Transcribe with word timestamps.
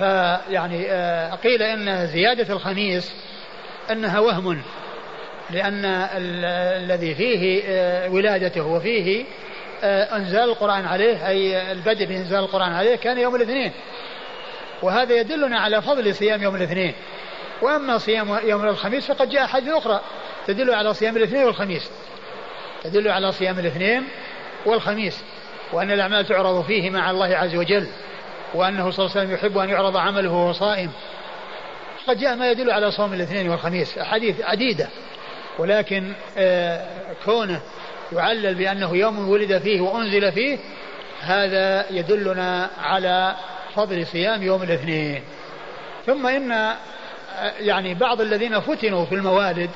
فيعني 0.00 0.90
آه، 0.90 1.34
قيل 1.34 1.62
إن 1.62 2.06
زيادة 2.06 2.54
الخميس 2.54 3.12
إنها 3.90 4.18
وهم 4.18 4.62
لأن 5.50 5.84
الذي 5.84 7.14
فيه 7.14 7.62
آه، 7.66 8.10
ولادته 8.10 8.66
وفيه 8.66 9.24
آه، 9.82 10.16
أنزال 10.16 10.48
القرآن 10.48 10.86
عليه 10.86 11.28
أي 11.28 11.72
البدء 11.72 12.04
بإنزال 12.04 12.38
القرآن 12.38 12.72
عليه 12.72 12.96
كان 12.96 13.18
يوم 13.18 13.36
الاثنين. 13.36 13.72
وهذا 14.82 15.14
يدلنا 15.14 15.58
على 15.58 15.82
فضل 15.82 16.14
صيام 16.14 16.42
يوم 16.42 16.56
الاثنين. 16.56 16.94
وأما 17.62 17.98
صيام 17.98 18.38
يوم 18.44 18.64
الخميس 18.64 19.06
فقد 19.12 19.28
جاء 19.28 19.46
حديث 19.46 19.74
أخرى 19.74 20.00
تدل 20.46 20.74
على 20.74 20.94
صيام 20.94 21.16
الاثنين 21.16 21.44
والخميس. 21.44 21.90
تدل 22.84 23.08
على 23.08 23.32
صيام 23.32 23.58
الاثنين 23.58 24.02
والخميس 24.66 25.24
وأن 25.72 25.90
الأعمال 25.90 26.26
تعرض 26.26 26.64
فيه 26.64 26.90
مع 26.90 27.10
الله 27.10 27.36
عز 27.36 27.56
وجل. 27.56 27.86
وأنه 28.54 28.90
صلى 28.90 29.06
الله 29.06 29.16
عليه 29.16 29.26
وسلم 29.26 29.34
يحب 29.34 29.58
أن 29.58 29.68
يعرض 29.68 29.96
عمله 29.96 30.30
وهو 30.30 30.52
صائم. 30.52 30.90
قد 32.06 32.18
جاء 32.18 32.36
ما 32.36 32.50
يدل 32.50 32.70
على 32.70 32.90
صوم 32.90 33.12
الاثنين 33.12 33.48
والخميس. 33.48 33.98
أحاديث 33.98 34.40
عديدة. 34.40 34.88
ولكن 35.58 36.12
آه 36.38 36.86
كونه 37.24 37.60
يعلل 38.12 38.54
بأنه 38.54 38.96
يوم 38.96 39.28
ولد 39.28 39.58
فيه 39.58 39.80
وأنزل 39.80 40.32
فيه 40.32 40.58
هذا 41.20 41.86
يدلنا 41.90 42.70
على 42.82 43.36
فضل 43.74 44.06
صيام 44.06 44.42
يوم 44.42 44.62
الاثنين. 44.62 45.22
ثم 46.06 46.26
إن 46.26 46.52
آه، 46.52 47.52
يعني 47.60 47.94
بعض 47.94 48.20
الذين 48.20 48.60
فتنوا 48.60 49.04
في 49.04 49.14
الموالد 49.14 49.70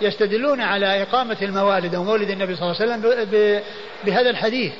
يستدلون 0.00 0.60
على 0.60 1.02
إقامة 1.02 1.36
الموالد 1.42 1.94
أو 1.94 2.04
مولد 2.04 2.30
النبي 2.30 2.56
صلى 2.56 2.70
الله 2.70 2.82
عليه 2.82 2.92
وسلم 2.92 3.62
بهذا 4.04 4.30
الحديث. 4.30 4.72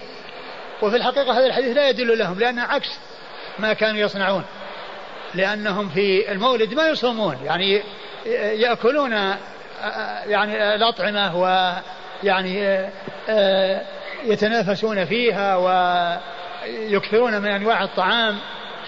وفي 0.82 0.96
الحقيقة 0.96 1.38
هذا 1.38 1.46
الحديث 1.46 1.76
لا 1.76 1.88
يدل 1.88 2.18
لهم 2.18 2.38
لأنه 2.38 2.62
عكس 2.62 2.98
ما 3.58 3.72
كانوا 3.72 4.00
يصنعون. 4.00 4.44
لأنهم 5.34 5.88
في 5.88 6.32
المولد 6.32 6.74
ما 6.74 6.88
يصومون 6.88 7.38
يعني 7.44 7.82
يأكلون 8.60 9.12
يعني 10.26 10.74
الأطعمة 10.74 11.36
ويعني 11.36 12.88
يتنافسون 14.24 15.04
فيها 15.04 15.56
ويكثرون 15.56 17.42
من 17.42 17.50
أنواع 17.50 17.84
الطعام. 17.84 18.38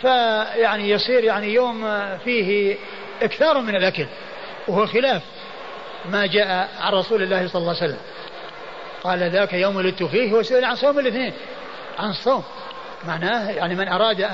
فيعني 0.02 0.90
يصير 0.90 1.24
يعني 1.24 1.54
يوم 1.54 2.00
فيه 2.24 2.76
إكثار 3.22 3.60
من 3.60 3.76
الأكل 3.76 4.06
وهو 4.68 4.86
خلاف 4.86 5.22
ما 6.10 6.26
جاء 6.26 6.68
عن 6.80 6.92
رسول 6.92 7.22
الله 7.22 7.48
صلى 7.48 7.60
الله 7.60 7.76
عليه 7.76 7.84
وسلم. 7.84 8.00
قال 9.02 9.30
ذاك 9.30 9.52
يوم 9.52 9.76
ولدت 9.76 10.02
فيه 10.02 10.32
وسئل 10.32 10.64
عن 10.64 10.76
صوم 10.76 10.98
الاثنين. 10.98 11.32
عن 11.98 12.10
الصوم 12.10 12.44
معناه 13.06 13.50
يعني 13.50 13.74
من 13.74 13.88
أراد 13.88 14.28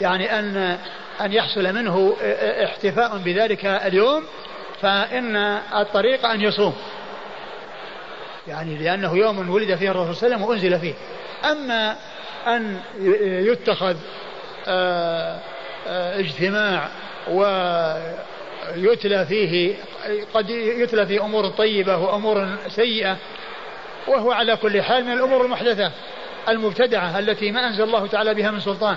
يعني 0.00 0.38
أن 0.38 0.78
أن 1.20 1.32
يحصل 1.32 1.74
منه 1.74 2.16
احتفاء 2.64 3.16
بذلك 3.16 3.64
اليوم 3.64 4.24
فإن 4.82 5.36
الطريق 5.76 6.26
أن 6.26 6.40
يصوم. 6.40 6.74
يعني 8.48 8.76
لأنه 8.76 9.16
يوم 9.16 9.50
ولد 9.50 9.74
فيه 9.74 9.90
الرسول 9.90 10.16
صلى 10.16 10.26
الله 10.26 10.36
عليه 10.36 10.46
وسلم 10.46 10.70
وأنزل 10.72 10.80
فيه. 10.80 10.94
أما 11.50 11.96
أن 12.46 12.80
يتخذ 13.22 13.96
آه، 14.68 15.38
آه، 15.88 16.20
اجتماع 16.20 16.88
ويتلى 18.76 19.26
فيه 19.26 19.74
قد 20.34 20.50
يتلى 20.50 21.06
فيه 21.06 21.24
أمور 21.24 21.48
طيبة 21.48 21.96
وأمور 21.96 22.48
سيئة 22.68 23.16
وهو 24.06 24.32
على 24.32 24.56
كل 24.56 24.82
حال 24.82 25.04
من 25.04 25.12
الأمور 25.12 25.44
المحدثة. 25.44 25.92
المبتدعة 26.48 27.18
التي 27.18 27.52
ما 27.52 27.66
أنزل 27.66 27.84
الله 27.84 28.06
تعالى 28.06 28.34
بها 28.34 28.50
من 28.50 28.60
سلطان 28.60 28.96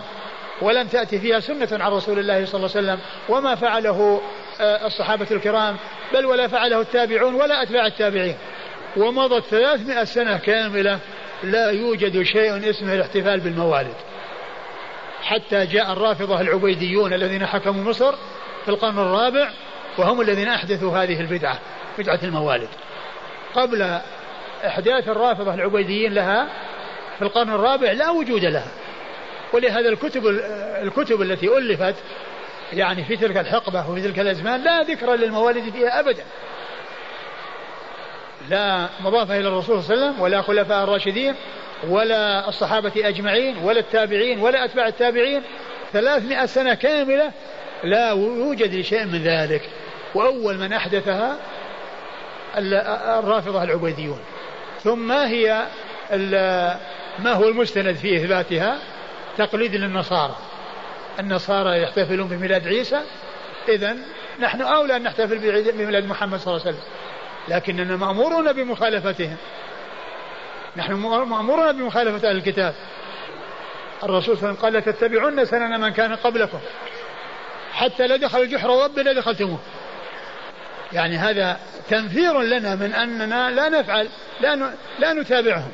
ولم 0.62 0.88
تأتي 0.88 1.20
فيها 1.20 1.40
سنة 1.40 1.68
عن 1.72 1.92
رسول 1.92 2.20
الله 2.20 2.46
صلى 2.46 2.56
الله 2.56 2.78
عليه 2.78 2.88
وسلم 2.88 3.00
وما 3.30 3.56
فعله 3.56 4.22
آه، 4.62 4.88
الصحابة 4.88 5.28
الكرام 5.32 5.78
بل 6.14 6.26
ولا 6.26 6.48
فعله 6.48 6.82
التابعون 6.82 7.36
ولا 7.36 7.64
أتباع 7.64 7.86
التابعين. 7.86 8.36
ومضت 8.98 9.44
ثلاثمائة 9.44 10.04
سنة 10.04 10.38
كاملة 10.38 11.00
لا 11.44 11.72
يوجد 11.72 12.24
شيء 12.24 12.70
اسمه 12.70 12.94
الاحتفال 12.94 13.40
بالموالد. 13.40 13.96
حتى 15.24 15.66
جاء 15.66 15.94
الرافضة 15.94 16.42
العبيديون 16.42 17.14
الذين 17.14 17.46
حكموا 17.46 17.84
مصر 17.84 18.16
في 18.66 18.70
القرن 18.70 19.00
الرابع 19.00 19.50
وهم 19.98 20.22
الذين 20.22 20.48
أحدثوا 20.48 20.98
هذه 20.98 21.22
البدعة 21.22 21.60
بدعة 21.98 22.20
الموالد. 22.24 22.70
قبل 23.56 24.00
إحداث 24.66 25.10
الرافضة 25.10 25.54
العبيديين 25.54 26.14
لها 26.14 26.48
في 27.22 27.28
القرن 27.28 27.50
الرابع 27.50 27.92
لا 27.92 28.10
وجود 28.10 28.46
لها. 28.46 28.72
ولهذا 29.54 29.90
الكتب 29.90 30.28
الكتب 30.84 31.22
التي 31.22 31.58
ألفت 31.58 31.96
يعني 32.74 33.04
في 33.04 33.18
تلك 33.18 33.38
الحقبة 33.38 33.90
وفي 33.90 34.02
تلك 34.02 34.20
الأزمان 34.20 34.64
لا 34.64 34.82
ذكر 34.82 35.16
للموالد 35.16 35.74
فيها 35.74 36.00
أبدا. 36.00 36.24
لا 38.50 38.88
مضافة 39.02 39.40
إلى 39.40 39.48
الرسول 39.48 39.84
صلى 39.84 39.94
الله 39.94 40.06
عليه 40.06 40.14
وسلم 40.14 40.24
ولا 40.24 40.42
خلفاء 40.42 40.84
الراشدين 40.84 41.36
ولا 41.90 42.50
الصحابة 42.50 42.92
أجمعين 42.98 43.58
ولا 43.58 43.80
التابعين 43.80 44.40
ولا 44.40 44.66
أتباع 44.66 44.88
التابعين. 44.88 45.42
ثلاثمائة 45.94 46.46
سنة 46.46 46.74
كاملة 46.74 47.32
لا 47.84 48.10
يوجد 48.10 48.76
لشيء 48.76 49.06
من 49.06 49.24
ذلك. 49.24 49.70
وأول 50.16 50.58
من 50.58 50.74
أحدثها 50.74 51.38
الرافضة 53.20 53.64
العبيديون. 53.64 54.20
ثم 54.84 55.08
ما 55.08 55.28
هي 55.28 55.66
ما 57.20 57.34
هو 57.34 57.48
المستند 57.48 57.96
في 57.96 58.16
إثباتها؟ 58.18 58.80
تقليد 59.38 59.76
للنصارى. 59.76 60.36
النصارى 61.20 61.82
يحتفلون 61.82 62.28
بميلاد 62.28 62.68
عيسى. 62.68 63.02
إذا 63.70 63.96
نحن 64.40 64.62
أولى 64.62 64.96
أن 64.96 65.04
نحتفل 65.04 65.38
بميلاد 65.72 66.06
محمد 66.06 66.40
صلى 66.40 66.54
الله 66.54 66.68
عليه 66.68 66.78
وسلم. 66.78 66.88
لكننا 67.48 67.96
مأمورون 67.96 68.54
بمخالفتهم. 68.54 69.38
نحن 70.78 70.94
مأمورون 70.94 71.72
بمخالفة 71.72 72.30
أهل 72.30 72.38
الكتاب. 72.38 72.74
الرسول 74.04 74.38
صلى 74.38 74.50
الله 74.50 74.66
عليه 74.66 74.78
وسلم 74.78 74.84
قال 74.84 74.96
تتبعون 74.96 75.46
سنن 75.46 75.82
من 75.82 75.90
كان 75.90 76.16
قبلكم. 76.16 76.60
حتى 77.74 78.08
لا 78.08 78.16
دخل 78.16 78.42
الجحر 78.42 78.84
رب 78.84 79.00
دخلتموه. 79.00 79.60
يعني 80.94 81.18
هذا 81.18 81.60
تنفير 81.90 82.42
لنا 82.42 82.76
من 82.76 82.94
أننا 82.94 83.50
لا 83.50 83.70
نفعل 83.70 84.08
لا, 84.42 84.74
لا 85.00 85.14
نتابعهم. 85.14 85.72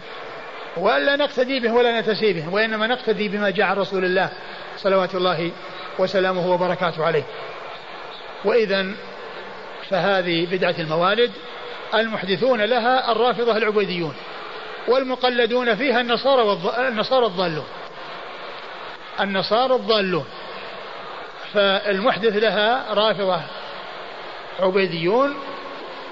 ولا 0.80 1.16
نقتدي 1.16 1.60
به 1.60 1.74
ولا 1.74 2.02
نتسي 2.02 2.34
بهم 2.34 2.54
وإنما 2.54 2.88
نقتدي 2.88 3.30
بما 3.30 3.50
جاء 3.50 3.66
عن 3.66 3.76
رسول 3.76 4.06
الله 4.06 4.30
صلوات 4.78 5.16
الله 5.16 5.52
وسلامه 6.00 6.52
وبركاته 6.52 7.06
عليه. 7.06 7.24
وإذا 8.46 8.88
فهذه 9.90 10.46
بدعة 10.46 10.76
الموالد 10.80 11.32
المحدثون 11.94 12.62
لها 12.62 13.12
الرافضة 13.12 13.58
العبيديون 13.58 14.16
والمقلدون 14.88 15.76
فيها 15.76 16.02
النصارى. 16.02 16.60
النصارى 16.88 17.26
الضالون. 17.26 17.66
النصارى 19.20 19.76
الضالون. 19.76 20.26
فالمحدث 21.54 22.36
لها 22.36 22.94
رافضة 22.94 23.42
عبيديون 24.60 25.36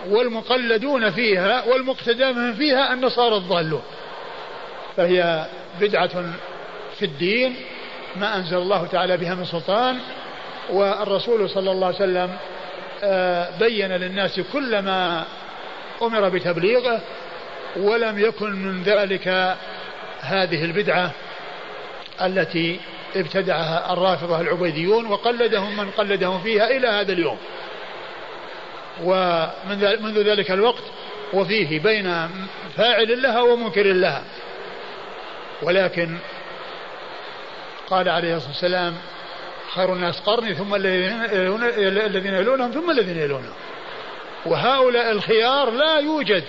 والمقلدون 0.08 1.12
فيها 1.12 1.64
والمقتدى 1.66 2.54
فيها 2.54 2.94
النصارى 2.94 3.36
الضالون. 3.36 3.82
فهي 4.98 5.46
بدعة 5.82 6.24
في 7.00 7.06
الدين 7.06 7.56
ما 8.16 8.36
أنزل 8.36 8.58
الله 8.58 8.88
تعالى 8.88 9.18
بها 9.18 9.36
من 9.36 9.46
سلطان 9.46 10.00
والرسول 10.70 11.50
صلى 11.50 11.72
الله 11.72 11.88
عليه 11.88 11.96
وسلم 11.96 12.38
آه، 13.04 13.50
بين 13.60 13.92
للناس 13.92 14.40
كل 14.54 14.80
ما 14.80 15.26
أمر 16.02 16.30
بتبليغه 16.30 17.02
ولم 17.76 18.20
يكن 18.20 18.52
من 18.52 18.84
ذلك 18.84 19.56
هذه 20.22 20.66
البدعة 20.66 21.12
التي 22.22 22.80
ابتدعها 23.16 23.94
الرافضة 23.94 24.42
العبيديون 24.42 25.06
وقلدهم 25.06 25.78
من 25.78 25.92
قلدهم 25.92 26.40
فيها 26.40 26.68
إلى 26.78 26.88
هذا 26.88 27.14
اليوم. 27.14 27.38
ومن 29.04 29.80
منذ 30.02 30.20
ذلك 30.20 30.52
الوقت 30.52 30.84
وفيه 31.34 31.80
بين 31.80 32.30
فاعل 32.78 33.22
لها 33.22 33.42
ومنكر 33.42 33.84
لها. 33.84 34.24
ولكن 35.62 36.18
قال 37.90 38.10
عليه 38.10 38.36
الصلاة 38.36 38.52
والسلام 38.52 38.96
خير 39.74 39.94
الناس 39.94 40.20
قرني 40.20 40.56
ثم 40.56 40.76
الذين 40.76 42.34
يلونهم 42.34 42.72
ثم 42.72 42.92
الذين 42.92 43.18
يلونهم. 43.18 43.54
وهؤلاء 44.46 45.12
الخيار 45.12 45.72
لا 45.72 46.00
يوجد 46.00 46.44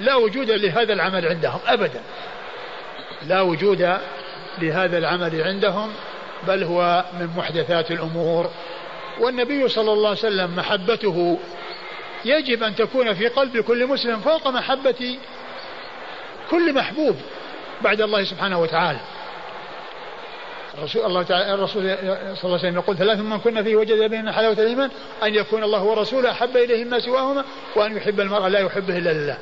لا 0.00 0.14
وجود 0.14 0.50
لهذا 0.50 0.92
العمل 0.92 1.26
عندهم 1.26 1.60
أبدا. 1.66 2.02
لا 3.26 3.40
وجود 3.40 3.98
لهذا 4.58 4.98
العمل 4.98 5.42
عندهم 5.42 5.92
بل 6.46 6.64
هو 6.64 7.04
من 7.20 7.30
محدثات 7.36 7.90
الأمور. 7.90 8.50
والنبي 9.20 9.68
صلى 9.68 9.92
الله 9.92 10.08
عليه 10.08 10.18
وسلم 10.18 10.56
محبته 10.56 11.38
يجب 12.24 12.62
أن 12.62 12.74
تكون 12.74 13.14
في 13.14 13.28
قلب 13.28 13.58
كل 13.58 13.86
مسلم 13.86 14.20
فوق 14.20 14.48
محبة 14.48 15.18
كل 16.50 16.74
محبوب. 16.74 17.16
بعد 17.82 18.00
الله 18.00 18.24
سبحانه 18.24 18.60
وتعالى. 18.60 18.98
الرسول 20.78 21.06
الله 21.06 21.22
تعالى 21.22 21.54
الرسول 21.54 21.82
صلى 21.82 22.02
الله 22.12 22.36
عليه 22.44 22.54
وسلم 22.54 22.74
يقول 22.74 22.96
ثلاث 22.96 23.18
من 23.18 23.38
كنا 23.38 23.62
فيه 23.62 23.76
وجد 23.76 24.10
بين 24.10 24.32
حلاوة 24.32 24.52
الإيمان 24.52 24.90
أن 25.22 25.34
يكون 25.34 25.64
الله 25.64 25.82
ورسوله 25.82 26.30
أحب 26.30 26.56
إليه 26.56 26.84
ما 26.84 27.00
سواهما 27.00 27.44
وأن 27.76 27.96
يحب 27.96 28.20
المرء 28.20 28.48
لا 28.48 28.58
يحبه 28.58 28.98
إلا 28.98 29.10
لله. 29.10 29.38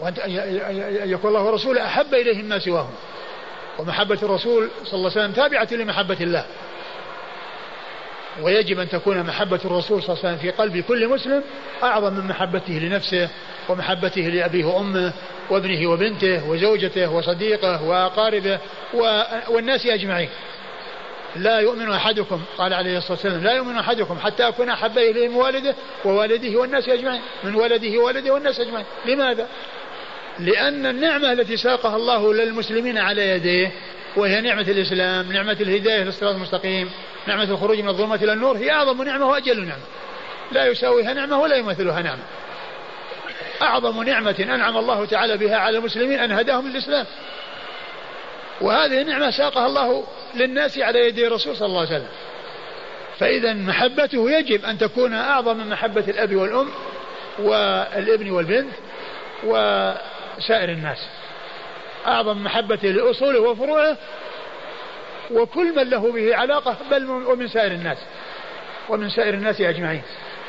وأن 0.00 0.14
يكون 1.10 1.30
الله 1.30 1.42
ورسوله 1.42 1.84
أحب 1.84 2.14
إليه 2.14 2.42
ما 2.42 2.58
سواهما 2.58 2.94
ومحبة 3.78 4.18
الرسول 4.22 4.70
صلى 4.84 4.94
الله 4.94 5.10
عليه 5.10 5.20
وسلم 5.20 5.32
تابعة 5.32 5.68
لمحبة 5.72 6.16
الله. 6.20 6.44
ويجب 8.42 8.78
أن 8.78 8.88
تكون 8.88 9.22
محبة 9.22 9.60
الرسول 9.64 10.02
صلى 10.02 10.16
الله 10.16 10.24
عليه 10.24 10.36
وسلم 10.36 10.36
في 10.36 10.50
قلب 10.50 10.84
كل 10.84 11.08
مسلم 11.08 11.42
أعظم 11.82 12.12
من 12.12 12.26
محبته 12.26 12.72
لنفسه 12.72 13.28
ومحبته 13.68 14.20
لأبيه 14.20 14.64
وأمه 14.64 15.12
وابنه 15.50 15.90
وبنته 15.90 16.48
وزوجته 16.48 17.10
وصديقه 17.10 17.82
وأقاربه 17.84 18.58
والناس 19.48 19.86
أجمعين. 19.86 20.28
لا 21.36 21.58
يؤمن 21.58 21.90
أحدكم 21.90 22.40
قال 22.58 22.74
عليه 22.74 22.98
الصلاة 22.98 23.12
والسلام 23.12 23.44
لا 23.44 23.52
يؤمن 23.52 23.76
أحدكم 23.76 24.18
حتى 24.18 24.48
أكون 24.48 24.68
أحب 24.68 24.98
إليه 24.98 25.28
من 25.28 25.34
والده 25.34 25.74
ووالده 26.04 26.60
والناس 26.60 26.88
أجمعين. 26.88 27.20
من 27.44 27.54
ولده 27.54 27.98
ووالده 27.98 28.34
والناس 28.34 28.60
أجمعين. 28.60 28.86
لماذا؟ 29.06 29.46
لأن 30.38 30.86
النعمة 30.86 31.32
التي 31.32 31.56
ساقها 31.56 31.96
الله 31.96 32.34
للمسلمين 32.34 32.98
على 32.98 33.28
يديه 33.28 33.72
وهي 34.16 34.40
نعمة 34.40 34.62
الإسلام 34.62 35.32
نعمة 35.32 35.56
الهداية 35.60 36.02
للصراط 36.02 36.34
المستقيم. 36.34 36.90
نعمة 37.28 37.44
الخروج 37.44 37.80
من 37.80 37.88
الظلمة 37.88 38.14
إلى 38.14 38.32
النور 38.32 38.56
هي 38.56 38.70
أعظم 38.70 39.02
نعمة 39.02 39.28
وأجل 39.28 39.66
نعمة. 39.66 39.82
لا 40.52 40.66
يساويها 40.66 41.14
نعمة 41.14 41.40
ولا 41.40 41.56
يمثلها 41.56 42.02
نعمة. 42.02 42.22
أعظم 43.62 44.02
نعمة 44.02 44.36
أنعم 44.40 44.76
الله 44.76 45.04
تعالى 45.04 45.36
بها 45.36 45.56
على 45.56 45.78
المسلمين 45.78 46.18
أن 46.18 46.32
هداهم 46.32 46.68
للإسلام. 46.68 47.06
وهذه 48.60 49.00
النعمة 49.00 49.30
ساقها 49.30 49.66
الله 49.66 50.04
للناس 50.34 50.78
على 50.78 51.08
يدي 51.08 51.26
الرسول 51.26 51.56
صلى 51.56 51.66
الله 51.66 51.80
عليه 51.80 51.90
وسلم. 51.90 52.08
فإذا 53.18 53.52
محبته 53.52 54.30
يجب 54.30 54.64
أن 54.64 54.78
تكون 54.78 55.14
أعظم 55.14 55.56
من 55.56 55.68
محبة 55.68 56.04
الأب 56.08 56.34
والأم 56.36 56.68
والابن 57.38 58.30
والبنت 58.30 58.72
وسائر 59.44 60.68
الناس. 60.68 60.98
أعظم 62.06 62.44
محبته 62.44 62.88
لأصوله 62.88 63.40
وفروعه 63.40 63.96
وكل 65.30 65.76
من 65.76 65.90
له 65.90 66.12
به 66.12 66.36
علاقة 66.36 66.76
بل 66.90 67.10
ومن 67.10 67.48
سائر 67.48 67.72
الناس. 67.72 67.98
ومن 68.88 69.10
سائر 69.10 69.34
الناس 69.34 69.60
أجمعين. 69.60 70.02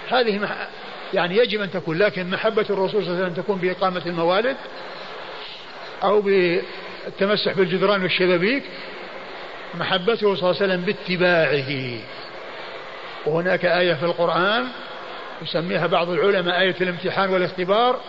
هذه 0.09 0.49
يعني 1.13 1.37
يجب 1.37 1.61
أن 1.61 1.71
تكون 1.71 1.97
لكن 1.97 2.29
محبة 2.29 2.65
الرسول 2.69 2.89
صلى 2.89 2.99
الله 2.99 3.15
عليه 3.15 3.23
وسلم 3.23 3.43
تكون 3.43 3.57
بإقامة 3.57 4.01
الموالد 4.05 4.57
أو 6.03 6.21
بالتمسح 6.21 7.53
بالجدران 7.53 8.01
والشبابيك 8.01 8.63
محبته 9.73 10.35
صلى 10.35 10.49
الله 10.49 10.61
عليه 10.61 10.73
وسلم 10.73 10.81
باتباعه. 10.81 11.99
وهناك 13.25 13.65
آية 13.65 13.93
في 13.93 14.03
القرآن 14.03 14.67
يسميها 15.41 15.87
بعض 15.87 16.09
العلماء 16.09 16.61
آية 16.61 16.75
الامتحان 16.81 17.29
والاختبار 17.29 17.99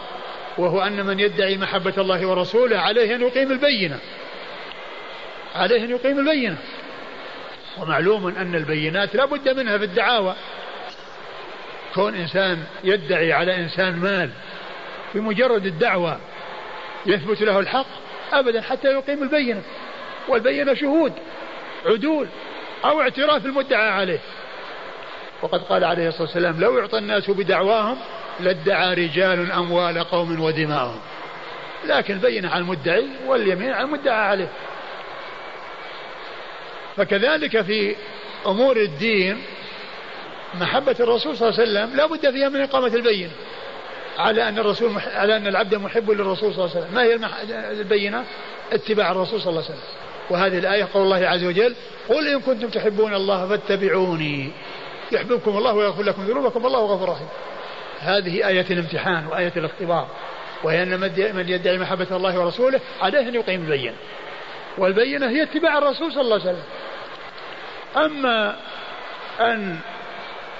وهو 0.59 0.81
أن 0.81 1.07
من 1.07 1.21
يدعي 1.21 1.57
محبة 1.57 1.95
الله 1.99 2.27
ورسوله 2.27 2.79
عليه 2.79 3.17
أن 3.17 3.21
يقيم 3.21 3.53
البينة. 3.53 3.99
عليه 5.55 5.85
أن 5.85 5.91
يقيم 5.91 6.19
البينة. 6.19 6.57
ومعلوم 7.79 8.27
أن 8.27 8.55
البينات 8.55 9.15
لا 9.17 9.25
بد 9.25 9.49
منها 9.49 9.79
في 9.79 9.85
الدعاوى. 9.85 10.35
كون 11.95 12.15
إنسان 12.15 12.65
يدعي 12.85 13.33
على 13.33 13.57
إنسان 13.57 13.97
مال 13.97 14.31
بمجرد 15.15 15.67
الدعوة 15.67 16.19
يثبت 17.07 17.43
له 17.43 17.59
الحق 17.59 17.87
أبدا 18.33 18.61
حتى 18.61 18.89
يقيم 18.89 19.23
البينة. 19.23 19.63
والبينة 20.29 20.75
شهود 20.75 21.13
عدول 21.87 22.29
أو 22.85 23.01
اعتراف 23.01 23.47
المدعى 23.47 23.89
عليه. 23.91 24.19
وقد 25.43 25.63
قال 25.63 25.85
عليه 25.85 26.09
الصلاة 26.09 26.23
والسلام 26.23 26.61
لو 26.61 26.79
يعطى 26.79 26.99
الناس 26.99 27.31
بدعواهم 27.31 27.99
لادعى 28.41 28.95
رجال 28.95 29.53
أموال 29.53 30.05
قوم 30.05 30.41
ودماءهم 30.41 31.01
لكن 31.85 32.19
بين 32.19 32.47
على 32.47 32.61
المدعي 32.63 33.07
واليمين 33.27 33.73
على 33.73 33.85
المدعى 33.85 34.27
عليه. 34.27 34.49
فكذلك 36.97 37.63
في 37.63 37.97
أمور 38.47 38.77
الدين 38.77 39.43
محبة 40.55 40.97
الرسول 41.01 41.37
صلى 41.37 41.49
الله 41.49 41.61
عليه 41.61 41.71
وسلم 41.71 41.97
لا 41.97 42.07
بد 42.07 42.31
فيها 42.31 42.49
من 42.49 42.61
إقامة 42.61 42.95
البينة 42.95 43.31
على 44.19 44.49
أن 44.49 44.59
الرسول 44.59 44.91
مح... 44.91 45.09
على 45.09 45.37
أن 45.37 45.47
العبد 45.47 45.75
محب 45.75 46.11
للرسول 46.11 46.55
صلى 46.55 46.65
الله 46.65 46.77
عليه 46.77 46.87
وسلم. 46.87 46.95
ما 46.95 47.03
هي 47.03 47.15
المح... 47.15 47.31
البينة؟ 47.51 48.25
اتباع 48.73 49.11
الرسول 49.11 49.41
صلى 49.41 49.51
الله 49.51 49.63
عليه 49.65 49.75
وسلم. 49.75 49.89
وهذه 50.31 50.59
الآية 50.59 50.89
قول 50.95 51.03
الله 51.03 51.29
عز 51.29 51.45
وجل 51.45 51.75
قل 52.09 52.29
إن 52.29 52.41
كنتم 52.41 52.69
تحبون 52.69 53.15
الله 53.15 53.49
فاتبعوني 53.49 54.51
يحببكم 55.13 55.59
الله 55.59 55.75
ويغفر 55.75 56.03
لكم 56.03 56.23
ذنوبكم 56.23 56.65
والله 56.65 56.81
غفور 56.81 57.09
رحيم. 57.09 57.29
هذه 58.01 58.49
آية 58.49 58.67
الامتحان 58.71 59.27
وآية 59.27 59.53
الاختبار 59.57 60.09
وهي 60.65 60.83
أن 60.83 61.01
من 61.35 61.49
يدعي 61.49 61.79
محبة 61.79 62.17
الله 62.17 62.41
ورسوله 62.41 62.81
عليه 63.01 63.21
أن 63.21 63.35
يقيم 63.35 63.63
البينة. 63.63 63.97
والبينة 64.79 65.29
هي 65.29 65.43
اتباع 65.43 65.79
الرسول 65.79 66.13
صلى 66.13 66.23
الله 66.23 66.41
عليه 66.41 66.51
وسلم. 66.51 66.65
أما 67.97 68.57
أن 69.41 69.79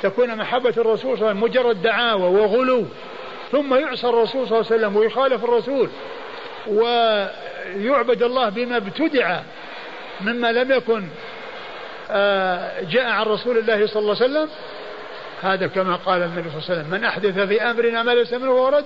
تكون 0.03 0.37
محبة 0.37 0.75
الرسول 0.77 0.99
صلى 0.99 1.15
الله 1.15 1.29
عليه 1.29 1.41
وسلم 1.41 1.43
مجرد 1.43 1.83
دعاوى 1.83 2.23
وغلو 2.23 2.87
ثم 3.53 3.75
يعصى 3.75 4.09
الرسول 4.09 4.49
صلى 4.49 4.59
الله 4.59 4.67
عليه 4.71 4.81
وسلم 4.81 4.97
ويخالف 4.97 5.45
الرسول 5.45 5.91
ويعبد 6.67 8.23
الله 8.23 8.49
بما 8.49 8.77
ابتدع 8.77 9.41
مما 10.21 10.53
لم 10.53 10.73
يكن 10.73 11.09
آه، 12.11 12.81
جاء 12.81 13.05
عن 13.05 13.27
رسول 13.27 13.59
الله 13.59 13.87
صلى 13.87 14.03
الله 14.03 14.17
عليه 14.21 14.25
وسلم 14.25 14.49
هذا 15.43 15.67
كما 15.67 15.97
قال 15.97 16.23
النبي 16.23 16.51
صلى 16.51 16.59
الله 16.59 16.71
عليه 16.71 16.81
وسلم 16.81 16.91
من 16.91 17.05
أحدث 17.05 17.39
في 17.39 17.63
أمرنا 17.63 18.03
ما 18.03 18.11
ليس 18.11 18.33
منه 18.33 18.51
ورد 18.51 18.85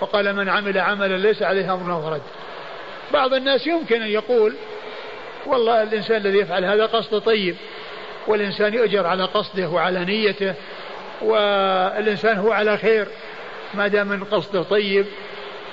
وقال 0.00 0.36
من 0.36 0.48
عمل 0.48 0.78
عملا 0.78 1.16
ليس 1.16 1.42
عليه 1.42 1.74
أمرنا 1.74 1.94
ورد 1.94 2.22
بعض 3.14 3.34
الناس 3.34 3.66
يمكن 3.66 4.02
أن 4.02 4.08
يقول 4.08 4.54
والله 5.46 5.82
الإنسان 5.82 6.16
الذي 6.16 6.38
يفعل 6.38 6.64
هذا 6.64 6.86
قصد 6.86 7.18
طيب 7.18 7.56
والإنسان 8.26 8.74
يؤجر 8.74 9.06
على 9.06 9.24
قصده 9.24 9.68
وعلى 9.68 10.04
نيته 10.04 10.54
والإنسان 11.22 12.38
هو 12.38 12.52
على 12.52 12.78
خير 12.78 13.08
ما 13.74 13.88
دام 13.88 14.06
من 14.06 14.24
قصده 14.24 14.62
طيب. 14.62 15.06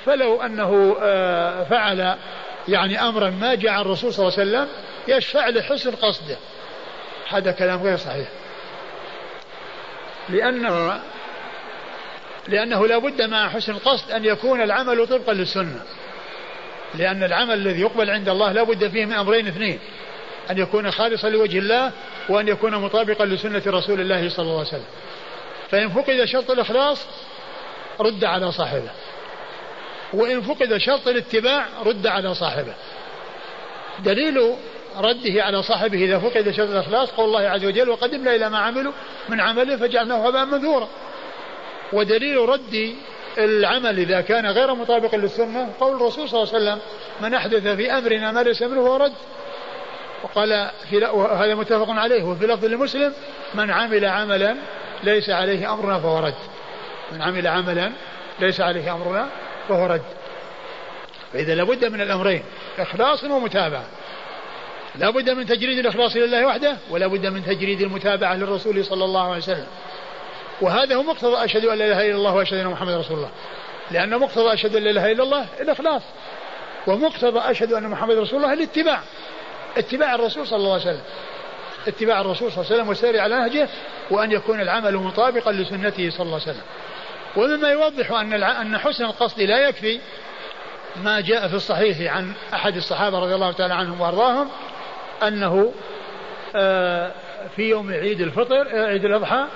فلو 0.04 0.42
أنه 0.42 0.96
آه، 1.02 1.64
فعل 1.64 2.16
يعني 2.68 3.00
أمرا 3.00 3.30
ما 3.30 3.54
جاء 3.54 3.72
عن 3.72 3.80
الرسول 3.80 4.12
صلى 4.12 4.28
الله 4.28 4.38
عليه 4.38 4.50
وسلم 4.50 4.68
يشفع 5.08 5.48
لحسن 5.48 5.90
قصده. 5.90 6.36
هذا 7.28 7.52
كلام 7.52 7.82
غير 7.82 7.96
صحيح. 7.96 8.28
لأنه 10.28 11.02
لأنه 12.48 12.86
لا 12.86 12.98
بد 12.98 13.22
مع 13.22 13.48
حسن 13.48 13.72
القصد 13.72 14.10
أن 14.10 14.24
يكون 14.24 14.62
العمل 14.62 15.06
طبقا 15.06 15.32
للسنة. 15.32 15.82
لأن 16.94 17.22
العمل 17.22 17.54
الذي 17.54 17.80
يقبل 17.80 18.10
عند 18.10 18.28
الله 18.28 18.52
لا 18.52 18.62
بد 18.62 18.88
فيه 18.88 19.04
من 19.04 19.12
أمرين 19.12 19.46
اثنين. 19.46 19.78
أن 20.50 20.58
يكون 20.58 20.90
خالصا 20.90 21.28
لوجه 21.28 21.58
الله 21.58 21.92
وأن 22.28 22.48
يكون 22.48 22.74
مطابقا 22.74 23.26
لسنة 23.26 23.62
رسول 23.66 24.00
الله 24.00 24.28
صلى 24.28 24.42
الله 24.42 24.58
عليه 24.58 24.68
وسلم. 24.68 24.84
فإن 25.70 25.88
فقد 25.88 26.24
شرط 26.24 26.50
الإخلاص 26.50 27.06
رد 28.00 28.24
على 28.24 28.52
صاحبه. 28.52 28.90
وإن 30.12 30.40
فقد 30.40 30.76
شرط 30.76 31.08
الاتباع 31.08 31.66
رد 31.86 32.06
على 32.06 32.34
صاحبه. 32.34 32.74
دليل 33.98 34.54
رده 34.96 35.44
على 35.44 35.62
صاحبه 35.62 36.04
إذا 36.04 36.18
فقد 36.18 36.50
شرط 36.50 36.70
الإخلاص 36.70 37.10
قول 37.10 37.24
الله 37.24 37.40
عز 37.40 37.64
وجل 37.64 37.88
وقدمنا 37.88 38.34
إلى 38.34 38.50
ما 38.50 38.58
عملوا 38.58 38.92
من 39.28 39.40
عمل 39.40 39.78
فجعلناه 39.78 40.28
هباء 40.28 40.44
منثورا. 40.44 40.88
ودليل 41.92 42.36
رد 42.36 42.94
العمل 43.38 43.98
إذا 43.98 44.20
كان 44.20 44.46
غير 44.46 44.74
مطابق 44.74 45.14
للسنة 45.14 45.72
قول 45.80 45.96
الرسول 45.96 46.28
صلى 46.28 46.42
الله 46.42 46.54
عليه 46.54 46.64
وسلم 46.64 46.78
من 47.20 47.34
أحدث 47.34 47.66
في 47.66 47.92
أمرنا 47.92 48.32
ما 48.32 48.42
ليس 48.42 48.62
منه 48.62 48.80
ورد 48.80 49.12
وقال 50.22 50.70
في 50.90 51.04
هذا 51.44 51.54
متفق 51.54 51.90
عليه 51.90 52.24
وفي 52.24 52.46
لفظ 52.46 52.64
لمسلم 52.64 53.12
من 53.54 53.70
عمل 53.70 54.04
عملا 54.04 54.56
ليس 55.02 55.30
عليه 55.30 55.72
أمرنا 55.72 55.98
فهو 55.98 56.18
رد. 56.18 56.34
من 57.12 57.22
عمل 57.22 57.46
عملا 57.46 57.92
ليس 58.40 58.60
عليه 58.60 58.94
أمرنا 58.94 59.28
فهو 59.68 59.86
رد. 59.86 60.02
فإذا 61.32 61.54
لابد 61.54 61.84
من 61.84 62.00
الأمرين 62.00 62.42
إخلاص 62.78 63.24
ومتابعة. 63.24 63.84
لا 64.96 65.10
بد 65.10 65.30
من 65.30 65.46
تجريد 65.46 65.78
الإخلاص 65.78 66.16
لله 66.16 66.46
وحده 66.46 66.76
ولا 66.90 67.06
بد 67.06 67.26
من 67.26 67.44
تجريد 67.44 67.80
المتابعة 67.80 68.34
للرسول 68.34 68.84
صلى 68.84 69.04
الله 69.04 69.28
عليه 69.28 69.36
وسلم. 69.36 69.66
وهذا 70.62 70.94
هو 70.94 71.02
مقتضى 71.02 71.44
أشهد 71.44 71.64
أن 71.64 71.78
لا 71.78 71.84
إله 71.84 72.06
إلا 72.06 72.16
الله 72.16 72.34
وأشهد 72.34 72.58
أن 72.58 72.66
محمدا 72.66 72.98
رسول 72.98 73.16
الله. 73.16 73.30
لأن 73.90 74.18
مقتضى 74.18 74.52
أشهد 74.52 74.76
أن 74.76 74.82
لا 74.82 74.90
إله 74.90 75.12
إلا 75.12 75.22
الله 75.22 75.46
الإخلاص 75.60 76.02
ومقتضى 76.86 77.38
أشهد 77.38 77.72
أن 77.72 77.88
محمد 77.88 78.16
رسول 78.16 78.36
الله 78.44 78.52
الاتباع 78.52 79.00
اتباع 79.76 80.14
الرسول 80.14 80.46
صلى 80.46 80.56
الله 80.56 80.72
عليه 80.72 80.82
وسلم. 80.82 81.02
اتباع 81.86 82.20
الرسول 82.20 82.52
صلى 82.52 82.60
الله 82.60 82.66
عليه 82.66 82.74
وسلم 82.74 82.88
والسير 82.88 83.20
على 83.20 83.34
نهجه 83.34 83.68
وأن 84.10 84.32
يكون 84.32 84.60
العمل 84.60 84.94
مطابقا 84.96 85.52
لسنته 85.52 86.10
صلى 86.10 86.22
الله 86.22 86.40
عليه 86.40 86.50
وسلم. 86.50 86.64
ومما 87.36 87.68
يوضح 87.68 88.12
أن 88.12 88.42
أن 88.42 88.78
حسن 88.78 89.04
القصد 89.04 89.40
لا 89.40 89.68
يكفي 89.68 90.00
ما 90.96 91.20
جاء 91.20 91.48
في 91.48 91.54
الصحيح 91.54 92.16
عن 92.16 92.32
أحد 92.54 92.76
الصحابة 92.76 93.18
رضي 93.18 93.34
الله 93.34 93.52
تعالى 93.52 93.74
عنهم 93.74 94.00
وأرضاهم 94.00 94.48
أنه 95.22 95.72
آه، 96.54 97.12
في 97.56 97.62
يوم 97.62 97.92
عيد 97.92 98.20
الفطر 98.20 98.68
آه، 98.70 98.86
عيد 98.86 99.04
الأضحى 99.04 99.46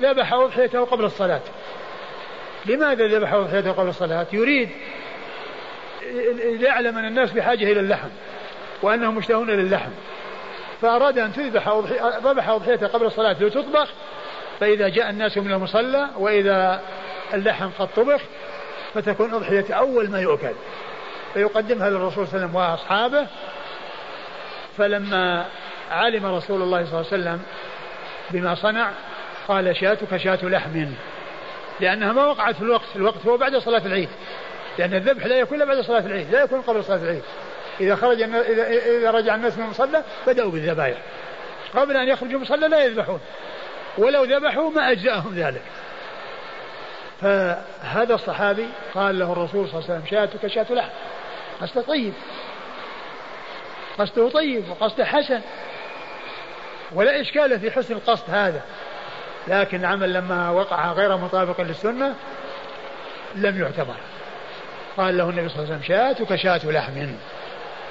ذبح 0.00 0.32
أضحيته 0.32 0.84
قبل 0.84 1.04
الصلاة. 1.04 1.42
لماذا 2.66 3.06
ذبح 3.06 3.32
أضحيته 3.32 3.72
قبل 3.72 3.88
الصلاة؟ 3.88 4.26
يريد 4.32 4.70
ليعلم 6.60 6.98
أن 6.98 7.04
الناس 7.04 7.32
بحاجة 7.32 7.72
إلى 7.72 7.80
اللحم 7.80 8.08
وأنهم 8.82 9.14
مشتهون 9.14 9.50
للحم 9.50 9.90
فأراد 10.82 11.18
أن 11.18 11.32
تذبح 11.32 11.68
ذبح 12.24 12.48
أضحيته 12.48 12.86
قبل 12.86 13.06
الصلاة 13.06 13.36
لتطبخ 13.40 13.88
فإذا 14.60 14.88
جاء 14.88 15.10
الناس 15.10 15.38
من 15.38 15.52
المصلى 15.52 16.08
وإذا 16.18 16.80
اللحم 17.34 17.68
قد 17.78 17.88
طبخ 17.96 18.20
فتكون 18.94 19.34
أضحية 19.34 19.74
أول 19.74 20.10
ما 20.10 20.20
يؤكل. 20.20 20.52
فيقدمها 21.34 21.90
للرسول 21.90 22.28
صلى 22.28 22.44
الله 22.44 22.44
عليه 22.44 22.44
وسلم 22.44 22.56
وأصحابه. 22.56 23.26
فلما 24.78 25.46
علم 25.90 26.26
رسول 26.26 26.62
الله 26.62 26.84
صلى 26.84 27.00
الله 27.00 27.12
عليه 27.12 27.22
وسلم 27.22 27.42
بما 28.30 28.54
صنع 28.54 28.90
قال 29.48 29.76
شاتك 29.76 30.16
شاة 30.16 30.38
لحم. 30.42 30.86
لأنها 31.80 32.12
ما 32.12 32.26
وقعت 32.26 32.54
في 32.54 32.62
الوقت 32.62 32.96
الوقت 32.96 33.26
هو 33.26 33.36
بعد 33.36 33.56
صلاة 33.56 33.86
العيد. 33.86 34.08
لأن 34.78 34.94
الذبح 34.94 35.26
لا 35.26 35.38
يكون 35.38 35.64
بعد 35.64 35.80
صلاة 35.80 36.06
العيد 36.06 36.30
لا 36.30 36.42
يكون 36.42 36.60
قبل 36.60 36.84
صلاة 36.84 36.96
العيد. 36.96 37.22
إذا 37.80 37.96
خرج 37.96 38.22
إذا, 38.22 38.68
إذا 38.98 39.10
رجع 39.10 39.34
الناس 39.34 39.58
من 39.58 39.64
المصلى 39.64 40.02
بدأوا 40.26 40.50
بالذبائح. 40.50 40.98
قبل 41.74 41.96
أن 41.96 42.08
يخرجوا 42.08 42.36
المصلى 42.36 42.68
لا 42.68 42.84
يذبحون. 42.84 43.20
ولو 43.98 44.24
ذبحوا 44.24 44.70
ما 44.70 44.90
أجزأهم 44.90 45.34
ذلك. 45.34 45.62
فهذا 47.20 48.14
الصحابي 48.14 48.66
قال 48.94 49.18
له 49.18 49.32
الرسول 49.32 49.68
صلى 49.68 49.78
الله 49.78 49.90
عليه 49.90 50.02
وسلم 50.02 50.06
شاتك 50.10 50.46
شاة 50.46 50.66
لحم. 50.74 50.90
قصده 51.60 51.82
طيب. 51.82 52.12
قصده 53.98 54.28
طيب 54.28 54.64
وقصده 54.70 55.04
حسن. 55.04 55.40
ولا 56.92 57.20
إشكال 57.20 57.60
في 57.60 57.70
حسن 57.70 57.94
القصد 57.94 58.30
هذا. 58.30 58.60
لكن 59.48 59.80
العمل 59.80 60.12
لما 60.12 60.50
وقع 60.50 60.92
غير 60.92 61.16
مطابق 61.16 61.60
للسنة 61.60 62.14
لم 63.34 63.60
يعتبر. 63.60 63.96
قال 64.96 65.18
له 65.18 65.30
النبي 65.30 65.48
صلى 65.48 65.62
الله 65.62 65.74
عليه 65.74 65.84
وسلم 65.84 65.96
شاتك 65.96 66.36
شاة 66.36 66.70
لحم. 66.70 67.06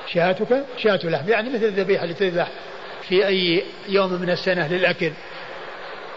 شاتك 0.08 0.66
شاة 0.78 1.00
لحم. 1.04 1.30
يعني 1.30 1.50
مثل 1.50 1.64
الذبيحة 1.64 2.04
اللي 2.04 2.14
تذبح 2.14 2.48
في 3.02 3.28
أي 3.28 3.64
يوم 3.90 4.14
من 4.14 4.30
السنة 4.30 4.68
للأكل. 4.68 5.12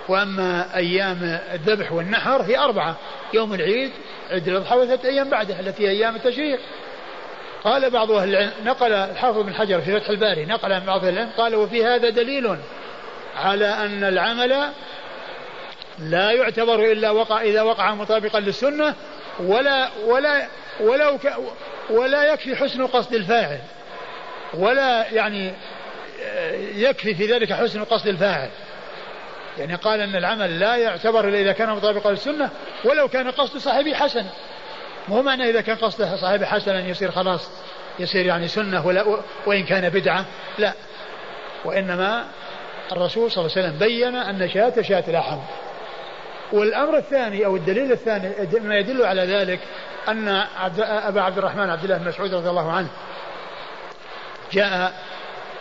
وأما 0.08 0.76
أيام 0.76 1.40
الذبح 1.52 1.92
والنحر 1.92 2.42
هي 2.42 2.58
أربعة 2.58 2.96
يوم 3.34 3.54
العيد 3.54 3.90
عيد 4.30 4.48
الأضحى 4.48 4.76
وثلاثة 4.76 5.08
أيام 5.08 5.30
بعده 5.30 5.60
التي 5.60 5.86
هي 5.86 5.90
أيام 5.90 6.16
التشريق. 6.16 6.60
قال 7.64 7.90
بعض 7.90 8.10
أهل 8.10 8.28
العلم 8.28 8.50
نقل 8.64 8.92
الحافظ 8.92 9.38
بن 9.38 9.54
حجر 9.54 9.80
في 9.80 10.00
فتح 10.00 10.10
الباري 10.10 10.46
نقل 10.46 10.72
عن 10.72 10.84
بعض 10.86 11.04
أهل 11.04 11.12
العلم 11.12 11.30
قال 11.36 11.54
وفي 11.54 11.84
هذا 11.84 12.10
دليل 12.10 12.56
على 13.36 13.66
أن 13.66 14.04
العمل 14.04 14.72
لا 15.98 16.30
يعتبر 16.30 16.92
إلا 16.92 17.10
وقع 17.10 17.40
إذا 17.40 17.62
وقع 17.62 17.94
مطابقا 17.94 18.40
للسنة 18.40 18.94
ولا 19.40 19.88
ولا 20.06 20.46
ولو 20.80 21.18
ك 21.18 21.32
ولا 21.90 22.32
يكفي 22.32 22.56
حسن 22.56 22.86
قصد 22.86 23.14
الفاعل. 23.14 23.58
ولا 24.54 25.10
يعني 25.12 25.52
يكفي 26.74 27.14
في 27.14 27.26
ذلك 27.26 27.52
حسن 27.52 27.84
قصد 27.84 28.08
الفاعل. 28.08 28.50
يعني 29.58 29.74
قال 29.74 30.00
أن 30.00 30.16
العمل 30.16 30.60
لا 30.60 30.76
يعتبر 30.76 31.28
إلا 31.28 31.40
إذا 31.40 31.52
كان 31.52 31.70
مطابقا 31.70 32.10
للسنة 32.10 32.50
ولو 32.84 33.08
كان 33.08 33.30
قصد 33.30 33.58
صاحبه 33.58 33.94
حسن. 33.94 34.24
مو 35.08 35.22
معنى 35.22 35.50
إذا 35.50 35.60
كان 35.60 35.76
قصد 35.76 36.14
صاحبه 36.14 36.46
حسنا 36.46 36.80
يصير 36.80 37.10
خلاص 37.10 37.50
يصير 37.98 38.26
يعني 38.26 38.48
سنة 38.48 38.86
ولا 38.86 39.20
وإن 39.46 39.64
كان 39.64 39.88
بدعة 39.88 40.24
لا. 40.58 40.72
وإنما 41.64 42.24
الرسول 42.92 43.30
صلى 43.30 43.44
الله 43.44 43.56
عليه 43.56 43.66
وسلم 43.66 43.78
بين 43.78 44.14
أن 44.14 44.48
شاة 44.48 44.82
شاة 44.82 45.10
لحم. 45.10 45.38
والأمر 46.52 46.96
الثاني 46.96 47.46
أو 47.46 47.56
الدليل 47.56 47.92
الثاني 47.92 48.32
ما 48.60 48.78
يدل 48.78 49.04
على 49.04 49.22
ذلك 49.22 49.60
أن 50.08 50.28
عبد 50.56 50.80
أبا 50.80 51.20
عبد 51.20 51.38
الرحمن 51.38 51.70
عبد 51.70 51.84
الله 51.84 51.98
بن 51.98 52.08
مسعود 52.08 52.34
رضي 52.34 52.50
الله 52.50 52.72
عنه 52.72 52.88
جاء 54.52 54.92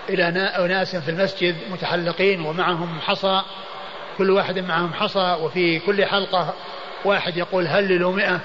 إلى 0.09 0.23
أناس 0.39 0.95
في 0.95 1.11
المسجد 1.11 1.55
متحلقين 1.71 2.41
ومعهم 2.41 2.99
حصى 2.99 3.41
كل 4.17 4.31
واحد 4.31 4.59
معهم 4.59 4.93
حصى 4.93 5.37
وفي 5.41 5.79
كل 5.79 6.05
حلقة 6.05 6.53
واحد 7.05 7.37
يقول 7.37 7.67
هللوا 7.67 8.11
مئة 8.11 8.39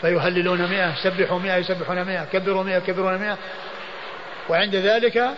فيهللون 0.00 0.66
مئة 0.66 0.94
سبحوا 0.94 1.38
مئة 1.38 1.56
يسبحون 1.56 2.04
مئة 2.04 2.24
كبروا 2.24 2.62
مئة 2.62 2.76
يكبرون 2.76 3.18
مئة. 3.18 3.38
وعند 4.48 4.76
ذلك 4.76 5.30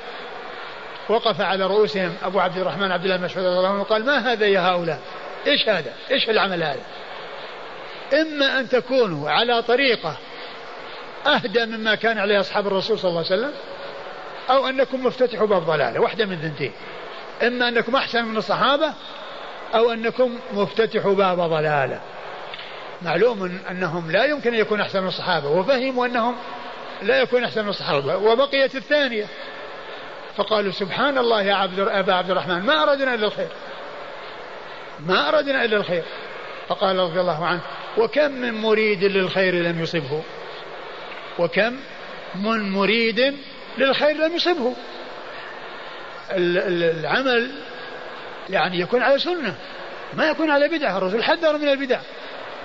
وقف 1.08 1.40
على 1.40 1.66
رؤوسهم 1.66 2.14
أبو 2.22 2.40
عبد 2.40 2.58
الرحمن 2.58 2.92
عبد 2.92 3.04
الله 3.04 3.16
المسعود 3.16 3.46
رضي 3.46 3.56
الله 3.56 3.68
عنه 3.68 3.80
وقال 3.80 4.06
ما 4.06 4.32
هذا 4.32 4.46
يا 4.46 4.60
هؤلاء؟ 4.60 5.00
إيش 5.46 5.68
هذا؟ 5.68 5.92
إيش 6.10 6.30
العمل 6.30 6.62
هذا؟ 6.62 6.82
إما 8.12 8.60
أن 8.60 8.68
تكونوا 8.68 9.30
على 9.30 9.62
طريقة 9.62 10.16
أهدى 11.26 11.66
مما 11.66 11.94
كان 11.94 12.18
عليه 12.18 12.40
أصحاب 12.40 12.66
الرسول 12.66 12.98
صلى 12.98 13.08
الله 13.08 13.24
عليه 13.30 13.40
وسلم 13.40 13.52
أو 14.50 14.68
أنكم 14.68 15.06
مفتتحوا 15.06 15.46
باب 15.46 15.62
ضلالة 15.62 16.00
واحدة 16.00 16.26
من 16.26 16.36
ثنتين 16.36 16.72
إما 17.42 17.68
أنكم 17.68 17.96
أحسن 17.96 18.24
من 18.24 18.36
الصحابة 18.36 18.94
أو 19.74 19.92
أنكم 19.92 20.38
مفتتحوا 20.52 21.14
باب 21.14 21.40
ضلالة. 21.40 22.00
معلوم 23.02 23.60
أنهم 23.70 24.10
لا 24.10 24.24
يمكن 24.24 24.54
أن 24.54 24.60
يكون 24.60 24.80
أحسن 24.80 25.02
من 25.02 25.08
الصحابة 25.08 25.48
وفهموا 25.48 26.06
أنهم 26.06 26.36
لا 27.02 27.20
يكون 27.20 27.44
أحسن 27.44 27.62
من 27.62 27.68
الصحابة 27.68 28.16
وبقيت 28.16 28.74
الثانية. 28.74 29.26
فقالوا 30.36 30.72
سبحان 30.72 31.18
الله 31.18 31.42
يا 31.42 31.54
عبد 31.54 31.78
أبا 31.78 32.14
عبد 32.14 32.30
الرحمن 32.30 32.62
ما 32.62 32.82
أردنا 32.82 33.14
إلا 33.14 33.26
الخير. 33.26 33.48
ما 35.06 35.28
أردنا 35.28 35.64
إلا 35.64 35.76
الخير. 35.76 36.02
فقال 36.68 36.96
رضي 36.96 37.20
الله 37.20 37.44
عنه 37.46 37.60
وكم 37.98 38.30
من 38.30 38.54
مريد 38.54 39.04
للخير 39.04 39.54
لم 39.54 39.82
يصبه؟ 39.82 40.22
وكم 41.38 41.76
من 42.34 42.70
مريد 42.70 43.34
للخير 43.78 44.16
لم 44.16 44.34
يصبه؟ 44.34 44.74
العمل 46.30 47.50
يعني 48.50 48.80
يكون 48.80 49.02
على 49.02 49.18
سنة 49.18 49.54
ما 50.14 50.26
يكون 50.26 50.50
على 50.50 50.68
بدعة. 50.68 50.98
الرسول 50.98 51.24
حذر 51.24 51.58
من 51.58 51.68
البدع. 51.68 52.00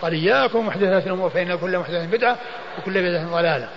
قال 0.01 0.13
إياكم 0.13 0.67
محدثات 0.67 1.07
الأمور 1.07 1.29
فإن 1.29 1.55
كل 1.55 1.77
محدثة 1.77 2.05
بدعة 2.05 2.37
وكل 2.79 2.93
بدعة 2.93 3.31
ضلالة. 3.31 3.69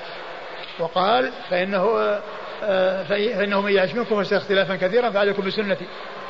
وقال 0.79 1.33
فإنه 1.51 2.21
آه، 2.63 3.03
فإنه 3.03 3.61
من 3.61 3.73
يعش 3.73 3.95
منكم 3.95 4.21
اختلافا 4.21 4.77
كثيرا 4.77 5.11
فعليكم 5.11 5.47
بسنتي 5.47 5.85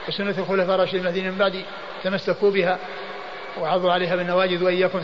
وسنة 0.08 0.34
الخلفاء 0.38 0.74
الراشدين 0.74 1.06
الذين 1.06 1.30
من 1.30 1.38
بعدي 1.38 1.64
تمسكوا 2.04 2.50
بها 2.50 2.78
وعضوا 3.60 3.92
عليها 3.92 4.16
بالنواجذ 4.16 4.64
وإياكم 4.64 5.00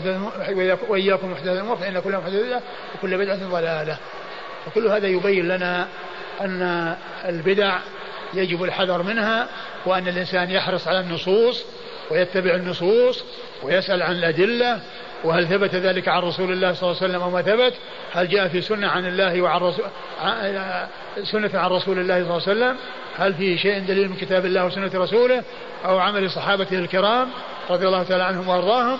وإياكم 0.89 1.31
محدثات 1.31 1.57
الأمور 1.57 1.75
فإن 1.75 1.99
كل 1.99 2.17
محدثة 2.17 2.61
وكل 2.95 3.17
بدعة 3.17 3.49
ضلالة. 3.49 3.97
وكل 4.67 4.87
هذا 4.87 5.07
يبين 5.07 5.47
لنا 5.47 5.87
أن 6.41 6.95
البدع 7.25 7.79
يجب 8.33 8.63
الحذر 8.63 9.03
منها 9.03 9.47
وأن 9.85 10.07
الإنسان 10.07 10.51
يحرص 10.51 10.87
على 10.87 10.99
النصوص 10.99 11.65
ويتبع 12.11 12.55
النصوص 12.55 13.23
ويسأل 13.63 14.01
عن 14.01 14.15
الأدلة. 14.15 14.79
وهل 15.23 15.47
ثبت 15.47 15.75
ذلك 15.75 16.07
عن 16.07 16.21
رسول 16.21 16.51
الله 16.51 16.73
صلى 16.73 16.91
الله 16.91 17.01
عليه 17.01 17.11
وسلم 17.11 17.21
أو 17.21 17.29
ما 17.29 17.41
ثبت؟ 17.41 17.73
هل 18.13 18.27
جاء 18.27 18.47
في 18.47 18.61
سنة 18.61 18.87
عن 18.87 19.05
الله 19.05 19.41
وعن 19.41 19.61
رسول 19.61 19.85
سنة 21.23 21.49
عن 21.53 21.69
رسول 21.69 21.99
الله 21.99 22.23
صلى 22.23 22.37
الله 22.37 22.41
عليه 22.47 22.51
وسلم؟ 22.51 22.77
هل 23.17 23.33
في 23.33 23.57
شيء 23.57 23.79
دليل 23.79 24.09
من 24.09 24.15
كتاب 24.15 24.45
الله 24.45 24.65
وسنة 24.65 24.91
رسوله 24.93 25.43
أو 25.85 25.99
عمل 25.99 26.31
صحابته 26.31 26.79
الكرام 26.79 27.29
رضي 27.69 27.87
الله 27.87 28.03
تعالى 28.03 28.23
عنهم 28.23 28.47
وأرضاهم؟ 28.47 28.99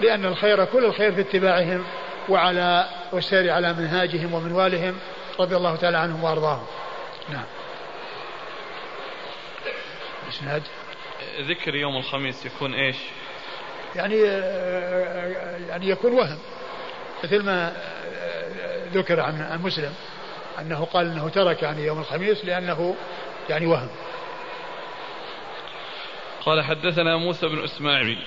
لأن 0.00 0.24
الخير 0.24 0.64
كل 0.64 0.84
الخير 0.84 1.12
في 1.12 1.20
اتباعهم 1.20 1.84
وعلى 2.28 2.88
والسير 3.12 3.50
على 3.50 3.72
منهاجهم 3.72 4.34
ومنوالهم 4.34 4.94
رضي 5.40 5.56
الله 5.56 5.76
تعالى 5.76 5.98
عنهم 5.98 6.24
وأرضاهم. 6.24 6.66
نعم. 7.28 7.44
إسناد؟ 10.28 10.62
ذكر 11.40 11.74
يوم 11.74 11.96
الخميس 11.96 12.46
يكون 12.46 12.74
إيش؟ 12.74 12.96
يعني 13.96 14.18
يعني 15.68 15.88
يكون 15.88 16.12
وهم. 16.12 16.38
مثل 17.24 17.42
ما 17.42 17.72
ذكر 18.92 19.20
عن 19.20 19.42
عن 19.42 19.62
مسلم 19.62 19.94
أنه 20.60 20.84
قال 20.84 21.06
إنه 21.06 21.28
ترك 21.28 21.62
يعني 21.62 21.86
يوم 21.86 21.98
الخميس 21.98 22.44
لأنه 22.44 22.94
يعني 23.48 23.66
وهم. 23.66 23.88
قال 26.44 26.64
حدثنا 26.64 27.16
موسى 27.16 27.48
بن 27.48 27.64
إسماعيل 27.64 28.18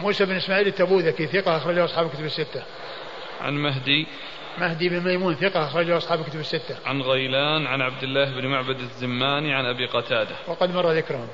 موسى 0.00 0.24
بن 0.24 0.32
إسماعيل 0.32 0.66
التبوذكي 0.66 1.26
ثقة 1.26 1.56
أخرجه 1.56 1.84
أصحاب 1.84 2.06
الكتب 2.06 2.24
الستة. 2.24 2.62
عن 3.40 3.54
مهدي 3.54 4.06
مهدي 4.58 4.88
بن 4.88 5.04
ميمون 5.04 5.34
ثقة 5.34 5.66
أخرجه 5.66 5.96
أصحاب 5.96 6.20
الكتب 6.20 6.40
الستة. 6.40 6.76
عن 6.86 7.02
غيلان 7.02 7.66
عن 7.66 7.82
عبد 7.82 8.02
الله 8.02 8.40
بن 8.40 8.46
معبد 8.46 8.78
الزماني 8.78 9.54
عن 9.54 9.66
أبي 9.66 9.86
قتادة. 9.86 10.36
وقد 10.48 10.74
مر 10.74 10.92
ذكرهم. 10.92 11.28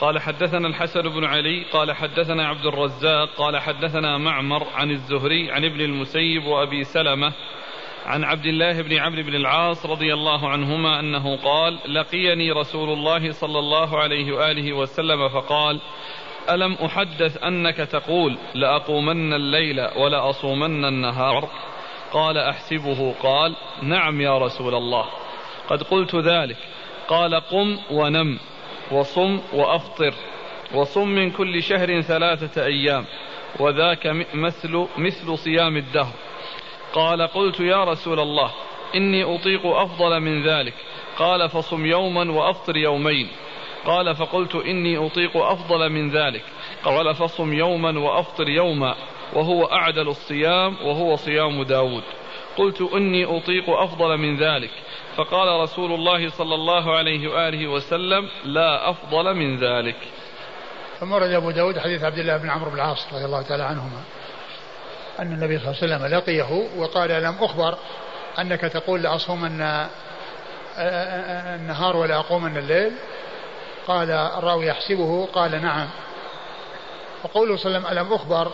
قال 0.00 0.18
حدثنا 0.18 0.68
الحسن 0.68 1.02
بن 1.02 1.24
علي 1.24 1.64
قال 1.72 1.92
حدثنا 1.92 2.48
عبد 2.48 2.66
الرزاق 2.66 3.34
قال 3.36 3.58
حدثنا 3.58 4.18
معمر 4.18 4.66
عن 4.74 4.90
الزهري 4.90 5.50
عن 5.50 5.64
ابن 5.64 5.80
المسيب 5.80 6.44
وأبي 6.44 6.84
سلمة 6.84 7.32
عن 8.06 8.24
عبد 8.24 8.46
الله 8.46 8.82
بن 8.82 8.92
عمرو 8.98 9.22
بن 9.22 9.34
العاص 9.34 9.86
رضي 9.86 10.14
الله 10.14 10.48
عنهما 10.48 11.00
أنه 11.00 11.36
قال 11.36 11.78
لقيني 11.94 12.52
رسول 12.52 12.88
الله 12.88 13.32
صلى 13.32 13.58
الله 13.58 13.98
عليه 13.98 14.32
وآله 14.32 14.72
وسلم 14.72 15.28
فقال 15.28 15.80
ألم 16.50 16.72
أحدث 16.72 17.44
أنك 17.44 17.76
تقول 17.76 18.38
لأقومن 18.54 19.32
الليل 19.32 19.80
ولأصومن 19.96 20.84
النهار؟ 20.84 21.48
قال 22.12 22.38
أحسبه. 22.38 23.14
قال 23.22 23.56
نعم 23.82 24.20
يا 24.20 24.38
رسول 24.38 24.74
الله. 24.74 25.06
قد 25.68 25.82
قلت 25.82 26.14
ذلك. 26.14 26.56
قال 27.08 27.34
قم 27.34 27.78
ونم 27.90 28.38
وصم 28.92 29.40
وأفطر 29.52 30.14
وصم 30.74 31.08
من 31.08 31.30
كل 31.30 31.62
شهر 31.62 32.00
ثلاثة 32.00 32.64
أيام 32.64 33.04
وذاك 33.60 34.06
مثل 34.34 34.86
مثل 34.98 35.38
صيام 35.38 35.76
الدهر. 35.76 36.14
قال 36.96 37.22
قلت 37.22 37.60
يا 37.60 37.84
رسول 37.84 38.20
الله 38.20 38.50
إني 38.94 39.36
أطيق 39.36 39.66
أفضل 39.66 40.20
من 40.20 40.42
ذلك. 40.48 40.74
قال 41.18 41.48
فصم 41.48 41.86
يوما 41.86 42.32
وأفطر 42.32 42.76
يومين. 42.76 43.28
قال 43.86 44.16
فقلت 44.16 44.54
إني 44.54 45.06
أطيق 45.06 45.36
أفضل 45.36 45.90
من 45.90 46.10
ذلك. 46.10 46.42
قال 46.84 47.14
فصم 47.14 47.52
يوما 47.52 47.98
وأفطر 47.98 48.48
يوما 48.48 48.94
وهو 49.32 49.64
أعدل 49.64 50.08
الصيام 50.08 50.76
وهو 50.84 51.16
صيام 51.16 51.62
داود. 51.62 52.02
قلت 52.56 52.80
إني 52.80 53.24
أطيق 53.24 53.70
أفضل 53.70 54.16
من 54.16 54.36
ذلك. 54.36 54.70
فقال 55.16 55.60
رسول 55.60 55.92
الله 55.92 56.28
صلى 56.28 56.54
الله 56.54 56.96
عليه 56.96 57.28
وآله 57.28 57.68
وسلم 57.68 58.28
لا 58.44 58.90
أفضل 58.90 59.34
من 59.34 59.56
ذلك. 59.56 59.96
ثم 61.00 61.12
ورد 61.12 61.30
أبو 61.30 61.50
داود 61.50 61.78
حديث 61.78 62.04
عبد 62.04 62.18
الله 62.18 62.36
بن 62.36 62.50
عمرو 62.50 62.70
بن 62.70 62.76
العاص 62.76 63.12
رضي 63.12 63.24
الله 63.24 63.42
تعالى 63.42 63.62
عنهما. 63.62 64.15
أن 65.18 65.32
النبي 65.32 65.58
صلى 65.58 65.68
الله 65.68 65.82
عليه 65.82 65.94
وسلم 65.96 66.18
لقيه 66.18 66.68
وقال 66.76 67.10
لم 67.10 67.36
أخبر 67.40 67.78
أنك 68.38 68.60
تقول 68.60 69.02
لأصومن 69.02 69.86
النهار 70.78 71.96
ولا 71.96 72.16
أقومن 72.16 72.56
الليل؟ 72.56 72.92
قال 73.86 74.10
الراوي 74.10 74.66
يحسبه 74.66 75.26
قال 75.26 75.62
نعم. 75.62 75.88
وقوله 77.24 77.56
صلى 77.56 77.76
الله 77.76 77.88
عليه 77.88 78.00
وسلم 78.00 78.06
ألم 78.06 78.12
أخبر؟ 78.12 78.52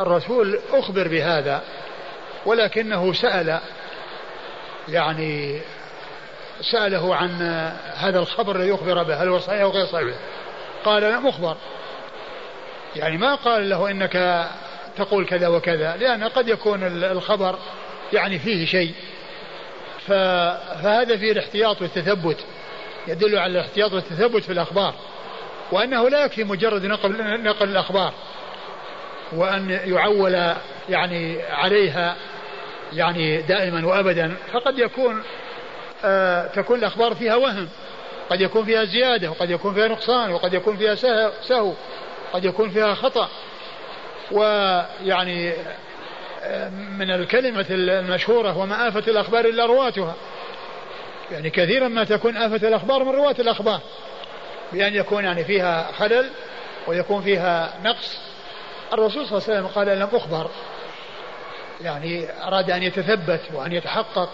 الرسول 0.00 0.60
أخبر 0.72 1.08
بهذا 1.08 1.62
ولكنه 2.46 3.12
سأل 3.12 3.60
يعني 4.88 5.60
سأله 6.60 7.14
عن 7.16 7.42
هذا 7.94 8.18
الخبر 8.18 8.56
الذي 8.56 8.74
أخبر 8.74 9.02
به 9.02 9.22
هل 9.22 9.28
هو 9.28 9.38
صحيح 9.38 9.60
أو 9.60 9.70
غير 9.70 9.86
صحيح؟ 9.86 10.16
قال 10.84 11.02
لم 11.02 11.26
أخبر. 11.26 11.56
يعني 12.96 13.18
ما 13.18 13.34
قال 13.34 13.68
له 13.68 13.90
إنك 13.90 14.46
تقول 14.96 15.26
كذا 15.26 15.48
وكذا 15.48 15.96
لأن 15.96 16.24
قد 16.24 16.48
يكون 16.48 16.82
الخبر 17.04 17.58
يعني 18.12 18.38
فيه 18.38 18.66
شيء. 18.66 18.94
فهذا 20.06 21.16
فيه 21.16 21.32
الاحتياط 21.32 21.82
والتثبت 21.82 22.36
يدل 23.08 23.38
على 23.38 23.52
الاحتياط 23.52 23.92
والتثبت 23.92 24.44
في 24.44 24.52
الأخبار 24.52 24.94
وأنه 25.72 26.08
لا 26.08 26.24
يكفي 26.24 26.44
مجرد 26.44 26.84
نقل 26.86 27.42
نقل 27.42 27.68
الأخبار 27.68 28.12
وأن 29.32 29.70
يعول 29.84 30.54
يعني 30.88 31.42
عليها 31.42 32.16
يعني 32.92 33.42
دائما 33.42 33.86
وابدا. 33.86 34.34
فقد 34.52 34.78
يكون 34.78 35.22
آه 36.04 36.46
تكون 36.46 36.78
الأخبار 36.78 37.14
فيها 37.14 37.34
وهم 37.34 37.68
قد 38.30 38.40
يكون 38.40 38.64
فيها 38.64 38.84
زيادة 38.84 39.30
وقد 39.30 39.50
يكون 39.50 39.74
فيها 39.74 39.88
نقصان 39.88 40.30
وقد 40.30 40.54
يكون 40.54 40.76
فيها 40.76 40.94
سهو. 41.42 41.72
قد 42.32 42.44
يكون 42.44 42.70
فيها 42.70 42.94
خطأ. 42.94 43.28
ويعني 44.32 45.52
من 46.70 47.10
الكلمة 47.10 47.66
المشهورة 47.70 48.58
وما 48.58 48.88
آفة 48.88 49.10
الأخبار 49.10 49.44
إلا 49.44 49.66
رواتها. 49.66 50.14
يعني 51.30 51.50
كثيرا 51.50 51.88
ما 51.88 52.04
تكون 52.04 52.36
آفة 52.36 52.68
الأخبار 52.68 53.04
من 53.04 53.10
رواة 53.10 53.36
الأخبار. 53.38 53.80
بأن 54.72 54.94
يكون 54.94 55.24
يعني 55.24 55.44
فيها 55.44 55.92
خلل 55.92 56.30
ويكون 56.86 57.22
فيها 57.22 57.74
نقص. 57.84 58.18
الرسول 58.92 59.26
صلى 59.26 59.38
الله 59.38 59.48
عليه 59.48 59.58
وسلم 59.58 59.66
قال 59.66 59.98
لم 59.98 60.08
أخبر. 60.12 60.50
يعني 61.80 62.26
أراد 62.42 62.70
أن 62.70 62.82
يتثبت 62.82 63.40
وأن 63.52 63.72
يتحقق. 63.72 64.30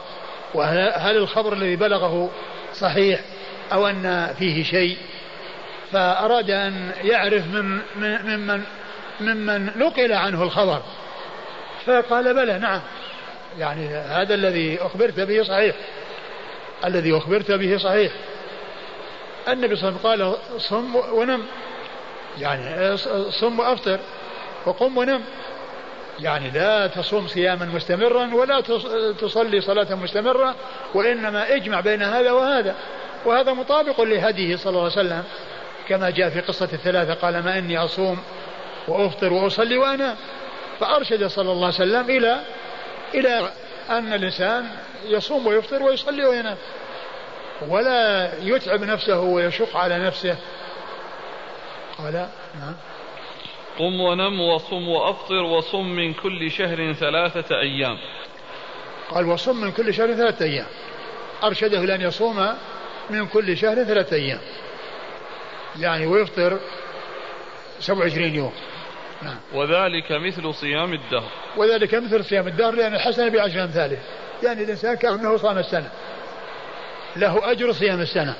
وهل 0.55 1.17
الخبر 1.17 1.53
الذي 1.53 1.77
بلغه 1.77 2.31
صحيح 2.73 3.21
أو 3.73 3.87
أن 3.87 4.35
فيه 4.39 4.65
شيء. 4.65 4.97
فأراد 5.93 6.51
أن 6.51 6.93
يعرف 7.03 7.47
من 7.47 7.81
ممن 7.97 8.63
ممن 9.21 9.79
نقل 9.79 10.13
عنه 10.13 10.43
الخبر. 10.43 10.83
فقال 11.87 12.35
بلى 12.35 12.59
نعم. 12.59 12.81
يعني 13.59 13.89
هذا 13.89 14.35
الذي 14.35 14.79
أخبرت 14.81 15.21
به 15.21 15.43
صحيح. 15.43 15.75
الذي 16.85 17.17
أخبرت 17.17 17.51
به 17.51 17.77
صحيح. 17.77 18.13
النبي 19.49 19.77
صلى 19.77 19.89
الله 19.89 20.11
عليه 20.11 20.25
وسلم 20.25 20.37
قال 20.43 20.61
صم 20.61 20.97
ونم. 20.97 21.43
يعني 22.39 22.97
صم 23.31 23.59
وأفطر 23.59 23.99
وقم 24.67 24.99
ونم. 24.99 25.21
يعني 26.21 26.51
لا 26.51 26.87
تصوم 26.87 27.27
صياما 27.27 27.65
مستمرا 27.65 28.35
ولا 28.35 28.61
تصلي 29.21 29.61
صلاة 29.61 29.95
مستمرة 29.95 30.55
وإنما 30.95 31.55
اجمع 31.55 31.81
بين 31.81 32.03
هذا 32.03 32.33
وهذا. 32.33 32.75
وهذا 33.25 33.53
مطابق 33.53 34.01
لهديه 34.01 34.57
صلى 34.57 34.71
الله 34.71 34.83
عليه 34.83 34.93
وسلم. 34.93 35.25
كما 35.89 36.11
جاء 36.11 36.31
في 36.31 36.41
قصة 36.41 36.69
الثلاثة 36.73 37.15
قال 37.15 37.45
ما 37.45 37.59
إني 37.59 37.79
أصوم 37.79 38.19
وأفطر 38.89 39.33
وأصلي 39.33 39.77
وأنام. 39.77 40.17
فأرشد 40.81 41.27
صلى 41.27 41.53
الله 41.53 41.67
عليه 41.67 41.77
وسلم 41.77 42.11
إلى 42.11 42.41
إلى 43.15 43.53
أن 43.91 44.13
الإنسان 44.13 44.65
يصوم 45.05 45.47
ويفطر 45.47 45.83
ويصلي 45.83 46.25
وينام. 46.25 46.57
ولا 47.69 48.31
يتعب 48.43 48.85
نفسه 48.85 49.21
ويشق 49.21 49.77
على 49.77 49.99
نفسه. 49.99 50.37
قال 51.99 52.13
نعم. 52.61 52.75
قم 53.79 54.01
ونم 54.01 54.41
وصم 54.41 54.89
وأفطر 54.89 55.43
وصم 55.43 55.87
من 55.87 56.15
كل 56.15 56.51
شهر 56.51 56.93
ثلاثة 56.93 57.61
أيام. 57.61 57.99
قال 59.11 59.27
وصم 59.29 59.61
من 59.61 59.73
كل 59.73 59.95
شهر 59.95 60.15
ثلاثة 60.15 60.45
أيام. 60.45 60.67
أرشده 61.45 61.85
لأن 61.85 62.01
يصوم 62.01 62.55
من 63.11 63.27
كل 63.27 63.57
شهر 63.57 63.85
ثلاثة 63.85 64.17
أيام. 64.17 64.41
يعني 65.81 66.07
ويفطر 66.07 66.59
27 67.81 68.35
يوم. 68.35 68.53
نعم. 69.23 69.37
وذلك 69.53 70.13
مثل 70.13 70.55
صيام 70.55 70.93
الدهر. 70.93 71.31
وذلك 71.57 71.95
مثل 71.95 72.25
صيام 72.25 72.49
الدهر 72.49 72.75
لأن 72.75 72.95
الحسنة 72.95 73.29
بعشر 73.29 73.65
أمثاله 73.65 73.99
يعني 74.43 74.65
الإنسان 74.65 74.95
كأنه 74.95 75.37
صام 75.37 75.59
السنة. 75.59 75.91
له 77.17 77.51
أجر 77.51 77.73
صيام 77.73 78.01
السنة. 78.01 78.37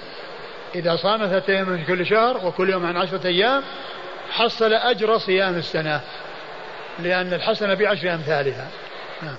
إذا 0.75 0.97
صام 0.97 1.27
ثلاثة 1.27 1.53
أيام 1.53 1.69
من 1.69 1.85
كل 1.85 2.07
شهر 2.07 2.47
وكل 2.47 2.71
يوم 2.71 2.87
عن 2.87 2.97
عشرة 2.97 3.27
أيام 3.27 3.63
حصل 4.31 4.73
أجر 4.73 5.19
صيام 5.19 5.57
السنة. 5.57 6.01
لأن 6.99 7.33
الحسنة 7.33 7.75
بعشر 7.75 8.15
أمثالها 8.15 8.69
نعم. 9.23 9.37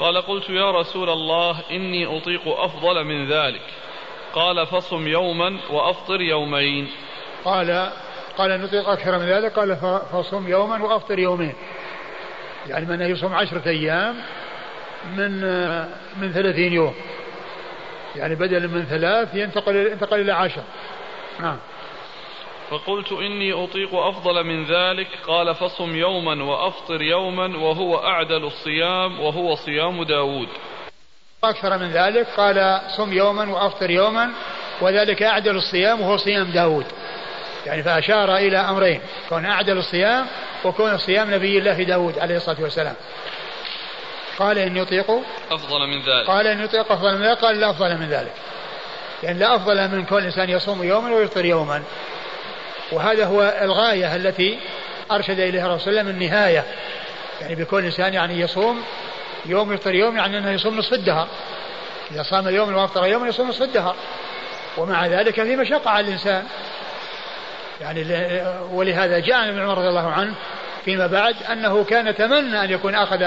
قال 0.00 0.22
قلت 0.22 0.50
يا 0.50 0.70
رسول 0.70 1.10
الله 1.10 1.60
إني 1.70 2.18
أطيق 2.18 2.48
أفضل 2.48 3.04
من 3.04 3.32
ذلك. 3.32 3.62
قال 4.36 4.66
فصم 4.66 5.06
يوما 5.08 5.58
وأفطر 5.70 6.20
يومين. 6.20 6.88
قال 7.44 7.92
قال 8.38 8.60
نطيق 8.60 8.88
أكثر 8.88 9.18
من 9.18 9.24
ذلك 9.24 9.52
قال 9.52 9.76
فصم 10.12 10.48
يوما 10.48 10.84
وأفطر 10.84 11.18
يومين. 11.18 11.54
يعني 12.66 12.86
من 12.86 13.00
يصوم 13.00 13.34
عشرة 13.34 13.68
أيام 13.68 14.16
من 15.16 15.40
من 16.20 16.32
ثلاثين 16.32 16.72
يوم. 16.72 16.94
يعني 18.16 18.34
بدل 18.34 18.68
من 18.68 18.84
ثلاث 18.84 19.34
ينتقل 19.34 19.76
ينتقل 19.76 20.20
إلى 20.20 20.32
عشر. 20.32 20.62
نعم. 21.40 21.58
فقلت 22.70 23.12
إني 23.12 23.52
أطيق 23.52 23.94
أفضل 23.94 24.44
من 24.44 24.64
ذلك. 24.64 25.08
قال 25.26 25.54
فصم 25.54 25.96
يوما 25.96 26.44
وأفطر 26.44 27.02
يوما 27.02 27.58
وهو 27.58 27.96
أعدل 27.96 28.44
الصيام 28.44 29.20
وهو 29.20 29.54
صيام 29.54 30.02
داود. 30.02 30.48
أكثر 31.44 31.78
من 31.78 31.90
ذلك 31.90 32.26
قال 32.36 32.80
صم 32.96 33.12
يوما 33.12 33.50
وأفطر 33.50 33.90
يوما 33.90 34.30
وذلك 34.80 35.22
أعدل 35.22 35.56
الصيام 35.56 36.00
وهو 36.00 36.16
صيام 36.16 36.50
داود. 36.50 36.86
يعني 37.66 37.82
فأشار 37.82 38.36
إلى 38.36 38.58
أمرين 38.58 39.00
كون 39.28 39.44
أعدل 39.44 39.78
الصيام 39.78 40.26
وكون 40.64 40.98
صيام 40.98 41.34
نبي 41.34 41.58
الله 41.58 41.82
داود 41.82 42.18
عليه 42.18 42.36
الصلاة 42.36 42.60
والسلام. 42.60 42.94
قال 44.38 44.58
إن 44.58 44.76
يطيق 44.76 45.10
أفضل 45.50 45.86
من 45.86 45.98
ذلك. 45.98 46.26
قال 46.26 46.46
إن 46.46 46.64
يطيق 46.64 46.92
أفضل 46.92 47.18
من 47.18 47.22
ذلك 47.22 47.38
قال 47.38 47.60
لا 47.60 47.70
أفضل 47.70 47.96
من 47.96 48.08
ذلك. 48.08 48.32
يعني 49.22 49.38
لا 49.38 49.56
أفضل 49.56 49.88
من 49.88 50.04
كون 50.04 50.18
الإنسان 50.18 50.50
يصوم 50.50 50.82
يوما 50.82 51.14
ويفطر 51.14 51.44
يوما. 51.44 51.82
وهذا 52.92 53.24
هو 53.26 53.58
الغاية 53.62 54.16
التي 54.16 54.58
أرشد 55.10 55.40
إليها 55.40 55.66
الرسول 55.66 55.80
صلى 55.80 55.90
الله 55.90 56.00
عليه 56.00 56.10
وسلم 56.10 56.22
النهاية. 56.22 56.64
يعني 57.40 57.54
بكون 57.54 57.78
الإنسان 57.78 58.14
يعني 58.14 58.40
يصوم 58.40 58.82
يوم 59.46 59.72
يفطر 59.72 59.94
يوم 59.94 60.16
يعني 60.16 60.38
أنه 60.38 60.50
يصوم 60.50 60.78
نصف 60.78 60.92
الدهر. 60.92 61.28
إذا 62.10 62.22
صام 62.22 62.48
يوم 62.48 62.74
وأفطر 62.74 63.06
يوم 63.06 63.26
يصوم 63.26 63.48
نصف 63.48 63.62
الدهر. 63.62 63.96
ومع 64.76 65.06
ذلك 65.06 65.34
في 65.34 65.56
مشقة 65.56 65.90
على 65.90 66.06
الإنسان. 66.06 66.44
يعني 67.80 68.04
ولهذا 68.72 69.18
جاء 69.18 69.48
ابن 69.48 69.60
عمر 69.60 69.78
رضي 69.78 69.88
الله 69.88 70.12
عنه 70.12 70.34
فيما 70.84 71.06
بعد 71.06 71.36
أنه 71.52 71.84
كان 71.84 72.14
تمنى 72.14 72.64
أن 72.64 72.70
يكون 72.70 72.94
أخذ 72.94 73.26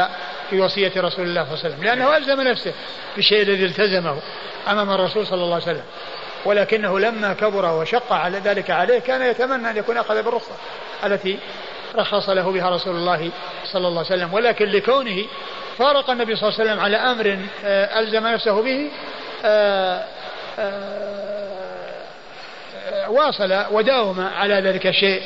في 0.49 0.59
وصية 0.59 0.91
رسول 0.97 1.25
الله 1.25 1.43
صلى 1.43 1.53
الله 1.53 1.59
عليه 1.63 1.75
وسلم. 1.75 1.83
لأنه 1.83 2.17
ألزم 2.17 2.41
نفسه 2.41 2.73
بالشيء 3.15 3.41
الذي 3.41 3.65
التزمه 3.65 4.17
أمام 4.67 4.91
الرسول 4.91 5.27
صلى 5.27 5.43
الله 5.43 5.53
عليه 5.53 5.63
وسلم. 5.63 5.83
ولكنه 6.45 6.99
لما 6.99 7.33
كبر 7.33 7.65
وشق 7.65 8.13
على 8.13 8.39
ذلك 8.39 8.69
عليه 8.69 8.99
كان 8.99 9.21
يتمنى 9.21 9.69
أن 9.69 9.77
يكون 9.77 9.97
أخذ 9.97 10.23
بالرخصة 10.23 10.55
التي 11.05 11.39
رخص 11.95 12.29
له 12.29 12.51
بها 12.51 12.69
رسول 12.69 12.95
الله 12.95 13.31
صلى 13.65 13.87
الله 13.87 14.05
عليه 14.05 14.15
وسلم. 14.15 14.33
ولكن 14.33 14.65
لكونه 14.65 15.25
فارق 15.79 16.09
النبي 16.09 16.35
صلى 16.35 16.49
الله 16.49 16.59
عليه 16.59 16.69
وسلم 16.71 16.79
على 16.79 16.97
أمر 16.97 17.39
آه، 17.65 17.99
ألزم 17.99 18.27
نفسه 18.27 18.61
به 18.61 18.91
آه، 19.45 20.03
آه، 20.59 21.09
واصل 23.09 23.65
وداوم 23.71 24.21
على 24.21 24.53
ذلك 24.53 24.87
الشيء. 24.87 25.21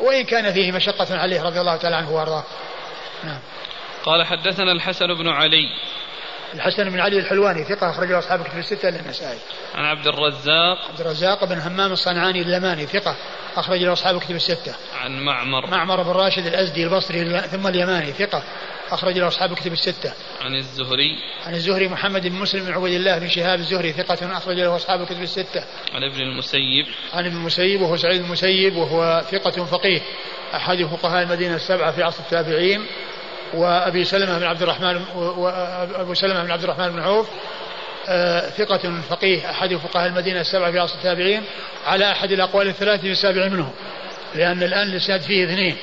وإن 0.00 0.24
كان 0.24 0.52
فيه 0.52 0.72
مشقة 0.72 1.18
عليه 1.18 1.42
رضي 1.42 1.60
الله 1.60 1.76
تعالى 1.76 1.96
عنه 1.96 2.12
وأرضاه. 2.12 2.44
نعم. 3.24 3.38
قال 4.04 4.26
حدثنا 4.26 4.72
الحسن 4.72 5.14
بن 5.14 5.28
علي. 5.28 5.68
الحسن 6.54 6.90
بن 6.90 7.00
علي 7.00 7.18
الحلواني 7.18 7.64
ثقة 7.64 7.90
أخرجه 7.90 8.18
أصحاب 8.18 8.42
كتب 8.42 8.58
الستة 8.58 8.90
للنسائي. 8.90 9.38
عن 9.74 9.84
عبد 9.84 10.06
الرزاق. 10.06 10.78
عبد 10.90 11.00
الرزاق 11.00 11.44
بن 11.44 11.58
همام 11.58 11.92
الصنعاني 11.92 12.42
اليماني 12.42 12.86
ثقة 12.86 13.16
أخرج 13.56 13.82
له 13.82 13.92
أصحاب 13.92 14.20
كتب 14.20 14.34
الستة. 14.34 14.74
عن 15.02 15.24
معمر. 15.24 15.66
معمر 15.66 16.02
بن 16.02 16.10
راشد 16.10 16.46
الأزدي 16.46 16.84
البصري 16.84 17.40
ثم 17.40 17.66
اليماني 17.66 18.12
ثقة 18.12 18.42
أخرج 18.94 19.18
له 19.18 19.28
أصحاب 19.28 19.54
كتب 19.54 19.72
الستة. 19.72 20.12
عن 20.40 20.54
الزهري. 20.54 21.18
عن 21.46 21.54
الزهري 21.54 21.88
محمد 21.88 22.26
بن 22.26 22.36
مسلم 22.36 22.64
بن 22.64 22.72
عبيد 22.72 22.94
الله 22.94 23.18
بن 23.18 23.28
شهاب 23.28 23.58
الزهري 23.58 23.92
ثقة 23.92 24.36
أخرج 24.36 24.56
له 24.56 24.76
أصحاب 24.76 25.06
كتب 25.06 25.22
الستة. 25.22 25.64
عن 25.94 26.02
ابن 26.02 26.20
المسيب. 26.20 26.86
عن 27.12 27.26
ابن 27.26 27.36
المسيب 27.36 27.80
وهو 27.80 27.96
سعيد 27.96 28.20
المسيب 28.20 28.76
وهو 28.76 29.22
ثقة 29.30 29.64
فقيه. 29.64 30.00
أحد 30.54 30.84
فقهاء 30.84 31.22
المدينة 31.22 31.54
السبعة 31.54 31.92
في 31.92 32.02
عصر 32.02 32.20
التابعين. 32.20 32.86
وأبي 33.54 34.04
سلمة 34.04 34.38
بن 34.38 34.44
عبد 34.44 34.62
الرحمن 34.62 35.02
وأبو 35.14 36.14
سلمة 36.14 36.42
بن 36.44 36.50
عبد 36.50 36.62
الرحمن 36.62 36.88
بن 36.88 37.00
عوف 37.00 37.28
آه، 38.08 38.50
ثقة 38.50 39.00
فقيه. 39.00 39.50
أحد 39.50 39.74
فقهاء 39.74 40.06
المدينة 40.06 40.40
السبعة 40.40 40.72
في 40.72 40.78
عصر 40.78 40.94
التابعين. 40.94 41.42
على 41.86 42.12
أحد 42.12 42.32
الأقوال 42.32 42.68
الثلاثة 42.68 43.02
في 43.02 43.10
السابع 43.10 43.48
منهم 43.48 43.72
لأن 44.34 44.62
الآن 44.62 44.88
الإسناد 44.88 45.20
فيه 45.20 45.44
اثنين. 45.44 45.76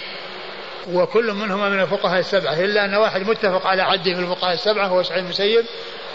وكل 0.87 1.33
منهما 1.33 1.69
من 1.69 1.79
الفقهاء 1.79 2.19
السبعة 2.19 2.53
إلا 2.53 2.85
أن 2.85 2.95
واحد 2.95 3.21
متفق 3.21 3.67
على 3.67 3.81
عده 3.81 4.13
في 4.13 4.19
الفقهاء 4.19 4.53
السبعة 4.53 4.87
هو 4.87 5.03
سعيد 5.03 5.23
المسيب 5.23 5.65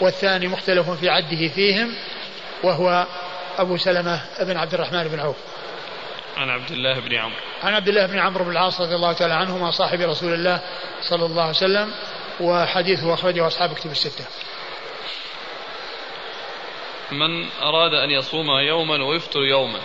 والثاني 0.01 0.47
مختلف 0.47 0.89
في 0.89 1.09
عده 1.09 1.47
فيهم 1.47 1.95
وهو 2.63 3.05
أبو 3.57 3.77
سلمة 3.77 4.21
بن 4.39 4.57
عبد 4.57 4.73
الرحمن 4.73 5.03
بن 5.03 5.19
عوف. 5.19 5.35
عن 6.37 6.49
عبد 6.49 6.71
الله 6.71 6.99
بن 6.99 7.15
عمرو. 7.15 7.39
عن 7.63 7.73
عبد 7.73 7.87
الله 7.87 8.05
بن 8.05 8.19
عمرو 8.19 8.45
بن 8.45 8.51
العاص 8.51 8.81
رضي 8.81 8.95
الله 8.95 9.13
تعالى 9.13 9.33
عنهما 9.33 9.71
صاحب 9.71 10.01
رسول 10.01 10.33
الله 10.33 10.61
صلى 11.09 11.25
الله 11.25 11.41
عليه 11.41 11.51
وسلم 11.51 11.91
وحديثه 12.39 13.13
أخرجه 13.13 13.47
أصحاب 13.47 13.73
كتب 13.73 13.91
الستة. 13.91 14.25
من 17.11 17.45
أراد 17.61 17.93
أن 17.93 18.09
يصوم 18.11 18.47
يوما 18.67 19.05
ويفطر 19.05 19.39
يوما. 19.39 19.79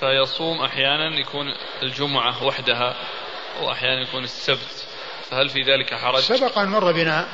فيصوم 0.00 0.60
أحيانا 0.60 1.20
يكون 1.20 1.46
الجمعة 1.82 2.44
وحدها 2.44 2.94
وأحيانا 3.62 4.02
يكون 4.02 4.24
السبت. 4.24 4.86
فهل 5.30 5.48
في 5.48 5.62
ذلك 5.62 5.94
حرج؟ 5.94 6.20
سبق 6.20 6.58
أن 6.58 6.68
مر 6.68 6.92
بنا 6.92 7.26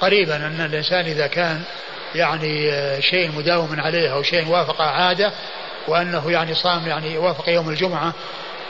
قريبا 0.00 0.36
أن 0.36 0.60
الإنسان 0.60 1.06
إذا 1.06 1.26
كان 1.26 1.62
يعني 2.14 2.72
شيء 3.02 3.32
مداوم 3.32 3.80
عليه 3.80 4.12
أو 4.12 4.22
شيء 4.22 4.48
وافق 4.48 4.80
عادة 4.80 5.32
وأنه 5.88 6.30
يعني 6.30 6.54
صام 6.54 6.86
يعني 6.86 7.14
يوافق 7.14 7.48
يوم 7.48 7.68
الجمعة 7.68 8.12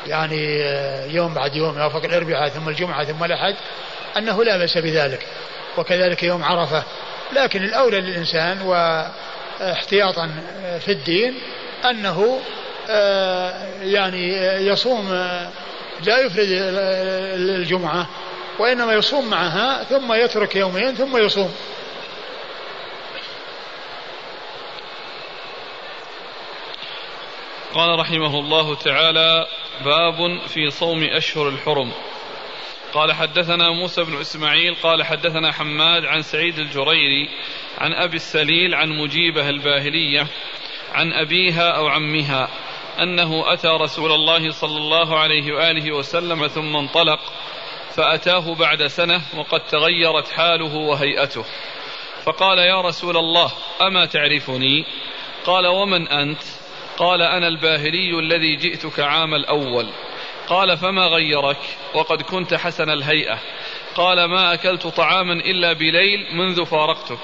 يعني 0.06 0.62
آه، 0.62 1.06
يوم 1.06 1.34
بعد 1.34 1.56
يوم 1.56 1.78
يوافق 1.78 2.04
الأربعاء 2.04 2.48
ثم 2.48 2.68
الجمعة 2.68 3.04
ثم 3.04 3.24
الأحد 3.24 3.54
أنه 4.16 4.44
لا 4.44 4.56
بأس 4.56 4.78
بذلك. 4.78 5.26
وكذلك 5.76 6.22
يوم 6.22 6.44
عرفة. 6.44 6.82
لكن 7.32 7.64
الأولى 7.64 8.00
للإنسان 8.00 8.62
واحتياطا 8.62 10.30
في 10.80 10.92
الدين 10.92 11.34
أنه 11.90 12.20
آه، 12.20 12.40
يعني 13.82 14.28
يصوم 14.66 15.08
آه، 15.12 15.50
لا 16.06 16.18
يفرد 16.18 16.48
الجمعة 17.48 18.08
وإنما 18.58 18.92
يصوم 18.92 19.30
معها 19.30 19.84
ثم 19.84 20.12
يترك 20.12 20.56
يومين 20.56 20.94
ثم 20.94 21.16
يصوم. 21.16 21.54
قال 27.74 27.98
رحمه 27.98 28.38
الله 28.38 28.74
تعالى 28.74 29.46
باب 29.84 30.46
في 30.46 30.70
صوم 30.70 31.04
أشهر 31.04 31.48
الحرم. 31.48 31.92
قال 32.92 33.12
حدثنا 33.12 33.70
موسى 33.70 34.04
بن 34.04 34.20
إسماعيل 34.20 34.74
قال 34.82 35.04
حدثنا 35.04 35.52
حماد 35.52 36.04
عن 36.04 36.22
سعيد 36.22 36.58
الجريري 36.58 37.28
عن 37.78 37.92
أبي 37.92 38.16
السليل 38.16 38.74
عن 38.74 38.88
مجيبة 38.88 39.48
الباهلية 39.48 40.26
عن 40.92 41.12
أبيها 41.12 41.70
أو 41.70 41.88
عمها. 41.88 42.48
أنه 43.02 43.52
أتى 43.52 43.68
رسول 43.68 44.12
الله 44.12 44.50
صلى 44.50 44.76
الله 44.76 45.18
عليه 45.18 45.52
وآله 45.52 45.92
وسلم 45.92 46.46
ثم 46.46 46.76
انطلق 46.76 47.20
فأتاه 47.94 48.54
بعد 48.54 48.86
سنة 48.86 49.22
وقد 49.36 49.60
تغيرت 49.60 50.28
حاله 50.28 50.74
وهيئته. 50.74 51.44
فقال 52.24 52.58
يا 52.58 52.80
رسول 52.80 53.16
الله 53.16 53.52
أما 53.82 54.06
تعرفني؟ 54.06 54.84
قال 55.44 55.66
ومن 55.66 56.08
أنت؟ 56.08 56.42
قال 56.98 57.22
أنا 57.22 57.48
الباهلي 57.48 58.18
الذي 58.18 58.56
جئتك 58.56 59.00
عام 59.00 59.34
الأول. 59.34 59.88
قال 60.48 60.76
فما 60.76 61.06
غيرك؟ 61.06 61.58
وقد 61.94 62.22
كنت 62.22 62.54
حسن 62.54 62.90
الهيئة. 62.90 63.38
قال 63.94 64.24
ما 64.24 64.54
أكلت 64.54 64.86
طعاما 64.86 65.32
إلا 65.32 65.72
بليل 65.72 66.26
منذ 66.32 66.64
فارقتك. 66.64 67.18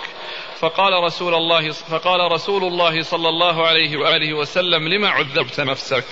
فقال 0.59 0.93
رسول 0.93 1.35
الله 1.35 1.71
فقال 1.71 2.33
رسول 2.33 2.64
الله 2.64 3.03
صلى 3.03 3.29
الله 3.29 3.67
عليه 3.67 3.97
وآله 3.97 4.35
وسلم 4.35 4.88
لما 4.88 5.09
عذبت 5.09 5.61
نفسك؟ 5.61 6.05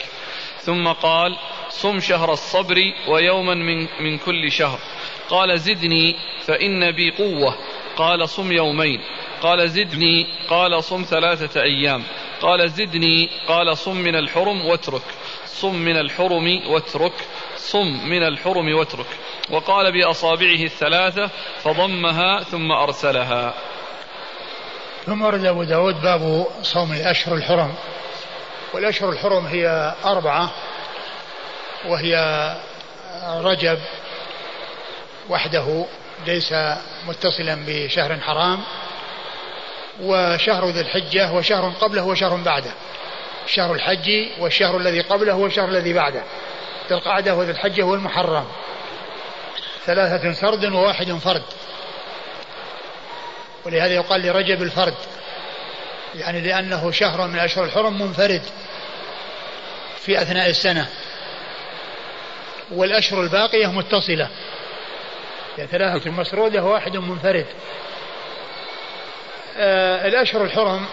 ثم 0.61 0.89
قال 0.89 1.37
صم 1.71 2.01
شهر 2.01 2.33
الصبر 2.33 2.77
ويوما 3.09 3.55
من, 3.55 3.87
من 4.01 4.19
كل 4.19 4.53
شهر. 4.53 4.79
قال 5.29 5.61
زدني 5.61 6.17
فإن 6.47 6.91
بي 6.91 7.11
قوة. 7.11 7.55
قال 7.97 8.29
صم 8.29 8.53
يومين. 8.53 9.01
قال 9.43 9.71
زدني. 9.71 10.27
قال 10.49 10.85
صم 10.85 11.03
ثلاثة 11.03 11.63
أيام. 11.63 12.03
قال 12.41 12.71
زدني. 12.71 13.29
قال 13.49 13.79
صم 13.79 13.97
من 13.97 14.17
الحرم 14.17 14.67
واترك. 14.67 15.03
صم 15.47 15.75
من 15.75 15.97
الحرم 15.97 16.61
واترك. 16.67 17.13
صم 17.57 18.09
من 18.09 18.23
الحرم 18.23 18.75
واترك. 18.75 19.07
وقال 19.51 19.93
بأصابعه 19.93 20.63
الثلاثة 20.63 21.31
فضمها 21.63 22.43
ثم 22.43 22.73
أرسلها. 22.73 23.55
ثم 25.07 25.23
ورد 25.23 25.45
أبو 25.45 25.63
داود 25.63 26.01
باب 26.01 26.47
صوم 26.63 26.93
الأشهر 26.93 27.35
الحرم. 27.35 27.75
والأشهر 28.75 29.11
الحرم 29.11 29.47
هي 29.47 29.95
أربعة 30.05 30.51
وهي 31.87 32.17
رجب 33.25 33.79
وحده 35.29 35.85
ليس 36.27 36.55
متصلا 37.07 37.59
بشهر 37.67 38.21
حرام 38.21 38.61
وشهر 40.03 40.69
ذي 40.69 40.81
الحجة 40.81 41.33
وشهر 41.33 41.73
قبله 41.81 42.05
وشهر 42.05 42.37
بعده. 42.37 42.73
شهر 43.47 43.73
الحج 43.75 44.11
والشهر 44.39 44.77
الذي 44.77 45.01
قبله 45.01 45.35
والشهر 45.35 45.69
الذي 45.69 45.93
بعده. 45.93 46.23
ذي 46.89 46.95
القعدة 46.95 47.35
وذي 47.35 47.51
الحجة 47.51 47.83
والمحرم 47.83 48.47
ثلاثة 49.87 50.33
سرد 50.33 50.65
وواحد 50.65 51.13
فرد. 51.13 51.43
ولهذا 53.65 53.95
يقال 53.95 54.23
لرجب 54.23 54.63
الفرد. 54.63 54.95
يعني 56.15 56.41
لأنه 56.41 56.91
شهر 56.91 57.27
من 57.27 57.39
أشهر 57.39 57.65
الحرم 57.65 58.03
منفرد 58.03 58.43
في 59.97 60.23
أثناء 60.23 60.51
السنة. 60.51 60.89
والأشهر 62.71 63.21
الباقية 63.21 63.67
متصلة. 63.67 64.29
يعني 65.59 65.71
ثلاثة 65.71 66.11
مسرودة 66.11 66.63
وواحد 66.65 66.97
منفرد. 66.97 67.47
آه 69.57 70.09
الأشهر 70.09 70.45
الحرم 70.45 70.87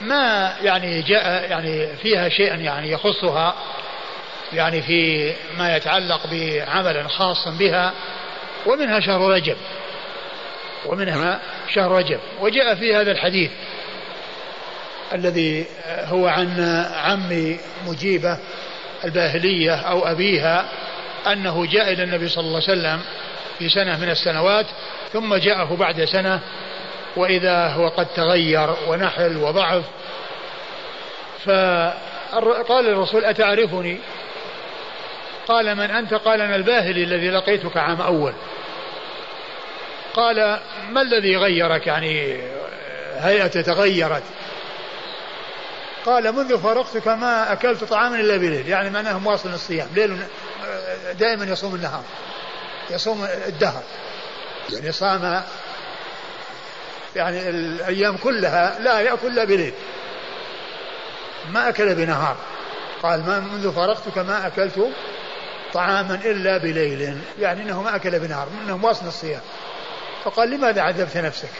ما 0.00 0.56
يعني 0.62 1.02
جاء 1.02 1.50
يعني 1.50 1.96
فيها 1.96 2.28
شيء 2.28 2.60
يعني 2.60 2.90
يخصها 2.90 3.54
يعني 4.52 4.82
في 4.82 5.32
ما 5.58 5.76
يتعلق 5.76 6.26
بعمل 6.26 7.10
خاص 7.10 7.48
بها 7.48 7.92
ومنها 8.66 9.00
شهر 9.00 9.20
رجب. 9.20 9.56
ومنها 10.86 11.40
شهر 11.74 11.92
رجب. 11.92 12.20
وجاء 12.40 12.74
في 12.74 12.94
هذا 12.94 13.12
الحديث 13.12 13.50
الذي 15.12 15.66
هو 15.88 16.26
عن 16.26 16.60
عم 16.94 17.56
مجيبة 17.86 18.38
الباهلية 19.04 19.74
أو 19.74 20.06
أبيها 20.06 20.68
أنه 21.32 21.66
جاء 21.66 21.92
إلى 21.92 22.02
النبي 22.02 22.28
صلى 22.28 22.44
الله 22.44 22.62
عليه 22.68 22.78
وسلم 22.78 23.00
في 23.58 23.68
سنة 23.68 23.98
من 24.00 24.10
السنوات 24.10 24.66
ثم 25.12 25.34
جاءه 25.34 25.76
بعد 25.76 26.04
سنة 26.04 26.40
وإذا 27.16 27.66
هو 27.66 27.88
قد 27.88 28.06
تغير 28.06 28.70
ونحل 28.88 29.36
وضعف. 29.36 29.84
فقال 31.44 32.88
الرسول 32.88 33.24
أتعرفني؟ 33.24 33.98
قال 35.48 35.74
من 35.74 35.90
أنت؟ 35.90 36.14
قال 36.14 36.40
أنا 36.40 36.56
الباهلي 36.56 37.04
الذي 37.04 37.30
لقيتك 37.30 37.76
عام 37.76 38.00
أول. 38.00 38.32
قال 40.14 40.60
ما 40.90 41.02
الذي 41.02 41.36
غيرك؟ 41.36 41.86
يعني 41.86 42.40
هيئته 43.16 43.60
تغيرت. 43.60 44.22
قال 46.06 46.32
منذ 46.32 46.58
فارقتك 46.58 47.08
ما 47.08 47.52
أكلت 47.52 47.84
طعاما 47.84 48.20
إلا 48.20 48.36
بليل. 48.36 48.68
يعني 48.68 48.90
معناه 48.90 49.18
مواصل 49.18 49.48
الصيام. 49.48 49.88
ليل 49.94 50.18
دائما 51.18 51.44
يصوم 51.44 51.74
النهار. 51.74 52.02
يصوم 52.90 53.24
الدهر. 53.46 53.82
يعني 54.72 54.92
صام 54.92 55.42
يعني 57.16 57.48
الأيام 57.48 58.16
كلها 58.16 58.78
لا 58.80 59.00
يأكل 59.00 59.26
إلا 59.26 59.44
بليل. 59.44 59.72
ما 61.52 61.68
أكل 61.68 61.94
بنهار. 61.94 62.36
قال 63.02 63.26
ما 63.26 63.40
منذ 63.40 63.72
فارقتك 63.72 64.18
ما 64.18 64.46
أكلت 64.46 64.88
طعاما 65.72 66.20
إلا 66.24 66.58
بليل. 66.58 67.18
يعني 67.38 67.62
أنه 67.62 67.82
ما 67.82 67.96
أكل 67.96 68.18
بنهار. 68.18 68.48
أنه 68.64 68.76
مواصل 68.76 69.06
الصيام. 69.06 69.40
فقال 70.24 70.50
لماذا 70.50 70.82
عذبت 70.82 71.16
نفسك؟ 71.16 71.50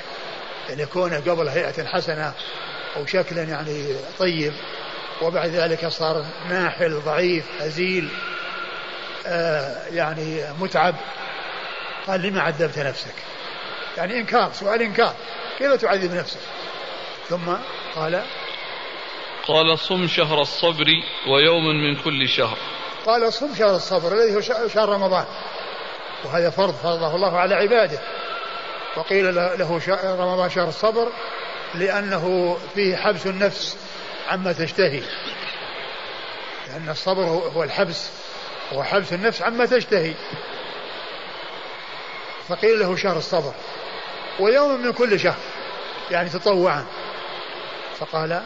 يعني 0.68 0.86
كونه 0.86 1.16
قبل 1.16 1.48
هيئة 1.48 1.84
حسنة 1.84 2.32
أو 2.96 3.06
شكلا 3.06 3.42
يعني 3.42 3.94
طيب 4.18 4.52
وبعد 5.22 5.48
ذلك 5.48 5.86
صار 5.86 6.24
ناحل 6.48 7.00
ضعيف 7.00 7.44
هزيل 7.60 8.08
آه 9.26 9.86
يعني 9.86 10.44
متعب. 10.60 10.94
قال 12.06 12.22
لما 12.22 12.40
عذبت 12.40 12.78
نفسك؟ 12.78 13.14
يعني 13.96 14.20
إنكار 14.20 14.52
سؤال 14.52 14.82
إنكار. 14.82 15.14
كيف 15.58 15.72
تعذب 15.72 16.14
نفسك؟ 16.14 16.40
ثم 17.28 17.52
قال 17.94 18.22
قال 19.46 19.78
صم 19.78 20.06
شهر 20.06 20.40
الصبر 20.40 20.86
ويوم 21.28 21.66
من 21.66 21.96
كل 21.96 22.28
شهر. 22.28 22.58
قال 23.06 23.32
صم 23.32 23.54
شهر 23.54 23.76
الصبر 23.76 24.12
الذي 24.12 24.36
هو 24.36 24.68
شهر 24.68 24.88
رمضان. 24.88 25.24
وهذا 26.24 26.50
فرض 26.50 26.74
فرضه 26.74 27.14
الله 27.14 27.38
على 27.38 27.54
عباده. 27.54 28.00
وقيل 28.96 29.34
له 29.34 29.80
رمضان 30.04 30.50
شهر 30.50 30.68
الصبر 30.68 31.08
لأنه 31.74 32.56
فيه 32.74 32.96
حبس 32.96 33.26
النفس 33.26 33.78
عما 34.28 34.52
تشتهي. 34.52 35.02
لأن 36.68 36.88
الصبر 36.88 37.22
هو 37.22 37.62
الحبس. 37.62 38.10
هو 38.72 38.82
حبس 38.82 39.12
النفس 39.12 39.42
عما 39.42 39.66
تشتهي. 39.66 40.14
فقيل 42.48 42.78
له 42.78 42.96
شهر 42.96 43.16
الصبر. 43.16 43.54
ويوم 44.40 44.80
من 44.80 44.92
كل 44.92 45.20
شهر. 45.20 45.40
يعني 46.10 46.28
تطوعا. 46.28 46.86
فقال 47.98 48.42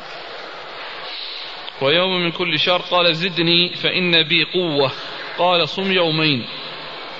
ويوم 1.82 2.24
من 2.24 2.32
كل 2.32 2.58
شهر 2.58 2.80
قال 2.80 3.14
زدني 3.14 3.74
فإن 3.82 4.28
بي 4.28 4.44
قوة. 4.54 4.92
قال 5.38 5.68
صم 5.68 5.92
يومين. 5.92 6.46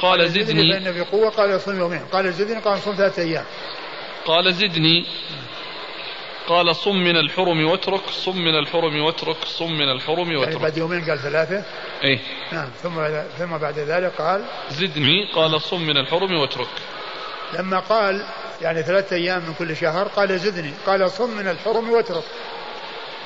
قال 0.02 0.30
زدني. 0.30 0.72
فإن 0.72 0.92
بي 0.92 1.00
قوة 1.00 1.30
قال 1.30 1.60
صم 1.60 1.78
يومين. 1.78 2.00
قال 2.12 2.32
زدني 2.32 2.60
قال 2.60 2.80
صم 2.80 2.94
ثلاثة 2.94 3.22
أيام. 3.22 3.44
قال 4.26 4.54
زدني. 4.54 5.06
قال 6.48 6.76
صم 6.76 6.96
من 6.96 7.16
الحرم 7.16 7.64
واترك 7.66 8.00
صم 8.10 8.36
من 8.36 8.58
الحرم 8.58 9.00
واترك 9.00 9.36
صم 9.44 9.72
من 9.72 9.92
الحرم 9.92 10.18
يعني 10.18 10.36
واترك. 10.36 10.52
يعني 10.52 10.62
بعد 10.62 10.76
يومين 10.76 11.04
قال 11.04 11.18
ثلاثة. 11.18 11.64
إيه. 12.04 12.18
نعم 12.52 12.68
ثم 12.82 13.08
ثم 13.38 13.58
بعد 13.58 13.78
ذلك 13.78 14.12
قال 14.18 14.44
زدني. 14.70 15.32
قال 15.34 15.60
صم 15.60 15.80
من 15.80 15.96
الحرم 15.96 16.34
واترك. 16.34 16.68
لما 17.58 17.78
قال 17.78 18.26
يعني 18.62 18.82
ثلاثة 18.82 19.16
أيام 19.16 19.42
من 19.46 19.54
كل 19.54 19.76
شهر 19.76 20.08
قال 20.08 20.38
زدني. 20.38 20.72
قال 20.86 21.10
صم 21.10 21.30
من 21.30 21.48
الحرم 21.48 21.90
واترك. 21.90 22.24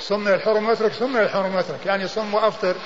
صم 0.01 0.21
من 0.21 0.35
الحرم 0.35 0.69
واترك 0.69 0.93
صم 0.93 1.13
من 1.13 1.21
الحرم 1.21 1.55
واترك. 1.55 1.87
يعني 1.87 2.09
صم 2.09 2.35
وأفطر. 2.35 2.77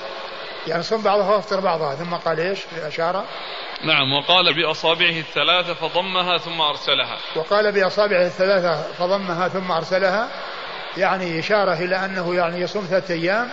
يعني 0.67 0.83
صم 0.83 1.01
بعضها 1.01 1.35
وافطر 1.35 1.59
بعضها 1.59 1.95
ثم 1.95 2.13
قال 2.13 2.39
إيش؟ 2.39 2.59
أشار 2.83 3.25
نعم 3.83 4.13
وقال 4.13 4.53
بأصابعه 4.53 5.19
الثلاثة 5.19 5.73
فضمها 5.73 6.37
ثم 6.37 6.61
أرسلها. 6.61 7.17
وقال 7.35 7.71
بأصابعه 7.71 8.25
الثلاثة 8.25 8.93
فضمها 8.93 9.47
ثم 9.47 9.71
أرسلها 9.71 10.29
يعني 10.97 11.39
إشارة 11.39 11.73
إلى 11.73 12.05
أنه 12.05 12.35
يعني 12.35 12.61
يصوم 12.61 12.85
ثلاثة 12.89 13.13
أيام 13.13 13.49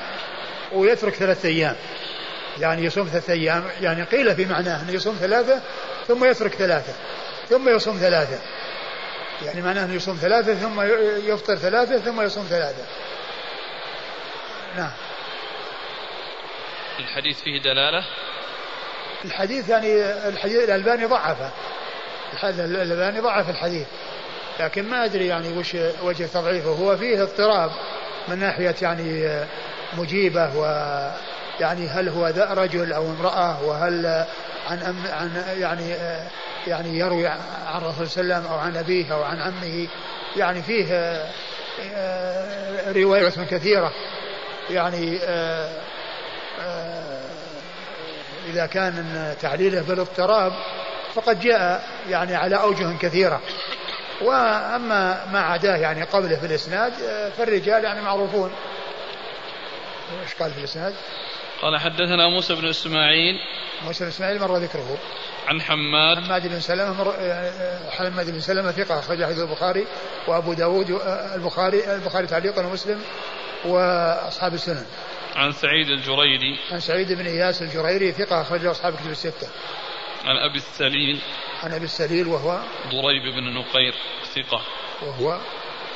ويترك 0.73 1.15
ثلاثة 1.15 1.49
أيام. 1.49 1.77
يعني 2.59 2.85
يصوم 2.85 3.07
ثلاثة 3.07 3.33
أيام 3.33 3.65
يعني 3.81 4.03
قيل 4.03 4.37
في 4.37 4.45
معناه 4.45 4.83
أنه 4.83 4.93
يصوم 4.93 5.17
ثلاثة 5.21 5.61
ثم 6.09 6.25
يترك 6.25 6.55
ثلاثة 6.55 6.93
ثم 7.49 7.69
يصوم 7.69 7.97
ثلاثة. 7.97 8.39
يعني 9.43 9.63
معناه 9.63 9.85
أنه 9.85 9.95
يصوم 9.95 10.17
ثلاثة 10.17 10.55
ثم 10.55 10.81
يفطر 11.33 11.57
ثلاثة 11.57 11.99
ثم 11.99 12.21
يصوم 12.21 12.45
ثلاثة. 12.45 12.85
نعم. 14.77 14.91
الحديث 17.01 17.41
فيه 17.41 17.63
دلالة؟ 17.63 18.05
الحديث 19.25 19.69
يعني 19.69 20.03
الحديث 20.29 20.57
الألباني 20.57 21.05
ضعفه. 21.05 21.51
الألباني 22.45 23.21
ضعف 23.21 23.51
الحديث. 23.51 23.87
لكن 24.61 24.89
ما 24.89 25.05
أدري 25.05 25.27
يعني 25.27 25.59
وش 25.59 25.77
وجه 26.03 26.27
تضعيفه. 26.27 26.71
هو 26.71 26.97
فيه 26.97 27.23
اضطراب 27.23 27.71
من 28.29 28.39
ناحية 28.39 28.75
يعني 28.83 29.41
مجيبة 29.99 30.59
و 30.59 30.65
يعني 31.61 31.89
هل 31.89 32.09
هو 32.09 32.29
ذا 32.29 32.55
رجل 32.55 32.93
أو 32.93 33.07
امرأة 33.07 33.65
وهل 33.65 34.27
عن 34.69 34.83
أم 34.83 34.97
عن 35.07 35.45
يعني 35.61 35.95
يعني 36.67 36.99
يروي 36.99 37.27
عن 37.27 37.83
الرسول 37.83 38.09
صلى 38.09 38.23
الله 38.23 38.35
عليه 38.35 38.45
وسلم 38.45 38.53
أو 38.53 38.59
عن 38.59 38.77
أبيه 38.77 39.15
أو 39.15 39.23
عن 39.23 39.41
عمه. 39.41 39.89
يعني 40.37 40.63
فيه 40.63 41.21
رواية 42.93 43.29
كثيرة. 43.29 43.93
يعني 44.71 45.19
إذا 48.47 48.67
كان 48.67 49.35
تعليله 49.41 49.83
بالاضطراب 49.83 50.53
فقد 51.15 51.41
جاء 51.41 51.85
يعني 52.09 52.35
على 52.35 52.57
أوجه 52.57 52.97
كثيرة. 52.99 53.41
وأما 54.23 55.27
ما 55.33 55.41
عداه 55.41 55.77
يعني 55.77 56.03
قبله 56.03 56.37
في 56.37 56.47
الإسناد 56.47 56.93
فالرجال 57.39 57.85
يعني 57.85 58.01
معروفون. 58.01 58.53
إيش 60.23 60.35
قال 60.35 60.51
في 60.51 60.59
الإسناد؟ 60.59 60.95
قال 61.63 61.81
حدثنا 61.81 62.29
موسى 62.29 62.55
بن 62.55 62.69
إسماعيل. 62.69 63.35
موسى 63.85 64.05
بن 64.05 64.11
إسماعيل 64.11 64.41
مر 64.41 64.57
ذكره. 64.57 64.99
عن 65.49 65.63
حماد. 65.63 66.19
حماد 66.25 66.47
بن 66.47 66.61
سلمة 66.61 66.93
مر... 66.93 67.15
حماد 67.91 68.31
بن 68.31 68.41
سلمة 68.41 68.73
ثقة 68.73 68.99
أخرج 68.99 69.25
حديث 69.25 69.39
البخاري 69.39 69.87
وأبو 70.27 70.53
داود 70.53 70.91
البخاري 71.35 71.95
البخاري 71.95 72.27
تعليقا 72.27 72.67
ومسلم 72.67 73.03
وأصحاب 73.65 74.55
السنن. 74.55 74.87
عن 75.37 75.53
سعيد 75.53 75.89
الجريري. 75.89 76.59
عن 76.73 76.81
سعيد 76.81 77.13
بن 77.13 77.27
إياس 77.27 77.63
الجريري 77.63 78.13
ثقة 78.13 78.41
أخرجه 78.43 78.71
أصحاب 78.71 78.95
كتب 78.95 79.11
الستة. 79.11 79.49
عن 80.25 80.37
أبي 80.37 80.57
السليل. 80.57 81.21
عن 81.63 81.73
أبي 81.73 81.85
السليل 81.85 82.27
وهو 82.27 82.63
ضريب 82.87 83.35
بن 83.35 83.55
نقير 83.55 83.95
ثقة. 84.35 84.63
وهو 85.03 85.39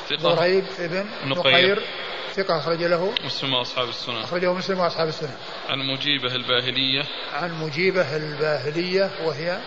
ثقة. 0.09 0.35
ضريب 0.35 0.65
بن 0.79 1.05
نقير. 1.25 1.81
ثقة 2.33 2.57
أخرج 2.57 2.83
له 2.83 3.13
مسلم 3.25 3.53
وأصحاب 3.53 3.89
السنن. 3.89 4.15
أخرجه 4.15 4.53
مسلم 4.53 4.79
وأصحاب 4.79 5.07
السنن. 5.07 5.37
عن 5.69 5.79
مجيبة 5.79 6.35
الباهلية. 6.35 7.03
عن 7.33 7.51
مجيبة 7.61 8.15
الباهلية 8.15 9.11
وهي 9.23 9.59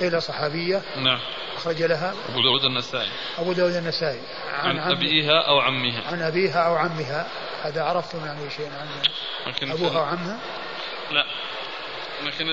قيل 0.00 0.22
صحابية. 0.22 0.82
نعم. 0.96 1.20
أخرج 1.56 1.82
لها. 1.82 2.14
أبو 2.28 2.42
داود 2.42 2.64
النسائي. 2.64 3.10
أبو 3.38 3.52
داود 3.52 3.74
النسائي. 3.74 4.20
عن, 4.52 4.78
عن 4.78 4.92
أبيها 4.92 5.48
أو 5.48 5.60
عمها. 5.60 6.02
عن 6.06 6.22
أبيها 6.22 6.66
أو 6.66 6.74
عمها. 6.74 7.28
هذا 7.62 7.82
عرفتم 7.82 8.26
يعني 8.26 8.50
شيء 8.50 8.66
عن 8.66 9.70
أبوها 9.70 10.00
وعمها 10.00 10.38
لا. 11.10 11.26
لكن 12.24 12.48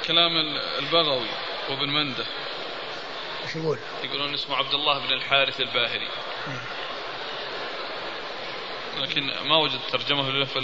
الكلام 0.00 0.32
البغوي 0.78 1.26
وابن 1.70 1.88
منده. 1.88 2.24
إيش 3.44 3.56
يقول؟ 3.56 3.78
يقولون 4.04 4.34
اسمه 4.34 4.56
عبد 4.56 4.74
الله 4.74 4.98
بن 4.98 5.12
الحارث 5.12 5.60
الباهلي. 5.60 6.08
لكن 8.98 9.30
ما 9.48 9.56
وجد 9.56 9.78
ترجمة 9.92 10.30
له 10.30 10.44
في 10.44 10.62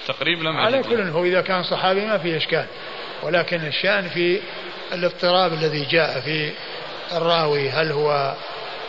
التقريب 0.00 0.42
لم 0.42 0.56
على 0.56 0.82
كل 0.82 1.00
هو 1.00 1.24
إذا 1.24 1.40
كان 1.40 1.62
صحابي 1.62 2.06
ما 2.06 2.18
في 2.18 2.36
إشكال. 2.36 2.66
ولكن 3.22 3.66
الشأن 3.66 4.08
في 4.08 4.42
الاضطراب 4.92 5.52
الذي 5.52 5.84
جاء 5.84 6.20
في 6.20 6.52
الراوي 7.12 7.70
هل 7.70 7.92
هو 7.92 8.34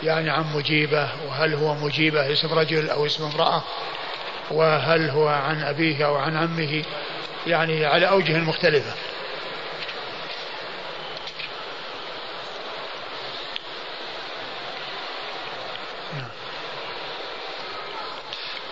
يعني 0.04 0.30
عن 0.30 0.54
مجيبة 0.54 1.10
وهل 1.28 1.54
هو 1.54 1.74
مجيبة 1.76 2.32
اسم 2.32 2.54
رجل 2.54 2.90
أو 2.90 3.06
اسم 3.06 3.24
امرأة 3.24 3.64
وهل 4.52 5.10
هو 5.10 5.28
عن 5.28 5.64
أبيه 5.64 6.06
أو 6.06 6.16
عن 6.16 6.38
عمه 6.38 6.84
يعني 7.48 7.86
على 7.86 8.10
أوجه 8.10 8.38
مختلفة. 8.38 8.94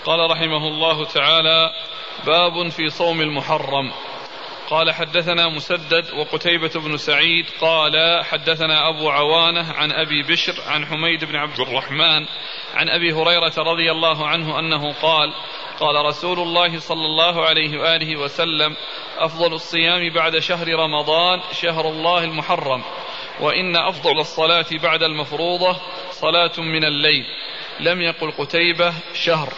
قال 0.05 0.31
رحمه 0.31 0.67
الله 0.67 1.05
تعالى 1.05 1.71
باب 2.25 2.69
في 2.69 2.89
صوم 2.89 3.21
المحرم. 3.21 3.91
قال 4.71 4.91
حدثنا 4.91 5.49
مسدد 5.49 6.11
وقتيبة 6.13 6.71
بن 6.75 6.97
سعيد 6.97 7.45
قال 7.61 8.23
حدثنا 8.23 8.89
أبو 8.89 9.09
عوانة 9.09 9.73
عن 9.73 9.91
أبي 9.91 10.23
بشر 10.23 10.53
عن 10.67 10.85
حميد 10.85 11.25
بن 11.25 11.35
عبد 11.35 11.59
الرحمن 11.59 12.25
عن 12.73 12.89
أبي 12.89 13.13
هريرة 13.13 13.53
رضي 13.57 13.91
الله 13.91 14.27
عنه 14.27 14.59
أنه 14.59 14.93
قال 14.93 15.33
قال 15.79 16.05
رسول 16.05 16.39
الله 16.39 16.79
صلى 16.79 17.05
الله 17.05 17.45
عليه 17.45 17.79
وآله 17.79 18.17
وسلم 18.17 18.75
أفضل 19.17 19.53
الصيام 19.53 20.13
بعد 20.13 20.39
شهر 20.39 20.67
رمضان 20.67 21.41
شهر 21.61 21.89
الله 21.89 22.23
المحرم 22.23 22.83
وإن 23.39 23.75
أفضل 23.75 24.19
الصلاة 24.19 24.65
بعد 24.83 25.03
المفروضة 25.03 25.75
صلاة 26.11 26.51
من 26.57 26.83
الليل. 26.83 27.25
لم 27.79 28.01
يقل 28.01 28.31
قتيبة 28.31 28.93
شهر 29.13 29.53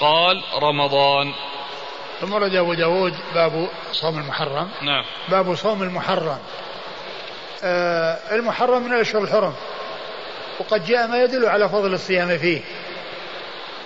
قال 0.00 0.42
رمضان. 0.62 1.34
ثم 2.20 2.32
ورد 2.32 2.54
أبو 2.54 2.74
داود 2.74 3.14
باب 3.34 3.68
صوم 3.92 4.18
المحرم. 4.18 4.68
نعم. 4.82 5.04
باب 5.28 5.54
صوم 5.54 5.82
المحرم. 5.82 6.38
آه 7.64 8.18
المحرم 8.32 8.82
من 8.82 8.92
الأشهر 8.92 9.22
الحرم. 9.22 9.54
وقد 10.60 10.86
جاء 10.86 11.06
ما 11.06 11.22
يدل 11.22 11.46
على 11.46 11.68
فضل 11.68 11.94
الصيام 11.94 12.38
فيه. 12.38 12.60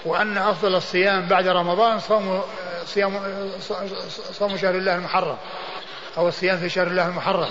وأن 0.04 0.38
أفضل 0.38 0.74
الصيام 0.74 1.26
بعد 1.26 1.48
رمضان 1.48 2.00
صوم 2.00 2.42
صيام 2.86 3.20
صوم 4.32 4.56
شهر 4.56 4.74
الله 4.74 4.94
المحرم. 4.94 5.36
أو 6.16 6.28
الصيام 6.28 6.58
في 6.58 6.68
شهر 6.68 6.86
الله 6.86 7.06
المحرم. 7.06 7.50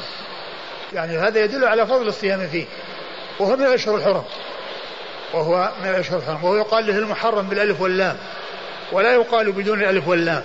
يعني 0.93 1.17
هذا 1.17 1.43
يدل 1.43 1.65
على 1.65 1.87
فضل 1.87 2.07
الصيام 2.07 2.47
فيه. 2.47 2.65
وهو 3.39 3.55
من 3.55 3.65
الأشهر 3.65 3.95
الحرم. 3.95 4.23
وهو 5.33 5.71
من 5.83 5.89
الأشهر 5.89 6.17
الحرم. 6.19 6.43
وهو 6.43 6.55
يقال 6.55 6.87
له 6.87 6.97
المحرم 6.97 7.49
بالألف 7.49 7.81
واللام. 7.81 8.17
ولا 8.91 9.13
يقال 9.13 9.51
بدون 9.51 9.79
الألف 9.79 10.07
واللام. 10.07 10.43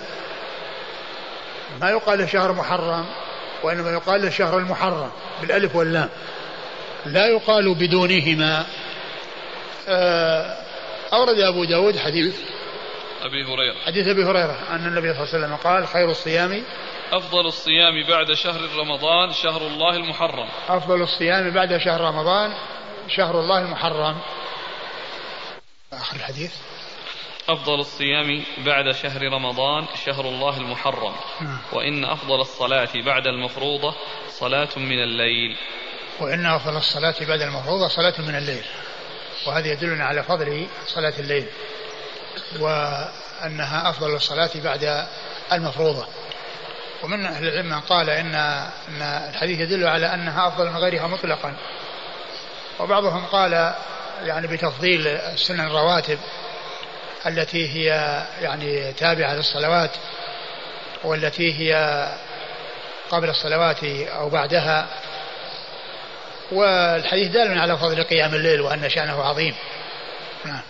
ما 1.81 1.91
يقال 1.91 2.19
له 2.19 2.27
شهر 2.27 2.53
محرم 2.53 3.07
وإنما 3.63 3.91
يقال 3.91 4.23
له 4.23 4.31
شهر 4.31 4.59
المحرم 4.59 5.11
بالألف 5.41 5.77
واللام. 5.77 6.09
لا 7.07 7.27
يقال 7.27 7.75
بدونهما. 7.75 8.67
آه، 9.89 10.57
أورد 11.13 11.39
أبو 11.39 11.65
داود 11.65 11.99
حديث. 11.99 12.41
أبي 13.23 13.45
هريرة. 13.45 13.75
حديث 13.87 14.09
أبي 14.09 14.25
هريرة 14.25 14.59
أن 14.71 14.87
النبي 14.87 15.15
صلى 15.15 15.23
الله 15.23 15.35
عليه 15.35 15.45
وسلم 15.45 15.57
قال 15.57 15.89
خير 15.89 16.11
الصيام 16.11 16.63
أفضل 17.13 17.47
الصيام 17.47 18.07
بعد 18.09 18.33
شهر 18.33 18.61
رمضان 18.79 19.33
شهر 19.33 19.67
الله 19.67 19.97
المحرم. 19.97 20.49
أفضل 20.69 21.03
الصيام 21.03 21.51
بعد 21.51 21.77
شهر 21.77 22.01
رمضان 22.01 22.53
شهر 23.09 23.41
الله 23.41 23.59
المحرم. 23.59 24.17
آخر 25.93 26.17
الحديث. 26.17 26.53
أفضل 27.49 27.81
الصيام 27.81 28.45
بعد 28.59 28.95
شهر 28.95 29.23
رمضان 29.23 29.87
شهر 30.07 30.25
الله 30.25 30.57
المحرم. 30.57 31.15
نعم. 31.41 31.59
وإن 31.73 32.05
أفضل 32.05 32.41
الصلاة 32.41 32.89
بعد 32.95 33.27
المفروضة 33.27 33.95
صلاة 34.29 34.69
من 34.77 35.03
الليل. 35.03 35.57
وإن 36.21 36.47
أفضل 36.47 36.77
الصلاة 36.77 37.15
بعد 37.29 37.41
المفروضة 37.41 37.89
صلاة 37.89 38.15
من 38.19 38.35
الليل. 38.35 38.65
وهذا 39.47 39.73
يدلنا 39.73 40.05
على 40.05 40.23
فضل 40.23 40.67
صلاة 40.87 41.13
الليل. 41.19 41.47
وأنها 42.61 43.91
أفضل 43.91 44.15
الصلاة 44.15 44.51
بعد 44.55 45.07
المفروضة. 45.53 46.07
ومن 47.03 47.27
أهل 47.27 47.49
العلم 47.49 47.67
من 47.67 47.81
قال 47.81 48.11
إن 48.11 48.35
أن 48.35 49.03
الحديث 49.03 49.61
يدل 49.61 49.87
على 49.87 50.15
أنها 50.15 50.49
أفضل 50.49 50.71
من 50.71 50.77
غيرها 50.77 51.07
مطلقا. 51.07 51.57
وبعضهم 52.81 53.27
قال 53.27 53.75
يعني 54.23 54.47
بتفضيل 54.47 55.07
السنن 55.07 55.61
الرواتب 55.61 56.19
التي 57.27 57.69
هي 57.69 58.23
يعني 58.41 58.93
تابعة 58.93 59.35
للصلوات 59.35 59.91
والتي 61.05 61.55
هي 61.55 62.07
قبل 63.11 63.29
الصلوات 63.31 63.85
أو 63.85 64.29
بعدها. 64.29 64.87
والحديث 66.53 67.31
دال 67.31 67.59
على 67.59 67.79
فضل 67.79 68.03
قيام 68.03 68.35
الليل 68.35 68.61
وأن 68.61 68.89
شأنه 68.89 69.23
عظيم. 69.23 69.55
نعم. 70.45 70.61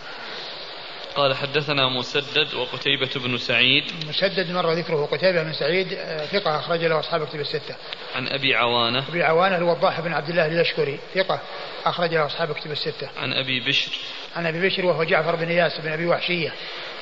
قال 1.17 1.37
حدثنا 1.37 1.89
مسدد 1.89 2.55
وقتيبة 2.55 3.11
بن 3.17 3.39
سعيد. 3.39 3.85
مسدد 4.09 4.51
مر 4.51 4.73
ذكره 4.73 5.09
قتيبة 5.13 5.43
بن 5.43 5.53
سعيد 5.53 5.93
آه، 5.93 6.27
ثقة 6.27 6.59
أخرج 6.59 6.85
له 6.85 7.01
أصحاب 7.01 7.27
كتب 7.27 7.41
الستة. 7.41 7.75
عن 8.15 8.29
أبي 8.29 8.55
عوانة. 8.55 9.09
أبي 9.09 9.23
عوانة 9.23 9.57
الوضاح 9.57 10.01
بن 10.01 10.13
عبد 10.13 10.29
الله 10.29 10.47
اليشكري 10.47 10.99
ثقة 11.15 11.41
أخرج 11.87 12.15
له 12.15 12.27
أصحاب 12.27 12.53
كتب 12.53 12.71
الستة. 12.71 13.09
عن 13.17 13.33
أبي 13.33 13.61
بشر. 13.61 13.93
عن 14.37 14.47
أبي 14.47 14.69
بشر 14.69 14.87
وهو 14.87 15.05
جعفر 15.05 15.37
بن 15.37 15.49
إياس 15.49 15.81
بن 15.81 15.93
أبي 15.93 16.07
وحشية 16.07 16.53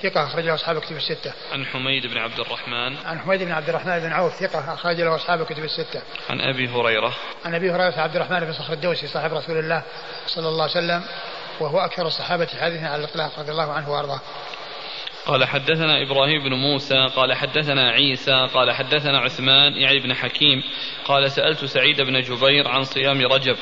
ثقة 0.03 0.25
أخرج 0.25 0.45
له 0.45 0.55
أصحاب 0.55 0.79
كتب 0.79 0.97
الستة. 0.97 1.33
عن 1.53 1.67
حميد 1.67 2.07
بن 2.07 2.19
عبد 2.19 2.41
الرحمن. 2.41 2.97
عن 3.05 3.19
حميد 3.21 3.43
بن 3.43 3.53
عبد 3.53 3.69
الرحمن 3.69 3.99
بن 3.99 4.13
عوف 4.13 4.35
ثقة 4.35 4.75
أخرج 4.75 5.01
له 5.01 5.15
أصحاب 5.15 5.47
كتب 5.47 5.65
الستة. 5.65 6.03
عن 6.31 6.41
أبي 6.41 6.69
هريرة. 6.69 7.15
عن 7.45 7.55
أبي 7.55 7.71
هريرة 7.71 8.01
عبد 8.01 8.17
الرحمن 8.17 8.41
بن 8.41 8.53
صخر 8.53 8.73
الدوسي 8.73 9.07
صاحب 9.07 9.35
رسول 9.35 9.59
الله 9.59 9.83
صلى 10.27 10.49
الله 10.49 10.63
عليه 10.63 10.73
وسلم. 10.73 11.03
وهو 11.61 11.79
أكثر 11.79 12.07
الصحابة 12.07 12.47
حديثا 12.47 12.87
على 12.87 13.05
الإطلاق 13.05 13.39
رضي 13.39 13.51
الله 13.51 13.73
عنه 13.73 13.91
وأرضاه. 13.91 14.21
قال 15.27 15.45
حدثنا 15.45 16.03
إبراهيم 16.03 16.45
بن 16.45 16.55
موسى 16.55 17.07
قال 17.17 17.35
حدثنا 17.35 17.91
عيسى 17.91 18.49
قال 18.55 18.73
حدثنا 18.73 19.19
عثمان 19.19 19.73
يعني 19.73 19.99
بن 19.99 20.15
حكيم 20.15 20.63
قال 21.05 21.31
سألت 21.31 21.65
سعيد 21.65 22.01
بن 22.01 22.21
جبير 22.21 22.69
عن 22.69 22.85
صيام 22.85 23.21
رجب 23.21 23.57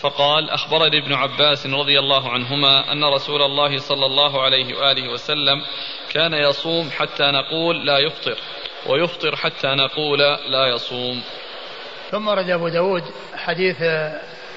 فقال 0.00 0.50
أخبرني 0.50 0.98
ابن 0.98 1.12
عباس 1.12 1.66
رضي 1.66 1.98
الله 1.98 2.30
عنهما 2.30 2.92
أن 2.92 3.04
رسول 3.04 3.42
الله 3.42 3.78
صلى 3.78 4.06
الله 4.06 4.42
عليه 4.42 4.74
وآله 4.78 5.12
وسلم 5.12 5.62
كان 6.12 6.34
يصوم 6.34 6.90
حتى 6.90 7.24
نقول 7.24 7.86
لا 7.86 7.98
يفطر 7.98 8.36
ويفطر 8.86 9.36
حتى 9.36 9.68
نقول 9.68 10.18
لا 10.48 10.66
يصوم. 10.66 11.22
ثم 12.10 12.28
رد 12.28 12.50
أبو 12.50 12.68
داود 12.68 13.02
حديث 13.36 13.76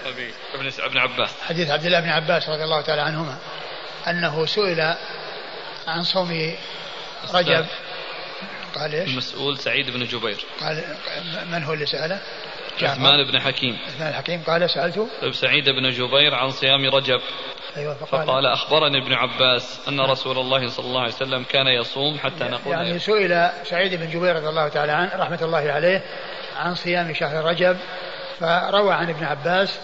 أبي 0.06 0.34
ابن 0.54 0.72
ابن 0.80 0.98
عباس. 0.98 1.41
حديث 1.41 1.70
عبد 1.70 1.86
الله 1.86 2.00
بن 2.00 2.10
عباس 2.10 2.50
رضي 2.50 2.63
الله 2.63 2.82
تعالى 2.82 3.02
عنهما 3.02 3.38
أنه 4.08 4.46
سئل 4.46 4.96
عن 5.88 6.04
صوم 6.04 6.56
رجب. 7.34 7.65
قال 8.76 8.96
إيش؟ 8.96 9.10
المسؤول 9.10 9.58
سعيد 9.58 9.89
بن 9.89 10.06
جبير. 10.06 10.46
قال 10.60 10.84
من 11.52 11.63
هو 11.63 11.74
اللي 11.74 11.86
سأله؟ 11.86 12.20
عثمان 12.82 13.32
بن 13.32 13.41
حكيم. 13.41 13.80
عثمان 13.88 14.10
الحكيم 14.10 14.44
قال 14.48 14.70
سألته 14.70 15.08
سعيد 15.32 15.70
بن 15.70 15.89
جبير 15.89 16.36
عن 16.36 16.52
صيام 16.52 16.96
رجب. 16.96 17.22
أيوة 17.78 17.94
فقال, 17.94 18.28
فقال 18.28 18.46
أخبرني 18.46 19.04
ابن 19.04 19.13
عباس 19.13 19.80
أن 19.88 20.02
رسول 20.02 20.38
الله 20.38 20.70
صلى 20.70 20.86
الله 20.86 21.02
عليه 21.02 21.13
وسلم 21.13 21.44
كان 21.44 21.68
يصوم 21.68 22.20
حتى 22.20 22.44
نقول 22.44 22.74
يعني 22.74 23.00
سئل 23.00 23.50
سعيد 23.63 23.96
بن 23.96 24.10
جبير 24.10 24.36
رضي 24.36 24.48
الله 24.48 24.68
تعالى 24.68 24.91
عنه 24.91 25.15
رحمة 25.15 25.39
الله 25.41 25.72
عليه 25.72 26.04
عن 26.56 26.76
صيام 26.76 27.13
شهر 27.13 27.46
رجب. 27.46 27.78
فروى 28.39 28.93
عن 28.93 29.10
ابن 29.10 29.26
عباس 29.26 29.80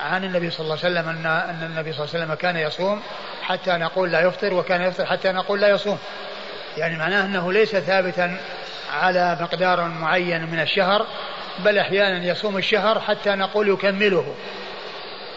عن 0.00 0.24
النبي 0.24 0.50
صلى 0.50 0.64
الله 0.64 0.78
عليه 0.84 1.00
وسلم 1.00 1.08
أن 1.08 1.26
أن 1.26 1.70
النبي 1.70 1.92
صلى 1.92 2.04
الله 2.04 2.14
عليه 2.14 2.24
وسلم 2.24 2.34
كان 2.34 2.56
يصوم 2.56 3.02
حتى 3.42 3.70
نقول 3.70 4.12
لا 4.12 4.20
يفطر 4.20 4.54
وكان 4.54 4.82
يفطر 4.82 5.06
حتى 5.06 5.32
نقول 5.32 5.60
لا 5.60 5.68
يصوم. 5.68 5.98
يعني 6.76 6.96
معناه 6.96 7.24
أنه 7.24 7.52
ليس 7.52 7.76
ثابتا 7.76 8.40
على 8.92 9.38
مقدار 9.40 9.80
معين 9.80 10.42
من 10.50 10.60
الشهر 10.60 11.06
بل 11.58 11.78
أحيانا 11.78 12.24
يصوم 12.24 12.58
الشهر 12.58 13.00
حتى 13.00 13.30
نقول 13.30 13.68
يكمله. 13.68 14.34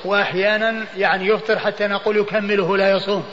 وأحيانا 0.06 0.86
يعني 0.98 1.28
يفطر 1.28 1.60
حتى 1.60 1.88
نقول 1.88 2.18
يكمله 2.18 2.78
لا 2.78 2.92
يصوم. 2.92 3.26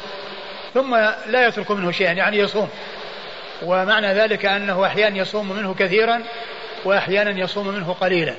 ثم 0.74 0.96
لا 1.26 1.46
يترك 1.46 1.70
منه 1.70 1.90
شيئا 1.90 2.12
يعني 2.12 2.38
يصوم. 2.38 2.68
ومعنى 3.62 4.14
ذلك 4.14 4.46
أنه 4.46 4.86
أحيانا 4.86 5.16
يصوم 5.16 5.52
منه 5.52 5.74
كثيرا 5.74 6.22
وأحيانا 6.84 7.30
يصوم 7.30 7.68
منه 7.68 7.96
قليلا. 8.00 8.34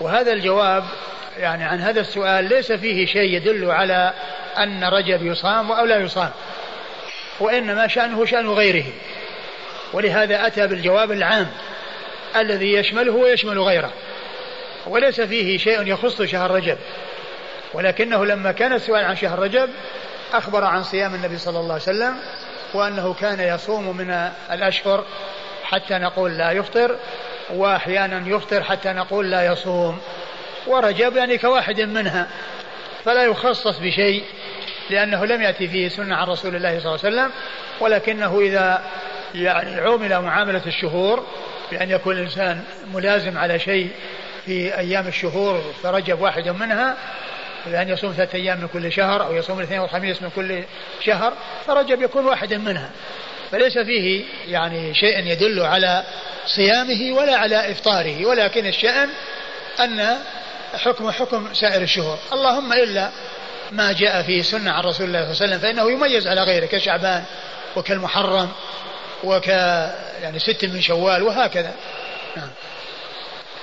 وهذا 0.00 0.32
الجواب 0.32 0.84
يعني 1.38 1.64
عن 1.64 1.80
هذا 1.80 2.00
السؤال 2.00 2.44
ليس 2.44 2.72
فيه 2.72 3.06
شيء 3.06 3.36
يدل 3.36 3.70
على 3.70 4.12
أن 4.58 4.84
رجب 4.84 5.26
يصام 5.26 5.72
أو 5.72 5.84
لا 5.84 5.98
يصام 5.98 6.30
وإنما 7.40 7.86
شأنه 7.86 8.24
شأن 8.24 8.48
غيره. 8.48 8.84
ولهذا 9.92 10.46
أتى 10.46 10.66
بالجواب 10.66 11.12
العام 11.12 11.50
الذي 12.36 12.72
يشمله 12.72 13.12
ويشمل 13.12 13.58
غيره 13.58 13.92
وليس 14.86 15.20
فيه 15.20 15.58
شيء 15.58 15.86
يخص 15.86 16.22
شهر 16.22 16.50
رجب. 16.50 16.78
ولكنه 17.74 18.26
لما 18.26 18.52
كان 18.52 18.72
السؤال 18.72 19.04
عن 19.04 19.16
شهر 19.16 19.38
رجب 19.38 19.70
أخبر 20.32 20.64
عن 20.64 20.82
صيام 20.82 21.14
النبي 21.14 21.38
صلى 21.38 21.58
الله 21.58 21.72
عليه 21.72 21.82
وسلم 21.82 22.16
وأنه 22.74 23.14
كان 23.14 23.40
يصوم 23.40 23.96
من 23.96 24.30
الأشهر 24.50 25.04
حتى 25.64 25.94
نقول 25.94 26.38
لا 26.38 26.52
يفطر 26.52 26.96
وأحيانا 27.54 28.28
يفطر 28.28 28.62
حتى 28.62 28.92
نقول 28.92 29.30
لا 29.30 29.52
يصوم. 29.52 30.00
ورجب 30.66 31.16
يعني 31.16 31.38
كواحد 31.38 31.80
منها. 31.80 32.28
فلا 33.04 33.24
يخصص 33.24 33.78
بشيء 33.78 34.24
لأنه 34.90 35.24
لم 35.24 35.42
يأتي 35.42 35.68
فيه 35.68 35.88
سنة 35.88 36.16
عن 36.16 36.26
رسول 36.26 36.56
الله 36.56 36.80
صلى 36.80 36.94
الله 36.94 37.04
عليه 37.04 37.16
وسلم 37.16 37.30
ولكنه 37.80 38.40
إذا 38.40 38.82
يعني 39.34 39.80
عومل 39.80 40.20
معاملة 40.20 40.62
الشهور 40.66 41.26
بأن 41.70 41.90
يكون 41.90 42.16
الإنسان 42.16 42.64
ملازم 42.94 43.38
على 43.38 43.58
شيء 43.58 43.90
في 44.46 44.78
أيام 44.78 45.06
الشهور 45.06 45.62
فرجب 45.82 46.20
واحد 46.20 46.48
منها 46.48 46.96
بأن 47.66 47.88
يصوم 47.88 48.12
ثلاثة 48.12 48.38
أيام 48.38 48.60
من 48.60 48.68
كل 48.68 48.92
شهر 48.92 49.26
أو 49.26 49.34
يصوم 49.34 49.58
الاثنين 49.58 49.80
والخميس 49.80 50.22
من 50.22 50.30
كل 50.36 50.62
شهر 51.00 51.32
فرجب 51.66 52.02
يكون 52.02 52.26
واحدا 52.26 52.58
منها. 52.58 52.90
فليس 53.50 53.78
فيه 53.78 54.24
يعني 54.48 54.94
شيء 54.94 55.26
يدل 55.26 55.60
على 55.60 56.04
صيامه 56.46 57.12
ولا 57.12 57.36
على 57.36 57.72
إفطاره 57.72 58.26
ولكن 58.26 58.66
الشأن 58.66 59.08
أن 59.80 60.16
حكم 60.74 61.10
حكم 61.10 61.54
سائر 61.54 61.82
الشهور. 61.82 62.18
اللهم 62.32 62.72
إلا 62.72 63.10
ما 63.70 63.92
جاء 63.92 64.22
في 64.22 64.42
سنة 64.42 64.70
عن 64.70 64.84
رسول 64.84 65.06
الله 65.06 65.32
صلى 65.32 65.44
الله 65.44 65.56
عليه 65.56 65.56
وسلم 65.56 65.58
فإنه 65.58 65.90
يميز 65.90 66.26
على 66.26 66.42
غيره 66.42 66.66
كشعبان 66.66 67.24
وكالمحرم 67.76 68.48
وك 69.24 69.48
يعني 70.22 70.38
ست 70.38 70.64
من 70.64 70.80
شوال 70.80 71.22
وهكذا. 71.22 71.74
نعم. 72.36 72.50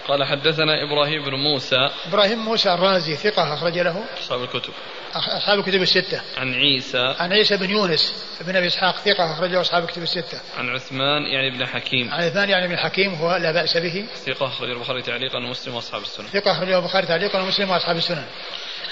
قال 0.07 0.23
حدثنا 0.23 0.83
إبراهيم 0.83 1.25
بن 1.25 1.33
موسى. 1.33 1.89
إبراهيم 2.07 2.39
موسى 2.39 2.73
الرازي 2.73 3.15
ثقة 3.15 3.53
أخرج 3.53 3.79
له. 3.79 4.03
أصحاب 4.19 4.43
الكتب. 4.43 4.73
أصحاب 5.17 5.59
الكتب 5.59 5.81
الستة. 5.81 6.21
عن 6.37 6.53
عيسى. 6.53 7.15
عن 7.19 7.33
عيسى 7.33 7.57
بن 7.57 7.69
يونس 7.69 8.13
بن 8.41 8.55
أبي 8.55 8.67
إسحاق 8.67 8.95
ثقة 8.95 9.33
أخرج 9.33 9.51
له 9.51 9.61
أصحاب 9.61 9.83
الكتب 9.83 10.03
الستة. 10.03 10.39
عن 10.57 10.69
عثمان 10.69 11.21
يعني 11.21 11.49
بن 11.49 11.65
حكيم. 11.65 12.11
عن 12.11 12.23
عثمان 12.23 12.49
يعني 12.49 12.67
بن 12.67 12.77
حكيم 12.77 13.13
هو 13.13 13.35
لا 13.35 13.51
بأس 13.51 13.77
به. 13.77 14.05
ثقة 14.25 14.45
أخرج 14.45 14.69
البخاري 14.69 15.01
تعليقا 15.01 15.37
ومسلم 15.37 15.75
وأصحاب 15.75 16.01
السنن. 16.01 16.27
ثقة 16.27 16.51
أخرج 16.51 16.69
له 16.69 16.77
البخاري 16.77 17.07
تعليقا 17.07 17.41
ومسلم 17.41 17.69
وأصحاب 17.69 17.97
السنن. 17.97 18.25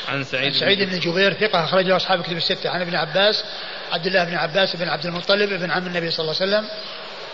عن 0.07 0.23
سعيد, 0.23 0.53
عن 0.53 0.59
سعيد 0.59 0.89
بن 0.89 0.99
جبير. 0.99 1.34
ثقة 1.34 1.63
أخرج 1.63 1.86
له 1.86 1.95
أصحاب 1.95 2.19
الكتب 2.19 2.38
الستة. 2.38 2.69
عن 2.69 2.82
ابن 2.82 2.95
عباس 2.95 3.43
عبد 3.91 4.07
الله 4.07 4.23
بن 4.23 4.36
عباس 4.36 4.76
بن 4.76 4.89
عبد 4.89 5.05
المطلب 5.05 5.49
بن 5.49 5.71
عم 5.71 5.88
النبي 5.88 6.11
صلى 6.11 6.23
الله 6.23 6.36
عليه 6.41 6.51
وسلم 6.51 6.69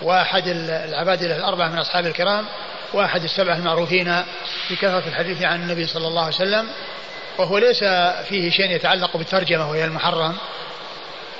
وأحد 0.01 0.43
العبادلة 0.47 1.37
الأربعة 1.37 1.67
من 1.67 1.77
أصحاب 1.77 2.05
الكرام 2.05 2.45
وأحد 2.93 3.23
السبعة 3.23 3.55
المعروفين 3.55 4.23
بكثرة 4.69 5.07
الحديث 5.07 5.43
عن 5.43 5.61
النبي 5.61 5.87
صلى 5.87 6.07
الله 6.07 6.21
عليه 6.21 6.35
وسلم 6.35 6.67
وهو 7.37 7.57
ليس 7.57 7.83
فيه 8.29 8.49
شيء 8.49 8.71
يتعلق 8.71 9.17
بالترجمة 9.17 9.69
وهي 9.69 9.85
المحرم 9.85 10.37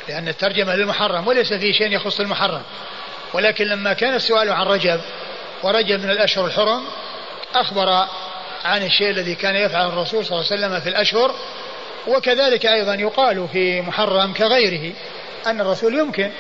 لأن 0.10 0.28
الترجمة 0.28 0.76
للمحرم 0.76 1.28
وليس 1.28 1.54
فيه 1.54 1.72
شيء 1.72 1.92
يخص 1.92 2.20
المحرم. 2.20 2.62
ولكن 3.34 3.66
لما 3.66 3.94
كان 3.94 4.14
السؤال 4.14 4.50
عن 4.50 4.66
رجب 4.66 5.02
ورجب 5.64 6.04
من 6.04 6.10
الأشهر 6.10 6.46
الحرم 6.46 6.84
أخبر 7.56 8.08
عن 8.66 8.84
الشيء 8.84 9.10
الذي 9.10 9.36
كان 9.36 9.56
يفعل 9.56 9.88
الرسول 9.88 10.26
صلى 10.26 10.40
الله 10.40 10.52
عليه 10.52 10.62
وسلم 10.62 10.80
في 10.80 10.90
الأشهر 10.90 11.36
وكذلك 12.08 12.66
أيضا 12.66 12.96
يقال 12.96 13.48
في 13.48 13.82
محرم 13.82 14.34
كغيره 14.34 14.94
أن 15.48 15.62
الرسول 15.62 16.00
يمكن 16.00 16.32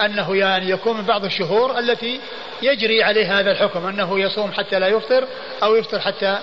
أنه 0.00 0.36
يعني 0.36 0.70
يكون 0.70 0.96
من 0.96 1.04
بعض 1.04 1.24
الشهور 1.24 1.78
التي 1.78 2.20
يجري 2.62 3.02
عليه 3.02 3.40
هذا 3.40 3.50
الحكم 3.50 3.86
أنه 3.86 4.20
يصوم 4.20 4.52
حتى 4.52 4.78
لا 4.78 4.86
يفطر 4.86 5.24
أو 5.62 5.76
يفطر 5.76 6.00
حتى 6.00 6.38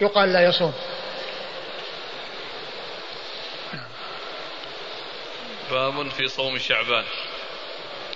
يقال 0.00 0.32
لا 0.32 0.44
يصوم. 0.44 0.72
باب 5.70 6.08
في 6.08 6.28
صوم 6.28 6.58
شعبان. 6.58 7.04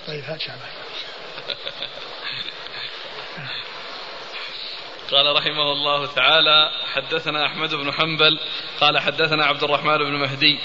طيب 0.07 0.25
هات 0.25 0.41
شعبان. 0.41 0.71
قال 5.11 5.37
رحمه 5.37 5.73
الله 5.73 6.07
تعالى 6.07 6.71
حدثنا 6.95 7.47
أحمد 7.47 7.75
بن 7.75 7.93
حنبل 7.93 8.41
قال 8.81 8.99
حدثنا 8.99 9.47
عبد 9.47 9.63
الرحمن 9.63 9.99
بن 9.99 10.13
مهدي 10.13 10.59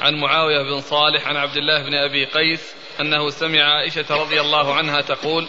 عن 0.00 0.14
معاوية 0.14 0.62
بن 0.62 0.80
صالح 0.80 1.26
عن 1.28 1.36
عبد 1.36 1.56
الله 1.56 1.82
بن 1.82 1.94
أبي 1.94 2.24
قيس 2.24 2.74
أنه 3.00 3.30
سمع 3.30 3.62
عائشة 3.62 4.06
رضي 4.10 4.40
الله 4.40 4.74
عنها 4.74 5.00
تقول 5.00 5.48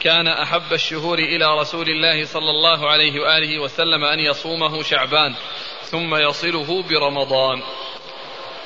كان 0.00 0.26
أحب 0.26 0.72
الشهور 0.72 1.18
إلى 1.18 1.58
رسول 1.58 1.88
الله 1.88 2.24
صلى 2.24 2.50
الله 2.50 2.90
عليه 2.90 3.20
وآله 3.20 3.58
وسلم 3.58 4.04
أن 4.04 4.20
يصومه 4.20 4.82
شعبان 4.82 5.34
ثم 5.82 6.14
يصله 6.14 6.82
برمضان. 6.82 7.62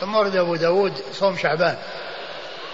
ثم 0.00 0.14
ورد 0.14 0.36
أبو 0.36 0.56
داود 0.56 0.92
صوم 1.12 1.36
شعبان 1.36 1.76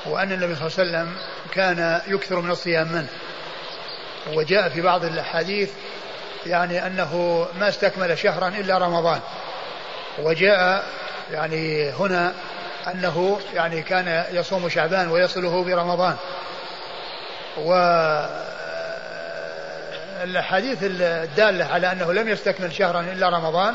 وأن 0.07 0.33
النبي 0.33 0.55
صلى 0.55 0.66
الله 0.66 0.79
عليه 0.79 1.09
وسلم 1.09 1.16
كان 1.53 2.01
يكثر 2.07 2.41
من 2.41 2.51
الصيام 2.51 2.93
منه. 2.93 3.09
وجاء 4.35 4.68
في 4.68 4.81
بعض 4.81 5.05
الأحاديث 5.05 5.70
يعني 6.47 6.87
أنه 6.87 7.47
ما 7.61 7.68
استكمل 7.68 8.18
شهرا 8.18 8.49
إلا 8.49 8.79
رمضان. 8.79 9.20
وجاء 10.18 10.85
يعني 11.33 11.91
هنا 11.91 12.33
أنه 12.95 13.41
يعني 13.55 13.83
كان 13.83 14.24
يصوم 14.33 14.68
شعبان 14.68 15.09
ويصله 15.09 15.64
برمضان. 15.64 16.16
و 17.59 17.72
الأحاديث 20.24 20.79
الدالة 20.83 21.64
على 21.64 21.93
أنه 21.93 22.12
لم 22.12 22.29
يستكمل 22.29 22.72
شهرا 22.72 23.01
إلا 23.01 23.29
رمضان 23.29 23.74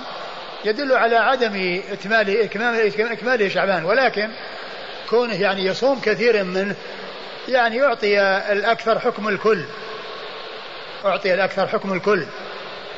يدل 0.66 0.94
على 0.94 1.16
عدم 1.16 1.82
إكمال 1.92 2.42
إكماله, 2.42 3.14
إكماله 3.14 3.50
شعبان. 3.50 3.86
ولكن 3.86 4.30
كونه 5.10 5.42
يعني 5.42 5.66
يصوم 5.66 6.02
كثير 6.02 6.44
منه 6.44 6.76
يعني 7.48 7.78
يعطي 7.78 8.22
الأكثر 8.52 9.00
حكم 9.00 9.28
الكل. 9.28 9.64
أعطي 11.06 11.34
الأكثر 11.34 11.68
حكم 11.68 11.94
الكل. 11.94 12.26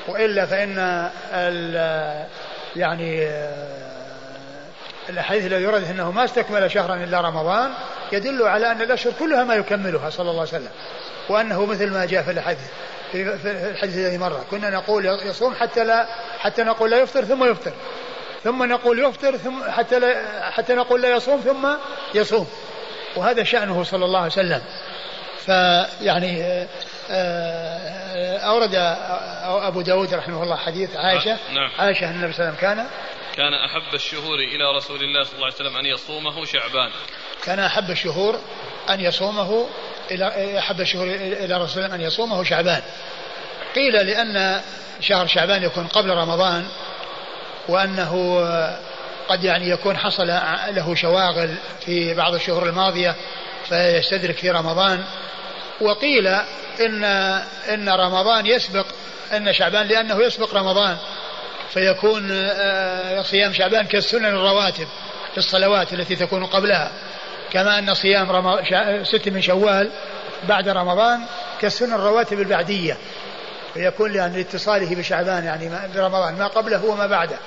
وإلا 0.08 0.46
فإن 0.46 1.10
يعني 2.76 3.28
الأحاديث 5.10 5.46
الذي 5.46 5.64
يرد 5.64 5.84
أنه 5.84 6.12
ما 6.12 6.26
استكمل 6.26 6.72
شهرا 6.72 6.96
إلا 6.96 7.22
رمضان 7.22 7.72
يدل 8.12 8.44
على 8.44 8.72
أن 8.72 8.82
الأشهر 8.82 9.14
كلها 9.20 9.44
ما 9.44 9.56
يكملها 9.56 10.10
صلى 10.10 10.30
الله 10.30 10.40
عليه 10.40 10.50
وسلم. 10.50 10.72
وأنه 11.30 11.66
مثل 11.66 11.92
ما 11.92 12.06
جاء 12.06 12.24
في 12.24 12.32
الحديث 12.32 12.68
في 13.12 13.70
الحديث 13.72 13.98
الذي 13.98 14.18
مر. 14.18 14.44
كنا 14.52 14.70
نقول 14.70 15.06
يصوم 15.06 15.56
حتى 15.56 15.84
لا 15.84 16.08
حتى 16.40 16.64
نقول 16.64 16.92
لا 16.92 17.00
يفطر 17.00 17.26
ثم 17.26 17.44
يفطر. 17.44 17.74
ثم 18.44 18.64
نقول 18.64 19.00
يفطر 19.00 19.38
ثم 19.38 19.72
حتى 19.72 20.00
لا 20.00 20.52
حتى 20.52 20.74
نقول 20.74 21.02
لا 21.02 21.10
يصوم 21.16 21.42
ثم 21.42 21.68
يصوم. 22.16 22.48
وهذا 23.16 23.44
شأنه 23.44 23.84
صلى 23.84 24.06
الله 24.06 24.20
عليه 24.20 24.32
وسلم. 24.32 24.62
فيعني 25.46 26.44
آه، 26.44 26.68
آه، 27.12 28.38
أورد 28.38 28.76
أبو 29.44 29.82
داود 29.82 30.14
رحمه 30.14 30.44
الله 30.44 30.56
حديث 30.56 30.96
عائشة. 30.96 31.38
نعم. 31.54 31.70
عائشة 31.80 32.10
أن 32.10 32.16
النبي 32.16 32.34
صلى 32.34 32.46
الله 32.46 32.58
عليه 32.58 32.68
وسلم 32.68 32.76
كان 32.76 32.88
كان 33.36 33.54
أحب 33.54 33.94
الشهور 33.94 34.40
إلى 34.40 34.78
رسول 34.78 35.04
الله 35.04 35.24
صلى 35.24 35.36
الله 35.36 35.46
عليه 35.46 35.56
وسلم 35.56 35.78
أن 35.78 35.86
يصومه 35.86 36.46
شعبان. 36.46 36.92
كان 37.44 37.60
أحب 37.60 37.92
الشهور 37.92 38.40
أن 38.90 39.00
يصومه 39.00 39.68
إلى 40.12 40.60
أحب 40.60 40.82
الشهور 40.82 41.08
إلى 41.08 41.58
رسول 41.58 41.84
الله 41.84 41.96
أن 41.96 42.02
يصومه 42.02 42.44
شعبان. 42.44 42.82
قيل 43.76 43.94
لأن 43.94 44.62
شهر 45.02 45.28
شعبان 45.28 45.64
يكون 45.64 45.88
قبل 45.88 46.10
رمضان 46.10 46.66
وأنه 47.68 48.44
قد 49.28 49.44
يعني 49.44 49.70
يكون 49.70 49.98
حصل 49.98 50.28
له 50.68 50.96
شواغل 50.96 51.56
في 51.86 52.14
بعض 52.14 52.34
الشهور 52.34 52.70
الماضية 52.70 53.16
فيستدرك 53.70 54.38
في 54.38 54.52
رمضان. 54.52 55.04
وقيل 55.82 56.28
إن 56.80 57.04
إن 57.74 57.90
رمضان 57.90 58.46
يسبق 58.46 58.86
إن 59.34 59.54
شعبان 59.54 59.88
لأنه 59.88 60.24
يسبق 60.24 60.56
رمضان. 60.56 60.98
فيكون 61.74 62.30
آه، 62.32 63.22
صيام 63.22 63.54
شعبان 63.54 63.86
كالسنن 63.86 64.26
الرواتب 64.26 64.88
في 65.32 65.38
الصلوات 65.38 65.94
التي 65.94 66.16
تكون 66.16 66.46
قبلها. 66.46 66.92
كما 67.54 67.80
أن 67.80 67.94
صيام 67.94 68.32
رم... 68.32 68.64
ست 69.04 69.30
من 69.30 69.42
شوال 69.42 69.92
بعد 70.48 70.70
رمضان 70.70 71.20
كالسنن 71.62 71.94
الرواتب 71.94 72.40
البعدية. 72.40 72.98
فيكون 73.74 74.16
يعني 74.16 74.38
لاتصاله 74.38 74.96
بشعبان 74.96 75.44
يعني 75.44 75.70
برمضان 75.96 76.38
ما 76.38 76.48
قبله 76.48 76.86
وما 76.86 77.08
بعده. 77.08 77.38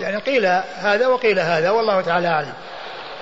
يعني 0.00 0.16
قيل 0.16 0.46
هذا 0.76 1.06
وقيل 1.06 1.38
هذا 1.38 1.70
والله 1.70 2.00
تعالى 2.00 2.28
أعلم. 2.28 2.54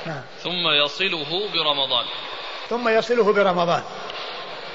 نعم. 0.06 0.22
ثم 0.42 0.68
يصله 0.84 1.48
برمضان. 1.54 2.04
ثم 2.70 2.88
يصله 2.88 3.32
برمضان. 3.32 3.82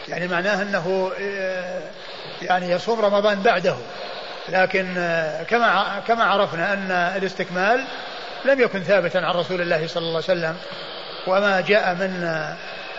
يعني 0.07 0.27
معناه 0.27 0.61
أنه 0.61 1.11
آه، 1.21 1.81
يعني 2.41 2.71
يصوم 2.71 3.01
رمضان 3.01 3.41
بعده. 3.41 3.75
لكن 4.49 4.97
آه، 4.97 5.43
كما 5.43 6.01
كما 6.07 6.23
عرفنا 6.23 6.73
أن 6.73 6.91
الاستكمال 6.91 7.85
لم 8.45 8.61
يكن 8.61 8.83
ثابتا 8.83 9.17
عن 9.17 9.35
رسول 9.35 9.61
الله 9.61 9.87
صلى 9.87 10.01
الله 10.03 10.23
عليه 10.29 10.39
وسلم. 10.39 10.57
وما 11.27 11.61
جاء 11.61 11.95
من 11.95 12.23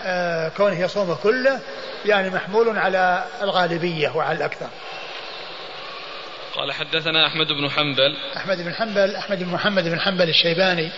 آه، 0.05 0.49
كونه 0.49 0.81
يصومه 0.81 1.15
كله 1.15 1.61
يعني 2.07 2.31
محمول 2.31 2.79
على 2.79 3.25
الغالبية 3.43 4.09
وعلى 4.09 4.39
الأكثر. 4.39 4.69
قال 6.57 6.73
حدثنا 6.73 7.27
أحمد 7.27 7.47
بن 7.47 7.71
حنبل. 7.71 8.17
أحمد 8.37 8.63
بن 8.63 8.75
حنبل 8.75 9.17
أحمد 9.17 9.39
بن 9.39 9.53
محمد 9.53 9.89
بن 9.89 10.01
حنبل 10.01 10.29
الشيباني 10.29 10.91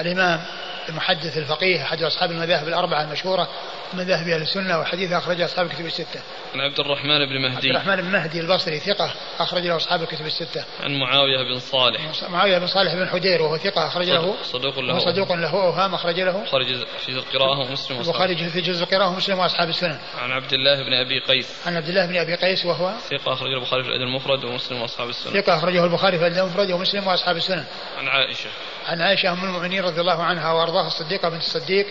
الإمام 0.00 0.40
المحدث 0.88 1.38
الفقيه 1.38 1.82
أحد 1.82 2.02
أصحاب 2.02 2.30
المذاهب 2.30 2.68
الأربعة 2.68 3.02
المشهورة 3.02 3.48
من 3.94 4.04
ذهب 4.04 4.28
أهل 4.28 4.42
السنة 4.42 4.78
وحديث 4.78 5.12
أخرج 5.12 5.40
أصحاب 5.40 5.66
الكتب 5.66 5.86
الستة. 5.86 6.20
عن 6.54 6.60
عبد 6.60 6.80
الرحمن 6.80 7.26
بن 7.26 7.42
مهدي. 7.42 7.68
عبد 7.68 7.76
الرحمن 7.76 7.96
بن 7.96 8.12
مهدي 8.12 8.40
البصري 8.40 8.78
ثقة 8.78 9.10
أخرج 9.38 9.66
له 9.66 9.76
أصحاب 9.76 10.02
الكتب 10.02 10.26
الستة. 10.26 10.64
عن 10.82 10.94
معاوية 10.94 11.42
بن 11.42 11.58
صالح. 11.58 12.00
معاوية 12.30 12.58
بن 12.58 12.66
صالح 12.66 12.94
بن 12.94 13.08
حدير 13.08 13.42
وهو 13.42 13.56
ثقة 13.56 13.86
أخرج 13.86 14.10
له. 14.10 14.34
صدوق 14.42 14.78
له. 14.78 14.98
صدوق 14.98 15.32
له 15.32 15.52
أوهام 15.52 15.94
أخرج 15.94 16.20
له. 16.20 16.44
خرج 16.44 16.66
في 17.06 17.08
القراءة 17.08 17.58
ومسلم 17.58 17.98
وخارج 18.08 18.48
في 18.48 18.60
جزء 18.60 18.82
القراءة 18.82 19.08
ومسلم 19.08 19.38
وأصحاب 19.38 19.68
السنن. 19.68 19.98
عن 20.18 20.32
عبد 20.32 20.52
الله 20.52 20.82
بن 20.82 20.92
أبي 20.92 21.20
قيس. 21.20 21.66
عن 21.66 21.76
عبد 21.76 21.88
الله 21.88 22.06
بن 22.06 22.16
أبي 22.16 22.34
قيس 22.34 22.64
وهو. 22.64 22.92
ثقة 23.10 23.32
أخرجه 23.32 23.54
البخاري 23.54 23.82
في 23.82 23.88
الأدب 23.88 24.02
المفرد 24.02 24.44
ومسلم 24.44 24.82
وأصحاب 24.82 25.08
السنن. 25.08 25.42
ثقة 25.42 25.56
أخرجه 25.56 25.84
البخاري 25.84 26.18
في 26.18 26.26
الأدب 26.26 26.44
المفرد 26.44 26.70
ومسلم 26.70 27.06
وأصحاب 27.06 27.36
السنن. 27.36 27.64
عن 27.98 28.08
عائشة. 28.08 28.50
عن 28.86 29.00
عائشة 29.00 29.32
أم 29.32 29.44
المؤمنين 29.44 29.82
رضي 29.82 30.00
الله 30.00 30.22
عنها 30.22 30.52
وأرضاها 30.52 30.86
الصديقة 30.86 31.28
بنت 31.28 31.42
الصديق 31.42 31.86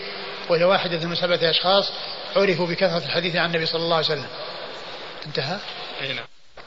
وهي 0.50 0.64
واحدة 0.64 1.08
من 1.08 1.14
سبعة 1.14 1.50
أشخاص 1.50 1.92
عرفوا 2.36 2.66
بكثرة 2.66 3.06
الحديث 3.06 3.36
عن 3.36 3.46
النبي 3.46 3.66
صلى 3.66 3.82
الله 3.82 3.96
عليه 3.96 4.06
وسلم. 4.06 4.26
انتهى؟ 5.26 5.58
نعم. 6.14 6.24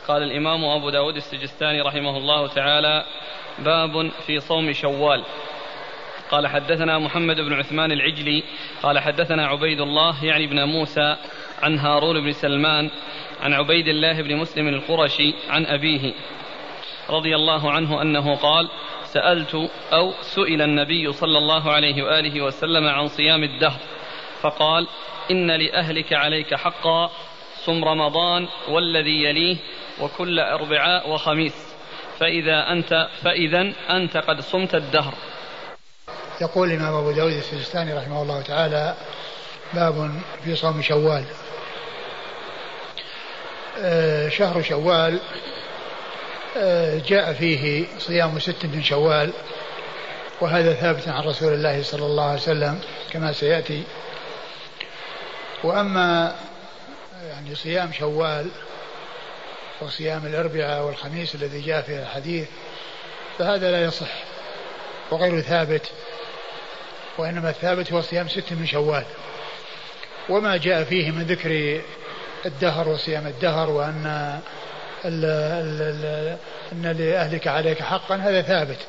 قال 0.07 0.23
الإمام 0.23 0.65
أبو 0.65 0.89
داود 0.89 1.15
السجستاني 1.15 1.82
رحمه 1.82 2.17
الله 2.17 2.47
تعالى 2.47 3.05
باب 3.59 4.11
في 4.27 4.39
صوم 4.39 4.73
شوال. 4.73 5.23
قال 6.32 6.47
حدثنا 6.47 6.99
محمد 6.99 7.36
بن 7.36 7.53
عثمان 7.53 7.91
العجلي 7.91 8.43
قال 8.84 8.99
حدثنا 8.99 9.47
عبيد 9.47 9.82
الله 9.82 10.25
يعني 10.25 10.45
ابن 10.45 10.63
موسى 10.63 11.15
عن 11.61 11.79
هارون 11.79 12.21
بن 12.21 12.32
سلمان 12.32 12.89
عن 13.41 13.53
عبيد 13.53 13.88
الله 13.88 14.21
بن 14.21 14.36
مسلم 14.36 14.67
القرشي 14.67 15.34
عن 15.49 15.65
أبيه 15.65 16.13
رضي 17.09 17.36
الله 17.36 17.71
عنه 17.71 18.01
أنه 18.01 18.36
قال 18.36 18.69
سألت 19.14 19.70
أو 19.93 20.14
سئل 20.22 20.62
النبي 20.62 21.12
صلى 21.12 21.38
الله 21.38 21.72
عليه 21.72 22.03
وآله 22.03 22.41
وسلم 22.41 22.88
عن 22.88 23.07
صيام 23.07 23.43
الدهر 23.43 23.80
فقال 24.41 24.88
إن 25.32 25.51
لأهلك 25.51 26.14
عليك 26.14 26.55
حقا 26.55 27.12
صم 27.66 27.86
رمضان 27.86 28.47
والذي 28.70 29.24
يليه 29.24 29.57
وكل 30.01 30.39
أربعاء 30.39 31.09
وخميس 31.09 31.74
فإذا 32.20 32.72
أنت 32.72 33.07
فإذا 33.24 33.74
أنت 33.89 34.18
قد 34.18 34.39
صمت 34.41 34.76
الدهر. 34.76 35.14
يقول 36.41 36.72
الإمام 36.72 36.93
أبو 36.93 37.12
داود 37.12 37.32
السجستاني 37.32 37.93
رحمه 37.93 38.22
الله 38.22 38.41
تعالى 38.41 38.95
باب 39.74 40.12
في 40.43 40.55
صوم 40.55 40.82
شوال. 40.82 41.24
آه، 43.78 44.30
شهر 44.30 44.62
شوال 44.62 45.20
جاء 47.08 47.34
فيه 47.34 47.86
صيام 47.99 48.39
ست 48.39 48.66
من 48.66 48.84
شوال 48.84 49.34
وهذا 50.41 50.74
ثابت 50.74 51.08
عن 51.08 51.24
رسول 51.24 51.54
الله 51.54 51.84
صلى 51.84 52.06
الله 52.06 52.24
عليه 52.24 52.41
وسلم 52.41 52.82
كما 53.12 53.32
سيأتي. 53.34 53.84
وأما 55.64 56.36
يعني 57.30 57.56
صيام 57.56 57.93
شوال 57.93 58.47
وصيام 59.82 60.26
الأربعاء 60.26 60.84
والخميس 60.84 61.36
الذي 61.36 61.62
جاء 61.62 61.82
في 61.82 61.99
الحديث 61.99 62.47
فهذا 63.39 63.72
لا 63.72 63.84
يصح 63.84 64.24
وغير 65.12 65.41
ثابت 65.41 65.91
وإنما 67.18 67.49
الثابت 67.49 67.93
هو 67.93 68.02
صيام 68.02 68.28
ست 68.28 68.52
من 68.52 68.66
شوال. 68.66 69.06
وما 70.30 70.58
جاء 70.58 70.84
فيه 70.84 71.12
من 71.12 71.24
ذكر 71.24 71.82
الدهر 72.45 72.89
وصيام 72.89 73.28
الدهر 73.28 73.70
وأن 73.70 74.39
ال 75.06 75.26
ال 75.26 76.38
أن 76.72 76.97
لأهلك 76.97 77.47
عليك 77.47 77.82
حقا 77.82 78.16
هذا 78.16 78.41
ثابت 78.41 78.80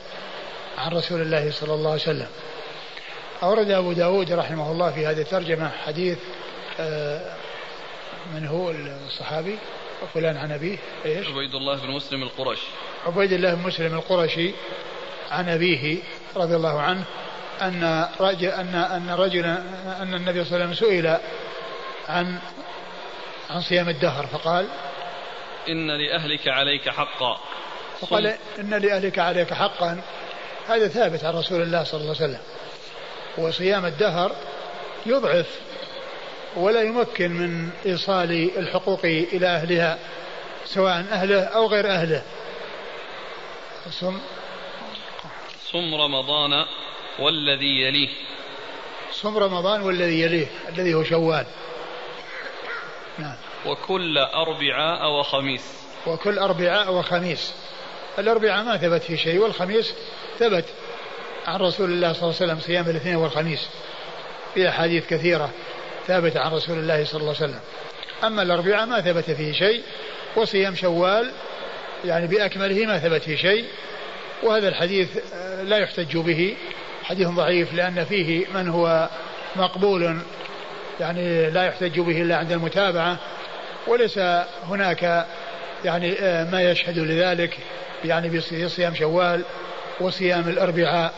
عن 0.79 0.93
رسول 0.93 1.21
الله 1.21 1.51
صلى 1.51 1.75
الله 1.75 1.91
عليه 1.91 2.03
وسلم. 2.03 2.29
أورد 3.43 3.71
أبو 3.71 3.93
داود 3.93 4.33
رحمه 4.33 4.73
الله 4.73 4.91
في 4.91 5.07
هذه 5.07 5.21
الترجمة 5.21 5.71
حديث 5.87 6.19
آه، 6.81 7.37
من 8.35 8.47
هو 8.47 8.71
الصحابي؟ 9.07 9.59
فلان 10.15 10.37
عن 10.37 10.53
أبيه 10.53 10.79
إيش؟ 11.05 11.27
عبيد 11.27 11.55
الله 11.55 11.77
بن 11.77 11.91
مسلم 11.91 12.23
القرشي 12.23 12.67
عبيد 13.07 13.33
الله 13.33 13.55
بن 13.55 13.63
مسلم 13.63 13.95
القرشي 13.95 14.53
عن 15.31 15.49
أبيه 15.49 15.99
رضي 16.37 16.57
الله 16.57 16.81
عنه 16.81 17.05
أن 17.63 18.09
رجل 18.21 18.49
أن 18.49 18.75
أن 18.75 19.11
رجلا 19.11 19.63
أن 20.03 20.15
النبي 20.15 20.45
صلى 20.45 20.57
الله 20.57 20.67
عليه 20.67 20.77
وسلم 20.77 20.89
سئل 20.89 21.19
عن 22.09 22.39
عن 23.51 23.61
صيام 23.61 23.89
الدهر 23.89 24.27
فقال 24.27 24.67
إن 25.69 25.91
لأهلك 25.91 26.49
عليك 26.49 26.89
حقا. 26.89 27.41
فقال 28.01 28.27
إن 28.59 28.75
لأهلك 28.75 29.19
عليك 29.19 29.55
حقا. 29.55 30.01
هذا 30.69 30.89
ثابت 30.89 31.25
عن 31.25 31.35
رسول 31.35 31.63
الله 31.63 31.85
صلى 31.85 32.01
الله 32.01 32.15
عليه 32.21 32.25
وسلم. 32.25 32.41
وصيام 33.39 33.87
الدهر 33.87 34.37
يضعف 35.07 35.61
ولا 36.57 36.83
يمكن 36.83 37.33
من 37.33 37.71
إيصال 37.87 38.59
الحقوق 38.59 39.05
إلى 39.05 39.47
أهلها 39.47 39.99
سواء 40.65 40.93
أهله 40.93 41.43
أو 41.43 41.67
غير 41.67 41.91
أهله. 41.91 42.23
صم 43.91 44.19
صم 45.73 45.95
رمضان 45.95 46.65
والذي 47.19 47.83
يليه. 47.83 48.09
صم 49.13 49.39
رمضان 49.39 49.81
والذي 49.81 50.21
يليه 50.21 50.47
الذي 50.69 50.95
هو 50.95 51.05
شوال. 51.05 51.47
نعم. 53.19 53.37
وكل 53.67 54.19
أربعاء 54.19 55.11
وخميس. 55.11 55.83
وكل 56.07 56.39
أربعاء 56.39 56.93
وخميس. 56.93 57.55
الأربعاء 58.19 58.65
ما 58.65 58.77
ثبت 58.77 59.03
في 59.03 59.17
شيء 59.17 59.39
والخميس 59.39 59.95
ثبت 60.39 60.65
عن 61.47 61.61
رسول 61.61 61.91
الله 61.91 62.13
صلى 62.13 62.23
الله 62.23 62.37
عليه 62.41 62.53
وسلم 62.53 62.61
صيام 62.61 62.89
الاثنين 62.89 63.17
والخميس. 63.17 63.69
في 64.55 64.69
أحاديث 64.69 65.07
كثيرة 65.07 65.51
ثابتة 66.07 66.41
عن 66.41 66.53
رسول 66.53 66.79
الله 66.79 67.05
صلى 67.05 67.21
الله 67.21 67.35
عليه 67.35 67.45
وسلم. 67.45 67.61
أما 68.25 68.43
الأربعاء 68.43 68.87
ما 68.87 69.01
ثبت 69.01 69.31
فيه 69.31 69.53
شيء 69.53 69.83
وصيام 70.37 70.75
شوال 70.75 71.33
يعني 72.05 72.27
بأكمله 72.27 72.87
ما 72.87 72.99
ثبت 72.99 73.23
فيه 73.23 73.37
شيء. 73.37 73.65
وهذا 74.43 74.69
الحديث 74.69 75.09
آه، 75.35 75.63
لا 75.63 75.79
يحتج 75.79 76.17
به. 76.17 76.57
حديث 77.05 77.29
ضعيف 77.29 77.75
لأن 77.75 78.05
فيه 78.05 78.47
من 78.55 78.69
هو 78.69 79.09
مقبول 79.57 80.19
يعني 81.01 81.51
لا 81.51 81.65
يحتج 81.65 82.01
به 82.01 82.23
إلا 82.23 82.37
عند 82.37 82.53
المتابعة. 82.53 83.19
وليس 83.87 84.19
هناك 84.69 85.27
يعني 85.85 86.17
آه، 86.21 86.45
ما 86.45 86.71
يشهد 86.71 86.99
لذلك 86.99 87.59
يعني 88.05 88.39
بصيام 88.39 88.95
شوال 88.95 89.45
وصيام 90.01 90.49
الأربعاء 90.49 91.15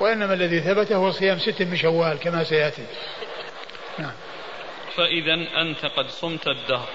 وإنما 0.00 0.34
الذي 0.34 0.60
ثبت 0.60 0.92
هو 0.92 1.10
صيام 1.10 1.38
ست 1.38 1.62
من 1.62 1.76
شوال 1.76 2.18
كما 2.18 2.44
سيأتي. 2.44 2.86
نعم. 3.98 4.12
فإذا 4.96 5.34
أنت 5.34 5.86
قد 5.96 6.08
صمت 6.10 6.46
الدهر. 6.46 6.88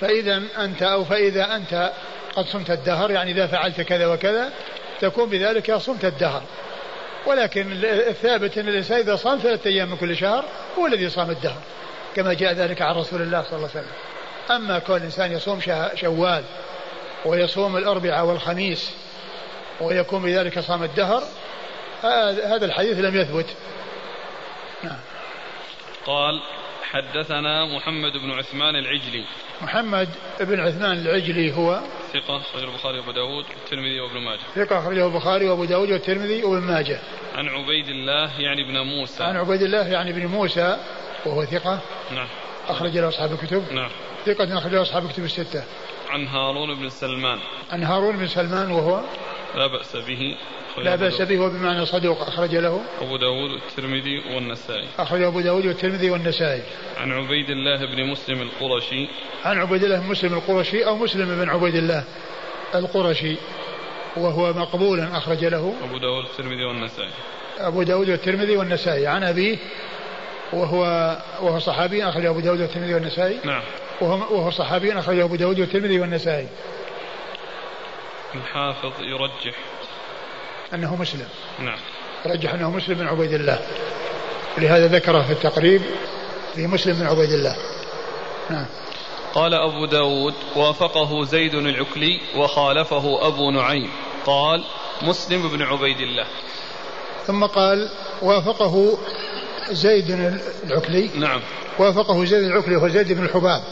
فإذا 0.00 0.42
أنت 0.58 0.82
أو 0.82 1.04
فإذا 1.04 1.56
أنت 1.56 1.92
قد 2.36 2.46
صمت 2.46 2.70
الدهر 2.70 3.10
يعني 3.10 3.30
إذا 3.30 3.46
فعلت 3.46 3.80
كذا 3.80 4.06
وكذا 4.06 4.52
تكون 5.00 5.30
بذلك 5.30 5.74
صمت 5.74 6.04
الدهر. 6.04 6.42
ولكن 7.26 7.72
الثابت 7.84 8.58
أن 8.58 8.68
الإنسان 8.68 8.98
إذا 8.98 9.16
صام 9.16 9.38
ثلاثة 9.38 9.70
أيام 9.70 9.90
من 9.90 9.96
كل 9.96 10.16
شهر 10.16 10.44
هو 10.78 10.86
الذي 10.86 11.10
صام 11.10 11.30
الدهر. 11.30 11.60
كما 12.16 12.34
جاء 12.34 12.52
ذلك 12.52 12.82
عن 12.82 12.94
رسول 12.94 13.22
الله 13.22 13.42
صلى 13.42 13.56
الله 13.56 13.70
عليه 13.74 13.80
وسلم. 13.80 13.92
أما 14.50 14.78
كون 14.78 14.96
الإنسان 14.96 15.32
يصوم 15.32 15.60
شوال 15.94 16.44
ويصوم 17.24 17.76
الأربعاء 17.76 18.24
والخميس 18.24 18.90
ويكون 19.80 20.22
بذلك 20.22 20.58
صام 20.58 20.82
الدهر 20.82 21.22
هذا 22.44 22.64
الحديث 22.64 22.98
لم 22.98 23.16
يثبت. 23.16 23.46
نعم. 24.82 24.98
قال 26.06 26.42
حدثنا 26.90 27.64
محمد 27.64 28.12
بن 28.12 28.30
عثمان 28.30 28.76
العجلي. 28.76 29.24
محمد 29.62 30.08
بن 30.40 30.60
عثمان 30.60 30.98
العجلي 30.98 31.56
هو 31.56 31.80
ثقة 32.12 32.36
أخرجه 32.36 32.64
البخاري 32.64 32.98
وأبو 32.98 33.10
داود 33.10 33.44
والترمذي 33.44 34.00
وابن 34.00 34.20
ماجه. 34.20 34.40
ثقة 34.54 34.78
أخرجه 34.78 35.06
البخاري 35.06 35.48
وأبو 35.48 35.64
داود 35.64 35.90
والترمذي 35.90 36.44
وابن 36.44 36.66
ماجه. 36.66 37.00
عن 37.34 37.48
عبيد 37.48 37.88
الله 37.88 38.40
يعني 38.40 38.62
ابن 38.62 38.80
موسى. 38.80 39.24
عن 39.24 39.36
عبيد 39.36 39.62
الله 39.62 39.88
يعني 39.88 40.10
ابن 40.10 40.26
موسى 40.26 40.76
وهو 41.26 41.44
ثقة. 41.44 41.80
نعم. 42.14 42.28
أخرج 42.68 42.98
له 42.98 43.08
أصحاب 43.08 43.32
الكتب. 43.32 43.72
نعم. 43.72 43.90
ثقة 44.26 44.58
أخرج 44.58 44.72
له 44.72 44.82
أصحاب 44.82 45.04
الكتب 45.04 45.24
الستة. 45.24 45.64
عن 46.08 46.26
هارون 46.26 46.74
بن 46.74 46.88
سلمان. 46.88 47.38
عن 47.70 47.82
هارون 47.84 48.16
بن 48.16 48.26
سلمان 48.26 48.70
وهو 48.70 49.00
لا 49.56 49.66
بأس 49.66 49.96
به. 49.96 50.36
لا 50.78 50.96
بأس 50.96 51.22
به 51.22 51.38
وبمعنى 51.38 51.86
صدوق 51.86 52.22
أخرج 52.22 52.54
له. 52.54 52.80
أبو 53.00 53.16
داود 53.16 53.50
والترمذي 53.50 54.34
والنسائي. 54.34 54.86
أخرج 54.98 55.22
أبو 55.22 55.40
داود 55.40 55.66
والترمذي 55.66 56.10
والنسائي. 56.10 56.62
عن 56.96 57.12
عبيد 57.12 57.50
الله 57.50 57.86
بن 57.86 58.04
مسلم 58.04 58.42
القرشي. 58.42 59.08
عن 59.44 59.58
عبيد 59.58 59.84
الله 59.84 60.00
بن 60.00 60.06
مسلم 60.06 60.34
القرشي 60.34 60.86
أو 60.86 60.96
مسلم 60.96 61.44
بن 61.44 61.50
عبيد 61.50 61.74
الله 61.74 62.04
القرشي 62.74 63.36
وهو 64.16 64.52
مقبول 64.52 65.00
أخرج 65.00 65.44
له. 65.44 65.74
أبو 65.84 65.98
داود 65.98 66.24
والترمذي 66.24 66.64
والنسائي. 66.64 67.10
أبو 67.58 67.82
داود 67.82 68.10
والترمذي 68.10 68.56
والنسائي. 68.56 69.06
عن 69.06 69.24
أبيه 69.24 69.56
وهو 70.52 70.82
وهو 71.42 71.58
صحابي 71.58 72.04
أخرج 72.08 72.24
أبو 72.24 72.40
داود 72.40 72.60
والترمذي 72.60 72.94
والنسائي. 72.94 73.36
نعم. 73.44 73.62
وهو, 74.00 74.36
وهو 74.36 74.50
صحابي 74.50 74.98
أخرج 74.98 75.18
أبو 75.18 75.36
داود 75.36 75.60
والترمذي 75.60 76.00
والنسائي. 76.00 76.46
الحافظ 78.34 78.92
يرجح. 79.00 79.54
أنه 80.74 80.96
مسلم. 80.96 81.28
نعم. 81.58 81.78
رجح 82.26 82.54
أنه 82.54 82.70
مسلم 82.70 82.94
بن 82.94 83.06
عبيد 83.06 83.32
الله. 83.32 83.66
لهذا 84.58 84.86
ذكره 84.86 85.22
في 85.22 85.32
التقريب 85.32 85.82
في 86.54 86.66
مسلم 86.66 86.98
بن 86.98 87.06
عبيد 87.06 87.32
الله. 87.32 87.56
نعم. 88.50 88.66
قال 89.34 89.54
أبو 89.54 89.86
داود 89.86 90.34
وافقه 90.56 91.24
زيد 91.24 91.54
العكلي 91.54 92.20
وخالفه 92.36 93.26
أبو 93.26 93.50
نعيم. 93.50 93.90
قال 94.26 94.64
مسلم 95.02 95.48
بن 95.48 95.62
عبيد 95.62 96.00
الله. 96.00 96.26
ثم 97.26 97.44
قال 97.44 97.88
وافقه 98.22 98.98
زيد 99.70 100.10
العكلي. 100.64 101.10
نعم. 101.14 101.40
وافقه 101.78 102.24
زيد 102.24 102.44
العكلي 102.44 102.76
وهو 102.76 102.88
زيد 102.88 103.12
بن 103.12 103.24
الحباب. 103.24 103.62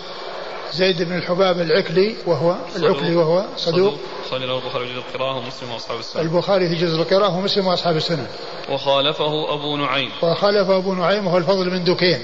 زيد 0.75 1.03
بن 1.03 1.16
الحباب 1.16 1.61
العكلي 1.61 2.16
وهو 2.27 2.57
العكلي 2.77 3.16
وهو 3.16 3.45
صدوق. 3.57 3.95
صلى 4.31 4.47
له 4.47 4.59
البخاري 4.59 4.87
في 4.87 4.95
جزء 4.95 4.99
القراءة 4.99 5.37
ومسلم 5.37 5.70
وأصحاب 5.70 5.99
السنة. 5.99 6.22
البخاري 6.22 6.68
في 6.68 6.75
جزء 6.75 7.03
القراءة 7.03 7.39
ومسلم 7.39 7.66
وأصحاب 7.66 7.97
السنة. 7.97 8.27
وخالفه 8.70 9.55
أبو 9.55 9.77
نعيم. 9.77 10.11
وخالفه 10.22 10.77
أبو 10.77 10.95
نعيم 10.95 11.27
وهو 11.27 11.39
الفضل 11.39 11.70
بن 11.70 11.85
دكين 11.85 12.22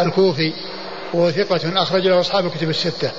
الكوفي 0.00 0.52
وهو 1.14 1.30
ثقة 1.30 1.82
أخرج 1.82 2.06
له 2.06 2.20
أصحاب 2.20 2.46
الكتب 2.46 2.70
الستة. 2.70 3.10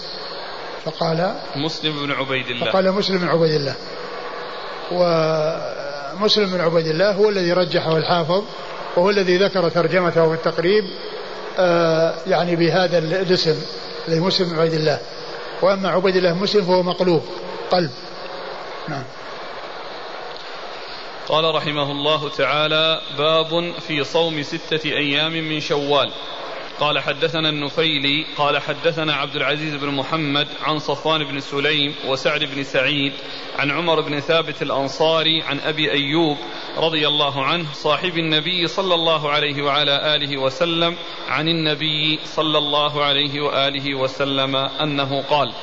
فقال 0.86 1.36
مسلم 1.56 2.06
بن 2.06 2.12
عبيد 2.12 2.48
الله. 2.48 2.66
فقال 2.66 2.92
مسلم 2.92 3.18
بن 3.18 3.28
عبيد 3.28 3.52
الله. 3.52 3.76
مسلم 6.20 6.46
بن 6.46 6.62
عبيد 6.62 6.88
الله 6.88 7.12
هو 7.12 7.30
الذي 7.30 7.54
رجحه 7.54 7.98
الحافظ 7.98 8.44
وهو 8.98 9.10
الذي 9.10 9.38
ذكر 9.38 9.70
ترجمته 9.70 10.28
في 10.28 10.34
التقريب 10.34 10.84
آه، 11.60 12.14
يعني 12.28 12.56
بهذا 12.56 12.98
الاسم. 12.98 13.56
الذي 14.08 14.20
مسلم 14.20 14.50
بن 14.50 14.60
عبيد 14.60 14.74
الله. 14.74 15.00
وأما 15.62 15.90
عبيد 15.90 16.16
الله 16.16 16.34
مسلم 16.34 16.66
فهو 16.66 16.84
مقلوب 16.84 17.24
قلب. 17.72 17.92
نعم. 18.88 19.04
قال 21.28 21.56
رحمه 21.56 21.92
الله 21.92 22.30
تعالى 22.30 23.02
باب 23.18 23.74
في 23.88 24.04
صوم 24.04 24.44
ستة 24.44 24.86
أيام 24.86 25.32
من 25.32 25.60
شوال. 25.60 26.12
قال 26.80 27.00
حدثنا 27.00 27.50
النفيلي 27.50 28.26
قال 28.38 28.62
حدثنا 28.62 29.14
عبد 29.14 29.36
العزيز 29.36 29.76
بن 29.76 29.88
محمد 29.88 30.48
عن 30.64 30.80
صفوان 30.80 31.24
بن 31.24 31.40
سليم 31.40 31.96
وسعد 32.08 32.44
بن 32.44 32.64
سعيد 32.64 33.14
عن 33.60 33.72
عمر 33.72 34.02
بن 34.02 34.20
ثابت 34.20 34.62
الأنصاري 34.62 35.42
عن 35.42 35.60
أبي 35.60 35.92
أيوب 35.92 36.38
رضي 36.78 37.08
الله 37.08 37.44
عنه 37.44 37.74
صاحب 37.74 38.18
النبي 38.18 38.68
صلى 38.68 38.94
الله 38.94 39.30
عليه 39.30 39.64
وعلى 39.64 40.16
آله 40.16 40.38
وسلم 40.38 40.96
عن 41.30 41.48
النبي 41.48 42.20
صلى 42.26 42.58
الله 42.58 43.04
عليه 43.04 43.42
وآله 43.42 43.96
وسلم 43.96 44.56
أنه 44.56 45.22
قال 45.22 45.54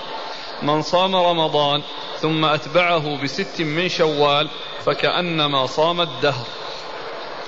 من 0.62 0.82
صام 0.82 1.16
رمضان 1.16 1.82
ثم 2.20 2.44
أتبعه 2.44 3.22
بست 3.22 3.62
من 3.62 3.88
شوال 3.88 4.48
فكأنما 4.84 5.66
صام 5.66 6.00
الدهر. 6.00 6.46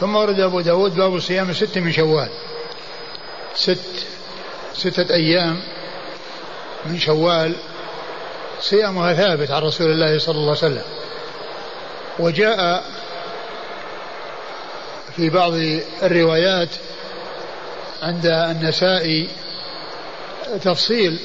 ثم 0.00 0.16
ورد 0.16 0.40
أبو 0.40 0.60
داود 0.60 0.94
باب 0.94 1.18
صيام 1.18 1.52
ست 1.52 1.78
من 1.78 1.92
شوال. 1.92 2.53
ست 3.56 4.06
ستة 4.74 5.14
أيام 5.14 5.62
من 6.86 6.98
شوال 6.98 7.54
صيامها 8.60 9.14
ثابت 9.14 9.50
عن 9.50 9.62
رسول 9.62 9.86
الله 9.90 10.18
صلى 10.18 10.34
الله 10.34 10.48
عليه 10.48 10.58
وسلم. 10.58 10.82
وجاء 12.18 12.84
في 15.16 15.30
بعض 15.30 15.52
الروايات 16.02 16.68
عند 18.02 18.26
النسائي 18.26 19.28
تفصيل 20.62 21.18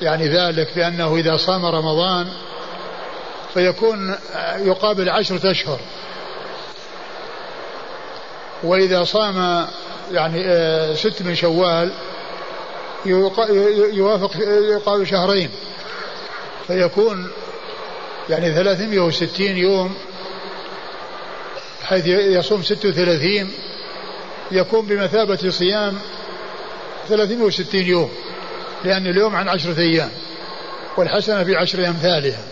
يعني 0.00 0.28
ذلك 0.28 0.68
بأنه 0.76 1.16
إذا 1.16 1.36
صام 1.36 1.66
رمضان 1.66 2.28
فيكون 3.54 4.14
يقابل 4.56 5.08
عشرة 5.08 5.50
أشهر. 5.50 5.80
وإذا 8.62 9.04
صام 9.04 9.66
يعني 10.10 10.44
آه، 10.46 10.94
ست 10.94 11.22
من 11.22 11.34
شوال 11.34 11.92
يوافق 13.92 14.36
يقابل 14.72 15.06
شهرين. 15.06 15.50
فيكون 16.66 17.30
يعني 18.30 18.54
360 18.54 19.56
يوم 19.56 19.94
حيث 21.82 22.06
يصوم 22.06 22.62
36 22.62 23.50
يكون 24.52 24.86
بمثابة 24.86 25.50
صيام 25.50 25.98
360 27.08 27.80
يوم 27.80 28.10
لأن 28.84 29.06
اليوم 29.06 29.36
عن 29.36 29.48
عشرة 29.48 29.80
أيام 29.80 30.10
والحسنة 30.96 31.44
في 31.44 31.56
عشر 31.56 31.88
أمثالها. 31.88 32.44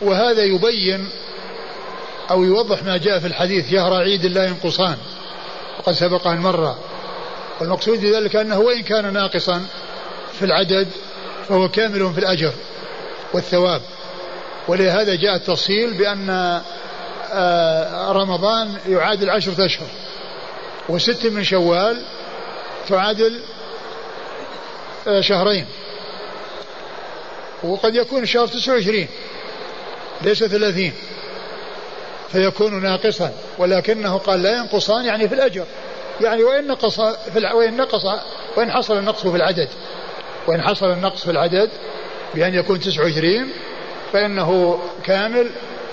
وهذا 0.00 0.42
يبين 0.42 1.08
أو 2.30 2.44
يوضح 2.44 2.82
ما 2.82 2.96
جاء 2.96 3.18
في 3.18 3.26
الحديث 3.26 3.70
شهر 3.70 3.94
عيد 3.94 4.26
لا 4.26 4.44
ينقصان. 4.44 4.96
وقد 5.80 5.92
سبق 5.92 6.26
أن 6.26 6.38
مر 6.38 6.76
والمقصود 7.60 8.00
بذلك 8.00 8.36
أنه 8.36 8.58
وإن 8.58 8.82
كان 8.82 9.12
ناقصا 9.12 9.66
في 10.38 10.44
العدد 10.44 10.88
فهو 11.48 11.68
كامل 11.68 12.12
في 12.14 12.20
الأجر 12.20 12.52
والثواب. 13.32 13.82
ولهذا 14.68 15.14
جاء 15.14 15.36
التفصيل 15.36 15.94
بأن 15.94 16.30
آه، 17.32 18.12
رمضان 18.12 18.76
يعادل 18.88 19.30
عشرة 19.30 19.66
أشهر. 19.66 19.88
وست 20.88 21.26
من 21.26 21.44
شوال 21.44 22.02
تعادل 22.88 23.40
آه، 25.08 25.20
شهرين. 25.20 25.66
وقد 27.62 27.94
يكون 27.94 28.22
الشهر 28.22 28.46
29 28.46 29.08
ليس 30.22 30.44
30 30.44 30.92
فيكون 32.32 32.82
ناقصا 32.82 33.32
ولكنه 33.58 34.18
قال 34.18 34.42
لا 34.42 34.56
ينقصان 34.56 35.04
يعني 35.04 35.28
في 35.28 35.34
الأجر. 35.34 35.64
يعني 36.20 36.42
وإن 36.42 36.66
نقص 36.66 37.00
في 37.00 37.50
وإن 37.54 37.76
نقص 37.76 38.04
وإن 38.56 38.70
حصل 38.70 38.98
النقص 38.98 39.26
في 39.26 39.36
العدد. 39.36 39.68
وإن 40.46 40.62
حصل 40.62 40.92
النقص 40.92 41.24
في 41.24 41.30
العدد 41.30 41.70
بأن 42.34 42.54
يكون 42.54 42.80
29 42.80 43.48
فإنه 44.12 44.80
كامل 45.04 45.50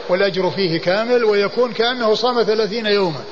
والأجر 0.09 0.51
فيه 0.51 0.79
كامل 0.79 1.23
ويكون 1.23 1.73
كأنه 1.73 2.13
صام 2.13 2.43
ثلاثين 2.43 2.85
يوما. 2.85 3.23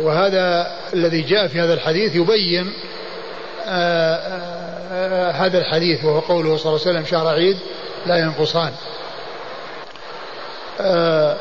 وهذا 0.00 0.76
الذي 0.92 1.22
جاء 1.22 1.48
في 1.48 1.60
هذا 1.60 1.74
الحديث 1.74 2.14
يبين 2.14 2.72
آآ 3.66 4.16
آه، 4.16 4.46
آآ 4.92 5.28
آه، 5.28 5.30
هذا 5.30 5.58
الحديث 5.58 6.04
وهو 6.04 6.20
قوله 6.20 6.56
صلى 6.56 6.66
الله 6.66 6.86
عليه 6.86 6.90
وسلم 6.90 7.04
شهر 7.04 7.28
عيد 7.28 7.56
لا 8.06 8.16
ينقصان. 8.18 8.72
آه، 10.80 11.36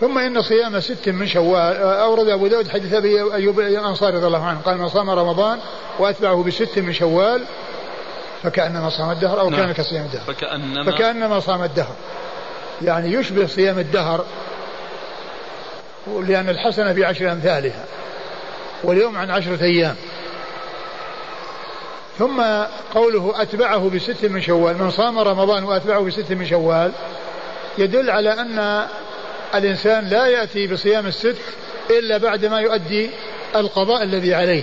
ثم 0.00 0.18
إن 0.18 0.42
صيام 0.42 0.80
ست 0.80 1.08
من 1.08 1.26
شوال 1.26 1.76
أورد 1.76 2.28
أبو 2.28 2.46
داود 2.46 2.68
حديث 2.68 2.92
أبي 2.92 3.34
أيوب 3.34 3.60
الأنصاري 3.60 4.16
رضي 4.16 4.26
الله 4.26 4.44
عنه 4.44 4.60
قال 4.60 4.78
من 4.78 4.88
صام 4.88 5.10
رمضان 5.10 5.58
وأتبعه 5.98 6.42
بست 6.42 6.78
من 6.78 6.92
شوال 6.92 7.44
فكأنما 8.42 8.90
صام 8.90 9.10
الدهر 9.10 9.40
أو 9.40 9.50
نعم. 9.50 9.60
كان 9.60 9.72
كصيام 9.72 10.04
الدهر. 10.04 10.34
فكانما 10.34 10.84
فكأنما 10.84 11.40
صام 11.40 11.62
الدهر. 11.62 11.94
يعني 12.82 13.12
يشبه 13.12 13.46
صيام 13.46 13.78
الدهر 13.78 14.24
لأن 16.06 16.48
الحسنة 16.48 16.92
بعشر 16.92 17.32
أمثالها 17.32 17.84
واليوم 18.84 19.18
عن 19.18 19.30
عشرة 19.30 19.62
أيام. 19.62 19.96
ثم 22.18 22.42
قوله 22.94 23.42
أتبعه 23.42 23.90
بست 23.94 24.24
من 24.24 24.40
شوال. 24.40 24.78
من 24.78 24.90
صام 24.90 25.18
رمضان 25.18 25.64
وأتبعه 25.64 26.00
بست 26.00 26.32
من 26.32 26.46
شوال 26.46 26.92
يدل 27.78 28.10
على 28.10 28.32
أن 28.32 28.86
الإنسان 29.54 30.08
لا 30.08 30.26
يأتي 30.26 30.66
بصيام 30.66 31.06
الست 31.06 31.36
إلا 31.90 32.18
بعد 32.18 32.44
ما 32.44 32.60
يؤدي 32.60 33.10
القضاء 33.56 34.02
الذي 34.02 34.34
عليه. 34.34 34.62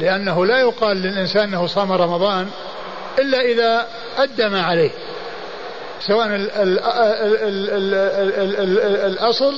لأنه 0.00 0.46
لا 0.46 0.60
يقال 0.60 0.96
للإنسان 0.96 1.42
أنه 1.42 1.66
صام 1.66 1.92
رمضان 1.92 2.48
إلا 3.18 3.40
إذا 3.40 3.86
أدى 4.18 4.48
ما 4.48 4.62
عليه. 4.62 4.90
سواء 6.00 6.26
ال 6.26 6.50
ال 6.50 6.78
ال 6.78 7.94
ال 8.60 8.96
الأصل 9.12 9.54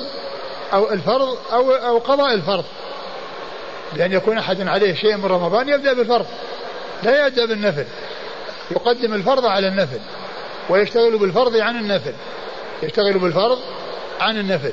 أو 0.72 0.92
الفرض 0.92 1.38
أو 1.52 1.72
أو 1.72 1.98
قضاء 1.98 2.34
الفرض. 2.34 2.64
بأن 3.92 4.12
يكون 4.12 4.38
أحد 4.38 4.68
عليه 4.68 4.94
شيء 4.94 5.16
من 5.16 5.24
رمضان 5.24 5.68
يبدأ 5.68 5.92
بالفرض 5.92 6.26
لا 7.02 7.26
يبدأ 7.26 7.46
بالنفل. 7.46 7.84
يقدم 8.70 9.14
الفرض 9.14 9.46
على 9.46 9.68
النفل 9.68 10.00
ويشتغل 10.68 11.18
بالفرض 11.18 11.56
عن 11.56 11.76
النفل. 11.76 12.12
يشتغل 12.82 13.18
بالفرض 13.18 13.58
عن 14.20 14.38
النفل 14.38 14.72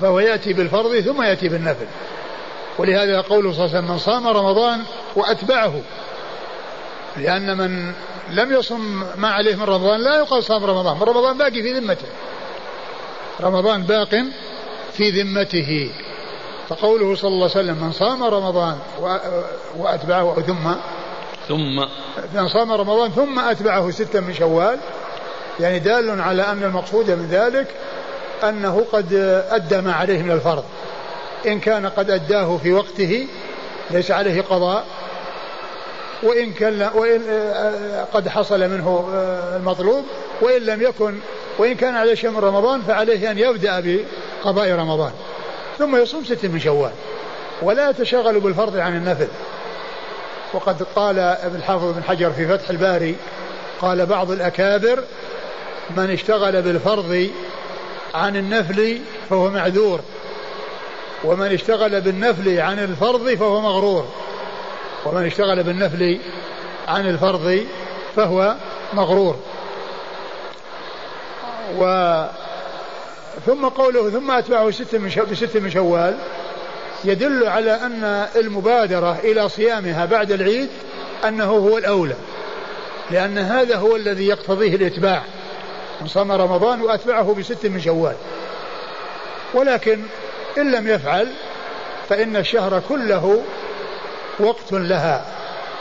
فهو 0.00 0.20
يأتي 0.20 0.52
بالفرض 0.52 1.00
ثم 1.00 1.22
يأتي 1.22 1.48
بالنفل. 1.48 1.86
ولهذا 2.78 3.20
قوله 3.20 3.52
صلى 3.52 3.64
الله 3.64 3.76
عليه 3.76 3.78
وسلم 3.78 3.90
من 3.90 3.98
صام 3.98 4.26
رمضان 4.26 4.80
وأتبعه. 5.16 5.80
لأن 7.16 7.58
من 7.58 7.92
لم 8.30 8.52
يصم 8.52 9.04
ما 9.16 9.28
عليه 9.28 9.56
من 9.56 9.62
رمضان 9.62 10.00
لا 10.00 10.18
يقال 10.18 10.44
صام 10.44 10.64
رمضان 10.64 11.02
رمضان 11.02 11.38
باقي 11.38 11.62
في 11.62 11.72
ذمته. 11.72 12.08
رمضان 13.40 13.82
باق 13.82 14.24
في 14.92 15.10
ذمته. 15.10 15.90
فقوله 16.68 17.14
صلى 17.14 17.28
الله 17.28 17.50
عليه 17.54 17.64
وسلم 17.64 17.84
من 17.84 17.92
صام 17.92 18.24
رمضان 18.24 18.78
وأتبعه 19.76 20.40
ثم 20.40 20.74
ثم 21.48 21.76
من 22.34 22.48
صام 22.48 22.72
رمضان 22.72 23.10
ثم 23.10 23.38
أتبعه 23.38 23.90
ستا 23.90 24.20
من 24.20 24.34
شوال 24.34 24.78
يعني 25.60 25.78
دال 25.78 26.20
على 26.20 26.42
أن 26.42 26.62
المقصود 26.62 27.10
من 27.10 27.28
ذلك 27.30 27.66
أنه 28.48 28.86
قد 28.92 29.14
أدى 29.50 29.80
ما 29.80 29.92
عليه 29.92 30.22
من 30.22 30.30
الفرض. 30.30 30.64
إن 31.46 31.60
كان 31.60 31.86
قد 31.86 32.10
أداه 32.10 32.56
في 32.56 32.72
وقته 32.72 33.26
ليس 33.90 34.10
عليه 34.10 34.42
قضاء 34.42 34.84
وإن 36.22 36.52
كان 36.52 36.90
وإن 36.94 37.22
آه، 37.30 38.04
قد 38.12 38.28
حصل 38.28 38.60
منه 38.60 39.08
آه، 39.14 39.56
المطلوب 39.56 40.04
وإن 40.40 40.62
لم 40.62 40.82
يكن 40.82 41.18
وإن 41.58 41.74
كان 41.74 41.96
عليه 41.96 42.14
شيء 42.14 42.30
من 42.30 42.38
رمضان 42.38 42.82
فعليه 42.82 43.30
أن 43.30 43.38
يبدأ 43.38 43.80
بقضاء 43.80 44.72
رمضان. 44.72 45.12
ثم 45.78 45.96
يصوم 45.96 46.24
ست 46.24 46.44
من 46.46 46.60
شوال. 46.60 46.92
ولا 47.62 47.90
يتشغل 47.90 48.40
بالفرض 48.40 48.76
عن 48.76 48.96
النفل. 48.96 49.28
وقد 50.52 50.82
قال 50.96 51.18
ابن 51.18 51.56
الحافظ 51.56 51.84
بن 51.84 52.02
حجر 52.02 52.30
في 52.30 52.48
فتح 52.48 52.70
الباري 52.70 53.16
قال 53.80 54.06
بعض 54.06 54.30
الأكابر 54.30 55.04
من 55.96 56.10
اشتغل 56.10 56.62
بالفرض 56.62 57.30
عن 58.14 58.36
النفل 58.36 58.98
فهو 59.30 59.50
معذور 59.50 60.00
ومن 61.24 61.52
اشتغل 61.52 62.00
بالنفل 62.00 62.60
عن 62.60 62.78
الفرض 62.78 63.34
فهو 63.34 63.60
مغرور 63.60 64.08
ومن 65.06 65.26
اشتغل 65.26 65.62
بالنفل 65.62 66.18
عن 66.88 67.08
الفرض 67.08 67.66
فهو 68.16 68.54
مغرور. 68.92 69.36
و 71.78 71.84
ثم 73.46 73.68
قوله 73.68 74.10
ثم 74.10 74.30
أتبعه 74.30 74.70
ست 74.70 74.94
من 74.94 75.26
بست 75.30 75.56
من 75.56 75.70
شوال 75.70 76.18
يدل 77.04 77.46
على 77.48 77.72
أن 77.72 78.28
المبادرة 78.36 79.18
إلى 79.24 79.48
صيامها 79.48 80.04
بعد 80.04 80.32
العيد 80.32 80.68
أنه 81.28 81.44
هو 81.44 81.78
الأولى 81.78 82.14
لأن 83.10 83.38
هذا 83.38 83.76
هو 83.76 83.96
الذي 83.96 84.26
يقتضيه 84.26 84.74
الإتباع. 84.74 85.22
صام 86.06 86.32
رمضان 86.32 86.80
وأتبعه 86.82 87.34
بست 87.34 87.66
من 87.66 87.80
شوال. 87.80 88.14
ولكن 89.54 90.00
إن 90.58 90.72
لم 90.72 90.88
يفعل 90.88 91.28
فإن 92.08 92.36
الشهر 92.36 92.82
كله 92.88 93.42
وقت 94.40 94.72
لها 94.72 95.24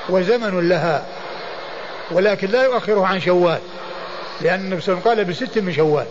وزمن 0.09 0.69
لها 0.69 1.05
ولكن 2.11 2.47
لا 2.47 2.63
يؤخره 2.63 3.05
عن 3.05 3.19
شوال 3.19 3.59
لأن 4.41 4.59
النبي 4.59 4.82
صلى 4.82 4.93
الله 4.93 5.09
عليه 5.09 5.21
وسلم 5.21 5.36
قال 5.36 5.47
بست 5.47 5.57
من 5.57 5.74
شوال. 5.74 6.05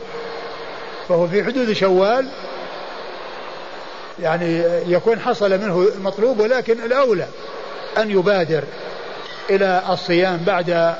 فهو 1.09 1.29
في 1.29 1.45
حدود 1.45 1.73
شوال 1.73 2.29
يعني 4.23 4.63
يكون 4.87 5.21
حصل 5.21 5.51
منه 5.51 5.89
المطلوب 5.97 6.41
ولكن 6.41 6.85
الأولى 6.85 7.27
أن 7.99 8.11
يبادر 8.11 8.65
إلى 9.51 9.83
الصيام 9.91 10.37
بعد 10.47 10.95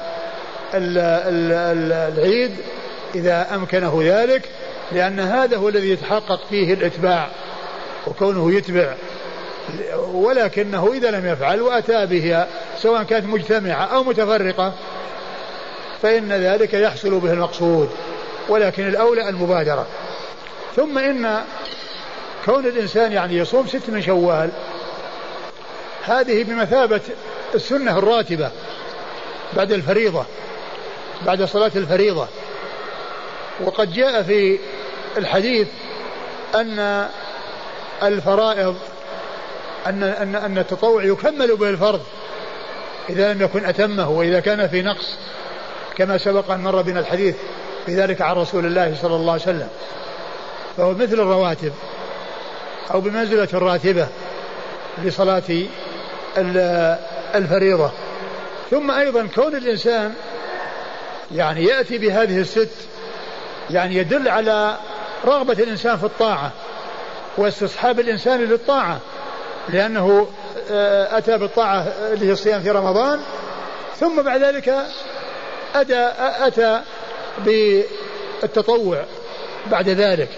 العيد 0.75 2.57
إذا 3.15 3.55
أمكنه 3.55 4.01
ذلك 4.03 4.49
لأن 4.93 5.21
هذا 5.21 5.57
هو 5.57 5.69
الذي 5.69 5.91
يتحقق 5.91 6.41
فيه 6.51 6.75
الإتباع 6.75 7.29
وكونه 8.07 8.53
يتبع. 8.53 8.95
ولكنه 9.99 10.93
إذا 10.93 11.11
لم 11.11 11.27
يفعل 11.27 11.61
وأتى 11.61 12.07
بها 12.07 12.49
سواء 12.79 13.03
كانت 13.03 13.27
مجتمعة 13.27 13.85
أو 13.85 14.05
متفرقة 14.05 14.73
فإن 16.03 16.33
ذلك 16.33 16.75
يحصل 16.75 17.21
به 17.21 17.33
المقصود 17.33 17.91
ولكن 18.49 18.89
الأولى 18.89 19.29
المبادرة. 19.29 19.87
ثم 20.77 20.99
إن 20.99 21.45
كون 22.45 22.67
الإنسان 22.67 23.13
يعني 23.13 23.37
يصوم 23.37 23.67
ست 23.67 23.91
من 23.91 24.03
شوال 24.03 24.51
هذه 26.05 26.45
بمثابة 26.45 27.01
السنة 27.55 27.99
الراتبة 27.99 28.51
بعد 29.57 29.73
الفريضة 29.73 30.25
بعد 31.27 31.45
صلاة 31.45 31.73
الفريضة. 31.77 32.29
وقد 33.63 33.93
جاء 33.93 34.23
في 34.23 34.59
الحديث 35.17 35.69
أن 36.55 37.09
الفرائض 38.03 38.77
أن 39.87 40.03
أن 40.03 40.35
أن 40.35 40.59
التطوع 40.59 41.05
يكمل 41.05 41.57
به 41.57 41.69
الفرض 41.69 42.01
إذا 43.09 43.33
لم 43.33 43.43
يكن 43.43 43.65
أتمه 43.65 44.11
وإذا 44.11 44.41
كان 44.41 44.69
في 44.69 44.83
نقص 44.83 45.17
كما 45.97 46.19
سبق 46.19 46.51
أن 46.51 46.61
مر 46.61 46.83
بنا 46.83 47.01
الحديث 47.01 47.37
بذلك 47.89 48.21
عن 48.21 48.37
رسول 48.37 48.67
الله 48.67 48.95
صلى 49.03 49.17
الله 49.17 49.33
عليه 49.33 49.43
وسلم. 49.43 49.69
فهو 50.77 50.93
مثل 50.93 51.15
الرواتب 51.15 51.73
أو 52.95 53.01
بمنزلة 53.01 53.49
الراتبة 53.55 54.09
لصلاة 55.05 55.43
الفريضة. 57.35 57.91
ثم 58.71 58.91
أيضا 58.91 59.27
كون 59.35 59.57
الإنسان 59.57 60.15
يعني 61.35 61.65
يأتي 61.65 61.99
بهذه 61.99 62.41
الست 62.41 62.71
يعني 63.71 63.97
يدل 63.97 64.29
على 64.29 64.77
رغبة 65.25 65.53
الإنسان 65.53 65.97
في 65.97 66.05
الطاعة 66.05 66.51
واستصحاب 67.39 68.01
الإنسان 68.01 68.41
للطاعة 68.41 68.99
لأنه 69.69 70.29
آه، 70.71 71.19
أتى 71.19 71.39
بالطاعة 71.39 71.81
اللي 72.13 72.27
هي 72.27 72.33
الصيام 72.33 72.61
في 72.61 72.71
رمضان 72.71 73.21
ثم 73.97 74.23
بعد 74.23 74.43
ذلك 74.43 74.75
أتى 75.75 76.13
أتى 76.19 76.81
بالتطوع 77.39 79.05
بعد 79.71 79.89
ذلك 79.89 80.29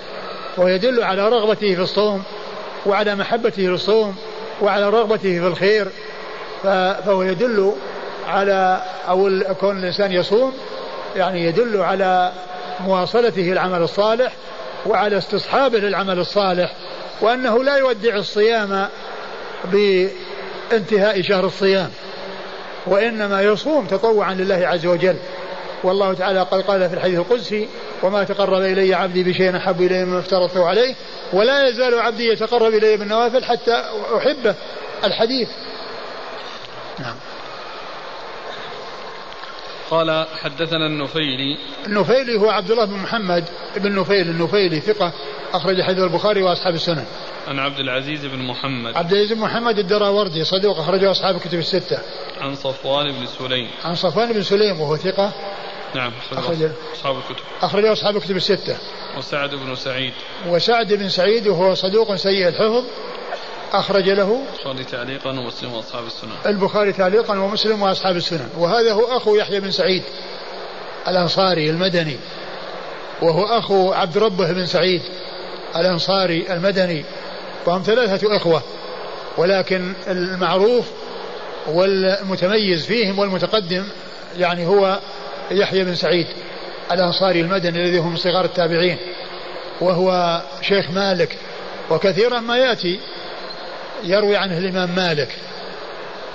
ويدل 0.57 1.03
على 1.03 1.29
رغبته 1.29 1.75
في 1.75 1.81
الصوم 1.81 2.23
وعلى 2.87 3.15
محبته 3.15 3.63
للصوم 3.63 4.17
وعلى 4.61 4.91
رغبته 4.91 5.41
في 5.41 5.47
الخير 5.47 5.89
فهو 6.63 7.23
يدل 7.23 7.73
على 8.29 8.83
أو 9.09 9.31
كون 9.61 9.79
الإنسان 9.79 10.13
يصوم 10.13 10.53
يعني 11.17 11.45
يدل 11.45 11.81
على 11.81 12.33
مواصلته 12.81 13.53
العمل 13.53 13.83
الصالح 13.83 14.33
وعلى 14.87 15.19
استصحابه 15.19 15.79
للعمل 15.79 16.19
الصالح 16.19 16.73
وأنه 17.21 17.65
لا 17.65 17.77
يودع 17.77 18.17
الصيام 18.17 18.89
بانتهاء 19.65 21.23
شهر 21.23 21.47
الصيام 21.47 21.91
وإنما 22.87 23.43
يصوم 23.43 23.87
تطوعا 23.87 24.35
لله 24.35 24.67
عز 24.67 24.87
وجل. 24.87 25.17
والله 25.85 26.15
تعالى 26.15 26.41
قد 26.41 26.61
قال 26.61 26.89
في 26.89 26.95
الحديث 26.95 27.19
القدسي 27.19 27.69
وما 28.03 28.25
تقرب 28.25 28.63
إلي 28.63 28.95
عبدي 28.95 29.25
بشيء 29.25 29.57
أحب 29.57 29.83
إلي 29.83 30.05
مما 30.05 30.19
افترضته 30.19 30.67
عليه 30.67 30.95
ولا 31.33 31.69
يزال 31.69 32.01
عبدي 32.01 32.29
يتقرب 32.29 32.75
إلي 32.75 32.97
بالنوافل 32.97 33.45
حتى 33.45 33.85
أحبه. 34.17 34.55
الحديث. 35.05 35.49
نعم. 36.99 37.15
قال 39.91 40.27
حدثنا 40.43 40.87
النفيلي. 40.87 41.59
النفيلي 41.87 42.41
هو 42.41 42.51
عبد 42.51 42.71
الله 42.71 42.85
بن 42.85 42.97
محمد 42.97 43.45
بن 43.77 44.01
نفيل 44.01 44.31
النفيلي 44.31 44.81
ثقة 44.81 45.13
أخرج 45.53 45.83
حديث 45.83 46.05
البخاري 46.05 46.43
وأصحاب 46.43 46.75
السنن. 46.75 47.05
عن 47.49 47.59
عبد 47.59 47.79
العزيز 47.79 48.27
بن 48.27 48.39
محمد. 48.39 48.97
عبد 48.97 49.13
العزيز 49.13 49.33
بن 49.33 49.41
محمد 49.41 49.79
الدراوردي 49.79 50.45
صدوق 50.45 50.79
أخرجه 50.79 51.11
أصحاب 51.11 51.37
الكتب 51.37 51.59
الستة. 51.59 51.99
عن 52.41 52.55
صفوان 52.55 53.13
بن 53.13 53.27
سليم. 53.27 53.71
عن 53.85 53.95
صفوان 53.95 54.33
بن 54.33 54.43
سليم 54.43 54.81
وهو 54.81 54.97
ثقة. 54.97 55.33
نعم 55.95 56.13
أخرج 56.33 56.71
أصحاب 56.95 57.17
الكتب. 57.17 57.45
أخرجه 57.63 57.93
أصحاب 57.93 58.17
الكتب 58.17 58.37
الستة. 58.37 58.77
وسعد 59.19 59.55
بن 59.55 59.75
سعيد. 59.75 60.13
وسعد 60.47 60.93
بن 60.93 61.09
سعيد 61.09 61.49
وهو 61.49 61.75
صدوق 61.75 62.15
سيء 62.15 62.49
الحفظ. 62.49 62.85
أخرج 63.79 64.09
له 64.09 64.43
البخاري 64.57 64.85
تعليقا 64.85 65.31
ومسلم 65.31 65.73
وأصحاب 65.73 66.07
السنن 66.07 66.33
البخاري 66.47 66.93
تعليقا 66.93 67.39
ومسلم 67.39 67.83
وأصحاب 67.83 68.17
السنن 68.17 68.49
وهذا 68.59 68.93
هو 68.93 69.17
أخو 69.17 69.35
يحيى 69.35 69.61
بن 69.61 69.71
سعيد 69.71 70.03
الأنصاري 71.09 71.71
المدني. 71.71 72.17
وهو 73.23 73.45
أخو 73.45 73.93
عبد 73.93 74.19
ربه 74.19 74.53
بن 74.53 74.67
سعيد 74.67 75.03
الأنصاري 75.77 76.53
المدني. 76.53 77.05
وهم 77.67 77.83
ثلاثة 77.83 78.37
إخوة. 78.37 78.63
ولكن 79.37 79.93
المعروف 80.09 80.85
والمتميز 81.67 82.87
فيهم 82.87 83.19
والمتقدم 83.19 83.85
يعني 84.37 84.67
هو 84.67 84.99
يحيى 85.51 85.85
بن 85.85 85.95
سعيد 85.95 86.27
الأنصاري 86.93 87.41
المدني 87.41 87.85
الذي 87.85 87.99
هو 87.99 88.09
من 88.09 88.17
صغار 88.17 88.45
التابعين. 88.45 88.99
وهو 89.81 90.41
شيخ 90.63 90.91
مالك. 90.91 91.39
وكثيرا 91.91 92.41
ما 92.41 92.57
يأتي 92.57 93.01
يروي 94.05 94.37
عنه 94.37 94.59
الإمام 94.59 94.95
مالك. 94.97 95.29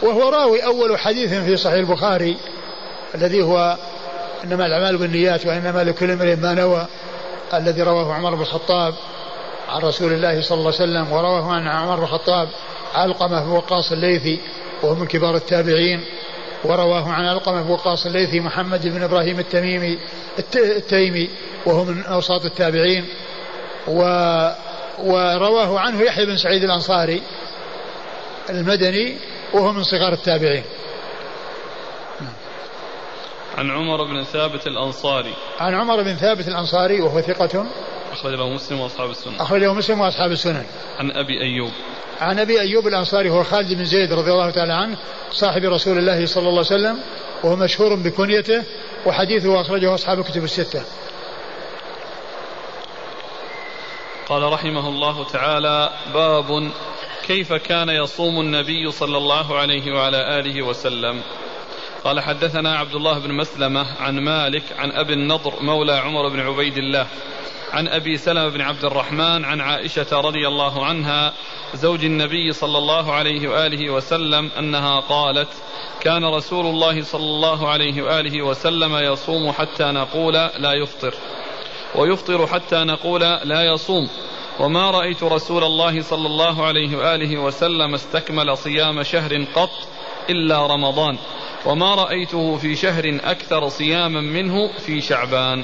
وهو 0.02 0.30
راوي 0.30 0.66
أول 0.66 1.00
حديث 1.00 1.34
في 1.34 1.58
صحيح 1.58 1.78
البخاري 1.78 2.38
الذي 3.16 3.42
هو 3.42 3.78
إنما 4.44 4.66
الأعمال 4.66 4.98
بالنيات 4.98 5.46
وإنما 5.46 5.84
لكل 5.84 6.12
امرئ 6.12 6.36
ما 6.36 6.54
نوى 6.54 6.88
الذي 7.54 7.82
رواه 7.82 8.14
عمر 8.14 8.36
بن 8.36 8.42
الخطاب 8.42 8.94
عن 9.70 9.82
رسول 9.82 10.14
الله 10.14 10.42
صلى 10.42 10.58
الله 10.58 10.74
عليه 10.80 10.84
وسلم 10.84 11.12
ورواه 11.12 11.52
عن 11.52 11.68
عمر 11.68 11.96
بن 11.96 12.04
الخطاب 12.04 12.50
علقمة 12.96 13.44
بن 13.44 13.50
وقاص 13.50 13.92
الليثي 13.92 14.40
وهو 14.84 14.96
من 14.96 15.08
كبار 15.08 15.36
التابعين 15.36 16.02
ورواه 16.64 17.10
عن 17.10 17.26
علقمة 17.26 17.62
بن 17.62 17.72
وقاص 17.72 18.06
الليثي 18.06 18.40
محمد 18.40 18.88
بن 18.88 19.04
إبراهيم 19.04 19.40
التميمي 19.40 20.00
التيمي 20.56 21.30
وهو 21.66 21.84
من 21.84 22.04
أوساط 22.04 22.46
التابعين 22.46 23.06
و 23.88 24.02
ورواه 25.04 25.80
عنه 25.80 26.02
يحيى 26.02 26.26
بن 26.26 26.38
سعيد 26.38 26.64
الأنصاري 26.64 27.22
المدني 28.50 29.18
وهو 29.54 29.74
من 29.74 29.84
صغار 29.84 30.14
التابعين. 30.14 30.64
عن 33.58 33.72
عمر 33.72 34.04
بن 34.04 34.24
ثابت 34.24 34.68
الأنصاري. 34.68 35.34
عن 35.60 35.74
عمر 35.74 36.04
بن 36.04 36.16
ثابت 36.16 36.48
الأنصاري 36.48 37.02
وهو 37.02 37.22
ثقة 37.22 37.66
أخرج 38.12 38.34
له 38.34 38.50
مسلم 38.50 38.80
وأصحاب 38.80 39.10
السنن 39.10 39.36
أخرج 39.40 39.62
له 39.62 39.74
مسلم 39.74 40.00
وأصحاب 40.02 40.32
السنن. 40.32 40.66
عن 41.00 41.12
أبي 41.12 41.42
أيوب. 41.42 41.72
عن 42.22 42.40
أبي 42.40 42.62
أيوب 42.62 42.88
الأنصاري 42.88 43.30
هو 43.30 43.44
خالد 43.44 43.74
بن 43.74 43.86
زيد 43.86 44.14
رضي 44.14 44.32
الله 44.32 44.50
تعالى 44.50 44.74
عنه 44.74 44.98
صاحب 45.32 45.64
رسول 45.64 45.98
الله 45.98 46.26
صلى 46.26 46.50
الله 46.50 46.66
عليه 46.72 46.82
وسلم 46.82 47.00
وهو 47.44 47.56
مشهور 47.56 47.96
بكنيته 47.96 48.64
وحديثه 49.06 49.62
أخرجه 49.62 49.94
أصحاب 49.96 50.20
الكتب 50.20 50.44
الستة. 50.44 50.84
قال 54.30 54.44
رحمه 54.54 54.90
الله 54.90 55.24
تعالى 55.24 55.90
باب 56.14 56.72
كيف 57.30 57.54
كان 57.54 57.90
يصوم 57.90 58.40
النبي 58.42 58.92
صلى 58.92 59.18
الله 59.18 59.58
عليه 59.58 59.92
وعلى 59.92 60.40
آله 60.40 60.62
وسلم؟ 60.62 61.22
قال 62.04 62.20
حدثنا 62.20 62.78
عبد 62.78 62.96
الله 62.96 63.20
بن 63.20 63.34
مسلمة 63.34 63.86
عن 64.02 64.20
مالك 64.20 64.64
عن 64.78 64.92
أبي 64.92 65.14
النضر 65.14 65.54
مولى 65.62 65.94
عمر 65.94 66.30
بن 66.30 66.40
عبيد 66.40 66.78
الله 66.78 67.08
عن 67.72 67.88
أبي 67.88 68.18
سلمة 68.18 68.50
بن 68.50 68.62
عبد 68.62 68.86
الرحمن 68.86 69.46
عن 69.46 69.62
عائشة 69.62 70.08
رضي 70.12 70.48
الله 70.48 70.86
عنها 70.86 71.34
زوج 71.74 72.06
النبي 72.06 72.52
صلى 72.52 72.78
الله 72.78 73.14
عليه 73.14 73.50
وآله 73.50 73.90
وسلم 73.90 74.52
أنها 74.60 75.00
قالت 75.00 75.50
كان 76.02 76.26
رسول 76.26 76.66
الله 76.66 77.04
صلى 77.04 77.26
الله 77.26 77.70
عليه 77.70 78.02
وآله 78.02 78.42
وسلم 78.42 78.96
يصوم 78.96 79.52
حتى 79.52 79.84
نقول 79.84 80.34
لا 80.34 80.74
يفطر 80.74 81.14
ويفطر 81.96 82.48
حتى 82.48 82.76
نقول 82.76 83.22
لا 83.22 83.64
يصوم 83.64 84.10
وما 84.60 84.92
رأيت 84.92 85.24
رسول 85.24 85.64
الله 85.64 86.02
صلى 86.02 86.28
الله 86.28 86.66
عليه 86.66 86.98
وآله 86.98 87.38
وسلم 87.38 87.94
استكمل 87.94 88.58
صيام 88.58 89.04
شهر 89.04 89.46
قط 89.56 89.70
إلا 90.30 90.68
رمضان 90.68 91.18
وما 91.66 91.96
رأيته 91.96 92.58
في 92.58 92.76
شهر 92.76 93.20
أكثر 93.24 93.70
صياما 93.70 94.22
منه 94.22 94.72
في 94.86 95.02
شعبان. 95.02 95.64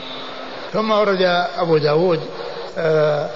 ثم 0.73 0.91
ورد 0.91 1.21
أبو 1.57 1.77
داود 1.77 2.19
آه 2.77 3.29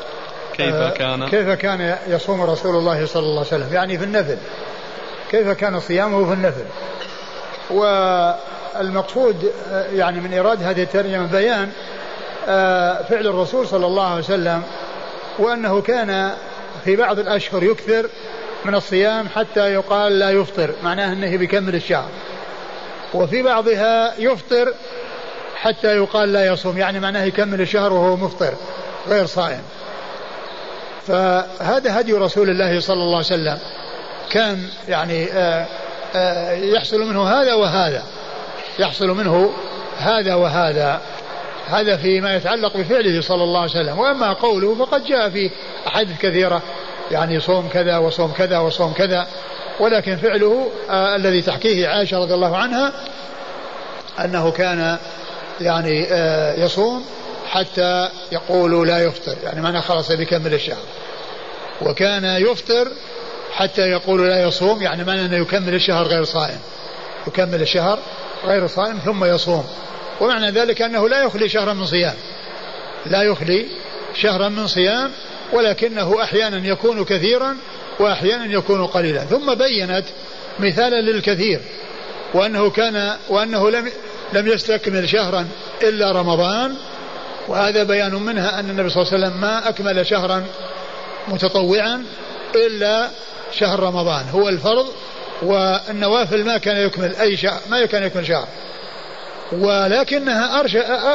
كيف 0.53 0.76
آه، 0.76 0.89
كان؟ 0.89 1.28
كيف 1.28 1.49
كان 1.49 1.97
يصوم 2.07 2.41
رسول 2.41 2.76
الله 2.76 3.05
صلى 3.05 3.24
الله 3.24 3.38
عليه 3.38 3.47
وسلم؟ 3.47 3.74
يعني 3.74 3.97
في 3.97 4.03
النفل. 4.03 4.38
كيف 5.32 5.49
كان 5.49 5.80
صيامه 5.80 6.26
في 6.26 6.34
النفل؟ 6.34 6.66
والمقصود 7.70 9.51
آه، 9.70 9.91
يعني 9.91 10.20
من 10.20 10.34
إيراد 10.34 10.64
هذه 10.64 10.84
الترجمة 10.84 11.26
بيان 11.26 11.72
فعل 13.10 13.28
الرسول 13.28 13.68
صلى 13.68 13.86
الله 13.86 14.03
عليه 14.07 14.24
وسلم 14.24 14.64
وأنه 15.39 15.81
كان 15.81 16.33
في 16.85 16.95
بعض 16.95 17.19
الأشهر 17.19 17.63
يكثر 17.63 18.09
من 18.65 18.75
الصيام 18.75 19.27
حتى 19.35 19.73
يقال 19.73 20.19
لا 20.19 20.31
يفطر 20.31 20.73
معناه 20.83 21.13
أنه 21.13 21.37
بيكمل 21.37 21.75
الشهر. 21.75 22.09
وفي 23.13 23.43
بعضها 23.43 24.13
يفطر 24.17 24.73
حتى 25.55 25.87
يقال 25.87 26.33
لا 26.33 26.45
يصوم 26.45 26.77
يعني 26.77 26.99
معناه 26.99 27.23
يكمل 27.23 27.61
الشهر 27.61 27.93
وهو 27.93 28.15
مفطر 28.15 28.53
غير 29.07 29.25
صائم. 29.25 29.61
فهذا 31.07 31.99
هدي 31.99 32.13
رسول 32.13 32.49
الله 32.49 32.79
صلى 32.79 33.03
الله 33.03 33.17
عليه 33.17 33.25
وسلم. 33.25 33.59
كان 34.29 34.69
يعني 34.87 35.31
آآ 35.31 35.65
آآ 36.15 36.55
يحصل 36.55 36.99
منه 36.99 37.23
هذا 37.23 37.53
وهذا 37.53 38.03
يحصل 38.79 39.07
منه 39.07 39.53
هذا 39.97 40.35
وهذا. 40.35 41.01
هذا 41.70 41.97
فيما 41.97 42.36
يتعلق 42.36 42.78
بفعله 42.78 43.22
صلى 43.22 43.43
الله 43.43 43.59
عليه 43.59 43.72
وسلم. 43.72 43.99
وأما 43.99 44.34
قوله 44.34 44.76
فقد 44.76 45.05
جاء 45.05 45.30
في 45.30 45.51
أحاديث 45.88 46.17
كثيرة 46.17 46.61
يعني 47.11 47.39
صوم 47.39 47.70
كذا 47.74 47.97
وصوم 47.97 48.32
كذا 48.32 48.59
وصوم 48.59 48.93
كذا 48.93 49.28
ولكن 49.80 50.17
فعله 50.17 50.70
آه 50.89 51.15
الذي 51.15 51.41
تحكيه 51.41 51.88
عائشة 51.88 52.17
رضي 52.20 52.34
الله 52.34 52.57
عنها 52.57 52.93
أنه 54.20 54.51
كان 54.51 54.97
يعني 55.61 56.07
آه 56.11 56.53
يصوم 56.65 57.05
حتى 57.49 58.09
يقول 58.32 58.88
لا 58.88 59.03
يفطر 59.03 59.36
يعني 59.43 59.61
معنى 59.61 59.82
خلاص 59.82 60.11
بيكمل 60.11 60.53
الشهر. 60.53 60.84
وكان 61.82 62.24
يفطر 62.24 62.88
حتى 63.51 63.82
يقول 63.82 64.28
لا 64.28 64.43
يصوم 64.47 64.82
يعني 64.82 65.03
معنى 65.03 65.26
أنه 65.26 65.36
يكمل 65.36 65.74
الشهر 65.74 66.05
غير 66.07 66.24
صائم 66.24 66.59
يكمل 67.28 67.61
الشهر 67.61 67.99
غير 68.45 68.67
صائم 68.67 68.97
ثم 69.05 69.26
يصوم. 69.26 69.65
ومعنى 70.22 70.51
ذلك 70.51 70.82
أنه 70.82 71.09
لا 71.09 71.24
يخلي 71.24 71.49
شهرا 71.49 71.74
من 71.74 71.86
صيام. 71.86 72.13
لا 73.05 73.24
يخلي 73.24 73.65
شهرا 74.15 74.49
من 74.49 74.67
صيام 74.67 75.11
ولكنه 75.53 76.24
أحيانا 76.24 76.67
يكون 76.67 77.05
كثيرا 77.05 77.57
وأحيانا 77.99 78.53
يكون 78.53 78.88
قليلا. 78.88 79.26
ثم 79.26 79.53
بينت 79.53 80.05
مثالا 80.59 81.01
للكثير 81.01 81.59
وأنه 82.34 82.70
كان 82.70 83.13
وأنه 83.30 83.70
لم 83.70 83.91
لم 84.34 84.47
يستكمل 84.47 85.09
شهرا 85.09 85.47
إلا 85.84 86.11
رمضان 86.11 86.76
وهذا 87.47 87.84
بيان 87.84 88.13
منها 88.13 88.59
أن 88.59 88.70
النبي 88.70 88.89
صلى 88.89 89.03
الله 89.03 89.13
عليه 89.13 89.26
وسلم 89.26 89.41
ما 89.41 89.70
أكمل 89.70 90.05
شهرا 90.05 90.45
متطوعا 91.28 92.05
إلا 92.55 93.09
شهر 93.51 93.80
رمضان. 93.80 94.26
هو 94.30 94.49
الفرض 94.49 94.88
والنوافل 95.41 96.43
ما 96.45 96.57
كان 96.57 96.78
يكمل 96.78 97.15
أي 97.15 97.38
شهر 97.38 97.59
ما 97.70 97.86
كان 97.86 98.03
يكمل 98.03 98.28
شهر. 98.28 98.47
ولكنها 99.52 100.62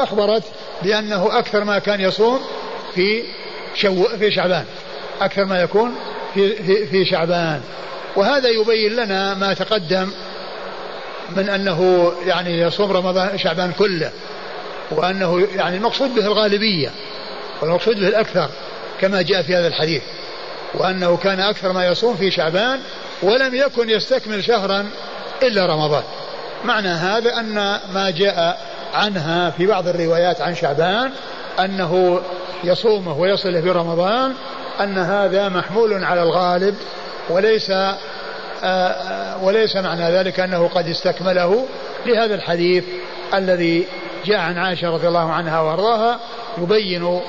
أخبرت 0.03 0.43
بأنه 0.83 1.39
أكثر 1.39 1.65
ما 1.65 1.79
كان 1.79 2.01
يصوم 2.01 2.41
في 2.95 3.23
شو 3.75 4.05
في 4.05 4.31
شعبان. 4.31 4.65
أكثر 5.21 5.45
ما 5.45 5.63
يكون 5.63 5.95
في 6.35 6.57
في, 6.57 6.87
في 6.87 7.05
شعبان. 7.05 7.61
وهذا 8.17 8.49
يبين 8.49 8.97
لنا 8.97 9.35
ما 9.35 9.55
تقدم 9.55 10.11
من 11.37 11.49
أنه 11.49 12.13
يعني 12.27 12.61
يصوم 12.61 12.93
رمضان 12.93 13.39
شعبان 13.39 13.73
كله 13.79 14.11
وأنه 14.91 15.49
يعني 15.55 15.77
المقصود 15.77 16.15
به 16.15 16.27
الغالبية 16.27 16.91
والمقصود 17.63 18.01
به 18.01 18.09
الأكثر 18.09 18.49
كما 19.01 19.23
جاء 19.23 19.43
في 19.43 19.55
هذا 19.55 19.67
الحديث 19.67 20.03
وأنه 20.75 21.17
كان 21.17 21.41
أكثر 21.41 21.73
ما 21.73 21.87
يصوم 21.87 22.17
في 22.17 22.31
شعبان 22.31 22.81
ولم 23.23 23.55
يكن 23.55 23.91
يستكمل 23.91 24.45
شهرا 24.45 24.91
إلا 25.43 25.67
رمضان. 25.67 26.03
معنى 26.65 26.89
هذا 26.89 27.41
أن 27.41 27.55
ما 27.95 28.11
جاء 28.11 28.59
عنها 28.95 29.51
في 29.51 29.67
بعض 29.67 29.89
الروايات 29.89 30.41
عن 30.41 30.55
شعبان 30.55 31.11
أنه 31.61 32.21
يصومه 32.65 33.19
ويصله 33.19 33.61
في 33.61 33.71
رمضان 33.71 34.35
أن 34.81 34.99
هذا 34.99 35.49
محمول 35.49 36.05
على 36.05 36.23
الغالب 36.23 36.75
وليس 37.31 37.71
آه، 37.71 37.97
آه، 38.63 39.45
وليس 39.45 39.77
معنى 39.77 40.11
ذلك 40.11 40.41
أنه 40.41 40.69
قد 40.69 40.89
استكمله 40.89 41.67
لهذا 42.07 42.35
الحديث 42.35 42.85
الذي 43.35 43.87
جاء 44.25 44.39
عن 44.39 44.59
عائشة 44.59 44.91
رضي 44.91 45.09
الله 45.09 45.33
عنها 45.33 45.61
وأرضاها 45.61 46.21
يبين 46.59 47.21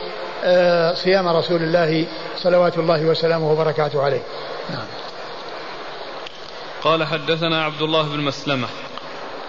آه، 0.44 0.94
صيام 0.94 1.28
رسول 1.28 1.64
الله 1.64 2.06
صلوات 2.38 2.78
الله 2.78 3.06
وسلامه 3.06 3.52
وبركاته 3.52 4.04
عليه. 4.04 4.22
نعم. 4.70 4.86
قال 6.84 7.04
حدثنا 7.04 7.64
عبد 7.64 7.82
الله 7.82 8.04
بن 8.04 8.20
مسلمة. 8.20 8.68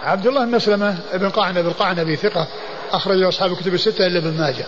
عبد 0.07 0.27
الله 0.27 0.45
بن 0.45 0.51
مسلمة 0.51 0.97
ابن 1.11 1.29
قعنب 1.29 1.67
القعنبي 1.67 2.15
ثقة 2.15 2.47
أخرج 2.91 3.23
أصحاب 3.23 3.51
الكتب 3.51 3.73
الستة 3.73 4.07
إلا 4.07 4.19
ابن 4.19 4.37
ماجه. 4.37 4.65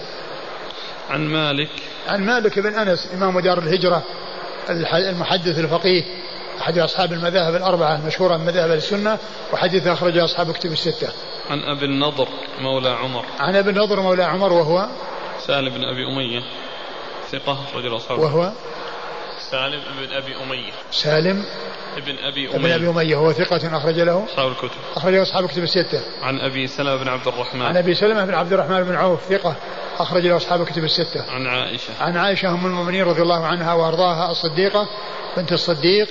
عن 1.10 1.28
مالك. 1.28 1.70
عن 2.08 2.26
مالك 2.26 2.60
بن 2.60 2.74
أنس 2.74 3.10
إمام 3.14 3.40
دار 3.40 3.58
الهجرة 3.58 4.04
المحدث 4.94 5.60
الفقيه 5.60 6.04
أحد 6.62 6.78
أصحاب 6.78 7.14
المذاهب 7.14 7.56
الأربعة 7.56 7.96
المشهورة 7.96 8.38
من 8.38 8.46
مذاهب 8.46 8.72
السنة 8.72 9.18
وحديث 9.54 9.88
أخرج 9.88 10.18
أصحاب 10.18 10.50
الكتب 10.50 10.72
الستة. 10.72 11.08
عن 11.50 11.60
أبي 11.60 11.86
النضر 11.86 12.28
مولى 12.62 12.90
عمر. 12.90 13.26
عن 13.40 13.56
أبي 13.56 13.70
النضر 13.70 14.00
مولى 14.00 14.24
عمر 14.24 14.54
وهو؟ 14.54 14.88
سالم 15.48 15.70
بن 15.70 15.84
أبي 15.84 16.08
أمية 16.14 16.44
ثقة 17.32 17.58
رجل 17.76 17.96
أصحاب 17.96 18.20
وهو؟ 18.20 18.52
سالم 19.52 19.82
بن 20.00 20.14
أبي 20.14 20.36
أمية. 20.44 20.72
سالم 20.92 21.46
ابن 21.98 22.18
أبي 22.18 22.56
أمية 22.56 22.76
ابن 22.76 22.88
أبي 22.88 22.90
أمية. 22.90 23.16
هو 23.16 23.32
ثقة 23.34 23.78
أخرج 23.78 24.00
له؟ 24.00 24.26
أصحاب 24.26 24.52
الكتب. 24.52 24.78
أخرج 24.96 25.14
له 25.14 25.22
أصحاب 25.22 25.44
الكتب 25.44 25.64
الستة. 25.64 26.02
عن 26.22 26.40
أبي 26.40 26.68
سلمة 26.68 26.96
بن 26.96 27.08
عبد 27.08 27.28
الرحمن. 27.28 27.62
عن 27.62 27.78
أبي 27.78 27.96
سلمة 27.96 28.26
بن 28.26 28.34
عبد 28.34 28.54
الرحمن 28.54 28.84
بن 28.84 28.96
عوف 28.96 29.20
ثقة 29.30 29.56
أخرج 30.00 30.28
له 30.28 30.38
أصحاب 30.38 30.62
الكتب 30.62 30.84
الستة. 30.84 31.32
عن 31.32 31.48
عائشة. 31.48 31.94
عن 32.00 32.18
عائشة 32.18 32.50
أم 32.50 32.66
المؤمنين 32.66 33.04
رضي 33.04 33.22
الله 33.22 33.46
عنها 33.46 33.74
وأرضاها 33.74 34.32
الصديقة 34.32 34.88
بنت 35.38 35.52
الصديق 35.52 36.08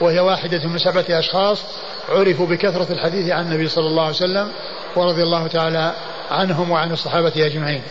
وهي 0.00 0.20
واحدة 0.20 0.68
من 0.68 0.78
سبعة 0.78 1.18
أشخاص 1.18 1.64
عرفوا 2.08 2.46
بكثرة 2.46 2.92
الحديث 2.92 3.30
عن 3.30 3.44
النبي 3.46 3.68
صلى 3.68 3.86
الله 3.86 4.02
عليه 4.02 4.14
وسلم 4.14 4.52
ورضي 4.96 5.22
الله 5.22 5.46
تعالى 5.46 5.94
عنهم 6.30 6.70
وعن 6.70 6.92
الصحابة 6.92 7.32
أجمعين. 7.36 7.82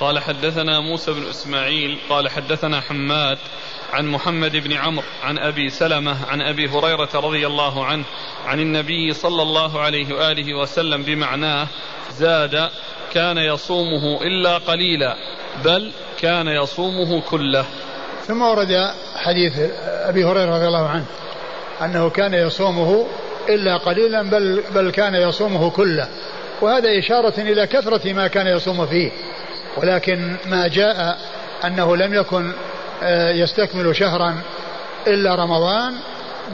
قال 0.00 0.18
حدثنا 0.18 0.80
موسى 0.80 1.12
بن 1.12 1.28
إسماعيل 1.30 1.98
قال 2.08 2.28
حدثنا 2.28 2.80
حماد 2.80 3.38
عن 3.92 4.06
محمد 4.06 4.56
بن 4.56 4.72
عمرو 4.72 5.04
عن 5.22 5.38
أبي 5.38 5.68
سلمة 5.68 6.16
عن 6.28 6.40
أبي 6.40 6.68
هريرة 6.68 7.08
رضي 7.14 7.46
الله 7.46 7.84
عنه 7.84 8.04
عن 8.46 8.60
النبي 8.60 9.12
صلى 9.12 9.42
الله 9.42 9.80
عليه 9.80 10.14
وآله 10.14 10.54
وسلم 10.54 11.02
بمعناه 11.02 11.66
زاد 12.12 12.70
كان 13.14 13.38
يصومه 13.38 14.22
إلا 14.22 14.58
قليلا 14.58 15.16
بل 15.64 15.92
كان 16.20 16.48
يصومه 16.48 17.20
كله. 17.20 17.64
ثم 18.26 18.42
ورد 18.42 18.90
حديث 19.16 19.58
أبي 19.84 20.24
هريرة 20.24 20.56
رضي 20.56 20.66
الله 20.66 20.88
عنه 20.88 21.06
أنه 21.82 22.10
كان 22.10 22.34
يصومه 22.34 23.06
إلا 23.48 23.76
قليلا 23.76 24.22
بل, 24.22 24.62
بل 24.74 24.90
كان 24.90 25.14
يصومه 25.14 25.70
كله. 25.70 26.08
وهذا 26.60 26.98
إشارة 26.98 27.40
إلى 27.40 27.66
كثرة 27.66 28.12
ما 28.12 28.26
كان 28.26 28.46
يصوم 28.46 28.86
فيه. 28.86 29.12
ولكن 29.76 30.36
ما 30.46 30.68
جاء 30.68 31.18
أنه 31.64 31.96
لم 31.96 32.14
يكن 32.14 32.52
يستكمل 33.42 33.96
شهرا 33.96 34.42
إلا 35.06 35.34
رمضان 35.34 35.94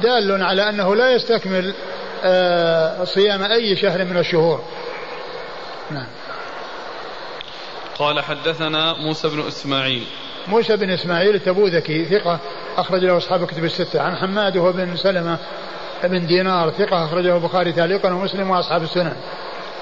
دال 0.03 0.43
على 0.43 0.69
أنه 0.69 0.97
لا 0.97 1.15
يستكمل 1.15 1.75
آه، 2.25 3.05
صيام 3.05 3.43
أي 3.43 3.77
شهر 3.77 4.05
من 4.05 4.17
الشهور. 4.17 4.65
نعم. 5.91 6.07
قال 7.99 8.21
حدثنا 8.21 8.93
موسى 8.93 9.29
بن 9.29 9.47
إسماعيل. 9.47 10.05
موسى 10.49 10.77
بن 10.77 10.91
إسماعيل 10.91 11.35
التبوذكي 11.35 12.05
ثقة 12.05 12.39
أخرج 12.77 13.05
له 13.05 13.17
أصحاب 13.17 13.47
كتب 13.47 13.65
الستة. 13.65 14.01
عن 14.01 14.17
حماد 14.17 14.57
وهو 14.57 14.73
بن 14.73 14.97
سلمة 14.97 15.39
بن 16.05 16.27
دينار 16.27 16.71
ثقة 16.71 17.05
أخرجه 17.05 17.37
البخاري 17.37 17.73
تعليقا 17.73 18.13
ومسلم 18.13 18.51
وأصحاب 18.51 18.83
السنن. 18.83 19.17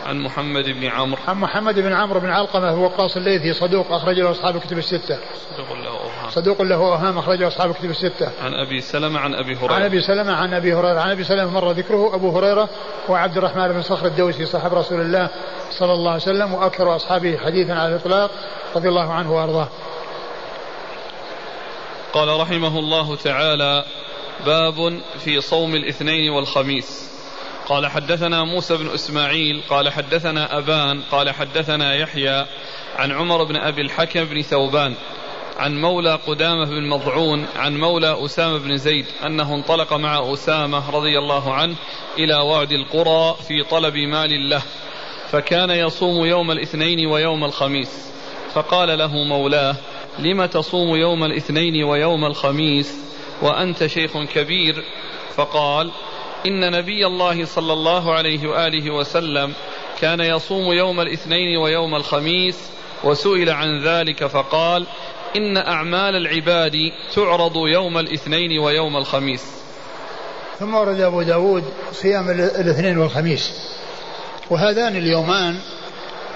عن 0.06 0.20
محمد 0.20 0.64
بن 0.64 0.84
عمرو. 0.84 1.20
عن 1.28 1.36
محمد 1.36 1.74
بن 1.78 1.92
عمرو 1.92 2.20
بن 2.20 2.30
علقمة 2.30 2.70
هو 2.70 2.86
قاص 2.86 3.16
الليثي 3.16 3.52
صدوق 3.52 3.92
أخرج 3.92 4.20
له 4.20 4.30
أصحاب 4.30 4.56
الكتب 4.56 4.78
الستة. 4.78 5.18
صدوق 5.56 5.72
له 5.72 5.88
أوهام. 5.88 6.30
صدوق 6.30 6.62
له 6.62 6.76
أوهام 6.76 7.18
أخرجه 7.18 7.48
أصحاب 7.48 7.70
الكتب 7.70 7.90
الستة. 7.90 8.30
عن 8.42 8.54
أبي 8.54 8.80
سلمة 8.80 9.20
عن 9.20 9.34
أبي 9.34 9.56
هريرة. 9.56 9.72
عن 9.72 9.82
أبي 9.82 10.00
سلمة 10.00 10.32
عن 10.32 10.54
أبي 10.54 10.74
هريرة. 10.74 11.00
عن 11.00 11.10
أبي 11.10 11.24
سلمة 11.24 11.50
مر 11.50 11.70
ذكره 11.70 12.14
أبو 12.14 12.38
هريرة 12.38 12.68
وعبد 13.08 13.36
الرحمن 13.36 13.68
بن 13.68 13.82
صخر 13.82 14.06
الدوسي 14.06 14.46
صاحب 14.46 14.74
رسول 14.74 15.00
الله 15.00 15.28
صلى 15.70 15.92
الله 15.92 16.10
عليه 16.10 16.22
وسلم 16.22 16.54
وأكثر 16.54 16.96
أصحابه 16.96 17.36
حديثا 17.36 17.72
على 17.72 17.88
الإطلاق 17.88 18.30
رضي 18.76 18.88
الله 18.88 19.12
عنه 19.12 19.32
وأرضاه. 19.32 19.68
قال 22.12 22.40
رحمه 22.40 22.78
الله 22.78 23.16
تعالى 23.16 23.84
باب 24.46 25.00
في 25.24 25.40
صوم 25.40 25.74
الاثنين 25.74 26.30
والخميس. 26.30 27.09
قال 27.70 27.86
حدثنا 27.86 28.44
موسى 28.44 28.76
بن 28.76 28.88
إسماعيل 28.88 29.62
قال 29.68 29.92
حدثنا 29.92 30.58
أبان 30.58 31.02
قال 31.02 31.30
حدثنا 31.30 31.94
يحيى 31.94 32.46
عن 32.96 33.12
عمر 33.12 33.44
بن 33.44 33.56
أبي 33.56 33.80
الحكم 33.82 34.24
بن 34.24 34.42
ثوبان 34.42 34.94
عن 35.56 35.80
مولى 35.80 36.14
قدامة 36.26 36.64
بن 36.64 36.88
مضعون 36.88 37.46
عن 37.56 37.76
مولى 37.76 38.24
أسامة 38.24 38.58
بن 38.58 38.76
زيد 38.76 39.06
أنه 39.26 39.54
انطلق 39.54 39.92
مع 39.92 40.32
أسامة 40.32 40.90
رضي 40.90 41.18
الله 41.18 41.54
عنه 41.54 41.76
إلى 42.18 42.34
وعد 42.34 42.72
القرى 42.72 43.36
في 43.48 43.62
طلب 43.62 43.96
مال 43.96 44.50
له 44.50 44.62
فكان 45.30 45.70
يصوم 45.70 46.24
يوم 46.24 46.50
الاثنين 46.50 47.06
ويوم 47.06 47.44
الخميس 47.44 48.12
فقال 48.54 48.98
له 48.98 49.24
مولاه 49.24 49.76
لم 50.18 50.44
تصوم 50.44 50.96
يوم 50.96 51.24
الاثنين 51.24 51.84
ويوم 51.84 52.24
الخميس 52.24 52.94
وأنت 53.42 53.86
شيخ 53.86 54.18
كبير؟ 54.34 54.84
فقال 55.36 55.90
إن 56.46 56.70
نبي 56.70 57.06
الله 57.06 57.44
صلى 57.44 57.72
الله 57.72 58.14
عليه 58.14 58.48
وآله 58.48 58.94
وسلم 58.94 59.52
كان 60.00 60.20
يصوم 60.20 60.72
يوم 60.72 61.00
الاثنين 61.00 61.56
ويوم 61.56 61.94
الخميس 61.94 62.56
وسئل 63.04 63.50
عن 63.50 63.84
ذلك 63.84 64.26
فقال 64.26 64.86
إن 65.36 65.56
أعمال 65.56 66.16
العباد 66.16 66.72
تعرض 67.14 67.56
يوم 67.56 67.98
الاثنين 67.98 68.58
ويوم 68.58 68.96
الخميس. 68.96 69.44
ثم 70.58 70.74
ورد 70.74 71.00
أبو 71.00 71.22
داود 71.22 71.64
صيام 71.92 72.30
الاثنين 72.30 72.98
والخميس. 72.98 73.52
وهذان 74.50 74.96
اليومان 74.96 75.58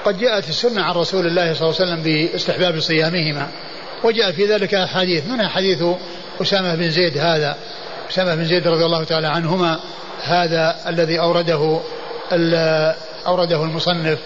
قد 0.05 0.19
جاءت 0.19 0.49
السنة 0.49 0.83
عن 0.83 0.95
رسول 0.95 1.27
الله 1.27 1.55
صلى 1.55 1.69
الله 1.69 1.81
عليه 1.81 1.93
وسلم 1.93 2.03
باستحباب 2.03 2.81
صيامهما. 2.81 3.49
وجاء 4.05 4.33
في 4.33 4.47
ذلك 4.47 4.75
أحاديث. 4.75 5.27
منها 5.27 5.49
حديث 5.49 5.83
أسامة 6.43 6.75
بن 6.75 6.91
زيد 6.91 7.19
هذا؟ 7.19 7.57
أسامة 8.11 8.35
بن 8.35 8.45
زيد 8.45 8.69
رضي 8.69 8.85
الله 8.85 9.05
تعالى 9.05 9.27
عنهما 9.27 9.81
هذا 10.23 10.77
الذي 10.89 11.21
أورده 11.21 11.81
أورده 13.27 13.65
المصنف 13.65 14.19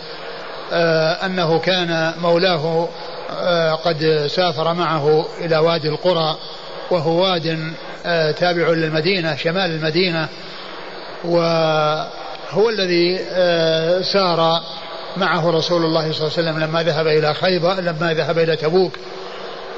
آه، 0.73 1.27
أنه 1.27 1.59
كان 1.59 2.13
مولاه 2.23 2.89
آه، 3.31 3.73
قد 3.73 4.27
سافر 4.31 4.75
معه 4.75 5.27
إلى 5.41 5.59
وادي 5.59 5.89
القرى 5.89 6.37
وهو 6.91 7.23
واد 7.23 7.73
آه، 8.07 8.31
تابع 8.31 8.69
للمدينة 8.69 9.37
شمال 9.37 9.71
المدينة 9.71 10.29
وهو 11.25 12.69
الذي 12.69 13.19
سار 14.03 14.63
معه 15.17 15.51
رسول 15.51 15.85
الله 15.85 16.13
صلى 16.13 16.27
الله 16.27 16.39
عليه 16.39 16.51
وسلم 16.51 16.59
لما 16.59 16.83
ذهب 16.83 17.07
إلى 17.07 17.35
خيبر 17.35 17.75
لما 17.75 18.15
ذهب 18.15 18.39
إلى 18.39 18.57
تبوك 18.57 18.93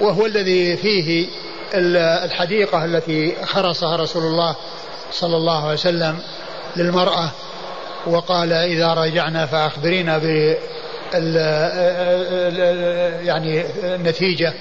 وهو 0.00 0.26
الذي 0.26 0.76
فيه 0.76 1.26
الحديقة 1.74 2.84
التي 2.84 3.36
خرصها 3.44 3.96
رسول 3.96 4.22
الله 4.22 4.56
صلى 5.12 5.36
الله 5.36 5.64
عليه 5.64 5.74
وسلم 5.74 6.18
للمرأة 6.76 7.30
وقال 8.06 8.52
إذا 8.52 8.94
رجعنا 8.94 9.46
فأخبرينا 9.46 10.18
ب 10.18 10.56
يعني 13.24 13.64
النتيجة 13.84 14.54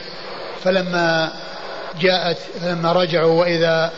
فلما 0.64 1.32
جاءت 2.00 2.38
فلما 2.62 2.92
رجعوا 2.92 3.40
وإذا 3.40 3.92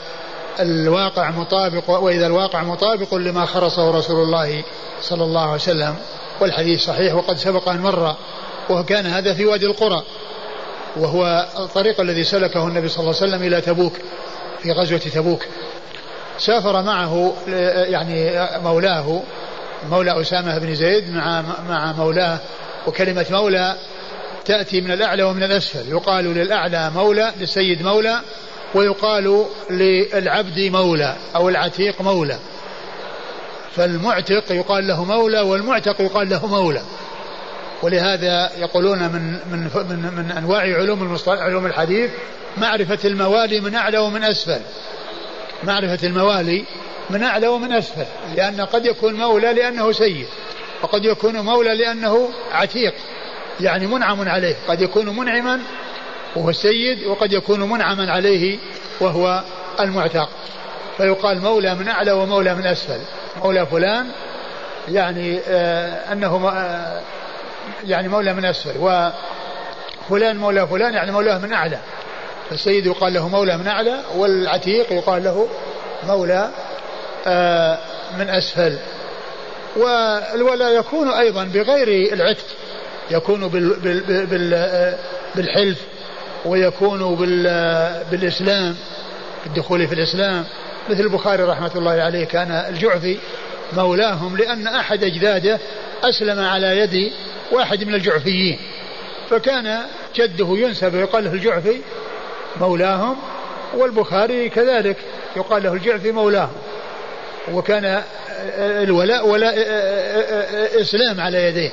الواقع 0.59 1.32
مطابق 1.32 1.89
وإذا 1.89 2.28
الواقع 2.28 2.64
مطابق 2.64 3.16
لما 3.16 3.45
خرصه 3.45 3.91
رسول 3.91 4.24
الله 4.24 4.64
صلى 5.01 5.24
الله 5.24 5.41
عليه 5.41 5.53
وسلم. 5.53 5.95
والحديث 6.39 6.86
صحيح 6.86 7.14
وقد 7.14 7.38
سبق 7.38 7.70
أن 7.70 7.80
مر 7.80 8.16
وكان 8.70 9.05
هذا 9.05 9.34
في 9.34 9.45
وادي 9.45 9.66
القرى. 9.66 10.03
وهو 10.98 11.48
الطريق 11.60 12.02
الذي 12.02 12.24
سلكه 12.24 12.68
النبي 12.68 12.88
صلى 12.88 13.00
الله 13.00 13.16
عليه 13.22 13.32
وسلم 13.32 13.48
إلى 13.48 13.62
تبوك 13.62 13.94
في 14.62 14.72
غزوة 14.72 14.98
تبوك. 14.98 15.46
سافر 16.39 16.82
معه 16.82 17.34
يعني 17.88 18.48
مولاه 18.64 19.22
مولى 19.89 20.22
أسامة 20.22 20.58
بن 20.58 20.76
زيد 20.76 21.10
مع 21.10 21.44
مع 21.70 21.92
مولاه 21.92 22.39
وكلمة 22.88 23.26
مولى 23.30 23.76
تأتي 24.46 24.82
من 24.82 24.92
الأعلى 24.92 25.24
ومن 25.24 25.44
الأسفل. 25.44 25.89
يقال 25.89 26.26
للأعلى 26.26 26.92
مولى 26.96 27.34
للسيد 27.39 27.82
مولى 27.82 28.20
ويقال 28.76 29.46
للعبد 29.70 30.60
مولى 30.60 31.16
أو 31.36 31.50
العتيق 31.50 32.02
مولى. 32.02 32.39
فالمعتق 33.76 34.52
يقال 34.52 34.88
له 34.88 35.04
مولى 35.04 35.39
والمعتق 35.39 36.02
يقال 36.02 36.30
له 36.30 36.48
مولى. 36.48 36.82
ولهذا 37.84 38.51
يقولون 38.57 38.99
من 38.99 39.32
من 39.51 39.69
من, 39.75 40.13
من 40.15 40.32
أنواع 40.38 40.61
علوم 40.61 41.17
علوم 41.27 41.65
الحديث 41.65 42.11
معرفة 42.57 42.99
الموالي 43.05 43.59
من 43.59 43.75
أعلى 43.75 43.97
ومن 43.97 44.23
أسفل. 44.23 44.61
معرفة 45.63 46.07
الموالي 46.07 46.65
من 47.09 47.23
أعلى 47.23 47.47
ومن 47.47 47.73
أسفل، 47.73 48.05
لأن 48.36 48.61
قد 48.61 48.86
يكون 48.86 49.13
مولى 49.13 49.53
لأنه 49.53 49.91
سيد، 49.91 50.27
وقد 50.82 51.05
يكون 51.05 51.39
مولى 51.39 51.75
لأنه 51.75 52.29
عتيق، 52.51 52.93
يعني 53.59 53.88
منعم 53.88 54.29
عليه، 54.29 54.55
قد 54.67 54.82
يكون 54.82 55.17
منعما 55.17 55.59
وهو 56.36 56.49
السيد 56.49 57.05
وقد 57.05 57.34
يكون 57.34 57.69
منعما 57.69 58.11
عليه 58.11 58.57
وهو 58.99 59.43
المعتق. 59.79 60.29
فيقال 60.97 61.41
مولى 61.41 61.75
من 61.75 61.88
أعلى 61.88 62.11
ومولى 62.11 62.55
من 62.55 62.65
أسفل، 62.65 62.99
مولى 63.43 63.65
فلان 63.65 64.07
يعني 64.88 65.39
آه 65.47 66.13
أنه 66.13 66.49
آه 66.49 67.01
يعني 67.88 68.07
مولى 68.07 68.34
من 68.34 68.45
أسفل 68.45 68.78
وفلان 68.78 70.38
مولى 70.38 70.67
فلان 70.67 70.93
يعني 70.93 71.11
مولاه 71.11 71.38
من 71.38 71.53
أعلى. 71.53 71.80
فالسيد 72.49 72.86
يقال 72.86 73.13
له 73.13 73.28
مولى 73.28 73.57
من 73.57 73.67
أعلى 73.67 73.99
والعتيق 74.15 74.93
يقال 74.93 75.24
له 75.24 75.47
مولى 76.07 76.49
آه، 77.28 77.78
من 78.17 78.30
أسفل. 78.30 78.78
والولاء 79.76 80.80
يكون 80.80 81.07
أيضا 81.09 81.43
بغير 81.43 82.13
العتق 82.13 82.45
يكون 83.11 83.47
بالحلف 85.36 85.80
ويكون 86.45 87.15
بالإسلام 88.11 88.76
بالدخول 89.45 89.88
في 89.88 89.93
الإسلام. 89.93 90.45
مثل 90.89 90.99
البخاري 90.99 91.43
رحمة 91.43 91.72
الله 91.76 91.91
عليه 91.91 92.26
كان 92.26 92.51
الجعفي 92.51 93.17
مولاهم 93.74 94.38
لأن 94.38 94.67
أحد 94.67 95.03
أجداده 95.03 95.59
أسلم 96.03 96.39
على 96.39 96.78
يد 96.78 97.11
واحد 97.52 97.84
من 97.84 97.95
الجعفيين. 97.95 98.60
فكان 99.30 99.80
جده 100.16 100.47
ينسب 100.49 100.95
يقال 100.95 101.24
له 101.24 101.34
الجعفي 101.34 101.82
مولاهم 102.60 103.18
والبخاري 103.78 104.49
كذلك 104.49 104.97
يقال 105.36 105.64
له 105.64 105.74
الجعفي 105.74 106.12
مولاهم. 106.12 106.56
وكان 107.52 108.04
الولاء 108.58 109.28
ولاء 109.28 109.56
إسلام 110.82 111.22
على 111.22 111.43
يديه. 111.43 111.72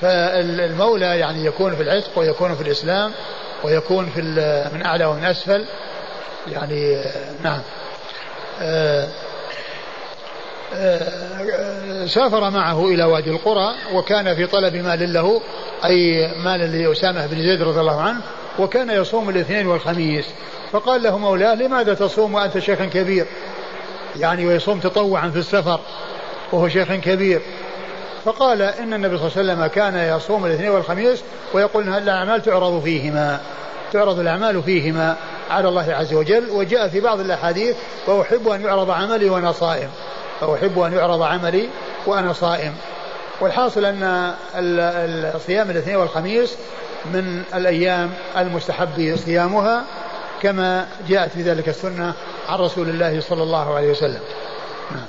فالمولى 0.00 1.18
يعني 1.18 1.44
يكون 1.44 1.76
في 1.76 1.82
العتق 1.82 2.18
ويكون 2.18 2.54
في 2.54 2.62
الإسلام 2.62 3.12
ويكون 3.64 4.10
في 4.14 4.22
من 4.74 4.86
أعلى 4.86 5.04
ومن 5.04 5.24
أسفل. 5.24 5.64
يعني 6.52 7.04
نعم. 7.42 7.60
سافر 12.06 12.50
معه 12.50 12.88
إلى 12.88 13.04
وادي 13.04 13.30
القرى 13.30 13.74
وكان 13.94 14.34
في 14.34 14.46
طلب 14.46 14.76
مال 14.76 15.12
له 15.12 15.40
أي 15.84 16.28
مال 16.44 16.60
لأسامة 16.60 17.26
بن 17.26 17.42
زيد 17.42 17.62
رضي 17.62 17.80
الله 17.80 18.00
عنه 18.00 18.20
وكان 18.58 18.90
يصوم 18.90 19.30
الاثنين 19.30 19.66
والخميس. 19.66 20.24
فقال 20.72 21.02
له 21.02 21.18
مولاه 21.18 21.54
لماذا 21.54 21.94
تصوم 21.94 22.34
وأنت 22.34 22.58
شيخ 22.58 22.78
كبير؟ 22.82 23.26
يعني 24.16 24.46
ويصوم 24.46 24.80
تطوعا 24.80 25.30
في 25.30 25.38
السفر 25.38 25.80
وهو 26.52 26.68
شيخ 26.68 26.92
كبير. 26.92 27.40
فقال 28.24 28.62
إن 28.62 28.94
النبي 28.94 29.18
صلى 29.18 29.26
الله 29.26 29.38
عليه 29.38 29.52
وسلم 29.52 29.66
كان 29.66 30.16
يصوم 30.16 30.46
الاثنين 30.46 30.70
والخميس 30.70 31.22
ويقول 31.54 31.88
أن 31.88 31.94
الأعمال 31.94 32.42
تعرض 32.42 32.82
فيهما 32.82 33.40
تعرض 33.92 34.18
الأعمال 34.18 34.62
فيهما 34.62 35.16
على 35.50 35.68
الله 35.68 35.92
عز 35.94 36.14
وجل. 36.14 36.50
وجاء 36.50 36.88
في 36.88 37.00
بعض 37.00 37.20
الأحاديث 37.20 37.76
وأحب 38.06 38.48
أن 38.48 38.60
يعرض 38.60 38.90
عملي 38.90 39.30
وأنا 39.30 39.52
صائم 39.52 39.88
فأحب 40.40 40.78
أن 40.78 40.92
يعرض 40.92 41.22
عملي 41.22 41.68
وأنا 42.06 42.32
صائم. 42.32 42.74
والحاصل 43.40 43.84
أن 43.84 44.34
الصيام 45.34 45.70
الاثنين 45.70 45.96
والخميس 45.96 46.56
من 47.04 47.42
الأيام 47.54 48.12
المستحب 48.36 49.16
صيامها 49.24 49.84
كما 50.42 50.88
جاءت 51.08 51.30
في 51.30 51.42
ذلك 51.42 51.68
السنة 51.68 52.14
عن 52.48 52.58
رسول 52.58 52.88
الله 52.88 53.20
صلى 53.20 53.42
الله 53.42 53.74
عليه 53.74 53.90
وسلم. 53.90 54.20
نعم. 54.90 55.06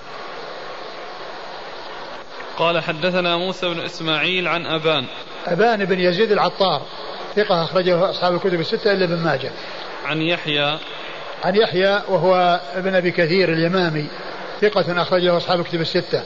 قال 2.57 2.83
حدثنا 2.83 3.37
موسى 3.37 3.69
بن 3.69 3.79
إسماعيل 3.79 4.47
عن 4.47 4.65
أبان. 4.65 5.05
أبان 5.47 5.85
بن 5.85 5.99
يزيد 5.99 6.31
العطار 6.31 6.81
ثقة 7.35 7.63
أخرجه 7.63 8.09
أصحاب 8.09 8.33
الكتب 8.33 8.59
الستة 8.59 8.91
إلا 8.91 9.05
ابن 9.05 9.17
ماجه. 9.23 9.51
عن 10.05 10.21
يحيى. 10.21 10.77
عن 11.43 11.55
يحيى 11.55 12.01
وهو 12.09 12.61
ابن 12.75 12.95
أبي 12.95 13.11
كثير 13.11 13.53
اليمامي. 13.53 14.07
ثقة 14.61 15.01
أخرجه 15.01 15.37
أصحاب 15.37 15.59
الكتب 15.59 15.81
الستة. 15.81 16.23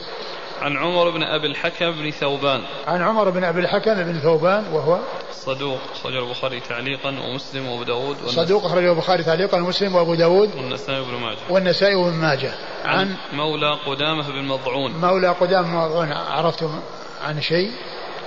عن 0.62 0.78
عمر 0.78 1.10
بن 1.10 1.24
أبي 1.24 1.48
الحكم 1.48 1.92
بن 1.92 2.12
ثوبان. 2.12 2.62
عن 2.88 3.02
عمر 3.02 3.30
بن 3.30 3.44
أبي 3.44 3.60
الحكم 3.60 3.94
بن 3.94 4.20
ثوبان 4.20 4.64
وهو 4.74 5.00
صدوق 5.32 5.80
أخرجه 5.94 6.20
البخاري 6.20 6.60
تعليقا 6.60 7.10
ومسلم 7.10 7.68
وأبو 7.68 7.84
داود 7.84 8.18
صدوق 8.28 8.66
أخرجه 8.66 8.92
البخاري 8.92 9.24
تعليقا 9.24 9.58
ومسلم 9.58 9.96
وأبو 9.96 10.16
داود 10.16 10.56
والنسائي 10.56 11.00
وابن 11.00 11.14
ماجه. 11.14 11.38
والنسائي 11.50 11.96
وابن 11.96 12.16
ماجه. 12.16 12.52
عن, 12.86 12.98
عن 13.00 13.16
مولى 13.34 13.78
قدامة 13.86 14.32
بن 14.32 14.44
مضعون. 14.44 14.92
مولى 14.92 15.30
قدامة 15.30 15.68
بن 15.68 15.76
مضعون 15.76 16.12
عرفتم 16.12 16.82
عن 17.24 17.42
شيء؟ 17.42 17.72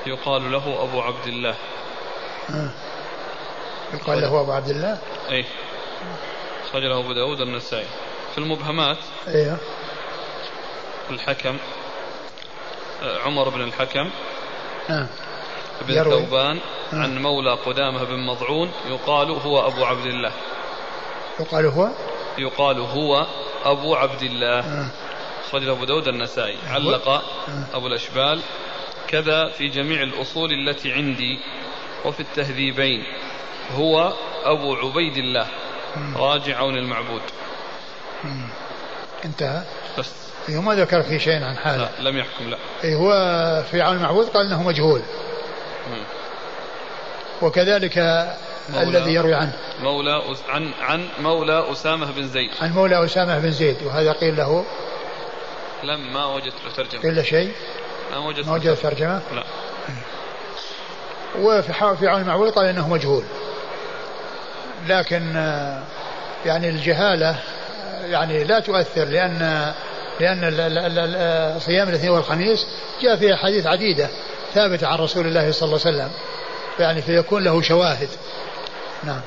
يقال 0.07 0.53
له 0.53 0.83
أبو 0.83 1.01
عبد 1.01 1.27
الله. 1.27 1.55
آه. 2.51 2.71
يقال 3.95 4.21
له 4.21 4.41
أبو 4.41 4.53
عبد 4.53 4.69
الله؟ 4.69 4.99
أي 5.31 5.45
أخرجه 6.69 6.99
أبو 6.99 7.13
داود 7.13 7.41
والنسائي. 7.41 7.87
في 8.33 8.39
المبهمات 8.39 8.99
أيوه 9.29 9.59
الحكم 11.11 11.57
آه، 13.03 13.19
عمر 13.19 13.49
بن 13.49 13.61
الحكم 13.61 14.11
آه. 14.91 15.07
بن. 15.89 16.05
ثوبان 16.05 16.59
آه. 16.93 16.97
عن 16.97 17.23
مولى 17.23 17.55
قدامة 17.55 18.05
بن 18.05 18.27
مضعون 18.27 18.71
يقال 18.89 19.31
هو 19.31 19.67
أبو 19.67 19.85
عبد 19.85 20.07
الله. 20.07 20.33
يقال 21.41 21.67
هو؟ 21.67 21.89
يقال 22.39 22.81
هو 22.81 23.27
أبو 23.65 23.95
عبد 23.95 24.23
الله. 24.23 24.89
أخرجه 25.49 25.73
أبو 25.73 25.85
داود 25.85 26.09
النسائي. 26.09 26.57
علق. 26.69 27.23
أبو 27.75 27.87
الأشبال. 27.87 28.41
كذا 29.09 29.49
في 29.49 29.69
جميع 29.69 30.03
الأصول 30.03 30.53
التي 30.53 30.93
عندي 30.93 31.41
وفي 32.05 32.21
التهذيبين. 32.21 33.05
هو 33.77 34.13
أبو 34.45 34.75
عبيد 34.75 35.17
الله. 35.17 35.47
راجع 36.17 36.61
المعبود. 36.65 37.23
انتهى. 39.25 39.65
بس. 39.99 40.11
إيه 40.49 40.61
ما 40.61 40.74
ذكر 40.74 41.03
في 41.03 41.18
شيء 41.18 41.43
عن 41.43 41.57
حاله. 41.57 41.89
لا 42.01 42.09
لم 42.11 42.18
يحكم 42.18 42.51
لا. 42.51 42.57
إيه 42.84 42.97
هو 42.97 43.12
في 43.70 43.82
عون 43.82 43.97
المعبود 43.97 44.26
قال 44.26 44.47
إنه 44.47 44.62
مجهول. 44.62 45.01
مم. 45.91 46.03
وكذلك 47.43 47.99
الذي 48.68 49.14
يروي 49.14 49.34
عنه. 49.34 49.53
مولى 49.82 50.22
عن 50.49 50.70
عن 50.80 51.09
مولى 51.20 51.72
أسامة 51.72 52.12
بن 52.12 52.28
زيد. 52.28 52.51
عن 52.61 52.72
مولى 52.72 53.05
أسامة 53.05 53.39
بن 53.39 53.51
زيد 53.51 53.82
وهذا 53.82 54.12
قيل 54.12 54.36
له 54.36 54.64
لم 55.82 56.12
ما 56.12 56.24
وجدت 56.24 56.55
له 56.66 56.72
ترجمة 56.76 57.03
قيل 57.03 57.16
له 57.16 57.22
شيء؟ 57.22 57.53
ما 58.11 58.18
وجدت 58.18 58.47
ما 58.47 58.55
وجدت 58.55 58.78
ترجمة 58.78 59.22
لا. 59.34 59.45
وفي 61.39 61.72
في 61.72 62.09
عون 62.09 62.20
المعبود 62.20 62.51
قال 62.51 62.66
إنه 62.66 62.89
مجهول. 62.89 63.24
لكن 64.89 65.34
يعني 66.47 66.68
الجهالة 66.68 67.39
يعني 68.05 68.44
لا 68.44 68.61
تؤثر 68.61 69.05
لأن 69.05 69.72
لأن 70.20 70.40
صيام 71.61 71.88
الاثنين 71.88 72.11
والخميس 72.11 72.66
جاء 73.03 73.16
فيها 73.16 73.36
حديث 73.36 73.66
عديدة 73.66 74.09
ثابتة 74.55 74.86
عن 74.86 74.99
رسول 74.99 75.26
الله 75.26 75.53
صلى 75.53 75.66
الله 75.66 75.80
عليه 75.86 75.96
وسلم 75.96 76.11
يعني 76.78 77.03
فيكون 77.03 77.44
له 77.44 77.62
شواهد. 77.62 78.09
نعم. 79.05 79.20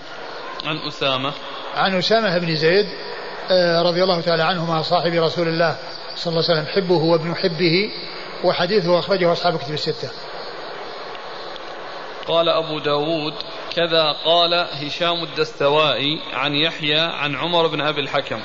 عن 0.65 0.77
أسامة. 0.87 1.33
عن 1.75 1.97
أسامة 1.97 2.37
بن 2.37 2.55
زيد 2.55 2.85
آه، 3.51 3.81
رضي 3.81 4.03
الله 4.03 4.21
تعالى 4.21 4.43
عنهما 4.43 4.81
صاحب 4.81 5.13
رسول 5.13 5.47
الله 5.47 5.75
صلى 6.15 6.31
الله 6.31 6.49
عليه 6.49 6.61
وسلم 6.61 6.75
حبه 6.75 7.03
وابن 7.03 7.35
حبه 7.35 7.91
وحديثه 8.43 8.99
أخرجه 8.99 9.31
أصحاب 9.31 9.57
كتب 9.57 9.73
الستة. 9.73 10.09
قال 12.27 12.49
أبو 12.49 12.79
داود 12.79 13.33
كذا 13.75 14.11
قال 14.25 14.53
هشام 14.53 15.23
الدستوائي 15.23 16.19
عن 16.33 16.53
يحيى 16.53 16.99
عن 16.99 17.35
عمر 17.35 17.67
بن 17.67 17.81
أبي 17.81 18.01
الحكم. 18.01 18.41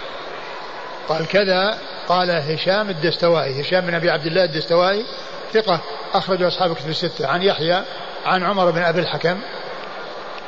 قال 1.08 1.26
كذا 1.26 1.78
قال 2.08 2.30
هشام 2.30 2.90
الدستوائي 2.90 3.60
هشام 3.60 3.86
بن 3.86 3.94
أبي 3.94 4.10
عبد 4.10 4.26
الله 4.26 4.44
الدستوائي 4.44 5.04
ثقة 5.52 5.82
أخرج 6.12 6.42
أصحاب 6.42 6.74
كتب 6.74 6.88
الستة 6.88 7.26
عن 7.26 7.42
يحيى 7.42 7.84
عن 8.24 8.44
عمر 8.44 8.70
بن 8.70 8.82
أبي 8.82 9.00
الحكم. 9.00 9.40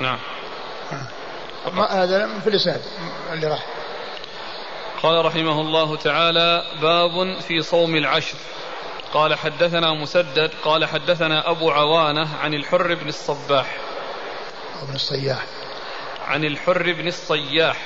نعم. 0.01 0.19
هذا 1.91 2.41
في 2.41 2.47
الإسناد 2.47 2.81
اللي 3.33 3.47
راح. 3.47 3.67
قال 5.03 5.25
رحمه 5.25 5.61
الله 5.61 5.97
تعالى 5.97 6.63
باب 6.83 7.41
في 7.41 7.63
صوم 7.63 7.97
العشر. 7.97 8.39
قال 9.15 9.35
حدثنا 9.35 9.95
مسدد 9.95 10.51
قال 10.65 10.85
حدثنا 10.85 11.51
أبو 11.51 11.71
عوانة 11.71 12.29
عن 12.37 12.55
الحر 12.55 12.95
بن 12.95 13.09
الصباح. 13.09 13.88
بن 14.85 14.95
الصياح. 14.95 15.47
عن 16.29 16.45
الحر 16.45 16.93
بن 16.93 17.09
الصياح 17.09 17.77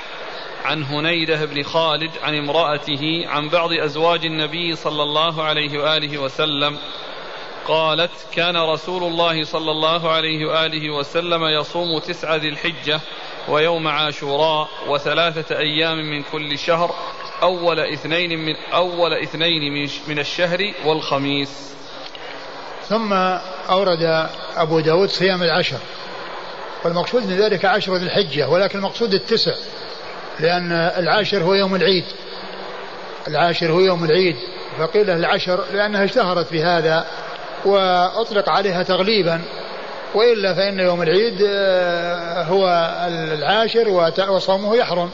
عن 0.64 0.82
هنيدة 0.82 1.44
بن 1.44 1.62
خالد 1.62 2.10
عن 2.22 2.34
امرأته 2.34 3.24
عن 3.26 3.48
بعض 3.48 3.72
أزواج 3.72 4.24
النبي 4.26 4.76
صلى 4.76 5.02
الله 5.02 5.42
عليه 5.42 5.78
وآله 5.78 6.18
وسلم 6.18 6.78
قالت 7.68 8.10
كان 8.34 8.56
رسول 8.56 9.02
الله 9.02 9.44
صلى 9.44 9.70
الله 9.70 10.10
عليه 10.10 10.46
وآله 10.46 10.90
وسلم 10.90 11.44
يصوم 11.44 11.98
تسعة 11.98 12.36
ذي 12.36 12.48
الحجة 12.48 13.00
ويوم 13.48 13.88
عاشوراء 13.88 14.68
وثلاثة 14.88 15.58
أيام 15.58 16.10
من 16.10 16.22
كل 16.22 16.58
شهر 16.58 16.94
أول 17.42 17.80
اثنين 17.80 18.38
من 18.38 18.56
أول 18.72 19.12
اثنين 19.12 19.72
من, 19.72 19.88
من 20.08 20.18
الشهر 20.18 20.72
والخميس. 20.84 21.74
ثم 22.88 23.12
أورد 23.70 24.28
أبو 24.56 24.80
داود 24.80 25.08
صيام 25.08 25.42
العشر. 25.42 25.78
والمقصود 26.84 27.26
من 27.26 27.36
ذلك 27.36 27.64
عشر 27.64 27.96
ذي 27.96 28.06
الحجة 28.06 28.48
ولكن 28.48 28.78
المقصود 28.78 29.14
التسع 29.14 29.52
لأن 30.40 30.72
العاشر 30.72 31.42
هو 31.42 31.54
يوم 31.54 31.74
العيد. 31.74 32.04
العاشر 33.28 33.72
هو 33.72 33.80
يوم 33.80 34.04
العيد. 34.04 34.36
فقيل 34.78 35.10
العشر 35.10 35.64
لأنها 35.72 36.04
اشتهرت 36.04 36.52
بهذا 36.52 37.06
وأطلق 37.64 38.48
عليها 38.48 38.82
تغليبا 38.82 39.40
وإلا 40.14 40.54
فإن 40.54 40.80
يوم 40.80 41.02
العيد 41.02 41.42
آه، 41.48 42.42
هو 42.42 42.66
العاشر 43.08 43.88
وصومه 44.28 44.76
يحرم. 44.76 45.10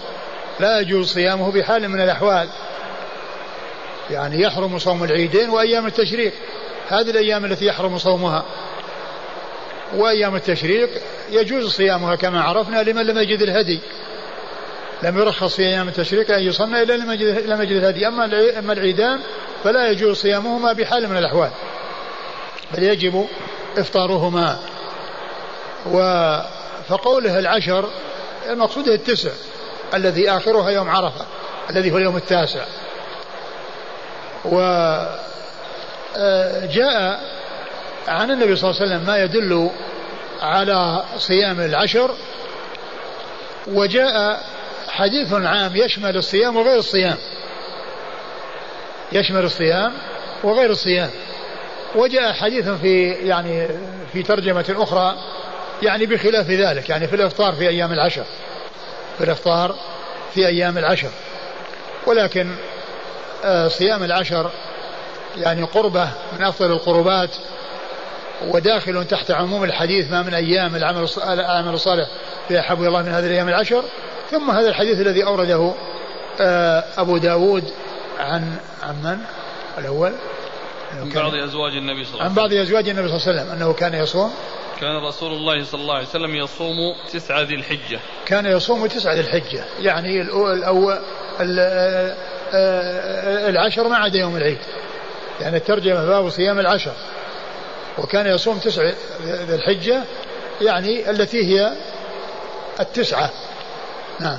لا 0.60 0.80
يجوز 0.80 1.12
صيامه 1.12 1.52
بحال 1.52 1.88
من 1.88 2.00
الأحوال. 2.00 2.48
يعني 4.10 4.40
يحرم 4.40 4.78
صوم 4.78 5.04
العيدين 5.04 5.50
وأيام 5.50 5.86
التشريق. 5.86 6.32
هذه 6.88 7.10
الأيام 7.10 7.44
التي 7.44 7.66
يحرم 7.66 7.98
صومها. 7.98 8.44
وأيام 9.97 10.36
التشريق 10.36 10.91
يجوز 11.30 11.70
صيامها 11.70 12.16
كما 12.16 12.43
عرفنا 12.43 12.82
لمن 12.82 13.07
لم 13.07 13.18
يجد 13.18 13.43
الهدي. 13.43 13.80
لم 15.03 15.18
يرخص 15.18 15.57
في 15.57 15.62
أيام 15.62 15.89
التشريق 15.89 16.30
أن 16.30 16.43
يصنع 16.43 16.82
إلا 16.82 16.93
لم 16.93 17.62
يجد 17.62 17.76
الهدي. 17.76 18.09
أما 18.09 18.24
أما 18.59 18.72
العيدان 18.72 19.20
فلا 19.64 19.91
يجوز 19.91 20.16
صيامهما 20.16 20.72
بحال 20.72 21.09
من 21.09 21.16
الأحوال. 21.16 21.51
بل 22.74 22.82
يجب 22.82 23.26
إفطارهما. 23.78 24.59
و 25.86 25.99
فقوله 26.89 27.39
العشر 27.39 27.89
المقصود 28.51 28.89
التسع. 28.89 29.30
الذي 29.95 30.30
آخرها 30.30 30.70
يوم 30.70 30.89
عرفة 30.90 31.27
الذي 31.70 31.93
هو 31.93 31.97
اليوم 31.97 32.16
التاسع. 32.16 32.65
وجاء 34.44 35.19
آه، 36.16 37.38
عن 38.09 38.30
النبي 38.30 38.56
صلى 38.56 38.70
الله 38.70 38.82
عليه 38.82 38.93
وسلم 38.93 39.06
ما 39.06 39.18
يدل 39.18 39.70
على 40.40 41.05
صيام 41.18 41.60
العشر 41.60 42.10
وجاء 43.66 44.44
حديث 44.89 45.32
عام 45.32 45.76
يشمل 45.76 46.16
الصيام 46.16 46.56
وغير 46.56 46.78
الصيام. 46.78 47.16
يشمل 49.12 49.44
الصيام 49.44 49.93
وغير 50.44 50.70
الصيام. 50.70 51.10
وجاء 51.94 52.32
حديث 52.32 52.68
في 52.68 53.10
يعني 53.10 53.68
في 54.12 54.22
ترجمة 54.22 54.74
أخرى 54.78 55.16
يعني 55.82 56.06
بخلاف 56.06 56.51
ذلك 56.51 56.89
يعني 56.89 57.06
في 57.09 57.16
الإفطار 57.16 57.52
في 57.52 57.68
أيام 57.68 57.93
العشر. 57.93 58.24
في 59.18 59.24
الإفطار 59.24 59.74
في 60.35 60.47
أيام 60.47 60.78
العشر. 60.78 61.10
ولكن 62.06 62.51
آه، 63.44 63.68
صيام 63.68 64.05
العشر 64.05 64.51
يعني 65.36 65.62
قربة 65.62 66.09
من 66.39 66.44
أفضل 66.44 66.72
القربات 66.72 67.30
وداخل 68.47 69.05
تحت 69.05 69.31
عموم 69.31 69.65
الحديث 69.65 70.10
ما 70.10 70.23
من 70.23 70.35
أيام 70.35 70.77
العمل 70.77 71.09
العمل 71.23 71.74
الصالح 71.74 72.09
في 72.48 72.60
أحب 72.60 72.82
الله 72.82 73.02
من 73.02 73.09
هذه 73.09 73.27
الأيام 73.27 73.48
العشر 73.48 73.85
ثم 74.31 74.51
هذا 74.51 74.69
الحديث 74.69 75.01
الذي 75.01 75.24
أورده 75.24 75.74
آه، 76.40 76.85
أبو 76.98 77.16
داود 77.16 77.65
عن 78.19 78.56
عن 78.82 79.02
من؟ 79.02 79.19
الأول. 79.78 80.12
عن 80.93 81.09
بعض 81.09 81.35
أزواج 81.35 81.77
النبي 81.77 82.05
صلى 82.05 82.15
الله 82.15 82.23
عليه 82.23 82.32
وسلم. 82.32 82.43
عن 82.43 82.48
بعض 82.48 82.52
أزواج 82.52 82.89
النبي 82.89 83.09
صلى 83.09 83.16
الله 83.16 83.28
عليه 83.28 83.40
وسلم 83.40 83.52
أنه 83.52 83.73
كان 83.73 83.94
يصوم. 83.94 84.32
كان 84.81 84.97
رسول 84.97 85.32
الله 85.32 85.65
صلى 85.65 85.81
الله 85.81 85.94
عليه 85.94 86.06
وسلم 86.06 86.35
يصوم 86.35 86.77
تسعة 87.12 87.43
ذي 87.43 87.55
الحجة. 87.55 88.01
كان 88.27 88.47
يصوم 88.47 88.86
تسعة 88.86 89.15
ذي 89.15 89.20
الحجة 89.20 89.65
يعني 89.81 90.20
الأول 90.20 90.98
آه، 91.40 92.15
آه، 92.55 93.48
العشر 93.48 93.89
ما 93.89 93.97
عدا 93.97 94.19
يوم 94.19 94.36
العيد. 94.36 94.59
يعني 95.40 95.56
الترجمة 95.56 96.06
باب 96.06 96.28
صيام 96.28 96.59
العشر. 96.59 96.93
وكان 97.98 98.26
يصوم 98.26 98.58
تسع 98.58 98.82
ذي 99.22 99.54
الحجة 99.54 100.04
يعني 100.60 101.10
التي 101.10 101.44
هي 101.44 101.72
التسعة. 102.80 103.30
نعم. 104.20 104.38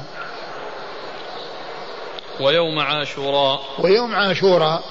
ويوم 2.39 2.79
عاشوراء. 2.79 3.61
ويوم 3.79 4.15
عاشوراء. 4.15 4.83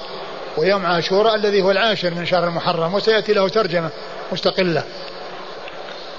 ويوم 0.57 0.87
عاشوراء 0.87 1.35
الذي 1.35 1.63
هو 1.63 1.71
العاشر 1.71 2.15
من 2.15 2.27
شهر 2.27 2.45
المحرم 2.45 2.95
وسيأتي 2.95 3.33
له 3.33 3.49
ترجمة 3.49 3.91
مستقلة. 4.33 4.85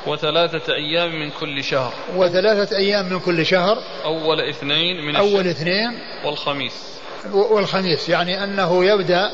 وثلاثة 0.07 0.73
أيام 0.73 1.19
من 1.19 1.31
كل 1.31 1.63
شهر. 1.63 1.93
وثلاثة 2.15 2.77
أيام 2.77 3.09
من 3.09 3.19
كل 3.19 3.45
شهر. 3.45 3.77
أول 4.05 4.41
اثنين 4.49 5.05
من 5.05 5.15
أول 5.15 5.27
الشهر 5.27 5.49
اثنين. 5.49 5.99
والخميس. 6.25 6.73
والخميس 7.33 8.09
يعني 8.09 8.43
أنه 8.43 8.85
يبدأ 8.85 9.31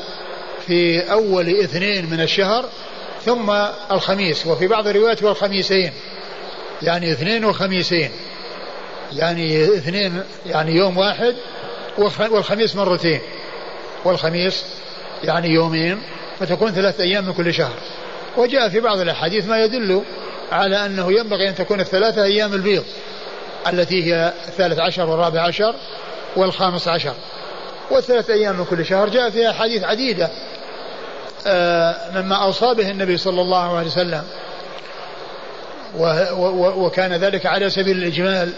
في 0.66 1.00
أول 1.12 1.48
اثنين 1.48 2.10
من 2.10 2.20
الشهر 2.20 2.64
ثم 3.26 3.50
الخميس 3.90 4.46
وفي 4.46 4.66
بعض 4.66 4.86
الروايات 4.86 5.22
والخميسين 5.22 5.92
يعني 6.82 7.12
اثنين 7.12 7.44
وخميسين. 7.44 8.10
يعني 9.12 9.64
اثنين 9.64 10.22
يعني 10.46 10.72
يوم 10.72 10.98
واحد 10.98 11.34
والخميس 12.18 12.76
مرتين. 12.76 13.20
والخميس 14.04 14.64
يعني 15.24 15.48
يومين 15.48 16.02
فتكون 16.40 16.72
ثلاثة 16.72 17.04
أيام 17.04 17.26
من 17.26 17.32
كل 17.32 17.54
شهر. 17.54 17.74
وجاء 18.36 18.68
في 18.68 18.80
بعض 18.80 19.00
الأحاديث 19.00 19.46
ما 19.46 19.64
يدل 19.64 20.02
على 20.52 20.86
أنه 20.86 21.12
ينبغي 21.12 21.48
أن 21.48 21.54
تكون 21.54 21.80
الثلاثة 21.80 22.24
أيام 22.24 22.52
البيض 22.52 22.84
التي 23.68 24.04
هي 24.04 24.32
الثالث 24.48 24.78
عشر 24.78 25.10
والرابع 25.10 25.42
عشر 25.42 25.74
والخامس 26.36 26.88
عشر. 26.88 27.14
والثلاث 27.90 28.30
أيام 28.30 28.58
من 28.58 28.64
كل 28.64 28.86
شهر 28.86 29.08
جاء 29.08 29.30
فيها 29.30 29.50
أحاديث 29.50 29.84
عديدة 29.84 30.30
مما 32.14 32.42
أوصى 32.42 32.74
به 32.74 32.90
النبي 32.90 33.16
صلى 33.16 33.40
الله 33.40 33.76
عليه 33.76 33.86
وسلم. 33.86 34.24
وكان 36.76 37.12
ذلك 37.12 37.46
على 37.46 37.70
سبيل 37.70 37.98
الإجمال. 37.98 38.52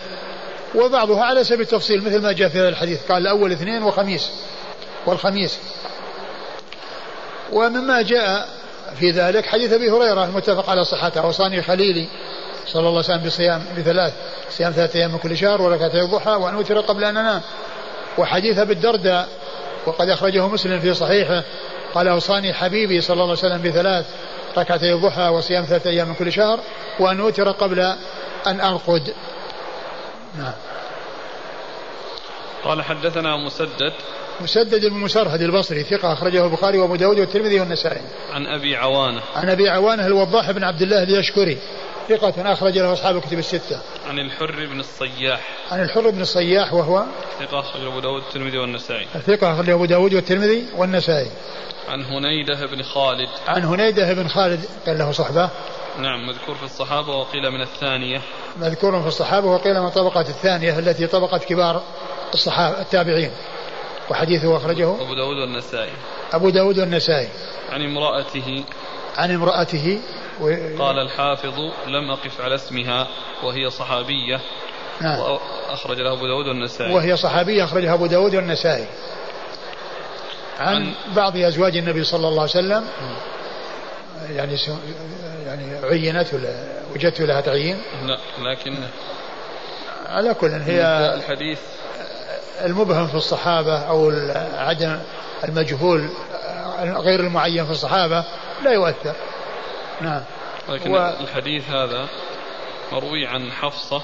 وبعضها 0.75 1.25
على 1.25 1.45
سبيل 1.45 1.61
التفصيل 1.61 2.05
مثل 2.05 2.23
ما 2.23 2.33
جاء 2.33 2.49
في 2.49 2.61
هذا 2.61 2.69
الحديث. 2.69 3.01
قال 3.09 3.23
الأول 3.23 3.53
اثنين 3.53 3.83
وخميس. 3.83 4.31
والخميس. 5.07 5.59
ومما 7.53 8.03
جاء 8.03 8.49
في 9.01 9.11
ذلك 9.11 9.47
حديث 9.47 9.73
أبي 9.73 9.91
هريرة 9.91 10.25
المتفق 10.25 10.71
على 10.71 10.85
صحته 10.85 11.21
اوصاني 11.21 11.63
خليلي 11.63 12.09
صلى 12.67 12.81
الله 12.81 12.91
عليه 12.91 12.99
وسلم 12.99 13.27
بصيام 13.27 13.65
بثلاث 13.79 14.13
صيام 14.51 14.73
ثلاثة 14.73 14.99
أيام 14.99 15.13
من 15.13 15.19
كل 15.19 15.37
شهر 15.37 15.63
وركعتي 15.63 16.01
الضحى 16.01 16.31
وأن 16.31 16.55
أوتر 16.55 16.81
قبل 16.81 17.05
أن 17.05 17.17
أنام. 17.17 17.41
وحديث 18.19 18.59
أبي 18.59 18.73
الدرداء 18.73 19.29
وقد 19.87 20.09
أخرجه 20.09 20.49
مسلم 20.49 20.81
في 20.81 20.95
صحيحه. 20.95 21.45
قال 21.99 22.09
اوصاني 22.09 22.53
حبيبي 22.53 23.01
صلى 23.01 23.15
الله 23.15 23.25
عليه 23.25 23.33
وسلم 23.33 23.63
بثلاث 23.63 24.07
ركعتي 24.59 24.93
الضحى 24.93 25.29
وصيام 25.29 25.65
ثلاثة 25.65 25.91
أيام 25.91 26.09
من 26.09 26.15
كل 26.15 26.33
شهر 26.33 26.61
وأن 27.01 27.21
أوتر 27.21 27.51
قبل 27.51 27.81
أن 28.47 28.61
أرقد. 28.61 29.15
نعم. 30.39 30.53
قال 32.65 32.83
حدثنا 32.83 33.37
مسدد. 33.37 33.93
مسدد 34.41 34.87
بن 34.87 34.97
مسرهد 34.97 35.43
البصري 35.43 35.83
ثقة 35.83 36.13
أخرجه 36.13 36.45
البخاري 36.45 36.79
وأبو 36.79 36.97
داود 36.97 37.19
والترمذي 37.21 37.61
والنسائي. 37.61 38.03
عن 38.33 38.47
أبي 38.47 38.77
عوانة. 38.77 39.21
عن 39.37 39.49
أبي 39.49 39.69
عوانة 39.69 40.07
الوضاح 40.07 40.51
بن 40.51 40.65
عبد 40.65 40.83
الله 40.83 41.03
اليشكري. 41.03 41.59
ثقة 42.09 42.53
أخرج 42.53 42.79
له 42.79 42.93
أصحاب 42.93 43.17
الكتب 43.17 43.39
الستة. 43.39 43.81
عن 44.07 44.19
الحر 44.19 44.67
بن 44.67 44.81
الصياح. 44.81 45.41
عن 45.71 45.83
الحر 45.83 46.11
بن 46.11 46.21
الصياح 46.21 46.75
وهو 46.75 47.05
ثقة 47.39 47.61
أخرج 47.61 47.85
أبو 47.85 48.01
داود 48.01 48.23
والترمذي 48.23 48.59
والنسائي. 48.59 49.07
ثقة 49.27 49.55
أخرج 49.55 49.71
أبو 49.71 49.85
داود 49.85 50.15
والترمذي 50.15 50.67
والنسائي. 50.77 51.31
عن 51.89 52.05
هنيدة 52.05 52.67
بن 52.67 52.83
خالد. 52.83 53.29
عن 53.49 53.65
هنيدة 53.65 54.13
بن 54.13 54.29
خالد 54.29 54.65
كان 54.87 54.99
له 54.99 55.13
صحبة. 55.13 55.51
نعم 55.99 56.27
مذكور 56.27 56.55
في 56.55 56.63
الصحابة 56.63 57.17
وقيل 57.17 57.51
من 57.51 57.63
الثانية. 57.63 58.21
مذكور 58.57 59.03
في 59.03 59.09
الصحابة 59.09 59.47
وقيل 59.47 59.81
من 59.81 59.89
طبقة 59.89 60.21
الثانية 60.21 60.79
التي 60.79 61.07
طبقت 61.07 61.45
كبار 61.45 61.83
الصحابة 62.35 62.81
التابعين. 62.81 63.31
وحديثه 64.11 64.57
أخرجه 64.57 64.95
أبو 64.95 65.15
داود 65.15 65.37
والنسائي 65.37 65.93
أبو 66.33 66.51
داود 66.51 66.79
والنسائي 66.79 67.29
عن 67.73 67.83
امرأته 67.83 68.65
عن 69.17 69.31
امرأته 69.31 70.01
و... 70.41 70.47
قال 70.79 70.99
الحافظ 70.99 71.59
لم 71.87 72.11
أقف 72.11 72.41
على 72.41 72.55
اسمها 72.55 73.09
وهي 73.43 73.71
صحابية. 73.71 74.41
نعم. 75.01 75.39
أخرج 75.71 76.01
له 76.01 76.13
أبو 76.13 76.27
داود 76.27 76.47
والنسائي. 76.47 76.95
وهي 76.95 77.17
صحابية 77.17 77.65
أخرجها 77.65 77.95
أبو 77.95 78.07
داود 78.07 78.35
والنسائي. 78.35 78.87
عن, 80.61 80.77
عن 80.77 80.95
بعض 81.17 81.37
أزواج 81.37 81.77
النبي 81.77 82.05
صلى 82.05 82.29
الله 82.29 82.41
عليه 82.41 82.51
وسلم. 82.51 82.85
يعني 84.31 84.57
يعني 85.47 85.87
عينت 85.87 86.35
ولا 86.35 86.65
وجدت 86.95 87.21
لها 87.21 87.41
تعيين؟ 87.41 87.83
لا 88.07 88.19
لكن 88.39 88.77
على 90.07 90.35
كل 90.35 90.51
هي 90.51 90.83
الحديث. 91.15 91.59
المبهم 92.65 93.07
في 93.07 93.15
الصحابة 93.15 93.79
أو 93.79 94.13
عدم 94.55 94.99
المجهول 95.45 96.09
غير 96.81 97.21
المعين 97.21 97.65
في 97.65 97.71
الصحابة 97.71 98.25
لا 98.65 98.71
يؤثر. 98.71 99.15
نعم. 100.01 100.23
ولكن 100.69 100.91
و... 100.91 100.97
الحديث 101.21 101.71
هذا 101.71 102.09
مروي 102.93 103.27
عن 103.27 103.53
حفصة 103.53 104.03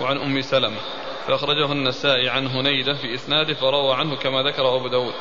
وعن 0.00 0.18
أم 0.18 0.40
سلمة 0.40 0.80
فأخرجه 1.26 1.72
النسائي 1.72 2.28
عن 2.28 2.46
هنيدة 2.46 2.94
في 2.94 3.14
إسناده 3.14 3.54
فروى 3.54 3.94
عنه 3.94 4.16
كما 4.16 4.42
ذكر 4.42 4.76
أبو 4.76 4.88
داود 4.88 5.14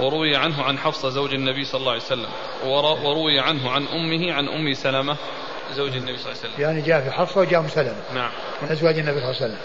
وروي 0.00 0.36
عنه 0.36 0.62
عن 0.62 0.78
حفصة 0.78 1.08
زوج 1.08 1.34
النبي 1.34 1.64
صلى 1.64 1.80
الله 1.80 1.92
عليه 1.92 2.02
وسلم 2.02 2.28
وروي 3.04 3.40
عنه 3.40 3.70
عن 3.70 3.86
أمه 3.86 4.32
عن 4.32 4.48
أم 4.48 4.74
سلمة 4.74 5.16
زوج 5.72 5.96
النبي 5.96 6.16
صلى 6.16 6.32
الله 6.32 6.42
عليه 6.42 6.52
وسلم. 6.52 6.62
يعني 6.62 6.80
جاء 6.80 7.00
في 7.00 7.10
حفصة 7.10 7.40
وجاء 7.40 7.60
أم 7.60 7.68
سلمة. 7.68 7.96
نعم. 8.14 8.30
من 8.62 8.68
أزواج 8.68 8.98
النبي 8.98 9.20
صلى 9.20 9.30
الله 9.30 9.42
عليه 9.42 9.52
وسلم. 9.52 9.58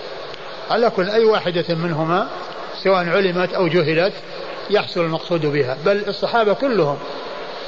على 0.70 0.90
كل 0.90 1.10
أي 1.10 1.24
واحدة 1.24 1.76
منهما 1.76 2.30
سواء 2.84 3.10
علمت 3.10 3.54
أو 3.54 3.68
جهلت 3.68 4.14
يحصل 4.70 5.02
المقصود 5.02 5.46
بها 5.46 5.78
بل 5.86 6.04
الصحابة 6.08 6.54
كلهم 6.54 6.98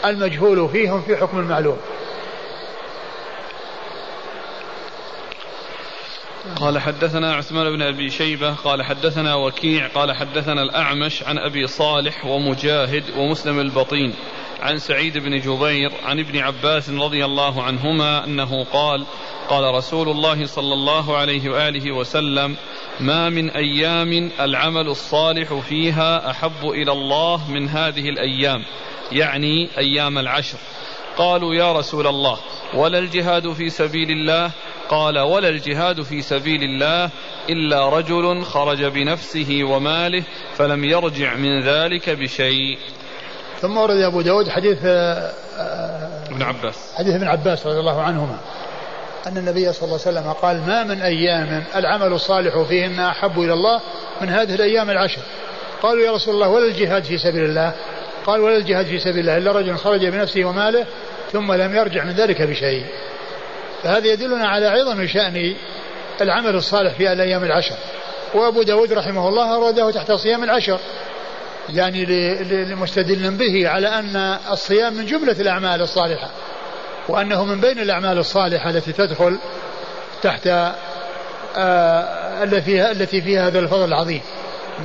المجهول 0.06 0.70
فيهم 0.70 1.02
في 1.02 1.18
حكم 1.18 1.40
المعلوم. 1.40 1.78
قال 6.56 6.80
حدثنا 6.80 7.34
عثمان 7.34 7.76
بن 7.76 7.82
أبي 7.82 8.10
شيبة 8.10 8.54
قال 8.54 8.84
حدثنا 8.84 9.36
وكيع 9.36 9.88
قال 9.88 10.16
حدثنا 10.16 10.62
الأعمش 10.62 11.24
عن 11.24 11.38
أبي 11.38 11.68
صالح 11.68 12.26
ومجاهد 12.26 13.04
ومسلم 13.18 13.60
البطين 13.60 14.14
عن 14.62 14.78
سعيد 14.78 15.18
بن 15.18 15.40
جبير 15.40 15.92
عن 16.06 16.20
ابن 16.20 16.38
عباس 16.38 16.90
رضي 16.90 17.26
الله 17.26 17.64
عنهما 17.64 18.24
أنه 18.24 18.64
قال 18.64 19.06
قال 19.50 19.76
رسول 19.76 20.10
الله 20.10 20.46
صلى 20.46 20.74
الله 20.74 21.18
عليه 21.18 21.50
وآله 21.50 21.92
وسلم 21.92 22.56
ما 23.00 23.30
من 23.30 23.50
أيام 23.50 24.32
العمل 24.40 24.88
الصالح 24.88 25.54
فيها 25.54 26.32
أحب 26.32 26.64
إلى 26.64 26.92
الله 26.92 27.52
من 27.52 27.70
هذه 27.70 28.10
الأيام 28.10 28.64
يعني 29.12 29.70
أيام 29.78 30.18
العشر. 30.18 30.58
قالوا 31.18 31.56
يا 31.56 31.74
رسول 31.74 32.08
الله 32.08 32.38
ولا 32.74 33.00
الجهاد 33.00 33.54
في 33.54 33.70
سبيل 33.70 34.12
الله؟ 34.12 34.52
قال 34.90 35.20
ولا 35.20 35.50
الجهاد 35.50 36.02
في 36.02 36.22
سبيل 36.22 36.64
الله 36.64 37.10
إلا 37.50 37.90
رجل 37.90 38.44
خرج 38.44 38.86
بنفسه 38.86 39.64
وماله 39.64 40.24
فلم 40.56 40.84
يرجع 40.86 41.36
من 41.36 41.64
ذلك 41.64 42.10
بشيء. 42.10 42.78
ثم 43.62 43.78
ورد 43.78 43.98
أبو 43.98 44.22
داود 44.22 44.50
حديث 44.50 44.78
آه، 44.86 45.32
ابن 46.30 46.42
عباس. 46.42 46.94
حديث 46.96 47.16
ابن 47.16 47.28
عباس 47.28 47.68
رضي 47.68 47.80
الله 47.80 48.02
عنهما 48.02 48.38
أن 49.28 49.38
النبي 49.38 49.74
صلى 49.74 49.84
الله 49.84 50.00
عليه 50.06 50.20
وسلم 50.20 50.34
قال 50.34 50.58
ما 50.68 50.84
من 50.84 51.02
أيام 51.02 51.64
العمل 51.76 52.14
الصالح 52.14 52.62
فيهن 52.70 53.00
أحب 53.00 53.40
إلى 53.40 53.54
الله 53.54 53.82
من 54.22 54.30
هذه 54.30 54.56
الأيام 54.56 54.90
العشر. 54.90 55.22
قالوا 55.82 56.04
يا 56.04 56.12
رسول 56.12 56.34
الله 56.34 56.50
ولا 56.50 56.66
الجهاد 56.66 57.04
في 57.04 57.18
سبيل 57.18 57.44
الله؟ 57.44 57.74
قال 58.26 58.42
ولا 58.42 58.58
الجهاد 58.58 58.86
في 58.86 59.00
سبيل 59.00 59.20
الله 59.20 59.38
إلا 59.38 59.52
رجل 59.52 59.78
خرج 59.78 60.06
بنفسه 60.06 60.46
وماله 60.46 60.86
ثم 61.32 61.54
لم 61.54 61.76
يرجع 61.76 62.04
من 62.04 62.12
ذلك 62.12 62.42
بشيء. 62.42 62.86
فهذا 63.84 64.08
يدلنا 64.08 64.48
على 64.48 64.68
عظم 64.68 65.08
شأن 65.08 65.56
العمل 66.22 66.56
الصالح 66.56 66.94
في 66.94 67.12
الأيام 67.12 67.44
العشر. 67.44 67.76
وأبو 68.34 68.64
داود 68.64 68.94
رحمه 68.94 69.28
الله 69.28 69.56
أراده 69.56 69.92
تحت 69.92 70.12
صيام 70.12 70.44
العشر. 70.44 70.80
يعني 71.74 72.06
لمستدل 72.66 73.32
به 73.32 73.70
على 73.70 73.88
أن 73.88 74.38
الصيام 74.52 74.94
من 74.94 75.06
جملة 75.06 75.36
الأعمال 75.40 75.82
الصالحة 75.82 76.30
وأنه 77.08 77.46
من 77.46 77.62
بين 77.62 77.80
الأعمال 77.80 78.18
الصالحة 78.18 78.70
التي 78.70 78.92
تدخل 78.92 79.38
تحت 80.22 80.48
آه 81.58 82.44
التي 82.44 82.92
التي 82.92 83.22
فيها 83.22 83.48
هذا 83.48 83.60
الفضل 83.60 83.86
العظيم. 83.86 84.22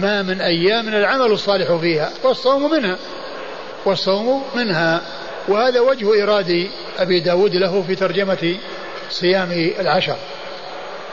ما 0.01 0.23
من 0.23 0.41
أيام 0.41 0.89
العمل 0.89 1.33
الصالح 1.33 1.73
فيها 1.73 2.11
والصوم 2.25 2.71
منها. 2.71 2.97
والصوم 3.85 4.43
منها. 4.55 5.01
وهذا 5.49 5.81
وجه 5.81 6.23
إراد 6.23 6.69
أبي 6.99 7.21
داود 7.21 7.57
له 7.57 7.83
في 7.83 7.95
ترجمة 7.95 8.57
صيام 9.11 9.53
العشر. 9.81 10.17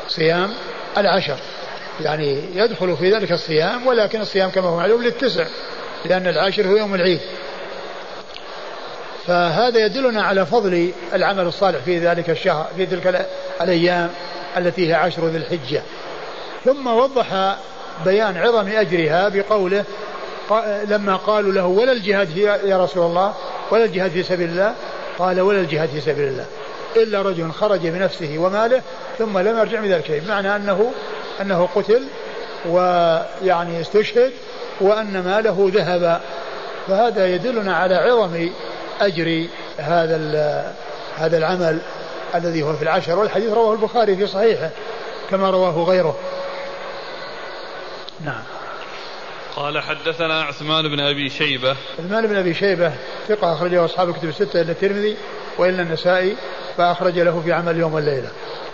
صيام 0.07 0.53
العشر. 0.97 1.37
يعني 2.01 2.41
يدخل 2.55 2.97
في 2.97 3.11
ذلك 3.11 3.31
الصيام 3.31 3.87
ولكن 3.87 4.21
الصيام 4.21 4.49
كما 4.49 4.67
هو 4.67 4.77
معلوم 4.77 5.03
للتسع 5.03 5.45
لأن 6.05 6.27
العاشر 6.27 6.67
هو 6.67 6.75
يوم 6.75 6.95
العيد. 6.95 7.19
فهذا 9.27 9.85
يدلنا 9.85 10.23
على 10.23 10.45
فضل 10.45 10.91
العمل 11.13 11.47
الصالح 11.47 11.79
في 11.79 11.97
ذلك 11.97 12.29
الشهر 12.29 12.67
في 12.77 12.85
تلك 12.85 13.27
الأيام 13.61 14.09
التي 14.57 14.89
هي 14.89 14.93
عشر 14.93 15.27
ذي 15.27 15.37
الحجة. 15.37 15.81
ثم 16.65 16.87
وضح 16.87 17.57
بيان 18.05 18.37
عظم 18.37 18.67
أجرها 18.67 19.29
بقوله 19.29 19.83
لما 20.85 21.15
قالوا 21.15 21.51
له 21.53 21.65
ولا 21.65 21.91
الجهاد 21.91 22.37
يا 22.37 22.83
رسول 22.83 23.05
الله 23.05 23.33
ولا 23.71 23.85
الجهاد 23.85 24.11
في 24.11 24.23
سبيل 24.23 24.49
الله 24.49 24.73
قال 25.19 25.41
ولا 25.41 25.59
الجهاد 25.59 25.89
في 25.89 26.01
سبيل 26.01 26.27
الله. 26.27 26.45
إلا 26.95 27.21
رجل 27.21 27.51
خرج 27.51 27.87
بنفسه 27.87 28.37
وماله 28.37 28.81
ثم 29.17 29.37
لم 29.37 29.57
يرجع 29.57 29.79
من 29.79 29.91
ذلك 29.91 30.11
بمعنى 30.11 30.55
أنه 30.55 30.91
أنه 31.41 31.69
قتل 31.75 32.03
ويعني 32.65 33.81
استشهد 33.81 34.31
وأن 34.81 35.23
ماله 35.23 35.71
ذهب. 35.73 36.21
فهذا 36.87 37.27
يدلنا 37.27 37.75
على 37.75 37.95
عظم 37.95 38.49
أجر 39.01 39.45
هذا 39.77 40.73
هذا 41.17 41.37
العمل 41.37 41.79
الذي 42.35 42.63
هو 42.63 42.73
في 42.73 42.83
العشر. 42.83 43.19
والحديث 43.19 43.53
رواه 43.53 43.73
البخاري 43.73 44.15
في 44.15 44.27
صحيحه 44.27 44.69
كما 45.29 45.49
رواه 45.49 45.83
غيره. 45.83 46.17
نعم. 48.25 48.43
قال 49.55 49.79
حدثنا 49.79 50.41
عثمان 50.41 50.87
بن 50.87 50.99
أبي 50.99 51.29
شيبة 51.29 51.75
عثمان 51.99 52.27
بن 52.27 52.35
أبي 52.35 52.53
شيبة 52.53 52.93
ثقة 53.27 53.53
أخرجه 53.53 53.85
أصحاب 53.85 54.09
الكتب 54.09 54.29
الستة 54.29 54.61
إلا 54.61 54.71
الترمذي 54.71 55.17
وإلا 55.57 55.81
النسائي 55.81 56.35
فأخرج 56.77 57.19
له 57.19 57.41
في 57.41 57.53
عمل 57.53 57.77
يوم 57.77 57.93
والليله. 57.93 58.29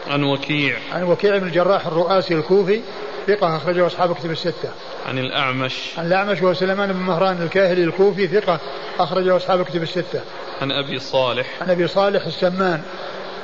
عن 0.07 0.23
وكيع 0.23 0.77
عن 0.91 1.03
وكيع 1.03 1.37
بن 1.37 1.47
الجراح 1.47 1.87
الرؤاسي 1.87 2.33
الكوفي 2.33 2.81
ثقة 3.27 3.57
أخرجه 3.57 3.87
أصحاب 3.87 4.11
الكتب 4.11 4.31
الستة. 4.31 4.69
عن 5.05 5.19
الأعمش. 5.19 5.73
عن 5.97 6.05
الأعمش 6.05 6.41
وهو 6.41 6.53
سليمان 6.53 6.93
بن 6.93 6.99
مهران 6.99 7.41
الكاهلي 7.41 7.83
الكوفي 7.83 8.27
ثقة 8.27 8.59
أخرجه 8.99 9.35
أصحاب 9.35 9.61
الكتب 9.61 9.83
الستة. 9.83 10.21
عن 10.61 10.71
أبي 10.71 10.99
صالح. 10.99 11.47
عن 11.61 11.69
أبي 11.69 11.87
صالح 11.87 12.25
السمان 12.25 12.81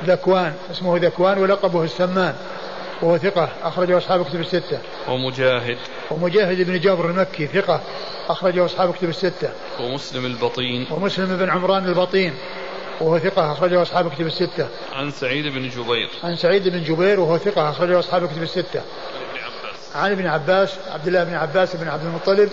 ذكوان 0.04 0.52
اسمه 0.70 0.98
ذكوان 0.98 1.38
ولقبه 1.38 1.84
السمان 1.84 2.34
وهو 3.02 3.18
ثقة 3.18 3.48
أخرجه 3.62 3.98
أصحاب 3.98 4.20
الكتب 4.20 4.40
الستة. 4.40 4.78
ومجاهد. 5.08 5.76
ومجاهد 6.10 6.62
بن 6.62 6.80
جابر 6.80 7.10
المكي 7.10 7.46
ثقة 7.46 7.80
أخرجه 8.28 8.64
أصحاب 8.64 8.90
الكتب 8.90 9.08
الستة. 9.08 9.50
ومسلم 9.80 10.26
البطين. 10.26 10.86
ومسلم 10.90 11.36
بن 11.36 11.50
عمران 11.50 11.88
البطين 11.88 12.34
وهو 13.00 13.18
ثقة 13.18 13.52
أخرجه 13.52 13.82
أصحاب 13.82 14.06
الكتب 14.06 14.26
الستة. 14.26 14.68
عن 14.92 15.10
سعيد 15.10 15.46
بن 15.46 15.68
جبير. 15.68 16.08
عن 16.24 16.36
سعيد 16.36 16.68
بن 16.68 16.82
جبير 16.82 17.20
وهو 17.20 17.38
ثقة 17.38 17.70
أخرجه 17.70 17.98
أصحاب 17.98 18.24
الكتب 18.24 18.42
الستة. 18.42 18.82
عن 19.94 20.12
ابن 20.12 20.26
عباس 20.26 20.74
عبد 20.92 21.06
الله 21.06 21.24
بن 21.24 21.34
عباس 21.34 21.76
بن 21.76 21.88
عبد 21.88 22.04
المطلب 22.04 22.50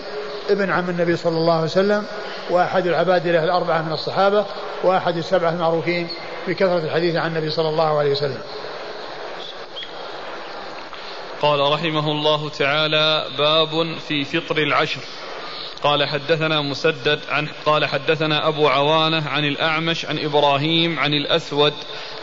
ابن 0.50 0.70
عم 0.70 0.90
النبي 0.90 1.16
صلى 1.16 1.36
الله 1.36 1.54
عليه 1.54 1.64
وسلم 1.64 2.04
وأحد 2.50 2.86
العبادلة 2.86 3.44
الأربعة 3.44 3.82
من 3.82 3.92
الصحابة 3.92 4.46
وأحد 4.84 5.16
السبعة 5.16 5.50
المعروفين 5.50 6.08
بكثرة 6.48 6.78
الحديث 6.78 7.16
عن 7.16 7.30
النبي 7.30 7.50
صلى 7.50 7.68
الله 7.68 7.98
عليه 7.98 8.10
وسلم 8.10 8.38
قال 11.42 11.72
رحمه 11.72 12.10
الله 12.10 12.48
تعالى 12.48 13.26
باب 13.38 13.98
في 14.08 14.24
فطر 14.24 14.58
العشر. 14.58 15.00
قال 15.82 16.08
حدثنا 16.08 16.60
مسدد 16.60 17.20
عن 17.28 17.48
قال 17.66 17.86
حدثنا 17.86 18.48
أبو 18.48 18.68
عوانة 18.68 19.28
عن 19.28 19.44
الأعمش 19.44 20.06
عن 20.06 20.18
إبراهيم 20.18 20.98
عن 20.98 21.14
الأسود 21.14 21.72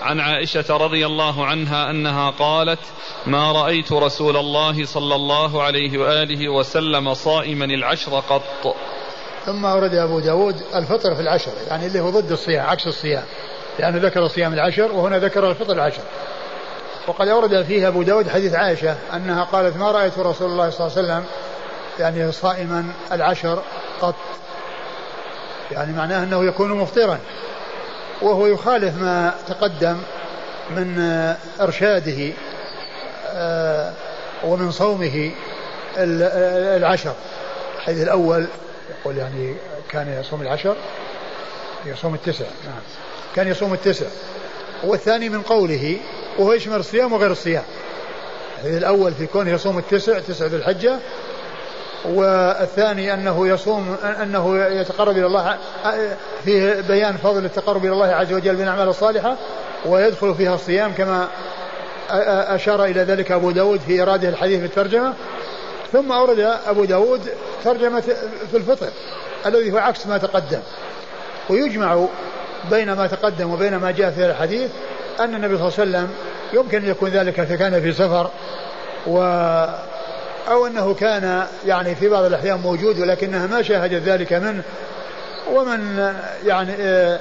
عن 0.01 0.19
عائشة 0.19 0.77
رضي 0.77 1.05
الله 1.05 1.45
عنها 1.45 1.89
أنها 1.89 2.29
قالت 2.29 2.79
ما 3.25 3.51
رأيت 3.51 3.91
رسول 3.91 4.37
الله 4.37 4.85
صلى 4.85 5.15
الله 5.15 5.63
عليه 5.63 5.97
وآله 5.97 6.49
وسلم 6.49 7.13
صائما 7.13 7.65
العشر 7.65 8.19
قط. 8.19 8.75
ثم 9.45 9.65
أورد 9.65 9.93
أبو 9.93 10.19
داود 10.19 10.61
الفطر 10.75 11.15
في 11.15 11.21
العشر 11.21 11.51
يعني 11.67 11.85
اللي 11.85 11.99
هو 11.99 12.09
ضد 12.09 12.31
الصيام 12.31 12.65
عكس 12.65 12.87
الصيام 12.87 13.23
لأنه 13.79 13.97
ذكر 13.97 14.27
صيام 14.27 14.53
العشر 14.53 14.91
وهنا 14.91 15.19
ذكر 15.19 15.49
الفطر 15.49 15.73
العشر. 15.73 16.03
وقد 17.09 17.27
أورد 17.27 17.63
فيه 17.63 17.87
أبو 17.87 18.03
داود 18.03 18.29
حديث 18.29 18.53
عائشة 18.53 18.95
أنها 19.13 19.43
قالت 19.43 19.77
ما 19.77 19.91
رأيت 19.91 20.19
رسول 20.19 20.51
الله 20.51 20.69
صلى 20.69 20.87
الله 20.87 20.97
عليه 20.97 21.07
وسلم 21.07 21.25
يعني 21.99 22.31
صائما 22.31 22.85
العشر 23.11 23.63
قط. 24.01 24.15
يعني 25.71 25.93
معناه 25.93 26.23
أنه 26.23 26.45
يكون 26.45 26.71
مفطرا 26.71 27.19
وهو 28.21 28.47
يخالف 28.47 28.97
ما 28.97 29.33
تقدم 29.47 29.97
من 30.69 30.99
إرشاده 31.61 32.33
آه، 33.27 33.93
ومن 34.43 34.71
صومه 34.71 35.31
العشر. 35.97 37.13
الحديث 37.77 38.03
الأول 38.03 38.47
يقول 38.89 39.17
يعني 39.17 39.55
كان 39.89 40.19
يصوم 40.19 40.41
العشر 40.41 40.75
يصوم 41.85 42.13
التسع 42.13 42.45
نعم 42.65 42.81
كان 43.35 43.47
يصوم 43.47 43.73
التسع. 43.73 44.07
والثاني 44.83 45.29
من 45.29 45.41
قوله 45.41 45.97
وهو 46.39 46.53
يشمل 46.53 46.75
الصيام 46.75 47.13
وغير 47.13 47.31
الصيام 47.31 47.63
الحديث 48.63 48.77
الأول 48.77 49.13
في 49.13 49.25
كونه 49.25 49.51
يصوم 49.51 49.77
التسع 49.77 50.19
تسع 50.19 50.45
ذي 50.45 50.55
الحجة. 50.55 50.99
والثاني 52.05 53.13
أنه 53.13 53.47
يصوم 53.47 53.95
أنه 54.21 54.65
يتقرب 54.65 55.17
إلى 55.17 55.25
الله 55.25 55.57
فيه 56.45 56.81
بيان 56.81 57.17
فضل 57.17 57.45
التقرب 57.45 57.85
إلى 57.85 57.93
الله 57.93 58.07
عز 58.07 58.33
وجل 58.33 58.55
بالأعمال 58.55 58.87
الصالحة 58.87 59.37
ويدخل 59.85 60.35
فيها 60.35 60.55
الصيام 60.55 60.93
كما 60.93 61.27
أشار 62.55 62.85
إلى 62.85 63.01
ذلك 63.01 63.31
أبو 63.31 63.51
داود 63.51 63.79
في 63.79 64.01
إراده 64.01 64.29
الحديث 64.29 64.59
في 64.59 64.65
الترجمة 64.65 65.13
ثم 65.91 66.11
أورد 66.11 66.39
أبو 66.67 66.85
داود 66.85 67.21
ترجمة 67.63 68.01
في 68.51 68.57
الفطر 68.57 68.87
الذي 69.45 69.71
هو 69.71 69.77
عكس 69.77 70.07
ما 70.07 70.17
تقدم. 70.17 70.61
ويجمع 71.49 72.07
بين 72.69 72.93
ما 72.93 73.07
تقدم 73.07 73.53
وبين 73.53 73.75
ما 73.75 73.91
جاء 73.91 74.11
في 74.11 74.25
الحديث 74.25 74.69
أن 75.19 75.35
النبي 75.35 75.57
صلى 75.57 75.67
الله 75.67 75.79
عليه 75.79 75.89
وسلم 75.89 76.09
يمكن 76.53 76.77
أن 76.77 76.89
يكون 76.89 77.09
ذلك 77.09 77.39
إذا 77.39 77.55
كان 77.55 77.81
في 77.81 77.93
سفر 77.93 78.29
و 79.07 79.19
أو 80.49 80.67
أنه 80.67 80.93
كان 80.93 81.43
يعني 81.65 81.95
في 81.95 82.09
بعض 82.09 82.23
الأحيان 82.23 82.59
موجود 82.59 82.99
ولكنها 82.99 83.47
ما 83.47 83.61
شاهدت 83.61 84.03
ذلك 84.03 84.33
منه 84.33 84.63
ومن 85.51 86.13
يعني 86.45 86.73
آه، 86.79 87.19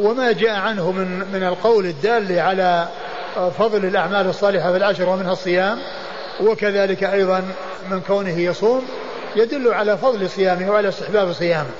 وما 0.00 0.32
جاء 0.32 0.56
عنه 0.56 0.90
من 0.92 1.18
من 1.32 1.42
القول 1.42 1.86
الدال 1.86 2.38
على 2.38 2.88
فضل 3.58 3.84
الأعمال 3.84 4.28
الصالحة 4.28 4.70
في 4.70 4.76
العشر 4.76 5.08
ومنها 5.08 5.32
الصيام 5.32 5.78
وكذلك 6.40 7.04
أيضا 7.04 7.42
من 7.90 8.00
كونه 8.00 8.38
يصوم 8.38 8.82
يدل 9.36 9.72
على 9.72 9.98
فضل 9.98 10.30
صيامه 10.30 10.70
وعلى 10.70 10.88
استحباب 10.88 11.32
صيامه. 11.32 11.70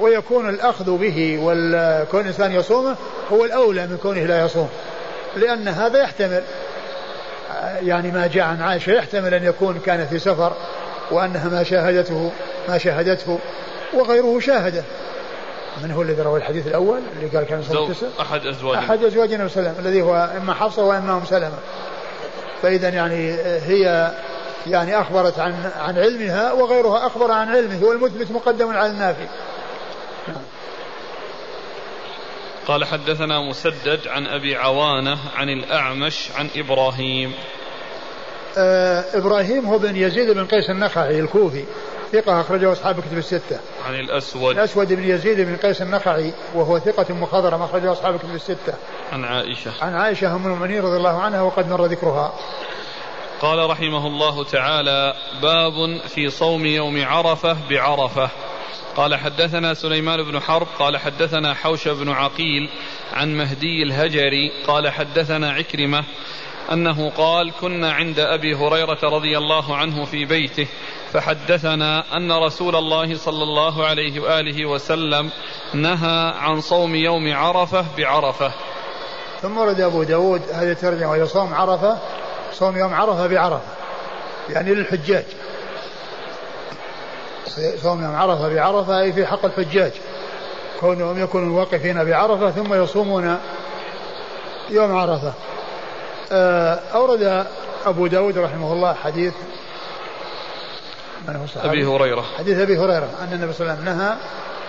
ويكون 0.00 0.48
الأخذ 0.48 0.98
به 0.98 1.38
وكون 1.42 2.20
الإنسان 2.20 2.52
يصومه 2.52 2.96
هو 3.32 3.44
الأولى 3.44 3.86
من 3.86 3.96
كونه 3.96 4.24
لا 4.24 4.44
يصوم. 4.44 4.68
لأن 5.36 5.68
هذا 5.68 6.02
يحتمل 6.02 6.42
يعني 7.82 8.10
ما 8.10 8.26
جاء 8.26 8.44
عن 8.44 8.62
عائشة 8.62 8.90
يحتمل 8.90 9.34
أن 9.34 9.44
يكون 9.44 9.80
كان 9.86 10.06
في 10.06 10.18
سفر 10.18 10.52
وأنها 11.10 11.48
ما 11.48 11.62
شاهدته 11.62 12.30
ما 12.68 12.78
شاهدته 12.78 13.38
وغيره 13.94 14.40
شاهده. 14.40 14.82
من 15.82 15.90
هو 15.90 16.02
الذي 16.02 16.22
روى 16.22 16.38
الحديث 16.38 16.66
الأول 16.66 17.00
اللي 17.16 17.38
قال 17.38 17.46
كان 17.46 17.62
صلى 17.62 17.94
أحد 18.20 18.46
أزواج 18.46 18.78
أحد 18.78 19.04
أزواج 19.04 19.32
النبي 19.32 19.48
صلى 19.48 19.60
الله 19.60 19.70
عليه 19.70 19.80
وسلم 19.80 19.86
الذي 19.86 20.02
هو 20.02 20.30
إما 20.36 20.54
حفصة 20.54 20.84
وإما 20.84 21.12
أم 21.12 21.24
سلمة. 21.24 21.58
فإذا 22.62 22.88
يعني 22.88 23.34
هي 23.42 24.10
يعني 24.66 25.00
أخبرت 25.00 25.38
عن 25.38 25.70
عن 25.80 25.98
علمها 25.98 26.52
وغيرها 26.52 27.06
أخبر 27.06 27.30
عن 27.30 27.48
علمه 27.48 27.84
والمثبت 27.84 28.30
مقدم 28.30 28.76
على 28.76 28.90
النافي 28.90 29.26
نعم. 30.28 30.42
قال 32.70 32.84
حدثنا 32.84 33.40
مسدد 33.40 34.08
عن 34.08 34.26
أبي 34.26 34.56
عوانة 34.56 35.18
عن 35.36 35.48
الأعمش 35.48 36.28
عن 36.34 36.48
إبراهيم 36.56 37.34
آه 38.58 39.04
إبراهيم 39.14 39.66
هو 39.66 39.78
بن 39.78 39.96
يزيد 39.96 40.30
بن 40.30 40.46
قيس 40.46 40.70
النخعي 40.70 41.20
الكوفي 41.20 41.64
ثقة 42.12 42.40
أخرجه 42.40 42.72
أصحاب 42.72 42.98
الكتب 42.98 43.18
الستة. 43.18 43.60
عن 43.86 43.94
الأسود. 43.94 44.58
الأسود 44.58 44.92
بن 44.92 45.04
يزيد 45.04 45.40
بن 45.40 45.56
قيس 45.56 45.82
النخعي 45.82 46.32
وهو 46.54 46.78
ثقة 46.78 47.14
مخضرم 47.14 47.62
أخرجه 47.62 47.92
أصحاب 47.92 48.14
الكتب 48.14 48.34
الستة. 48.34 48.74
عن 49.12 49.24
عائشة. 49.24 49.72
عن 49.80 49.94
عائشة 49.94 50.36
أم 50.36 50.46
المؤمنين 50.46 50.82
رضي 50.82 50.96
الله 50.96 51.22
عنها 51.22 51.42
وقد 51.42 51.68
مر 51.68 51.86
ذكرها. 51.86 52.32
قال 53.40 53.70
رحمه 53.70 54.06
الله 54.06 54.44
تعالى 54.44 55.14
باب 55.42 56.00
في 56.08 56.30
صوم 56.30 56.66
يوم 56.66 57.04
عرفة 57.04 57.56
بعرفة 57.70 58.30
قال 58.96 59.14
حدثنا 59.14 59.74
سليمان 59.74 60.22
بن 60.22 60.40
حرب 60.40 60.66
قال 60.78 60.96
حدثنا 60.96 61.54
حوش 61.54 61.88
بن 61.88 62.08
عقيل 62.08 62.68
عن 63.12 63.36
مهدي 63.36 63.82
الهجري 63.82 64.52
قال 64.66 64.88
حدثنا 64.88 65.50
عكرمة 65.50 66.04
أنه 66.72 67.10
قال 67.10 67.52
كنا 67.60 67.92
عند 67.92 68.18
أبي 68.18 68.54
هريرة 68.54 68.98
رضي 69.02 69.38
الله 69.38 69.76
عنه 69.76 70.04
في 70.04 70.24
بيته 70.24 70.66
فحدثنا 71.12 72.16
أن 72.16 72.32
رسول 72.32 72.76
الله 72.76 73.16
صلى 73.16 73.42
الله 73.42 73.86
عليه 73.86 74.20
وآله 74.20 74.66
وسلم 74.66 75.30
نهى 75.74 76.32
عن 76.36 76.60
صوم 76.60 76.94
يوم 76.94 77.32
عرفة 77.32 77.84
بعرفة. 77.98 78.52
ثم 79.42 79.58
ورد 79.58 79.80
أبو 79.80 80.02
داود 80.02 80.42
هذه 80.52 80.70
الترجمة 80.70 81.10
وهي 81.10 81.26
صوم 81.26 81.54
عرفة 81.54 81.98
صوم 82.52 82.78
يوم 82.78 82.94
عرفة 82.94 83.26
بعرفة 83.26 83.72
يعني 84.48 84.74
للحجاج. 84.74 85.24
صوم 87.82 88.04
يوم 88.04 88.16
عرفة 88.16 88.54
بعرفة 88.54 89.00
أي 89.00 89.12
في 89.12 89.26
حق 89.26 89.44
الحجاج. 89.44 89.92
كونهم 90.80 91.22
يكونوا 91.22 91.60
واقفين 91.60 92.04
بعرفة 92.04 92.50
ثم 92.50 92.74
يصومون 92.74 93.38
يوم 94.70 94.96
عرفة. 94.96 95.32
آه، 96.32 96.80
أورد 96.94 97.46
أبو 97.86 98.06
داود 98.06 98.38
رحمه 98.38 98.72
الله 98.72 98.94
حديث. 98.94 99.34
من 101.28 101.36
هو 101.36 101.44
الصحابي؟ 101.44 101.68
أبي 101.68 101.86
هريرة. 101.86 102.24
حديث 102.38 102.58
أبي 102.58 102.78
هريرة 102.78 103.08
أن 103.20 103.32
النبي 103.32 103.52
صلى 103.52 103.60
الله 103.60 103.80
عليه 103.80 103.82
وسلم 103.82 103.98
نهى 103.98 104.16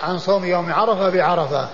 عن 0.02 0.18
صوم 0.18 0.44
يوم 0.44 0.72
عرفة 0.72 1.10
بعرفة. 1.10 1.68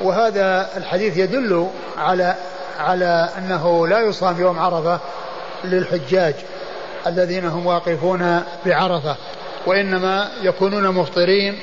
وهذا 0.00 0.68
الحديث 0.76 1.16
يدل 1.16 1.68
على 1.98 2.34
على 2.78 3.28
أنه 3.38 3.86
لا 3.88 4.00
يصام 4.00 4.40
يوم 4.40 4.58
عرفة 4.58 5.00
للحجاج 5.64 6.34
الذين 7.06 7.44
هم 7.44 7.66
واقفون 7.66 8.42
بعرفة. 8.66 9.16
وإنما 9.66 10.30
يكونون 10.42 10.88
مفطرين. 10.88 11.58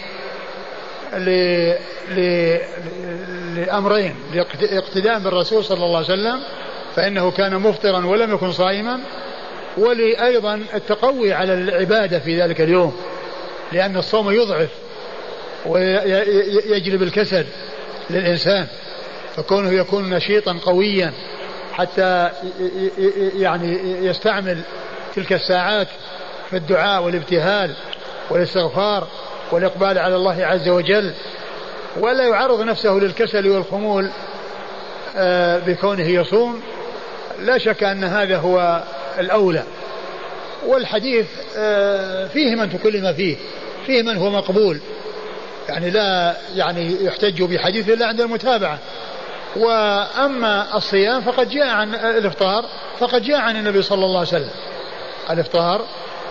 لأمرين 3.56 4.16
لاقتداء 4.34 5.20
بالرسول 5.20 5.64
صلى 5.64 5.86
الله 5.86 5.98
عليه 5.98 6.06
وسلم 6.08 6.40
فإنه 6.96 7.32
كان 7.32 7.56
مفطرا 7.56 8.06
ولم 8.06 8.34
يكن 8.34 8.52
صائما 8.52 9.00
ولأيضا 9.78 10.62
التقوي 10.74 11.34
على 11.34 11.54
العبادة 11.54 12.20
في 12.20 12.42
ذلك 12.42 12.62
اليوم 12.62 12.96
لأن 13.72 13.98
الصوم 13.98 14.32
يضعف 14.32 14.70
ويجلب 15.66 17.04
الكسل 17.04 17.46
للإنسان 18.10 18.68
فكونه 19.36 19.72
يكون 19.72 20.10
نشيطا 20.10 20.60
قويا 20.66 21.14
حتى 21.74 22.30
يعني 23.38 23.80
يستعمل 24.06 24.62
تلك 25.16 25.34
الساعات 25.34 25.88
في 26.50 26.56
الدعاء 26.58 27.04
والابتهال 27.04 27.74
والاستغفار 28.30 29.08
والإقبال 29.52 29.98
على 29.98 30.16
الله 30.16 30.46
عز 30.46 30.70
وجل 30.70 31.14
ولا 32.00 32.28
يعرض 32.28 32.62
نفسه 32.62 32.92
للكسل 32.92 33.50
والخمول 33.50 34.10
آه، 35.18 35.60
بكونه 35.60 36.08
يصوم. 36.08 36.62
لا 37.40 37.58
شك 37.58 37.84
أن 37.84 38.04
هذا 38.04 38.38
هو 38.38 38.84
الأولى. 39.20 39.64
والحديث 40.66 41.28
آه، 41.58 42.28
فيه 42.28 42.56
من 42.56 42.70
تكلم 42.70 43.14
فيه 43.14 43.38
فيه 43.86 44.02
من 44.02 44.18
هو 44.18 44.30
مقبول. 44.30 44.80
يعني 45.70 45.90
لا 45.90 46.38
يعني 46.56 47.06
يحتج 47.06 47.44
بحديث 47.44 47.90
إلا 47.90 48.08
عند 48.08 48.22
المتابعة. 48.22 48.80
وأما 49.56 50.78
الصيام 50.78 51.22
فقد 51.22 51.50
جاء 51.50 51.68
عن 51.68 51.96
الإفطار 51.96 52.66
فقد 53.00 53.22
جاء 53.22 53.38
عن 53.38 53.56
النبي 53.56 53.82
صلى 53.82 54.06
الله 54.06 54.20
عليه 54.20 54.28
وسلم. 54.28 54.52
الإفطار 55.30 55.86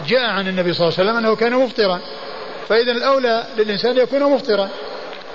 جاء 0.06 0.30
عن 0.30 0.48
النبي 0.48 0.72
صلى 0.72 0.88
الله 0.88 0.98
عليه 0.98 1.10
وسلم 1.10 1.16
أنه 1.24 1.36
كان 1.36 1.52
مفطرا. 1.52 2.00
فإذا 2.68 2.92
الأولى 2.92 3.46
للإنسان 3.56 3.96
يكون 3.96 4.22
مفطرا. 4.22 4.68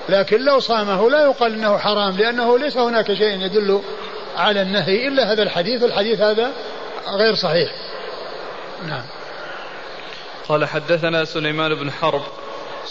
لكن 0.10 0.42
لو 0.42 0.60
صامه 0.60 1.10
لا 1.10 1.24
يقال 1.24 1.54
أنه 1.54 1.78
حرام 1.78 2.18
لأنه 2.18 2.60
ليس 2.60 2.78
هناك 2.78 3.14
شيء 3.14 3.42
يدل 3.42 3.82
على 4.36 4.62
النهي 4.62 5.08
إلا 5.08 5.32
هذا 5.32 5.44
الحديث 5.44 5.84
والحديث 5.84 6.22
هذا 6.22 6.52
غير 7.08 7.36
صحيح. 7.36 7.72
نعم. 8.88 9.04
قال 10.48 10.66
حدثنا 10.66 11.26
سليمان 11.26 11.76
بن 11.76 11.92
حرب 11.92 12.22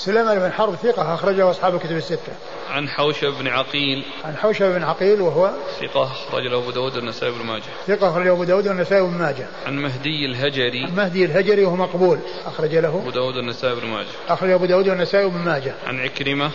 سليمان 0.04 0.38
بن 0.38 0.52
حرب 0.52 0.74
ثقة 0.74 1.14
أخرجه 1.14 1.50
أصحاب 1.50 1.74
الكتب 1.74 1.96
الستة. 1.96 2.32
عن 2.70 2.88
حوشب 2.88 3.34
بن 3.38 3.48
عقيل. 3.48 4.04
عن 4.24 4.36
حوشب 4.36 4.64
بن 4.64 4.82
عقيل 4.84 5.20
وهو 5.20 5.50
ثقة 5.80 6.02
أخرج 6.02 6.46
له 6.46 6.58
أبو 6.58 6.70
داود 6.70 6.96
والنسائي 6.96 7.32
بن 7.32 7.46
ماجه. 7.46 7.62
ثقة 7.86 8.10
أخرج 8.10 8.26
له 8.26 8.32
أبو 8.32 8.44
داود 8.44 8.68
والنسائي 8.68 9.02
بن 9.02 9.18
ماجه. 9.18 9.46
عن 9.66 9.78
مهدي 9.78 10.26
الهجري. 10.26 10.84
عن 10.84 10.96
مهدي 10.96 11.24
الهجري 11.24 11.64
وهو 11.64 11.76
مقبول 11.76 12.18
أخرج 12.46 12.74
له 12.74 12.88
أبو 12.88 13.10
داود 13.10 13.36
والنسائي 13.36 13.74
بن 13.74 13.86
ماجه. 13.86 14.06
أخرج 14.28 14.50
أبو 14.50 14.64
داود 14.64 14.88
والنسائي 14.88 15.28
بن 15.28 15.38
ماجه. 15.38 15.74
عن 15.86 16.00
عكرمة. 16.00 16.50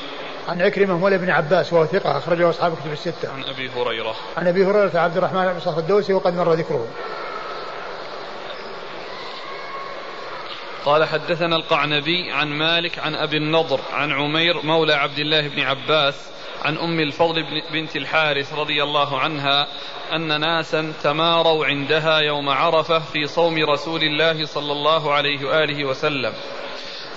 عن 0.47 0.61
عكرمة 0.61 0.97
مولى 0.97 1.17
بن 1.17 1.29
عباس 1.29 1.73
وهو 1.73 1.85
ثقة 1.85 2.17
أخرجه 2.17 2.49
أصحاب 2.49 2.73
الكتب 2.73 2.91
الستة. 2.91 3.29
عن 3.29 3.43
أبي 3.43 3.69
هريرة. 3.69 4.15
عن 4.37 4.47
أبي 4.47 4.65
هريرة 4.65 4.99
عبد 4.99 5.17
الرحمن 5.17 5.53
بن 5.53 5.59
صخر 5.59 5.79
الدوسي 5.79 6.13
وقد 6.13 6.33
مر 6.33 6.53
ذكره. 6.53 6.87
قال 10.87 11.05
حدثنا 11.05 11.55
القعنبي 11.55 12.31
عن 12.31 12.47
مالك 12.47 12.99
عن 12.99 13.15
أبي 13.15 13.37
النضر 13.37 13.79
عن 13.93 14.11
عمير 14.11 14.65
مولى 14.65 14.93
عبد 14.93 15.19
الله 15.19 15.47
بن 15.47 15.59
عباس 15.61 16.29
عن 16.65 16.77
أم 16.77 16.99
الفضل 16.99 17.43
بنت 17.73 17.95
الحارث 17.95 18.53
رضي 18.53 18.83
الله 18.83 19.19
عنها 19.19 19.67
أن 20.15 20.39
ناسا 20.39 20.93
تماروا 21.03 21.65
عندها 21.65 22.19
يوم 22.19 22.49
عرفة 22.49 22.99
في 22.99 23.27
صوم 23.27 23.55
رسول 23.69 24.03
الله 24.03 24.45
صلى 24.45 24.71
الله 24.71 25.13
عليه 25.13 25.45
وآله 25.47 25.85
وسلم. 25.85 26.33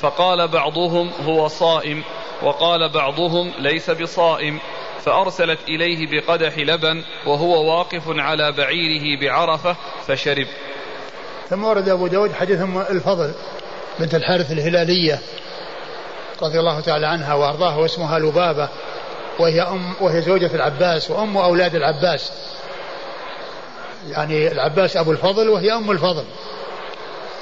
فقال 0.01 0.49
بعضهم 0.49 1.11
هو 1.25 1.49
صائم 1.49 2.03
وقال 2.43 2.89
بعضهم 2.89 3.53
ليس 3.59 3.91
بصائم 3.91 4.59
فأرسلت 5.01 5.59
إليه 5.69 6.07
بقدح 6.11 6.59
لبن 6.59 7.03
وهو 7.27 7.79
واقف 7.79 8.03
على 8.09 8.53
بعيره 8.53 9.21
بعرفة 9.21 9.77
فشرب. 10.07 10.47
ثم 11.49 11.65
ورد 11.65 11.89
أبو 11.89 12.07
داود 12.07 12.33
حديث 12.33 12.61
الفضل. 12.91 13.35
بنت 14.01 14.15
الحارث 14.15 14.53
الهلالية 14.53 15.19
رضي 16.43 16.61
الله 16.61 16.81
تعالى 16.81 17.07
عنها 17.07 17.35
وأرضاها 17.35 17.77
واسمها 17.77 18.19
لبابة 18.19 18.69
وهي 19.39 19.63
أم 19.63 19.93
وهي 20.01 20.23
زوجة 20.23 20.51
العباس 20.55 21.11
وأم 21.11 21.37
أولاد 21.37 21.75
العباس. 21.75 22.33
يعني 24.11 24.53
العباس 24.53 24.97
أبو 24.97 25.13
الفضل 25.13 25.49
وهي 25.49 25.73
أم 25.73 25.91
الفضل. 25.91 26.25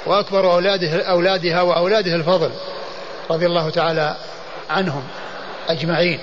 وأكبر 0.05 0.53
أولاده 0.53 1.01
أولادها 1.01 1.61
وأولاده 1.61 2.15
الفضل 2.15 2.51
رضي 3.31 3.45
الله 3.45 3.69
تعالى 3.69 4.15
عنهم 4.69 5.03
أجمعين. 5.69 6.19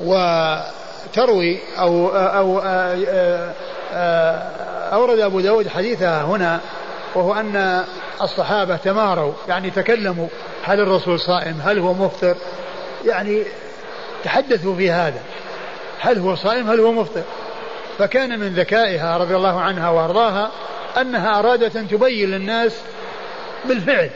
وتروي 0.00 1.58
أو 1.78 2.08
أو 2.16 2.60
أورد 4.92 5.18
أبو 5.18 5.40
داود 5.40 5.68
حديثها 5.68 6.22
هنا 6.22 6.60
وهو 7.16 7.34
أن 7.34 7.84
الصحابة 8.22 8.76
تماروا 8.76 9.32
يعني 9.48 9.70
تكلموا 9.70 10.28
هل 10.64 10.80
الرسول 10.80 11.20
صائم؟ 11.20 11.60
هل 11.64 11.78
هو 11.78 11.94
مفطر؟ 11.94 12.36
يعني 13.04 13.42
تحدثوا 14.24 14.76
في 14.76 14.90
هذا 14.90 15.20
هل 16.00 16.18
هو 16.18 16.34
صائم؟ 16.34 16.70
هل 16.70 16.80
هو 16.80 16.92
مفطر؟ 16.92 17.22
فكان 17.98 18.38
من 18.38 18.54
ذكائها 18.54 19.16
رضي 19.16 19.36
الله 19.36 19.60
عنها 19.60 19.90
وأرضاها 19.90 20.50
أنها 21.00 21.38
أرادت 21.38 21.76
أن 21.76 21.88
تبين 21.88 22.30
للناس 22.30 22.72
بالفعل. 23.64 24.10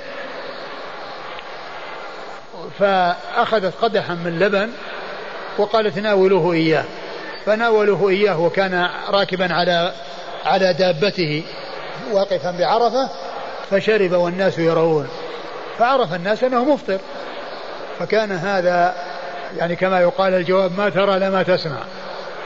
فأخذت 2.79 3.75
قدحا 3.83 4.15
من 4.15 4.39
لبن 4.39 4.71
وقالت 5.59 5.99
ناولوه 5.99 6.53
إياه. 6.53 6.85
فناولوه 7.47 8.11
إياه 8.11 8.41
وكان 8.41 8.89
راكبا 9.09 9.55
على 9.55 9.93
على 10.45 10.73
دابته. 10.73 11.43
واقفا 12.13 12.51
بعرفة 12.51 13.09
فشرب 13.71 14.13
والناس 14.13 14.59
يرون. 14.59 15.09
فعرف 15.79 16.15
الناس 16.15 16.45
أنه 16.45 16.65
مفطر. 16.65 16.99
فكان 17.99 18.33
هذا 18.33 18.95
يعني 19.57 19.77
كما 19.77 20.01
يقال 20.01 20.35
الجواب 20.35 20.79
ما 20.79 20.89
ترى 20.89 21.19
لا 21.19 21.31
ما 21.31 21.43
تسمع. 21.43 21.79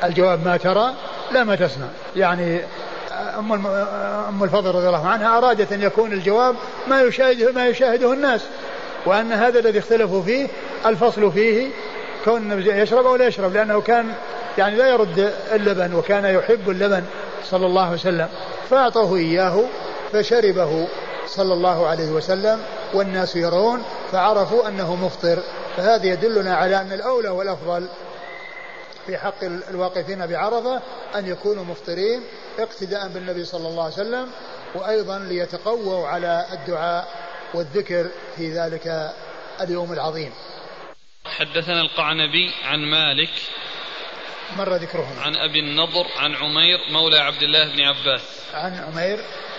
الجواب 0.04 0.46
ما 0.46 0.56
ترى 0.56 0.92
لا 1.32 1.44
ما 1.44 1.56
تسمع. 1.56 1.86
يعني 2.16 2.60
أم 3.38 3.66
أم 4.28 4.44
الفضل 4.44 4.74
رضي 4.74 4.86
الله 4.86 5.08
عنها 5.08 5.38
أرادت 5.38 5.72
أن 5.72 5.82
يكون 5.82 6.12
الجواب 6.12 6.56
ما 6.88 7.02
يشاهده 7.02 7.52
ما 7.52 7.66
يشاهده 7.66 8.12
الناس. 8.12 8.40
وأن 9.06 9.32
هذا 9.32 9.58
الذي 9.58 9.78
اختلفوا 9.78 10.22
فيه 10.22 10.48
الفصل 10.86 11.32
فيه 11.32 11.68
كون 12.24 12.62
يشرب 12.66 13.06
أو 13.06 13.16
لا 13.16 13.26
يشرب 13.26 13.52
لأنه 13.54 13.80
كان 13.80 14.12
يعني 14.58 14.76
لا 14.76 14.88
يرد 14.88 15.32
اللبن 15.52 15.94
وكان 15.94 16.24
يحب 16.24 16.70
اللبن. 16.70 17.04
صلى 17.50 17.66
الله 17.66 17.82
عليه 17.82 17.94
وسلم. 17.94 18.28
فأعطوه 18.70 19.16
إياه 19.16 19.64
فشربه 20.12 20.88
صلى 21.26 21.52
الله 21.52 21.86
عليه 21.86 22.10
وسلم 22.10 22.62
والناس 22.94 23.36
يرون 23.36 23.84
فعرفوا 24.12 24.68
أنه 24.68 24.96
مفطر. 24.96 25.42
فهذا 25.76 26.06
يدلنا 26.06 26.54
على 26.54 26.80
أن 26.80 26.92
الأولى 26.92 27.28
والأفضل 27.28 27.88
في 29.06 29.18
حق 29.18 29.44
الواقفين 29.44 30.26
بعرفة 30.26 30.82
أن 31.14 31.26
يكونوا 31.26 31.64
مفطرين 31.64 32.22
اقتداء 32.58 33.08
بالنبي 33.08 33.44
صلى 33.44 33.68
الله 33.68 33.84
عليه 33.84 33.94
وسلم 33.94 34.30
وأيضا 34.74 35.18
ليتقووا 35.18 36.08
على 36.08 36.46
الدعاء 36.52 37.08
والذكر 37.54 38.06
في 38.36 38.52
ذلك 38.52 39.12
اليوم 39.60 39.92
العظيم. 39.92 40.32
حدثنا 41.24 41.80
القعنبي 41.80 42.50
عن 42.64 42.78
مالك 42.78 43.30
مر 44.56 44.74
ذكرهم 44.74 45.18
عن 45.18 45.36
أبي 45.36 45.59
النضر 45.59 46.06
عن 46.16 46.35
عمير 46.35 46.78
مولى 46.90 47.18
عبد 47.18 47.43
الله 47.43 47.64
بن 47.64 47.81
عباس. 47.81 48.22
عن 48.55 48.78
عمير 48.78 49.18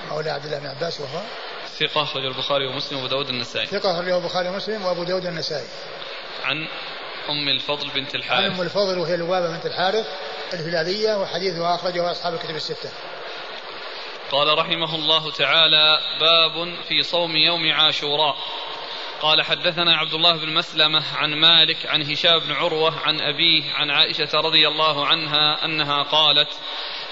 مولى 0.09 0.29
عبد 0.29 0.45
الله 0.45 0.59
بن 0.59 0.67
عباس 0.67 1.01
وهو 1.01 1.21
ثقة 1.79 2.03
أخرج 2.03 2.25
البخاري 2.25 2.67
ومسلم 2.67 2.97
وأبو 2.97 3.07
داود 3.07 3.29
النسائي. 3.29 3.65
ثقة 3.65 3.91
أخرج 3.91 4.09
البخاري 4.09 4.49
ومسلم 4.49 4.85
وأبو 4.85 5.03
داود 5.03 5.25
النسائي. 5.25 5.67
عن 6.43 6.67
أم 7.29 7.49
الفضل 7.49 7.89
بنت 7.89 8.15
الحارث. 8.15 8.43
عن 8.43 8.51
أم 8.51 8.61
الفضل 8.61 8.99
وهي 8.99 9.17
لبابة 9.17 9.47
بنت 9.47 9.65
الحارث 9.65 10.05
الهلالية 10.53 11.15
وحديثها 11.21 11.75
أخرجه 11.75 12.11
أصحاب 12.11 12.33
الكتب 12.33 12.55
الستة. 12.55 12.89
قال 14.31 14.57
رحمه 14.57 14.95
الله 14.95 15.31
تعالى 15.31 15.99
باب 16.19 16.75
في 16.87 17.03
صوم 17.03 17.35
يوم 17.35 17.71
عاشوراء. 17.71 18.35
قال 19.21 19.41
حدثنا 19.41 19.97
عبد 19.97 20.13
الله 20.13 20.37
بن 20.37 20.53
مسلمة 20.53 21.03
عن 21.15 21.33
مالك 21.33 21.85
عن 21.85 22.01
هشام 22.01 22.39
بن 22.39 22.51
عروة 22.51 22.99
عن 22.99 23.21
أبيه 23.21 23.71
عن 23.73 23.91
عائشة 23.91 24.29
رضي 24.33 24.67
الله 24.67 25.05
عنها 25.05 25.65
أنها 25.65 26.03
قالت 26.03 26.59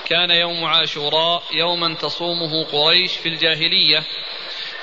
كان 0.06 0.32
يوم 0.32 0.66
عاشوراء 0.66 1.44
يوما 1.52 1.94
تصومه 1.94 2.64
قريش 2.64 3.18
في 3.18 3.30
الجاهلية 3.30 4.04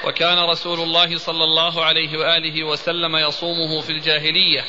وكان 0.04 0.38
رسول 0.38 0.80
الله 0.80 1.18
صلى 1.18 1.44
الله 1.44 1.84
عليه 1.84 2.18
وآله 2.18 2.64
وسلم 2.64 3.16
يصومه 3.16 3.80
في 3.80 3.90
الجاهلية. 3.90 4.64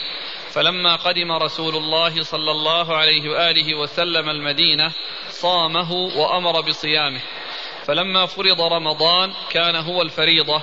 فلما 0.53 0.95
قدم 0.95 1.31
رسول 1.31 1.75
الله 1.75 2.21
صلى 2.21 2.51
الله 2.51 2.95
عليه 2.95 3.29
وآله 3.29 3.75
وسلم 3.75 4.29
المدينة 4.29 4.91
صامه 5.29 5.91
وأمر 5.91 6.61
بصيامه. 6.61 7.21
فلما 7.87 8.25
فرض 8.25 8.61
رمضان 8.61 9.33
كان 9.51 9.75
هو 9.75 10.01
الفريضة 10.01 10.61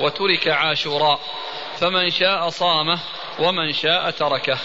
وترك 0.00 0.48
عاشوراء 0.48 1.20
فمن 1.78 2.10
شاء 2.10 2.48
صامه 2.48 2.98
ومن 3.38 3.72
شاء 3.72 4.10
تركه. 4.10 4.58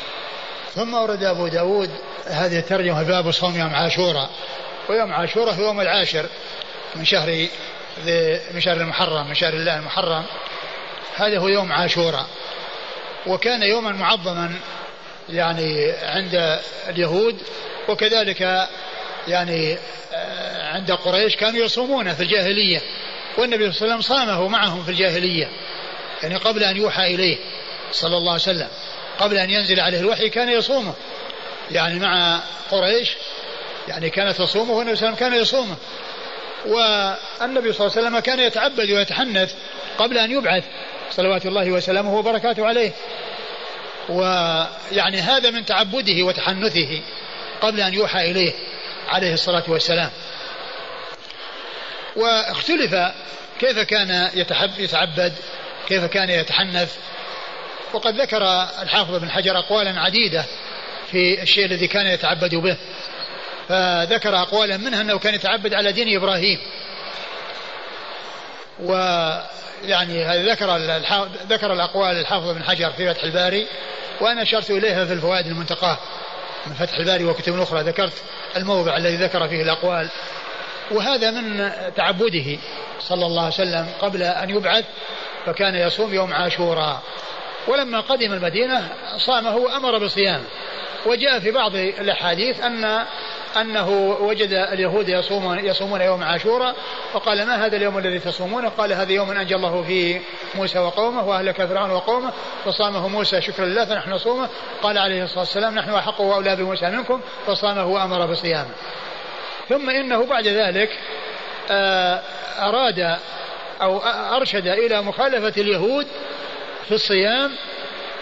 ثم 0.74 0.94
ورد 0.94 1.24
أبو 1.24 1.48
داود 1.48 1.90
هذه 2.26 2.60
الترجمة 2.60 3.04
باب 3.04 3.32
صوم 3.32 3.60
يوم 3.60 3.76
عاشوراء. 3.76 4.30
ويوم 4.90 5.14
عاشوراء 5.14 5.56
هو 5.56 5.64
يوم 5.64 5.82
العاشر 5.82 6.26
من 6.96 7.06
شهر 7.06 7.48
من 8.54 8.62
شهر 8.62 8.78
المحرم 8.78 9.28
من 9.28 9.36
شهر 9.36 9.54
الله 9.54 9.80
المحرم. 9.80 10.26
هذا 11.16 11.40
هو 11.40 11.48
يوم 11.48 11.72
عاشوراء. 11.72 12.26
وكان 13.28 13.64
يوما 13.64 13.92
معظما 13.92 14.60
يعني 15.30 15.92
عند 15.92 16.60
اليهود 16.88 17.42
وكذلك 17.90 18.68
يعني 19.28 19.78
آه، 20.14 20.68
عند 20.68 20.92
قريش 20.92 21.36
كانوا 21.36 21.66
يصومونه 21.66 22.14
في 22.14 22.24
الجاهلية. 22.24 22.82
والنبي 23.38 23.72
صلى 23.72 23.82
الله 23.82 23.94
عليه 23.94 23.96
وسلم 23.96 24.16
صامه 24.18 24.48
معهم 24.48 24.84
في 24.84 24.92
الجاهلية. 24.92 25.50
يعني 26.24 26.36
قبل 26.36 26.64
أن 26.64 26.78
يوحى 26.78 27.16
إليه 27.16 27.38
صلى 27.92 28.18
الله 28.18 28.32
عليه 28.32 28.42
وسلم. 28.42 28.68
قبل 29.20 29.38
أن 29.38 29.50
ينزل 29.50 29.80
عليه 29.80 30.00
الوحي 30.00 30.30
كان 30.30 30.50
يصومه. 30.50 30.94
يعني 31.72 32.00
مع 32.00 32.40
قريش 32.72 33.18
يعني 33.88 34.10
كانت 34.10 34.38
تصومه 34.38 34.72
والنبي 34.72 34.96
صلى 34.96 35.10
الله 35.10 35.18
عليه 35.18 35.28
وسلم 35.28 35.30
كان 35.30 35.42
يصومه. 35.42 35.76
والنبي 36.66 37.74
صلى 37.74 37.88
الله 37.88 37.98
عليه 37.98 38.08
وسلم 38.08 38.20
كان 38.20 38.40
يتعبد 38.40 38.92
ويتحنث 38.92 39.54
قبل 39.98 40.18
أن 40.18 40.32
يبعث 40.32 40.64
صلوات 41.12 41.46
الله 41.46 41.72
وسلامه 41.72 42.16
وبركاته 42.16 42.66
عليه. 42.66 42.92
ويعني 44.10 45.18
هذا 45.22 45.50
من 45.50 45.66
تعبده 45.66 46.24
وتحنثه 46.24 47.02
قبل 47.62 47.82
أن 47.82 47.94
يوحى 47.94 48.32
إليه. 48.32 48.54
عليه 49.08 49.34
الصلاة 49.34 49.64
والسلام. 49.68 50.10
واختلف 52.16 52.96
كيف 53.60 53.80
كان 53.80 54.30
يتحب 54.34 54.80
يتعبد 54.80 55.34
كيف 55.88 56.06
كان 56.06 56.30
يتحنث. 56.30 56.96
وقد 57.94 58.22
ذكر 58.22 58.44
الحافظ 58.82 59.16
بن 59.16 59.32
حجر 59.32 59.60
أقوالا 59.60 60.00
عديدة 60.00 60.46
في 61.12 61.42
الشيء 61.42 61.66
الذي 61.66 61.88
كان 61.88 62.08
يتعبد 62.08 62.56
به. 62.56 62.78
فذكر 63.70 64.42
أقوالا 64.42 64.78
منها 64.78 65.02
أنه 65.02 65.20
كان 65.20 65.34
يتعبد 65.34 65.74
على 65.74 65.92
دين 65.92 66.18
إبراهيم. 66.18 66.60
ويعني 68.80 70.44
ذكر 70.50 70.78
ذكر 71.50 71.74
الأقوال 71.74 72.16
الحافظ 72.16 72.50
بن 72.50 72.64
حجر 72.64 72.92
في 72.92 73.14
فتح 73.14 73.24
الباري 73.24 73.68
وأنا 74.22 74.42
أشرت 74.42 74.70
إليها 74.70 75.06
في 75.06 75.14
الفوائد 75.14 75.48
المنتقاة. 75.48 75.98
من 76.68 76.74
فتح 76.74 76.98
الباري 76.98 77.26
وكتب 77.26 77.60
أخرى 77.60 77.82
ذكرت 77.82 78.14
الموضع 78.58 78.98
الذي 78.98 79.16
ذكر 79.16 79.48
فيه 79.48 79.62
الأقوال. 79.62 80.10
وهذا 80.92 81.32
من 81.32 81.72
تعبده 81.96 82.58
صلى 83.00 83.26
الله 83.26 83.44
عليه 83.44 83.54
وسلم 83.54 83.88
قبل 84.02 84.24
أن 84.24 84.50
يبعث 84.50 84.86
فكان 85.46 85.76
يصوم 85.76 86.14
يوم 86.14 86.34
عاشوراء. 86.34 87.02
ولما 87.68 88.00
قدم 88.00 88.34
المدينة 88.34 88.90
صامه 89.18 89.56
وأمر 89.56 89.98
بصيامه 89.98 90.46
وجاء 91.06 91.40
في 91.40 91.52
بعض 91.52 91.76
الأحاديث 91.76 92.62
أن 92.62 93.06
أنه 93.58 93.90
وجد 94.22 94.54
اليهود 94.54 95.10
يصومون 95.10 95.60
يصومون 95.60 96.02
يوم 96.02 96.24
عاشوراء 96.24 96.76
وقال 97.14 97.46
ما 97.46 97.66
هذا 97.66 97.78
اليوم 97.78 97.98
الذي 97.98 98.20
تصومونه؟ 98.20 98.70
قال 98.70 98.94
هذا 98.94 99.12
يوم 99.12 99.32
أنجى 99.32 99.56
الله 99.56 99.84
فيه 99.84 100.22
موسى 100.56 100.80
وقومه 100.80 101.28
وأهلك 101.28 101.66
فرعون 101.66 101.92
وقومه 101.92 102.32
فصامه 102.66 103.08
موسى 103.08 103.42
شكرا 103.42 103.66
لله 103.66 103.86
فنحن 103.86 104.12
نصومه. 104.12 104.50
قال 104.84 104.98
عليه 104.98 105.24
الصلاة 105.24 105.40
والسلام 105.40 105.76
نحن 105.76 105.94
أحق 105.94 106.22
وأولى 106.22 106.56
بموسى 106.56 106.90
منكم 106.90 107.22
فصامه 107.48 107.86
وأمر 107.86 108.26
بصيامه. 108.26 108.72
ثم 109.70 109.90
إنه 109.90 110.26
بعد 110.26 110.48
ذلك 110.48 110.90
آه، 111.72 112.22
أراد 112.60 113.18
أو 113.82 113.98
أرشد 114.36 114.68
إلى 114.68 115.02
مخالفة 115.02 115.62
اليهود 115.62 116.08
في 116.88 116.92
الصيام 116.92 117.52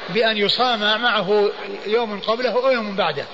بأن 0.10 0.38
يصام 0.38 1.02
معه 1.02 1.50
يوم 1.88 2.20
قبله 2.20 2.66
أو 2.66 2.72
يوم 2.72 2.96
بعده. 2.96 3.26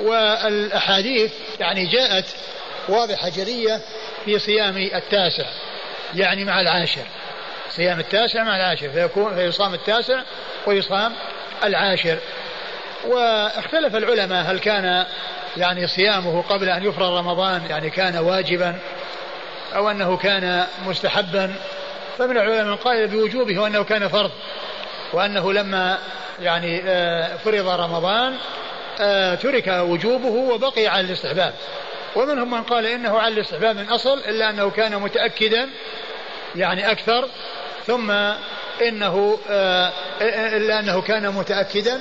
والأحاديث 0.00 1.32
يعني 1.60 1.86
جاءت 1.86 2.24
واضحة 2.88 3.28
جلية 3.28 3.80
في 4.24 4.38
صيام 4.38 4.76
التاسع 4.76 5.44
يعني 6.14 6.44
مع 6.44 6.60
العاشر. 6.60 7.04
صيام 7.70 8.00
التاسع 8.00 8.44
مع 8.44 8.56
العاشر 8.56 8.88
فيكون 8.88 9.34
فيصام 9.34 9.74
التاسع 9.74 10.22
ويصام 10.66 11.12
العاشر. 11.64 12.18
واختلف 13.04 13.96
العلماء 13.96 14.44
هل 14.44 14.58
كان 14.58 15.06
يعني 15.56 15.86
صيامه 15.86 16.42
قبل 16.42 16.68
أن 16.68 16.84
يفرض 16.84 17.16
رمضان 17.16 17.62
يعني 17.70 17.90
كان 17.90 18.16
واجبا 18.16 18.78
أو 19.74 19.90
أنه 19.90 20.16
كان 20.16 20.66
مستحبا. 20.86 21.54
فمن 22.18 22.30
العلماء 22.30 22.64
من 22.64 22.76
قال 22.76 23.08
بوجوبه 23.08 23.58
وأنه 23.58 23.84
كان 23.84 24.08
فرض 24.08 24.30
وأنه 25.12 25.52
لما 25.52 25.98
يعني 26.40 26.82
آه، 26.86 27.36
فرض 27.36 27.68
رمضان 27.68 28.36
ترك 29.34 29.68
وجوبه 29.68 30.54
وبقي 30.54 30.86
على 30.86 31.06
الاستحباب. 31.06 31.54
ومنهم 32.16 32.50
من 32.50 32.62
قال 32.62 32.86
إنه 32.86 33.18
على 33.18 33.34
الاستحباب 33.34 33.76
من 33.76 33.88
أصل 33.88 34.18
إلا 34.18 34.50
أنه 34.50 34.70
كان 34.70 34.96
متأكدا 34.96 35.70
يعني 36.56 36.90
أكثر 36.90 37.28
ثم 37.86 38.10
إنه 38.82 39.38
آه، 39.50 39.92
إلا 40.56 40.80
أنه 40.80 41.02
كان 41.02 41.30
متأكدا 41.30 42.00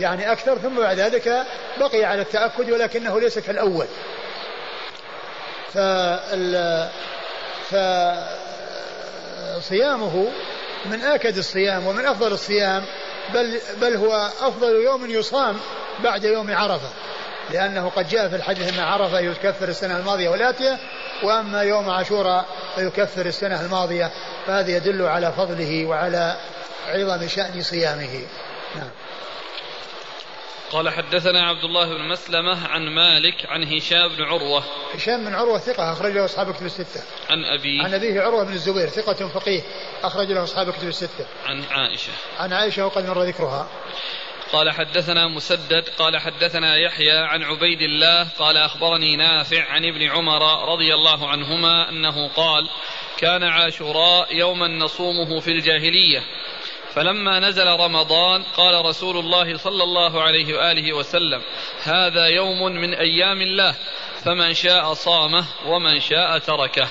يعني 0.00 0.32
أكثر 0.32 0.58
ثم 0.58 0.76
بعد 0.76 1.00
ذلك 1.00 1.46
بقي 1.80 2.04
على 2.04 2.22
التأكد 2.22 2.70
ولكنه 2.70 3.20
ليس 3.20 3.38
كالأول 3.38 3.86
فال 5.74 6.88
فصيامه 9.58 10.28
من 10.84 11.00
آكد 11.00 11.36
الصيام 11.36 11.86
ومن 11.86 12.06
أفضل 12.06 12.32
الصيام 12.32 12.84
بل, 13.34 13.60
بل 13.80 13.96
هو 13.96 14.30
أفضل 14.40 14.74
يوم 14.74 15.10
يصام 15.10 15.56
بعد 16.04 16.24
يوم 16.24 16.54
عرفة 16.54 16.88
لأنه 17.50 17.88
قد 17.88 18.08
جاء 18.08 18.28
في 18.28 18.36
الحديث 18.36 18.74
أن 18.74 18.80
عرفة 18.80 19.18
يكفر 19.18 19.68
السنة 19.68 19.96
الماضية 19.96 20.28
والآتية 20.28 20.78
وأما 21.22 21.62
يوم 21.62 21.90
عاشوراء 21.90 22.46
فيكفر 22.74 23.26
السنة 23.26 23.60
الماضية 23.60 24.10
فهذا 24.46 24.70
يدل 24.70 25.02
على 25.02 25.32
فضله 25.32 25.86
وعلى 25.86 26.36
عظم 26.88 27.28
شأن 27.28 27.62
صيامه. 27.62 28.26
نعم. 28.76 28.90
قال 30.72 30.90
حدثنا 30.90 31.48
عبد 31.48 31.64
الله 31.64 31.88
بن 31.88 32.08
مسلمة 32.08 32.68
عن 32.68 32.88
مالك 32.88 33.46
عن 33.46 33.64
هشام 33.64 34.08
بن 34.08 34.22
عروة. 34.22 34.64
هشام 34.94 35.24
بن 35.24 35.34
عروة 35.34 35.58
ثقة 35.58 35.92
أخرج 35.92 36.12
له 36.12 36.24
أصحاب 36.24 36.54
كتب 36.54 36.66
الستة. 36.66 37.02
عن 37.30 37.44
أبيه. 37.44 37.82
عن 37.82 37.94
أبيه 37.94 38.20
عروة 38.20 38.44
بن 38.44 38.52
الزبير 38.52 38.88
ثقة 38.88 39.28
فقيه 39.28 39.62
أخرج 40.02 40.32
له 40.32 40.44
أصحاب 40.44 40.70
كتب 40.70 40.88
الستة. 40.88 41.26
عن 41.46 41.64
عائشة. 41.70 42.12
عن 42.38 42.52
عائشة 42.52 42.86
وقد 42.86 43.06
مر 43.06 43.22
ذكرها. 43.22 43.68
قال 44.52 44.70
حدثنا 44.70 45.28
مسدد 45.28 45.88
قال 45.98 46.16
حدثنا 46.16 46.76
يحيى 46.76 47.18
عن 47.18 47.42
عبيد 47.42 47.82
الله 47.82 48.28
قال 48.38 48.56
أخبرني 48.56 49.16
نافع 49.16 49.64
عن 49.64 49.84
ابن 49.84 50.02
عمر 50.10 50.72
رضي 50.72 50.94
الله 50.94 51.28
عنهما 51.28 51.88
أنه 51.88 52.28
قال 52.28 52.68
كان 53.18 53.42
عاشوراء 53.42 54.36
يوما 54.36 54.68
نصومه 54.68 55.40
في 55.40 55.50
الجاهلية 55.50 56.22
فلما 56.94 57.40
نزل 57.40 57.66
رمضان 57.66 58.42
قال 58.42 58.84
رسول 58.84 59.16
الله 59.16 59.56
صلى 59.56 59.82
الله 59.82 60.22
عليه 60.22 60.54
وآله 60.54 60.92
وسلم 60.92 61.42
هذا 61.84 62.26
يوم 62.26 62.62
من 62.62 62.94
أيام 62.94 63.42
الله 63.42 63.74
فمن 64.24 64.54
شاء 64.54 64.94
صامه 64.94 65.44
ومن 65.66 66.00
شاء 66.00 66.38
تركه. 66.38 66.88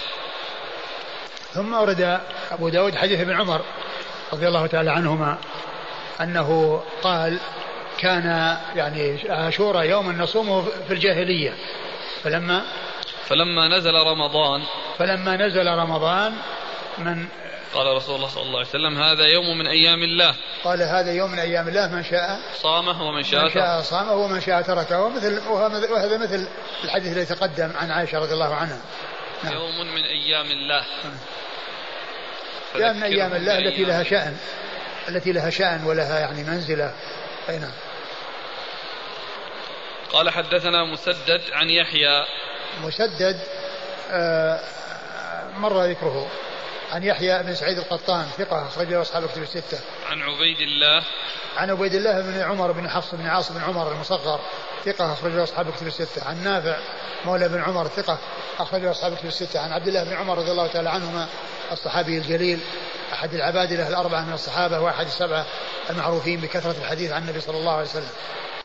ثم 1.54 1.74
ورد 1.74 2.20
أبو 2.52 2.70
داود 2.70 2.96
حديث 2.96 3.20
ابن 3.20 3.42
عمر 3.42 3.62
رضي 4.34 4.48
الله 4.48 4.68
تعالى 4.68 4.92
عنهما 4.92 5.38
أنه 6.22 6.82
قال 7.04 7.40
كان 8.00 8.58
يعني 8.76 9.20
عاشوراء 9.30 9.86
يوما 9.86 10.14
نصومه 10.14 10.62
في 10.88 10.94
الجاهلية 10.94 11.54
فلما 12.24 12.62
فلما 13.28 13.68
نزل 13.68 13.94
رمضان 13.94 14.62
فلما 15.00 15.38
نزل 15.38 15.68
رمضان 15.68 16.34
من 16.98 17.28
قال 17.74 17.96
رسول 17.96 18.16
الله 18.16 18.28
صلى 18.28 18.44
الله 18.44 18.60
عليه 18.60 18.70
وسلم 18.70 19.02
هذا 19.02 19.24
يوم 19.24 19.58
من 19.58 19.68
أيام 19.68 20.04
الله. 20.04 20.36
قال 20.64 20.82
هذا 20.82 21.14
يوم 21.14 21.32
من 21.32 21.40
أيام 21.40 21.68
الله 21.68 21.88
من 21.88 22.04
شاء 22.04 22.40
صامه 22.56 23.08
ومن 23.08 23.24
شاء 23.24 23.44
من 23.44 23.52
شاء 23.52 23.82
صامه 23.82 24.14
ومن 24.14 24.42
شاء 24.42 24.62
تركه. 24.62 25.02
ومثل 25.02 25.48
وهذا 25.48 26.18
مثل 26.18 26.48
الحديث 26.84 27.14
الذي 27.14 27.26
تقدم 27.26 27.72
عن 27.76 27.92
عائشة 27.92 28.20
رضي 28.20 28.34
الله 28.34 28.56
عنها. 28.56 28.82
نعم. 29.44 29.54
يوم 29.54 29.94
من 29.96 30.04
أيام 30.04 30.46
الله. 30.46 30.86
يوم 32.76 32.96
من 32.96 33.04
أيام 33.04 33.34
الله 33.34 33.58
التي 33.58 33.84
لها 33.84 34.04
شأن. 34.04 34.38
التي 35.10 35.32
لها 35.32 35.50
شأن 35.50 35.84
ولها 35.84 36.20
يعني 36.20 36.44
منزلة. 36.44 36.94
أي 37.50 37.60
نعم. 37.60 37.74
قال 40.12 40.30
حدثنا 40.30 40.84
مسدد 40.84 41.42
عن 41.52 41.70
يحيى. 41.70 42.26
مسدد 42.84 43.40
آه 44.12 44.60
مر 45.58 45.84
ذكره. 45.84 46.28
عن 46.92 47.04
يحيى 47.04 47.44
بن 47.44 47.56
سعيد 47.56 47.78
القطان 47.78 48.26
ثقة 48.38 48.68
أخرجه 48.68 49.02
أصحاب 49.02 49.28
كتب 49.28 49.42
الستة. 49.42 49.80
عن 50.10 50.22
عبيد 50.22 50.60
الله 50.60 51.04
عن 51.58 51.70
عبيد 51.70 51.94
الله 51.94 52.22
بن 52.22 52.42
عمر 52.42 52.72
بن 52.72 52.90
حفص 52.90 53.16
بن 53.16 53.28
عاصم 53.28 53.54
بن 53.54 53.62
عمر 53.62 53.92
المصغر 53.92 54.40
ثقة 54.86 55.14
أخرجه 55.14 55.44
أصحاب 55.44 55.72
كتب 55.72 55.88
الستة. 55.88 56.28
عن 56.28 56.44
نافع 56.44 56.78
مولى 57.26 57.50
بن 57.50 57.62
عمر 57.62 57.88
ثقة 57.88 58.18
أخرجه 58.60 58.92
أصحاب 58.92 59.16
كتب 59.16 59.26
الستة. 59.26 59.60
عن 59.60 59.72
عبد 59.72 59.88
الله 59.88 60.04
بن 60.04 60.14
عمر 60.14 60.38
رضي 60.38 60.52
الله 60.52 60.68
تعالى 60.68 60.90
عنهما 60.90 61.28
الصحابي 61.72 62.18
الجليل 62.18 62.60
أحد 63.14 63.34
العبادلة 63.34 63.88
الأربعة 63.88 64.22
من 64.22 64.34
الصحابة 64.34 64.80
وأحد 64.80 65.06
السبعة 65.06 65.46
المعروفين 65.90 66.42
بكثرة 66.42 66.76
الحديث 66.82 67.12
عن 67.12 67.22
النبي 67.22 67.42
صلى 67.42 67.58
الله 67.58 67.72
عليه 67.72 67.90
وسلم. 67.90 68.12